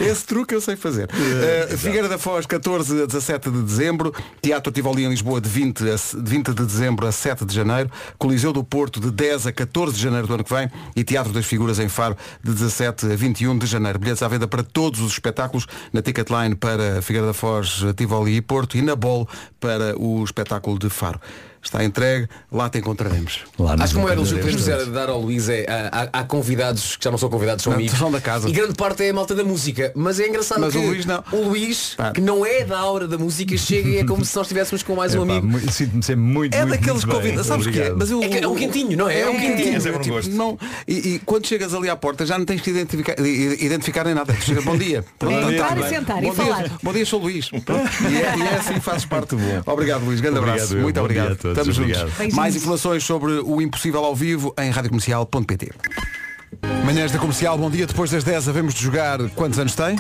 Esse 0.01 0.25
truque 0.25 0.55
eu 0.55 0.61
sei 0.61 0.77
fazer. 0.77 1.09
Uh, 1.11 1.77
Figueira 1.77 2.09
da 2.09 2.19
Foz, 2.19 2.47
14 2.47 3.03
a 3.03 3.07
17 3.07 3.51
de 3.51 3.63
dezembro. 3.63 4.13
Teatro 4.43 4.73
Tivoli 4.73 5.05
em 5.05 5.09
Lisboa, 5.09 5.41
de 5.41 5.49
20, 5.49 5.83
a, 5.91 5.95
de 5.95 6.31
20 6.31 6.53
de 6.55 6.65
dezembro 6.67 7.07
a 7.07 7.13
7 7.13 7.45
de 7.45 7.55
janeiro. 7.55 7.91
Coliseu 8.19 8.53
do 8.53 8.65
Porto, 8.65 9.01
de 9.01 9.11
10 9.11 9.47
a 9.49 9.53
14 9.53 9.97
de 9.97 10.03
janeiro 10.03 10.27
do 10.27 10.35
ano 10.35 10.45
que 10.45 10.53
vem. 10.55 10.64
E 10.95 11.05
Teatro 11.05 11.33
das 11.33 11.47
Figuras 11.47 11.79
em 11.79 11.89
Faro, 11.89 12.17
de 12.43 12.53
17 12.53 13.13
a 13.13 13.17
21 13.17 13.59
de 13.59 13.67
janeiro. 13.67 13.99
Bilhetes 13.99 14.23
à 14.23 14.29
venda 14.29 14.47
para 14.47 14.63
todos 14.63 15.01
os 15.01 15.13
espetáculos. 15.13 15.67
Na 15.93 16.03
Ticketline 16.03 16.55
para 16.55 17.03
Figueira 17.03 17.27
da 17.27 17.35
Foz, 17.35 17.85
Tivoli 17.97 18.37
e 18.37 18.41
Porto. 18.41 18.77
E 18.77 18.83
na 18.83 18.97
Bol 18.97 19.29
para 19.61 19.99
o 19.99 20.23
espetáculo 20.25 20.79
de 20.79 20.91
Faro. 20.91 21.21
Está 21.65 21.83
entregue, 21.83 22.29
lá 22.53 22.69
te 22.69 22.79
encontraremos. 22.79 23.41
Acho 23.81 23.95
que 23.95 23.99
uma 24.01 24.13
elogio 24.13 24.37
que 24.37 24.43
podemos 24.43 24.61
dizer, 24.65 24.85
dar 24.87 25.09
ao 25.09 25.19
Luís 25.21 25.49
é 25.49 25.65
há, 26.13 26.23
convidados 26.23 26.97
que 26.97 27.05
já 27.05 27.11
não 27.11 27.17
são 27.19 27.31
convidados, 27.31 27.65
são 27.65 27.73
Não, 27.73 27.79
amigos. 27.81 27.99
são 27.99 28.13
da 28.13 28.21
casa. 28.21 28.49
E 28.49 28.53
grande 28.53 28.75
parte 28.75 29.03
é 29.03 29.11
a 29.11 29.15
malta 29.15 29.35
da 29.35 29.43
música. 29.43 29.91
Mas 29.95 30.21
é 30.21 30.29
engraçado 30.29 30.61
Mas 30.61 30.73
que 30.75 30.79
o 30.79 30.87
Luís 30.87 31.07
não. 31.07 31.25
o 31.33 31.49
Luís, 31.49 31.97
que 32.15 32.21
não 32.21 32.45
é 32.45 32.65
da 32.65 32.79
aura 32.79 33.09
da 33.09 33.17
música, 33.17 33.57
chega 33.57 33.89
e 33.89 33.97
é 33.97 34.05
como 34.05 34.25
se 34.25 34.37
nós 34.37 34.47
estivéssemos 34.47 34.83
com 34.83 34.95
mais 34.95 35.15
um 35.15 35.23
amigo. 35.23 35.59
Sinto-me 35.73 36.03
sempre 36.03 36.23
muito, 36.23 36.55
É 36.55 36.65
muito, 36.65 36.71
daqueles 36.79 37.05
muito 37.05 37.17
convidados, 37.17 37.47
sabes 37.47 37.67
o 37.67 37.71
que 37.73 37.81
é? 37.81 37.91
Mas 37.93 38.11
eu, 38.11 38.23
É 38.23 38.29
que 38.29 38.39
é 38.39 38.47
um 38.49 38.55
quentinho, 38.55 38.97
não 38.97 39.09
é? 39.09 39.21
É 39.21 39.29
um 39.31 39.41
quentinho. 39.41 39.75
É 39.75 39.97
um 39.97 40.01
tipo, 40.01 40.29
não, 40.31 40.59
e, 40.87 41.15
e 41.15 41.19
quando 41.21 41.47
chegas 41.47 41.73
ali 41.75 41.89
à 41.89 41.97
porta 41.97 42.25
já 42.27 42.39
não 42.39 42.45
tens 42.45 42.61
que 42.61 42.71
identificar, 42.71 43.15
identificar 43.19 44.05
nem 44.05 44.15
nada. 44.15 44.35
Chega, 44.35 44.61
bom 44.63 44.77
dia. 44.77 45.05
Pronto, 45.19 45.35
É, 45.35 45.41
tá 45.41 45.53
entrar 45.53 45.79
e 45.79 45.81
bem. 45.81 45.89
sentar 45.89 46.23
e 46.23 46.27
bom 46.27 46.35
dia, 46.35 46.45
falar. 46.45 46.71
Bom 46.83 46.93
dia, 46.93 47.07
sou 47.07 47.21
o 47.21 47.23
Luís. 47.23 47.51
E, 48.05 48.17
é, 48.17 48.37
e 48.37 48.43
é 48.43 48.55
assim 48.59 48.75
que 48.75 48.81
fazes 48.81 49.05
parte. 49.07 49.35
Bom. 49.35 49.63
Obrigado, 49.67 50.05
Luís. 50.05 50.21
Grande 50.21 50.39
abraço. 50.39 50.77
Muito 50.77 51.01
Bom 51.01 51.09
dia 51.09 51.23
obrigado. 51.23 51.54
Estamos 51.55 51.79
Obrigado. 51.79 52.01
juntos. 52.01 52.19
Beijinhos. 52.19 52.37
Mais 52.37 52.57
informações 52.57 53.05
sobre 53.05 53.33
o 53.33 53.63
impossível 53.63 54.05
ao 54.05 54.15
vivo 54.15 54.53
em 54.59 54.71
radiocomercial.pt. 54.71 55.71
Manhãs 56.85 57.13
da 57.13 57.19
Comercial, 57.19 57.57
bom 57.57 57.71
dia. 57.71 57.87
Depois 57.87 58.11
das 58.11 58.25
10 58.25 58.49
havemos 58.49 58.75
de 58.75 58.83
jogar 58.83 59.19
quantos 59.31 59.59
anos 59.59 59.75
tem? 59.75 59.97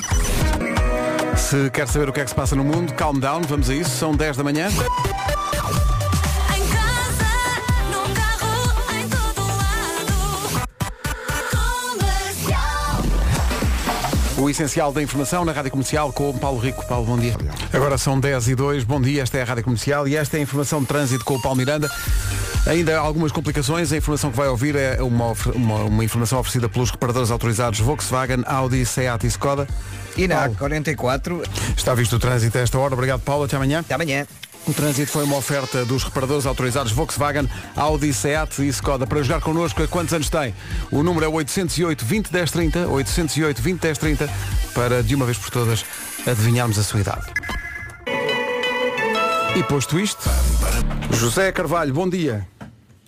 Se 1.36 1.70
quer 1.70 1.88
saber 1.88 2.08
o 2.08 2.12
que 2.12 2.20
é 2.20 2.24
que 2.24 2.30
se 2.30 2.36
passa 2.36 2.54
no 2.54 2.64
mundo, 2.64 2.92
calm 2.94 3.18
down, 3.18 3.42
vamos 3.42 3.70
a 3.70 3.74
isso. 3.74 3.90
São 3.90 4.14
10 4.14 4.36
da 4.36 4.44
manhã. 4.44 4.68
O 14.44 14.50
essencial 14.50 14.92
da 14.92 15.02
informação 15.02 15.42
na 15.42 15.52
Rádio 15.52 15.70
Comercial 15.70 16.12
com 16.12 16.28
o 16.28 16.34
Paulo 16.34 16.58
Rico. 16.58 16.86
Paulo, 16.86 17.06
bom 17.06 17.16
dia. 17.16 17.34
Agora 17.72 17.96
são 17.96 18.20
10 18.20 18.48
e 18.48 18.54
2. 18.54 18.84
Bom 18.84 19.00
dia, 19.00 19.22
esta 19.22 19.38
é 19.38 19.40
a 19.40 19.44
Rádio 19.46 19.64
Comercial 19.64 20.06
e 20.06 20.16
esta 20.16 20.36
é 20.36 20.40
a 20.40 20.42
informação 20.42 20.82
de 20.82 20.86
trânsito 20.86 21.24
com 21.24 21.36
o 21.36 21.40
Paulo 21.40 21.56
Miranda. 21.56 21.90
Ainda 22.66 22.98
há 22.98 23.00
algumas 23.00 23.32
complicações. 23.32 23.90
A 23.90 23.96
informação 23.96 24.30
que 24.30 24.36
vai 24.36 24.46
ouvir 24.46 24.76
é 24.76 25.02
uma, 25.02 25.32
uma, 25.54 25.84
uma 25.84 26.04
informação 26.04 26.38
oferecida 26.38 26.68
pelos 26.68 26.90
reparadores 26.90 27.30
autorizados 27.30 27.80
Volkswagen, 27.80 28.42
Audi, 28.44 28.84
Seat 28.84 29.24
e 29.24 29.28
Skoda. 29.28 29.66
E 30.14 30.28
na 30.28 30.40
Paulo. 30.40 30.56
44, 30.56 31.42
Está 31.74 31.94
visto 31.94 32.16
o 32.16 32.18
trânsito 32.18 32.58
a 32.58 32.60
esta 32.60 32.78
hora. 32.78 32.92
Obrigado, 32.92 33.22
Paulo. 33.22 33.44
Até 33.44 33.56
amanhã. 33.56 33.80
até 33.80 33.94
amanhã. 33.94 34.26
O 34.66 34.72
trânsito 34.72 35.12
foi 35.12 35.24
uma 35.24 35.36
oferta 35.36 35.84
dos 35.84 36.04
reparadores 36.04 36.46
autorizados 36.46 36.90
Volkswagen, 36.90 37.48
Audi, 37.76 38.14
Seat 38.14 38.62
e 38.62 38.68
Skoda. 38.68 39.06
Para 39.06 39.22
jogar 39.22 39.40
connosco, 39.40 39.82
a 39.82 39.88
quantos 39.88 40.14
anos 40.14 40.30
tem? 40.30 40.54
O 40.90 41.02
número 41.02 41.26
é 41.26 41.28
808 41.28 42.04
20 42.04 42.32
10 42.32 42.50
30, 42.50 42.88
808 42.88 43.60
20 43.60 43.80
10 43.80 43.98
30, 43.98 44.30
para 44.74 45.02
de 45.02 45.14
uma 45.14 45.26
vez 45.26 45.36
por 45.36 45.50
todas 45.50 45.84
adivinharmos 46.26 46.78
a 46.78 46.82
sua 46.82 47.00
idade. 47.00 47.26
E 49.54 49.62
posto 49.64 50.00
isto, 50.00 50.28
José 51.12 51.52
Carvalho, 51.52 51.92
bom 51.92 52.08
dia. 52.08 52.48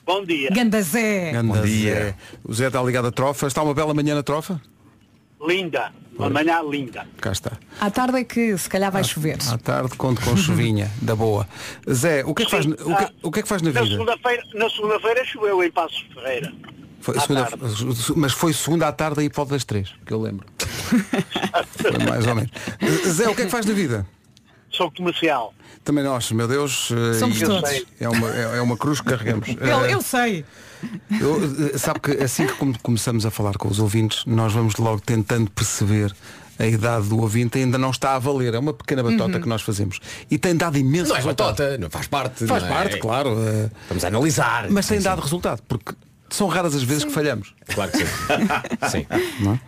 Bom 0.04 0.24
dia. 0.24 0.50
Ganda 0.50 0.80
Zé. 0.82 1.32
Ganda 1.32 1.62
dia. 1.62 1.94
Zé. 1.94 2.14
O 2.44 2.54
Zé 2.54 2.66
está 2.68 2.80
ligado 2.80 3.08
à 3.08 3.10
trofa. 3.10 3.48
Está 3.48 3.62
uma 3.62 3.74
bela 3.74 3.92
manhã 3.92 4.14
na 4.14 4.22
trofa? 4.22 4.60
Linda. 5.44 5.90
Uma 6.18 6.30
manhã 6.30 6.62
linda. 6.62 7.06
Cá 7.20 7.32
está. 7.32 7.52
À 7.80 7.90
tarde 7.90 8.18
é 8.18 8.24
que 8.24 8.56
se 8.56 8.68
calhar 8.68 8.90
vai 8.90 9.04
chover. 9.04 9.36
À 9.50 9.58
tarde 9.58 9.96
conto 9.96 10.20
com 10.22 10.36
chuvinha, 10.36 10.90
da 11.02 11.14
boa. 11.14 11.46
Zé, 11.90 12.24
o 12.24 12.34
que 12.34 12.42
é 12.42 12.46
que 12.46 12.50
faz, 12.50 12.64
Sim, 12.64 12.72
o 12.72 12.76
que, 12.96 13.04
ah, 13.04 13.10
o 13.22 13.30
que 13.30 13.40
é 13.40 13.42
que 13.42 13.48
faz 13.48 13.60
na 13.62 13.70
Na 13.72 13.82
vida? 13.82 13.92
segunda-feira, 13.94 14.42
na 14.54 14.70
segunda-feira 14.70 15.24
choveu 15.26 15.62
em 15.62 15.70
Passos 15.70 16.04
Ferreira. 16.14 16.52
Foi 17.00 17.16
à 17.16 17.20
segunda- 17.20 17.48
mas 18.16 18.32
foi 18.32 18.52
segunda 18.52 18.88
à 18.88 18.92
tarde 18.92 19.20
aí 19.20 19.28
por 19.28 19.36
volta 19.36 19.52
das 19.54 19.64
três, 19.64 19.92
que 20.06 20.12
eu 20.12 20.20
lembro. 20.20 20.46
Mais 22.08 22.26
ou 22.26 22.34
menos. 22.34 22.50
Zé, 23.08 23.28
o 23.28 23.34
que 23.34 23.42
é 23.42 23.44
que 23.44 23.50
faz 23.50 23.66
na 23.66 23.74
vida? 23.74 24.06
Sou 24.70 24.90
comercial. 24.90 25.54
Também 25.84 26.02
nós, 26.02 26.30
meu 26.32 26.48
Deus, 26.48 26.90
eh, 26.90 27.14
Somos 27.18 27.38
todos. 27.40 27.84
É 28.00 28.08
uma, 28.08 28.28
é, 28.34 28.58
é 28.58 28.60
uma 28.60 28.76
cruz 28.76 29.00
que 29.00 29.06
carregamos. 29.08 29.48
Eu, 29.60 29.84
Eh, 29.84 29.94
eu 29.94 30.02
sei. 30.02 30.44
Eu, 31.20 31.78
sabe 31.78 32.00
que 32.00 32.10
assim 32.22 32.46
que 32.46 32.54
come- 32.54 32.76
começamos 32.82 33.24
a 33.26 33.30
falar 33.30 33.54
com 33.56 33.68
os 33.68 33.78
ouvintes, 33.78 34.24
nós 34.26 34.52
vamos 34.52 34.76
logo 34.76 35.00
tentando 35.00 35.50
perceber 35.50 36.14
a 36.58 36.66
idade 36.66 37.08
do 37.08 37.20
ouvinte 37.20 37.58
ainda 37.58 37.76
não 37.76 37.90
está 37.90 38.14
a 38.14 38.18
valer. 38.18 38.54
É 38.54 38.58
uma 38.58 38.72
pequena 38.72 39.02
batota 39.02 39.38
que 39.40 39.48
nós 39.48 39.60
fazemos. 39.62 40.00
E 40.30 40.38
tem 40.38 40.56
dado 40.56 40.78
imenso 40.78 41.08
Não 41.10 41.16
é 41.16 41.18
resultado. 41.18 41.48
batota, 41.48 41.78
não 41.78 41.90
faz 41.90 42.06
parte. 42.06 42.46
Faz 42.46 42.62
não 42.62 42.70
é? 42.70 42.72
parte, 42.72 42.96
claro. 42.98 43.36
eh, 43.38 43.70
Vamos 43.88 44.04
analisar. 44.04 44.70
mas 44.70 44.86
tem 44.86 44.98
Sim, 44.98 45.04
dado 45.04 45.20
resultado, 45.20 45.62
porque 45.68 45.92
são 46.30 46.46
raras 46.48 46.74
as 46.74 46.82
vezes 46.82 47.04
que 47.04 47.10
falhamos. 47.12 47.48
sim. 47.68 47.74
Claro 47.74 47.90
que 47.92 47.98
sim. 47.98 48.04
sim. 48.90 49.06
Não 49.40 49.52
é? 49.52 49.60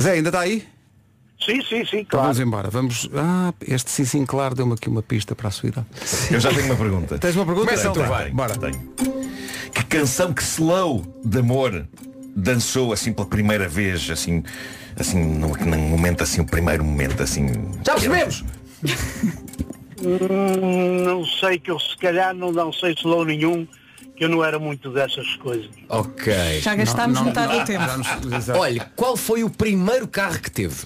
Zé, 0.00 0.12
ainda 0.12 0.28
está 0.28 0.40
aí? 0.40 0.66
Sim, 1.44 1.60
sim, 1.62 1.84
sim, 1.84 1.96
Então 1.98 2.04
claro. 2.20 2.24
vamos 2.26 2.40
embora. 2.40 2.70
Vamos. 2.70 3.10
Ah, 3.14 3.52
este 3.66 3.90
sim, 3.90 4.04
sim, 4.04 4.24
claro, 4.24 4.54
deu-me 4.54 4.72
aqui 4.74 4.88
uma 4.88 5.02
pista 5.02 5.34
para 5.34 5.48
a 5.48 5.50
sua 5.50 5.68
idade. 5.68 5.86
Eu 6.30 6.38
já 6.40 6.48
tenho 6.50 6.64
uma 6.66 6.76
pergunta. 6.76 7.18
Tens 7.18 7.34
uma 7.36 7.44
pergunta? 7.44 7.66
Começa 7.66 7.88
Então 7.88 7.92
tu, 7.92 8.08
vá. 8.08 8.18
vai. 8.18 8.30
Bora. 8.30 8.56
Tenho. 8.56 9.23
Que 9.74 9.84
canção 9.84 10.32
que 10.32 10.42
Slow 10.42 11.04
de 11.24 11.38
amor 11.38 11.86
dançou 12.36 12.92
assim 12.92 13.12
pela 13.12 13.26
primeira 13.26 13.68
vez, 13.68 14.08
assim, 14.10 14.42
assim, 14.98 15.22
num, 15.22 15.48
num 15.48 15.78
momento 15.88 16.22
assim, 16.22 16.40
o 16.40 16.46
primeiro 16.46 16.84
momento 16.84 17.22
assim. 17.22 17.46
Já 17.84 17.92
percebemos! 17.94 18.44
Hum, 20.02 21.04
não 21.04 21.24
sei 21.24 21.58
que 21.58 21.70
eu 21.70 21.78
se 21.78 21.96
calhar 21.96 22.34
não, 22.34 22.52
não 22.52 22.72
sei 22.72 22.94
se 22.96 23.02
dou 23.04 23.24
nenhum, 23.24 23.66
que 24.16 24.24
eu 24.24 24.28
não 24.28 24.44
era 24.44 24.58
muito 24.58 24.90
dessas 24.90 25.34
coisas. 25.36 25.70
Ok. 25.88 26.60
Já 26.60 26.74
gastámos 26.74 27.18
Não, 27.18 27.24
não, 27.24 27.28
metade 27.30 27.58
do 27.58 27.64
tempo. 27.64 27.84
nos-. 28.28 28.48
Olha, 28.54 28.90
qual 28.94 29.16
foi 29.16 29.42
o 29.44 29.50
primeiro 29.50 30.06
carro 30.06 30.38
que 30.40 30.50
teve? 30.50 30.84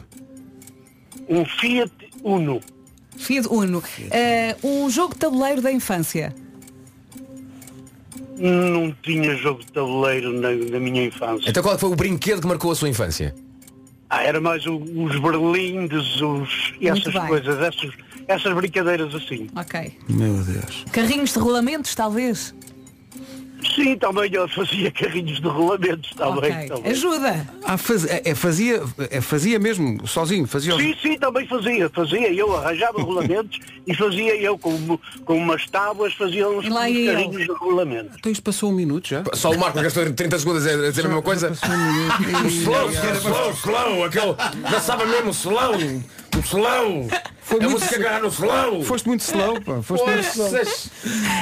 Um 1.29 1.45
Fiat 1.45 1.93
Uno. 2.23 2.61
Fiat 3.17 3.49
Uno. 3.51 3.83
Eh, 4.11 4.57
um 4.63 4.89
jogo 4.89 5.15
de 5.15 5.21
tabuleiro 5.21 5.61
da 5.61 5.73
infância. 5.73 6.35
Não 8.39 8.95
tinha 9.03 9.35
jogo 9.37 9.61
de 9.61 9.73
tabuleiro 9.73 10.33
na, 10.33 10.51
na 10.53 10.79
minha 10.79 11.05
infância. 11.07 11.49
Então 11.51 11.63
qual 11.63 11.79
foi 11.79 11.91
o 11.91 11.97
brinquedo 11.97 12.41
que 12.41 12.47
marcou 12.47 12.71
a 12.71 12.75
sua 12.75 12.89
infância? 12.89 13.35
Ah, 14.11 14.23
era 14.23 14.41
mais 14.41 14.65
o- 14.65 14.77
os 14.79 15.19
berlindes, 15.21 16.21
os, 16.23 16.73
e 16.81 16.89
essas 16.89 17.13
bem. 17.13 17.27
coisas, 17.27 17.59
essas, 17.61 17.91
essas 18.27 18.55
brincadeiras 18.55 19.15
assim. 19.15 19.49
Ok. 19.55 19.93
Meu 20.09 20.43
Deus. 20.45 20.85
Carrinhos 20.93 21.33
de 21.35 21.39
rolamentos, 21.39 21.95
talvez. 21.95 22.55
Sim, 23.75 23.97
também 23.97 24.31
eu 24.33 24.49
fazia 24.49 24.91
carrinhos 24.91 25.41
de 25.41 25.49
rolamentos, 25.49 26.11
também. 26.15 26.53
ok. 26.53 26.69
também. 26.69 26.93
Ajuda. 26.93 27.49
Ah, 27.65 27.77
faz- 27.77 28.05
é, 28.07 28.23
é 28.25 28.35
fazia, 28.35 28.83
é, 29.11 29.21
fazia 29.21 29.59
mesmo, 29.59 30.07
sozinho, 30.07 30.47
fazia 30.47 30.75
os- 30.75 30.83
Sim, 30.83 30.95
sim, 31.03 31.19
também 31.19 31.47
fazia, 31.47 31.91
fazia. 31.91 32.33
Eu 32.33 32.57
arranjava 32.57 33.03
rolamentos 33.03 33.59
e 33.87 33.95
fazia 33.95 34.37
eu 34.37 34.57
com, 34.59 34.99
com 35.25 35.37
umas 35.37 35.67
tábuas, 35.67 36.15
fazia 36.15 36.49
uns, 36.49 36.69
carrinhos 36.69 37.43
de 37.47 37.53
rolamento. 37.53 38.11
Então 38.19 38.31
isto 38.31 38.43
passou 38.43 38.71
um 38.71 38.75
minuto 38.75 39.09
já. 39.09 39.23
Só 39.35 39.51
o 39.51 39.59
Marco 39.59 39.81
gastou 39.81 40.11
30 40.13 40.39
segundos 40.39 40.67
a 40.67 40.75
dizer 40.91 41.05
a 41.05 41.09
mesma 41.09 41.23
coisa? 41.23 41.51
O 42.45 42.49
slow, 42.49 42.91
slow, 42.91 43.51
slow, 43.53 44.05
aquele. 44.05 44.35
Dançava 44.71 45.05
mesmo 45.07 45.31
slow. 45.31 45.75
O 46.37 46.41
slow. 46.41 47.09
Foi 47.41 47.61
muito 47.61 47.83
slow. 47.83 48.01
agarrar 48.01 48.21
no 48.21 48.29
slow. 48.29 48.85
Foste 48.85 49.07
muito 49.09 49.21
slow, 49.23 49.59
pá. 49.63 49.81
Foste 49.83 50.05
muito 50.07 50.29
slow. 50.29 50.51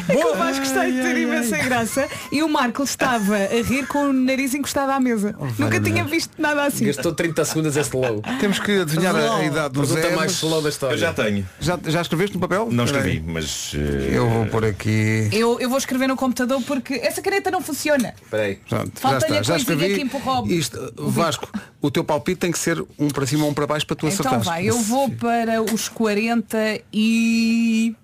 É 0.09 0.15
que 0.17 0.25
o 0.25 0.35
Vasco 0.37 0.63
está 0.63 0.83
a 0.83 0.85
ter 0.85 1.17
imensa 1.19 1.57
graça 1.59 2.09
e 2.31 2.43
o 2.45 2.49
Marco 2.49 2.85
estava 2.85 3.35
a 3.37 3.63
rir 3.63 3.87
com 3.89 4.11
o 4.11 4.13
nariz 4.13 4.55
encostado 4.55 4.91
à 4.91 5.01
mesa. 5.01 5.35
Nunca 5.59 5.81
tinha 5.81 6.05
visto 6.05 6.31
nada 6.41 6.63
assim. 6.65 6.85
Gastou 6.87 7.13
30 7.13 7.45
segundos 7.45 7.77
a 7.77 7.81
slow. 7.81 8.23
Temos 8.39 8.61
que 8.61 8.81
adivinhar 8.83 9.17
a, 9.17 9.19
a 9.19 9.23
Slow. 9.25 9.45
idade 9.45 9.75
do 9.75 9.81
Pergunta 9.81 10.09
Zé. 10.09 10.15
mais 10.17 10.33
slow 10.33 10.63
da 10.63 10.69
história. 10.69 10.95
Eu 10.95 10.99
já 10.99 11.13
tenho. 11.13 11.49
Já, 11.59 11.79
já 11.85 12.01
escreveste 12.03 12.35
no 12.37 12.41
papel? 12.41 12.69
Não 12.71 12.85
escrevi, 12.85 13.21
mas. 13.27 13.73
eh, 13.75 14.11
Eu 14.17 14.31
vou 14.31 14.47
pôr 14.47 14.65
aqui. 14.67 15.29
Eu, 15.33 15.59
eu 15.59 15.69
vou 15.69 15.79
escrever 15.79 16.07
no 16.07 16.17
computador 16.17 16.63
porque 16.63 16.95
essa 16.95 17.21
caneta 17.21 17.51
não 17.51 17.61
funciona. 17.61 18.15
Espera 18.23 18.45
aí. 18.45 18.57
Pronto, 18.69 18.93
já 18.95 19.01
Falta-lhe 19.01 19.39
está. 19.39 19.55
a 19.55 19.59
Já 19.59 19.65
coisinha 19.65 19.87
escrevi. 19.89 20.47
que 20.47 20.55
Isto, 20.55 20.93
Vasco, 20.97 21.49
o 21.83 21.91
teu 21.91 22.05
palpite 22.05 22.39
tem 22.39 22.53
que 22.53 22.59
ser 22.61 22.81
um 22.97 23.09
para 23.09 23.27
cima 23.27 23.45
ou 23.45 23.51
um 23.51 23.55
para 23.55 23.67
baixo 23.67 23.85
para 23.87 23.97
tu 23.97 24.07
Então 24.07 24.15
acertares. 24.21 24.47
vai, 24.47 24.67
eu 24.67 24.76
vou 24.77 25.11
para 25.11 25.63
os 25.63 25.89
40 25.89 26.81
e. 26.93 27.95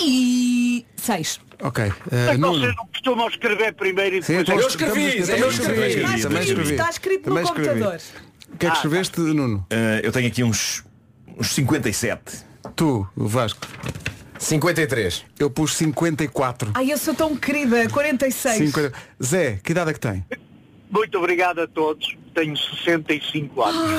e. 0.00 0.84
6. 0.96 1.40
Ok. 1.62 1.84
eh, 1.84 1.90
Então 2.34 2.52
Nuno. 2.52 2.60
vocês 2.60 2.76
não 2.76 2.86
costumam 2.86 3.28
escrever 3.28 3.74
primeiro 3.74 4.16
e 4.16 4.22
Sim, 4.22 4.38
depois... 4.38 4.48
então 4.48 4.60
Eu 4.60 4.68
escrevi, 4.68 5.00
estamos- 5.18 5.28
eu 5.28 5.34
estamos- 5.34 5.54
escrevi. 5.58 5.80
também 5.80 5.88
Está 5.88 6.28
também 6.28 6.42
escrito, 6.42 6.42
escrevi. 6.60 6.70
está 6.72 6.90
escrito 6.90 7.18
no 7.18 7.24
Também 7.36 7.42
escrevi. 7.44 7.68
computador. 7.68 8.00
O 8.52 8.56
que 8.56 8.66
é 8.66 8.70
que 8.70 8.76
escreveste, 8.76 9.20
Nuno? 9.20 9.66
eh, 9.70 10.00
eu 10.04 10.12
tenho 10.12 10.28
aqui 10.28 10.44
uns, 10.44 10.84
uns 11.36 11.48
57. 11.52 12.20
Tu, 12.76 13.06
o 13.16 13.26
Vasco. 13.26 13.66
53. 14.38 15.24
Eu 15.38 15.50
pus 15.50 15.74
54. 15.74 16.70
Ai, 16.74 16.92
eu 16.92 16.98
sou 16.98 17.12
tão 17.14 17.34
querida, 17.36 17.88
46. 17.88 18.56
50. 18.68 18.92
Zé, 19.22 19.58
que 19.62 19.72
idade 19.72 19.90
é 19.90 19.94
que 19.94 20.00
tem? 20.00 20.24
Muito 20.90 21.18
obrigado 21.18 21.60
a 21.60 21.66
todos. 21.66 22.16
Tenho 22.34 22.56
65 22.56 23.62
anos. 23.62 23.90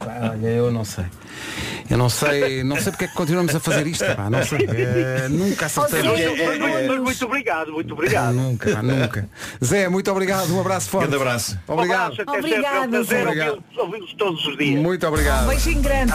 Olha, 0.32 0.48
eu 0.48 0.70
não 0.70 0.84
sei. 0.84 1.04
Eu 1.90 1.96
não 1.96 2.08
sei, 2.08 2.62
não 2.64 2.76
sei 2.76 2.92
porque 2.92 3.04
é 3.06 3.08
que 3.08 3.14
continuamos 3.14 3.54
a 3.54 3.60
fazer 3.60 3.86
isto, 3.86 4.04
pá, 4.14 4.28
não 4.30 4.42
sei. 4.44 4.58
Eh, 4.78 5.28
nunca 5.28 5.66
acertei. 5.66 6.02
Mas, 6.02 6.58
mas- 6.58 6.74
é, 6.74 6.88
mas 6.88 6.98
muito 7.00 7.24
obrigado, 7.24 7.72
muito 7.72 7.92
obrigado. 7.94 8.32
Nunca, 8.34 8.70
pá, 8.70 8.82
nunca. 8.82 9.28
Zé, 9.64 9.88
muito 9.88 10.10
obrigado, 10.10 10.54
um 10.54 10.60
abraço 10.60 10.88
forte. 10.88 11.08
Grande 11.08 11.22
abraço. 11.22 11.58
Um 11.68 11.72
Obrigado. 11.72 12.12
abraço, 12.12 12.16
sempre. 12.16 12.32
É 12.32 12.36
um 12.36 12.38
Obrigada, 12.38 12.88
prazer 12.88 13.34
Zé. 13.34 13.56
todos 14.16 14.46
os 14.46 14.56
dias. 14.58 14.80
Muito 14.80 15.04
Um 15.04 15.08
obrigado. 15.08 15.48
beijinho 15.48 15.80
grande. 15.82 16.12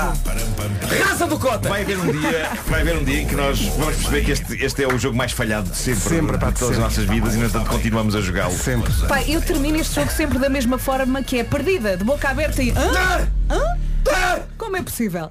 Raça 1.04 1.28
do 1.28 1.40
Cota! 1.40 1.70
Vai 1.70 1.82
haver 1.82 1.98
um 1.98 2.12
dia, 2.12 2.50
vai 2.68 2.82
haver 2.82 2.98
um 2.98 3.04
dia 3.04 3.22
em 3.22 3.28
que 3.28 3.36
nós 3.36 3.60
vamos 3.62 3.96
perceber 3.96 4.24
que 4.26 4.32
este, 4.32 4.64
este 4.66 4.84
é 4.84 4.88
o 4.88 4.98
jogo 4.98 5.16
mais 5.18 5.32
falhado 5.32 5.70
de 5.70 5.78
sempre, 5.78 6.02
Sempre, 6.02 6.38
de 6.38 6.52
todas 6.54 6.72
as 6.72 6.78
nossas 6.78 7.06
vidas 7.06 7.36
e 7.36 7.38
no 7.38 7.46
entanto 7.46 7.70
continuamos 7.70 8.16
a 8.16 8.22
jogá-lo. 8.22 8.54
Sempre. 8.54 8.92
Pai, 9.08 9.26
eu 9.28 9.42
termino 9.42 9.78
este 9.80 9.96
jogo 9.96 10.12
sempre 10.12 10.38
da 10.40 10.50
mesma 10.50 10.78
forma 10.78 11.24
que 11.24 11.40
é 11.40 11.44
perdida, 11.44 11.98
de 11.98 12.04
boca 12.04 12.30
aberta 12.30 12.62
e. 12.62 12.72
Hã? 12.72 13.28
Hã? 13.50 13.78
Como 14.58 14.78
é 14.78 14.82
possível? 14.82 15.30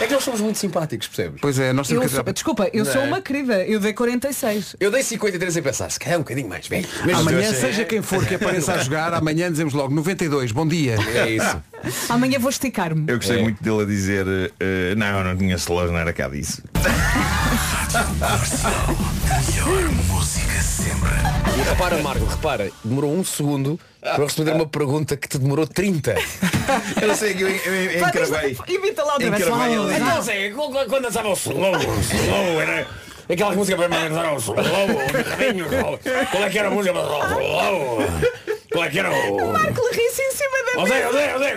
É 0.00 0.06
que 0.06 0.14
nós 0.14 0.24
somos 0.24 0.40
muito 0.40 0.58
simpáticos, 0.58 1.06
percebes? 1.06 1.38
Pois 1.42 1.58
é, 1.58 1.70
nós 1.72 1.86
temos 1.86 2.04
Eu 2.04 2.08
que 2.08 2.14
sou- 2.14 2.32
desculpa, 2.32 2.70
eu 2.72 2.82
Não 2.84 2.90
sou 2.92 3.02
é? 3.02 3.04
uma 3.06 3.20
querida, 3.20 3.62
eu 3.66 3.78
dei 3.78 3.92
46. 3.92 4.74
Eu 4.80 4.90
dei 4.90 5.02
53 5.02 5.54
a 5.58 5.62
pensar, 5.62 5.90
se 5.90 5.98
calhar 5.98 6.14
é 6.14 6.16
um 6.18 6.22
bocadinho 6.22 6.48
mais 6.48 6.66
velho. 6.66 6.88
Mas 7.04 7.18
Amanhã, 7.18 7.52
seja 7.52 7.84
quem 7.84 8.00
for 8.00 8.24
que 8.24 8.34
apareça 8.36 8.72
a 8.72 8.78
jogar, 8.78 9.12
amanhã 9.12 9.50
dizemos 9.50 9.74
logo 9.74 9.94
92, 9.94 10.50
bom 10.50 10.66
dia. 10.66 10.96
É 11.14 11.28
isso. 11.30 11.62
Amanhã 12.08 12.38
vou 12.38 12.50
esticar-me. 12.50 13.04
Eu 13.08 13.16
gostei 13.16 13.38
É. 13.38 13.42
muito 13.42 13.62
dele 13.62 13.82
a 13.82 13.86
dizer 13.86 14.26
eh, 14.60 14.94
não, 14.96 15.24
não 15.24 15.36
tinha 15.36 15.56
relógio, 15.56 15.92
não 15.92 15.98
era 15.98 16.12
cá 16.12 16.28
disso. 16.28 16.62
E 21.56 21.62
repara, 21.68 21.98
Marco, 22.02 22.24
repara, 22.24 22.70
demorou 22.84 23.14
um 23.14 23.24
segundo 23.24 23.78
para 24.00 24.22
responder 24.24 24.52
uma 24.52 24.66
pergunta 24.66 25.16
que 25.16 25.28
te 25.28 25.38
demorou 25.38 25.66
30. 25.66 26.14
Eu 27.00 27.08
não 27.08 27.14
sei, 27.14 27.32
eu, 27.38 27.48
eu, 27.48 27.74
eu 27.90 28.08
encravei. 28.08 28.56
Imita 28.68 29.02
lá 29.04 29.14
ali. 29.16 29.26
Então, 29.26 30.22
Zé, 30.22 30.50
quando 30.50 30.88
quando 30.88 31.02
dançava 31.02 31.28
o 31.28 31.32
slow, 31.34 31.74
o 31.76 32.00
slow, 32.00 32.60
era 32.60 32.86
aquela 33.30 33.54
música 33.54 33.76
para 33.76 33.88
me 33.88 34.08
dançar 34.08 34.32
o 34.34 34.36
slow, 34.38 34.56
o 34.60 35.24
carrinho, 35.24 35.66
slow. 35.66 35.98
Qual 36.30 36.44
é 36.44 36.50
que 36.50 36.58
era 36.58 36.68
a 36.68 36.70
música 36.70 36.94
para 36.94 37.02
o 37.04 37.40
slow? 37.40 37.98
O... 38.74 39.52
Marco 39.52 39.82
ri-se 39.92 40.22
em 40.22 40.32
cima 40.32 40.56
da 40.64 40.82
mesa. 40.82 40.94
Zé, 40.94 41.06
ó 41.06 41.12
Zé, 41.12 41.34
ó 41.34 41.38
Zé, 41.38 41.56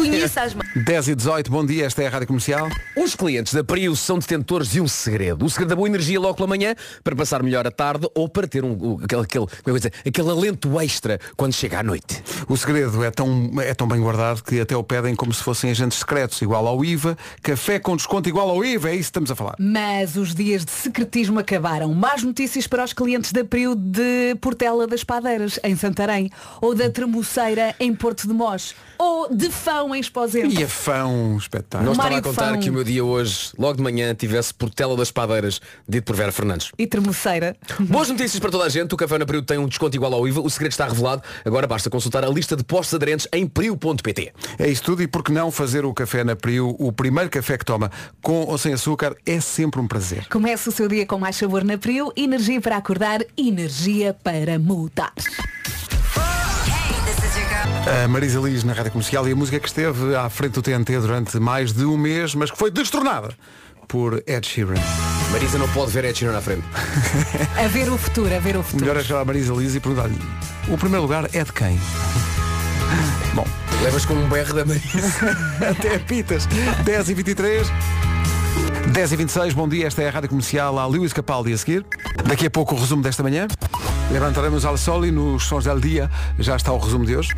Conheça 0.00 0.40
as 0.44 0.54
10 0.86 1.08
e 1.08 1.14
18, 1.14 1.50
bom 1.50 1.64
dia, 1.64 1.84
esta 1.84 2.02
é 2.02 2.06
a 2.06 2.10
Rádio 2.10 2.26
Comercial. 2.28 2.70
Os 2.96 3.14
clientes 3.14 3.52
da 3.52 3.62
Prius 3.62 4.00
são 4.00 4.18
detentores 4.18 4.70
de 4.70 4.80
um 4.80 4.88
segredo. 4.88 5.44
O 5.44 5.50
segredo 5.50 5.68
da 5.68 5.76
boa 5.76 5.86
energia 5.86 6.18
logo 6.18 6.36
pela 6.36 6.48
manhã, 6.48 6.74
para 7.04 7.14
passar 7.14 7.42
melhor 7.42 7.66
a 7.66 7.70
tarde 7.70 8.08
ou 8.14 8.26
para 8.26 8.48
ter 8.48 8.64
um, 8.64 8.72
um- 8.72 9.04
aquele, 9.04 9.20
aquele, 9.22 9.46
como 9.62 9.76
é 9.76 9.78
dizer, 9.78 9.92
aquele 10.06 10.30
alento 10.30 10.80
extra 10.80 11.20
quando 11.36 11.52
chega 11.52 11.80
à 11.80 11.82
noite. 11.82 12.22
O 12.48 12.56
segredo 12.56 13.04
é 13.04 13.10
tão, 13.10 13.50
é 13.60 13.74
tão 13.74 13.86
bem 13.86 14.00
guardado 14.00 14.42
que 14.42 14.58
até 14.58 14.74
o 14.74 14.82
pedem 14.82 15.14
como 15.14 15.34
se 15.34 15.42
fossem 15.42 15.70
agentes 15.70 15.98
secretos, 15.98 16.40
igual 16.40 16.66
ao 16.66 16.82
IVA, 16.82 17.14
café 17.42 17.78
com 17.78 17.94
desconto 17.94 18.26
igual 18.26 18.48
ao 18.48 18.64
IVA, 18.64 18.88
é 18.88 18.92
isso 18.94 19.00
que 19.00 19.04
estamos 19.10 19.30
a 19.30 19.36
falar. 19.36 19.56
Mas 19.58 20.16
os 20.16 20.34
dias 20.34 20.64
de 20.64 20.70
secretismo 20.70 21.38
acabaram. 21.38 21.92
Más 21.92 22.22
notícias 22.22 22.66
para 22.66 22.82
os 22.84 22.94
clientes 22.94 23.32
da 23.32 23.44
Priu 23.44 23.74
de 23.74 24.34
Portela 24.40 24.86
das 24.86 25.04
Padeiras, 25.04 25.60
em 25.62 25.76
Santarém, 25.76 26.30
ou 26.62 26.74
da 26.74 26.88
Tremoceira, 26.88 27.74
em 27.78 27.94
Porto 27.94 28.26
de 28.26 28.32
Mós, 28.32 28.74
ou 28.98 29.28
de 29.34 29.50
Fão, 29.50 29.89
em 29.94 30.00
Esposente. 30.00 30.60
E 30.60 30.64
a 30.64 30.68
fão, 30.68 31.36
espetáculo. 31.36 31.84
Não 31.84 31.92
estava 31.92 32.10
Mário 32.10 32.18
a 32.18 32.30
contar 32.30 32.50
Fão. 32.52 32.60
que 32.60 32.70
o 32.70 32.72
meu 32.72 32.84
dia 32.84 33.04
hoje, 33.04 33.50
logo 33.58 33.76
de 33.76 33.82
manhã, 33.82 34.14
tivesse 34.14 34.52
Portela 34.54 34.96
das 34.96 35.10
Padeiras, 35.10 35.60
dito 35.88 36.04
por 36.04 36.16
Vera 36.16 36.32
Fernandes. 36.32 36.70
E 36.78 36.86
Tremoceira. 36.86 37.56
Boas 37.80 38.08
notícias 38.08 38.38
para 38.38 38.50
toda 38.50 38.64
a 38.64 38.68
gente. 38.68 38.92
O 38.94 38.96
Café 38.96 39.18
na 39.18 39.26
Priu 39.26 39.42
tem 39.42 39.58
um 39.58 39.66
desconto 39.66 39.96
igual 39.96 40.12
ao 40.14 40.26
IVA. 40.26 40.40
O 40.40 40.50
segredo 40.50 40.72
está 40.72 40.86
revelado. 40.86 41.22
Agora 41.44 41.66
basta 41.66 41.88
consultar 41.90 42.24
a 42.24 42.28
lista 42.28 42.56
de 42.56 42.64
postos 42.64 42.94
aderentes 42.94 43.28
em 43.32 43.46
priu.pt. 43.46 44.32
É 44.58 44.68
isso 44.68 44.82
tudo 44.82 45.02
e 45.02 45.06
por 45.06 45.22
que 45.22 45.32
não 45.32 45.50
fazer 45.50 45.84
o 45.84 45.92
café 45.92 46.24
na 46.24 46.36
Priu, 46.36 46.74
o 46.78 46.92
primeiro 46.92 47.30
café 47.30 47.58
que 47.58 47.64
toma, 47.64 47.90
com 48.22 48.44
ou 48.46 48.58
sem 48.58 48.72
açúcar, 48.72 49.14
é 49.26 49.40
sempre 49.40 49.80
um 49.80 49.86
prazer. 49.86 50.26
Comece 50.28 50.68
o 50.68 50.72
seu 50.72 50.88
dia 50.88 51.06
com 51.06 51.18
mais 51.18 51.36
sabor 51.36 51.64
na 51.64 51.76
Priu, 51.78 52.12
energia 52.16 52.60
para 52.60 52.76
acordar, 52.76 53.20
energia 53.36 54.14
para 54.14 54.58
mudar. 54.58 55.12
A 57.86 58.08
Marisa 58.08 58.38
Liz 58.40 58.64
na 58.64 58.72
Rádio 58.72 58.92
Comercial 58.92 59.28
e 59.28 59.32
a 59.32 59.36
música 59.36 59.58
que 59.58 59.68
esteve 59.68 60.14
à 60.14 60.28
frente 60.28 60.52
do 60.52 60.62
TNT 60.62 60.98
durante 60.98 61.38
mais 61.38 61.72
de 61.72 61.84
um 61.84 61.96
mês, 61.96 62.34
mas 62.34 62.50
que 62.50 62.58
foi 62.58 62.70
destornada 62.70 63.34
por 63.88 64.22
Ed 64.26 64.46
Sheeran. 64.46 64.74
Marisa 65.32 65.58
não 65.58 65.68
pode 65.68 65.90
ver 65.90 66.04
Ed 66.04 66.18
Sheeran 66.18 66.36
à 66.36 66.40
frente. 66.40 66.64
A 67.56 67.68
ver 67.68 67.90
o 67.90 67.96
futuro, 67.98 68.34
a 68.34 68.38
ver 68.38 68.56
o 68.56 68.62
futuro. 68.62 68.84
Melhor 68.84 69.00
é 69.00 69.04
chegar 69.04 69.20
a 69.20 69.24
Marisa 69.24 69.52
Liz 69.54 69.74
e 69.74 69.80
perguntar-lhe, 69.80 70.18
o 70.68 70.76
primeiro 70.76 71.02
lugar 71.02 71.28
é 71.32 71.44
de 71.44 71.52
quem? 71.52 71.80
Bom, 73.34 73.46
Levas 73.82 74.04
com 74.04 74.12
um 74.12 74.28
berro 74.28 74.52
da 74.52 74.64
Marisa. 74.64 75.36
até 75.70 75.98
pitas. 75.98 76.46
10 76.84 77.08
e 77.08 77.14
23 77.14 77.66
10 78.92 79.12
e 79.12 79.16
26 79.16 79.54
bom 79.54 79.68
dia, 79.68 79.86
esta 79.86 80.02
é 80.02 80.08
a 80.08 80.10
Rádio 80.10 80.28
Comercial 80.28 80.78
a 80.78 80.86
Lewis 80.86 81.12
Capaldi 81.14 81.52
a 81.52 81.56
seguir. 81.56 81.86
Daqui 82.26 82.46
a 82.46 82.50
pouco 82.50 82.74
o 82.74 82.78
resumo 82.78 83.02
desta 83.02 83.22
manhã. 83.22 83.48
Levantaremos 84.12 84.64
al 84.64 84.76
sol 84.76 85.06
e 85.06 85.12
nos 85.12 85.44
sons 85.44 85.64
del 85.64 85.78
dia 85.80 86.10
já 86.38 86.56
está 86.56 86.72
o 86.72 86.78
resumo 86.78 87.04
de 87.06 87.14
hoje. 87.14 87.28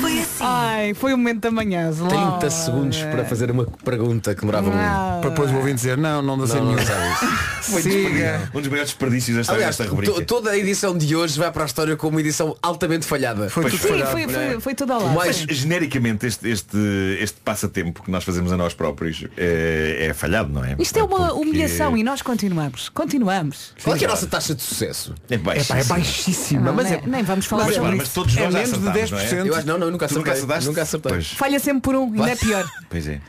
Foi 0.00 0.18
assim. 0.18 0.26
Ai, 0.40 0.92
foi 0.94 1.14
o 1.14 1.16
momento 1.16 1.42
da 1.42 1.50
manhã. 1.52 1.92
30 1.92 2.50
segundos 2.50 2.98
para 3.02 3.24
fazer 3.24 3.50
uma 3.52 3.64
pergunta 3.84 4.34
que 4.34 4.40
demorava 4.40 4.68
muito. 4.68 5.20
Para 5.20 5.30
depois 5.30 5.50
o 5.52 5.56
ouvinte 5.56 5.76
dizer, 5.76 5.96
não, 5.96 6.20
não 6.20 6.36
dá 6.36 6.46
sem 6.48 6.56
Não, 6.60 6.74
nenhum. 6.74 6.78
Foi 7.68 7.82
Siga. 7.82 8.50
Um 8.54 8.60
dos 8.60 8.68
maiores 8.68 8.90
desperdícios 8.92 9.36
desta, 9.36 9.52
Aliás, 9.52 9.76
desta 9.76 9.90
rubrica. 9.90 10.12
to- 10.14 10.24
toda 10.24 10.50
a 10.50 10.56
edição 10.56 10.96
de 10.96 11.14
hoje 11.14 11.38
vai 11.38 11.52
para 11.52 11.64
a 11.64 11.66
história 11.66 11.96
como 11.96 12.12
uma 12.16 12.20
edição 12.20 12.56
altamente 12.62 13.04
falhada. 13.04 13.50
Foi 13.50 13.64
tudo 13.64 13.76
foi. 13.78 13.90
Sim, 13.90 14.04
falhado. 14.06 14.10
foi, 14.10 14.28
foi, 14.28 14.60
foi 14.60 14.74
tudo 14.74 14.92
ao 14.94 15.00
O 15.00 15.04
lado. 15.04 15.16
mais- 15.16 15.44
Mas 15.46 15.56
genericamente 15.58 16.26
este, 16.26 16.48
este, 16.48 16.78
este 17.20 17.38
passatempo 17.40 18.02
que 18.02 18.10
nós 18.10 18.24
fazemos 18.24 18.50
a 18.52 18.56
nós 18.56 18.72
próprios 18.72 19.22
é, 19.36 20.06
é 20.08 20.14
falhado, 20.14 20.50
não 20.50 20.64
é? 20.64 20.76
Isto 20.78 20.98
é 20.98 21.02
uma 21.02 21.28
Porque- 21.28 21.32
humilhação 21.42 21.94
e 21.96 22.02
nós 22.02 22.22
continuamos. 22.22 22.88
Continuamos. 22.88 23.72
Qual 23.84 23.94
é, 23.94 23.98
que 23.98 24.04
é 24.06 24.08
a 24.08 24.10
nossa 24.12 24.26
taxa 24.26 24.54
de 24.54 24.62
sucesso? 24.62 25.14
É 25.30 25.34
É, 25.34 25.38
pá, 25.38 25.52
é 25.52 25.56
baixíssimo. 25.56 25.94
Baixíssima, 26.08 26.60
Não, 26.62 26.72
mas 26.74 26.90
nem, 26.90 26.98
é, 26.98 27.02
nem 27.06 27.22
vamos 27.22 27.46
falar 27.46 27.64
Mas, 27.66 27.74
sobre 27.76 27.90
mas 27.96 28.02
isso. 28.02 28.14
todos 28.14 28.36
É 28.36 28.40
nós 28.44 28.52
já 28.52 28.58
menos 28.60 28.78
de 28.80 28.88
acertámos, 28.88 29.10
não 29.10 29.18
é? 29.18 29.22
10%. 29.42 29.46
Eu 29.46 29.54
acho, 29.54 29.66
não, 29.66 29.78
não, 29.78 29.90
nunca 29.90 30.08
nunca 30.12 30.32
acertaste? 30.32 30.66
Nunca 30.68 30.82
acertei. 30.82 31.12
Pois, 31.12 31.26
Falha 31.32 31.58
sempre 31.58 31.80
por 31.82 31.94
um, 31.96 32.04
ainda 32.12 32.30
é 32.30 32.36
pior. 32.36 32.66
pois 32.88 33.06
é. 33.08 33.20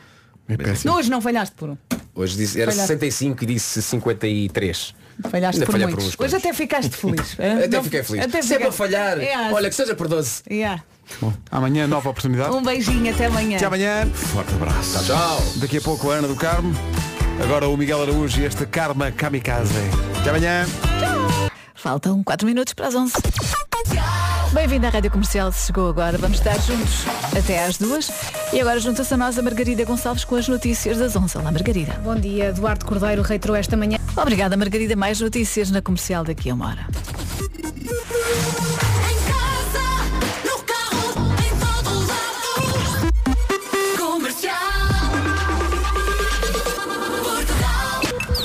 é 0.48 0.58
péssimo. 0.58 0.94
Hoje 0.96 1.10
não 1.10 1.22
falhaste 1.22 1.56
por 1.56 1.70
um. 1.70 1.78
Hoje 2.16 2.36
disse, 2.36 2.60
era 2.60 2.72
Falhaste. 2.72 2.88
65 2.94 3.44
e 3.44 3.48
disse 3.48 3.82
53. 3.82 4.96
Falhaste 5.30 5.62
Ainda 5.62 5.66
por 5.66 5.72
por 5.74 5.80
muitos. 5.88 6.06
uns 6.08 6.16
quantos. 6.16 6.34
Hoje 6.34 6.46
até 6.48 6.54
ficaste 6.54 6.90
feliz. 6.96 7.36
hã? 7.40 7.58
Até 7.66 7.68
Não- 7.68 7.84
fiquei 7.84 8.04
feliz. 8.04 8.24
Até 8.26 8.42
Se 8.42 8.54
é 8.54 8.60
para 8.60 8.72
ficaste- 8.72 8.78
falhar, 8.78 9.20
É, 9.20 9.52
olha 9.52 9.70
que 9.70 9.76
seja 9.76 9.94
por 9.96 10.08
12. 10.08 10.44
yeah. 10.50 10.82
Bom, 11.22 11.34
amanhã 11.52 11.88
nova 11.88 12.10
oportunidade. 12.10 12.56
Um 12.56 12.62
beijinho, 12.64 13.12
até 13.14 13.26
amanhã. 13.26 13.58
Até 13.58 13.66
amanhã. 13.66 14.08
Forte 14.14 14.54
abraço. 14.54 15.04
Tchau. 15.06 15.44
Daqui 15.58 15.78
a 15.78 15.82
pouco 15.82 16.10
a 16.12 16.16
Ana 16.16 16.28
do 16.28 16.36
Carmo. 16.36 16.74
Agora 17.44 17.68
o 17.68 17.76
Miguel 17.78 18.02
Araújo 18.04 18.40
e 18.42 18.46
este 18.46 18.66
Karma 18.66 19.12
Kamikaze. 19.12 19.74
Até 20.22 20.30
amanhã. 20.30 20.66
Faltam 21.80 22.22
4 22.22 22.46
minutos 22.46 22.74
para 22.74 22.88
as 22.88 22.96
11. 22.96 23.14
Bem-vindo 24.52 24.86
à 24.86 24.90
Rádio 24.90 25.10
Comercial, 25.10 25.50
se 25.50 25.68
chegou 25.68 25.88
agora. 25.88 26.18
Vamos 26.18 26.40
estar 26.40 26.60
juntos 26.60 27.06
até 27.38 27.64
às 27.64 27.78
duas. 27.78 28.12
E 28.52 28.60
agora 28.60 28.82
junta-se 28.82 29.14
a 29.14 29.18
nós 29.18 29.40
a 29.40 29.42
Margarida 29.42 29.86
Gonçalves 29.86 30.26
com 30.26 30.36
as 30.36 30.50
notícias 30.50 30.98
das 30.98 31.16
11. 31.16 31.38
Olá, 31.38 31.52
Margarida. 31.54 31.94
Bom 32.04 32.16
dia, 32.16 32.48
Eduardo 32.48 32.86
Cordeiro 32.86 33.22
reiterou 33.22 33.56
esta 33.56 33.78
manhã. 33.78 33.98
Obrigada, 34.18 34.58
Margarida. 34.58 34.98
Mais 34.98 35.22
notícias 35.22 35.72
na 35.72 35.82
Comercial 35.82 36.26
daqui 36.26 36.50
a 36.50 36.54
uma 36.54 36.68
hora. 36.68 36.88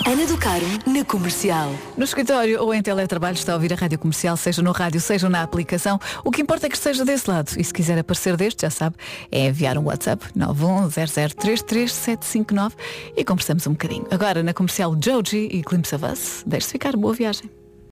Ana 0.07 0.27
do 0.27 0.37
Caro, 0.37 0.67
na 0.87 1.03
comercial. 1.03 1.71
No 1.97 2.05
escritório 2.05 2.61
ou 2.61 2.75
em 2.75 2.83
teletrabalho 2.83 3.37
está 3.37 3.53
a 3.53 3.55
ouvir 3.55 3.73
a 3.73 3.77
Rádio 3.77 3.99
Comercial, 3.99 4.37
seja 4.37 4.61
no 4.61 4.71
rádio, 4.71 5.01
seja 5.01 5.31
na 5.31 5.43
aplicação. 5.43 5.99
O 6.23 6.31
que 6.31 6.43
importa 6.43 6.67
é 6.67 6.69
que 6.69 6.77
esteja 6.77 7.07
desse 7.07 7.31
lado. 7.31 7.53
E 7.57 7.65
se 7.65 7.73
quiser 7.73 7.99
aparecer 7.99 8.37
deste, 8.37 8.61
já 8.63 8.71
sabe, 8.71 8.97
é 9.33 9.47
enviar 9.47 9.79
um 9.79 9.85
WhatsApp 9.85 10.27
910033759 10.37 12.73
e 13.17 13.25
conversamos 13.25 13.67
um 13.67 13.73
bocadinho. 13.73 14.07
Agora 14.11 14.43
na 14.43 14.53
comercial 14.53 14.95
Joji 15.03 15.49
e 15.51 15.63
Glimpse 15.63 15.95
of 15.95 16.05
Us. 16.05 16.43
Deixe-se 16.47 16.73
ficar. 16.73 16.95
Boa 16.97 17.15
viagem. 17.15 17.64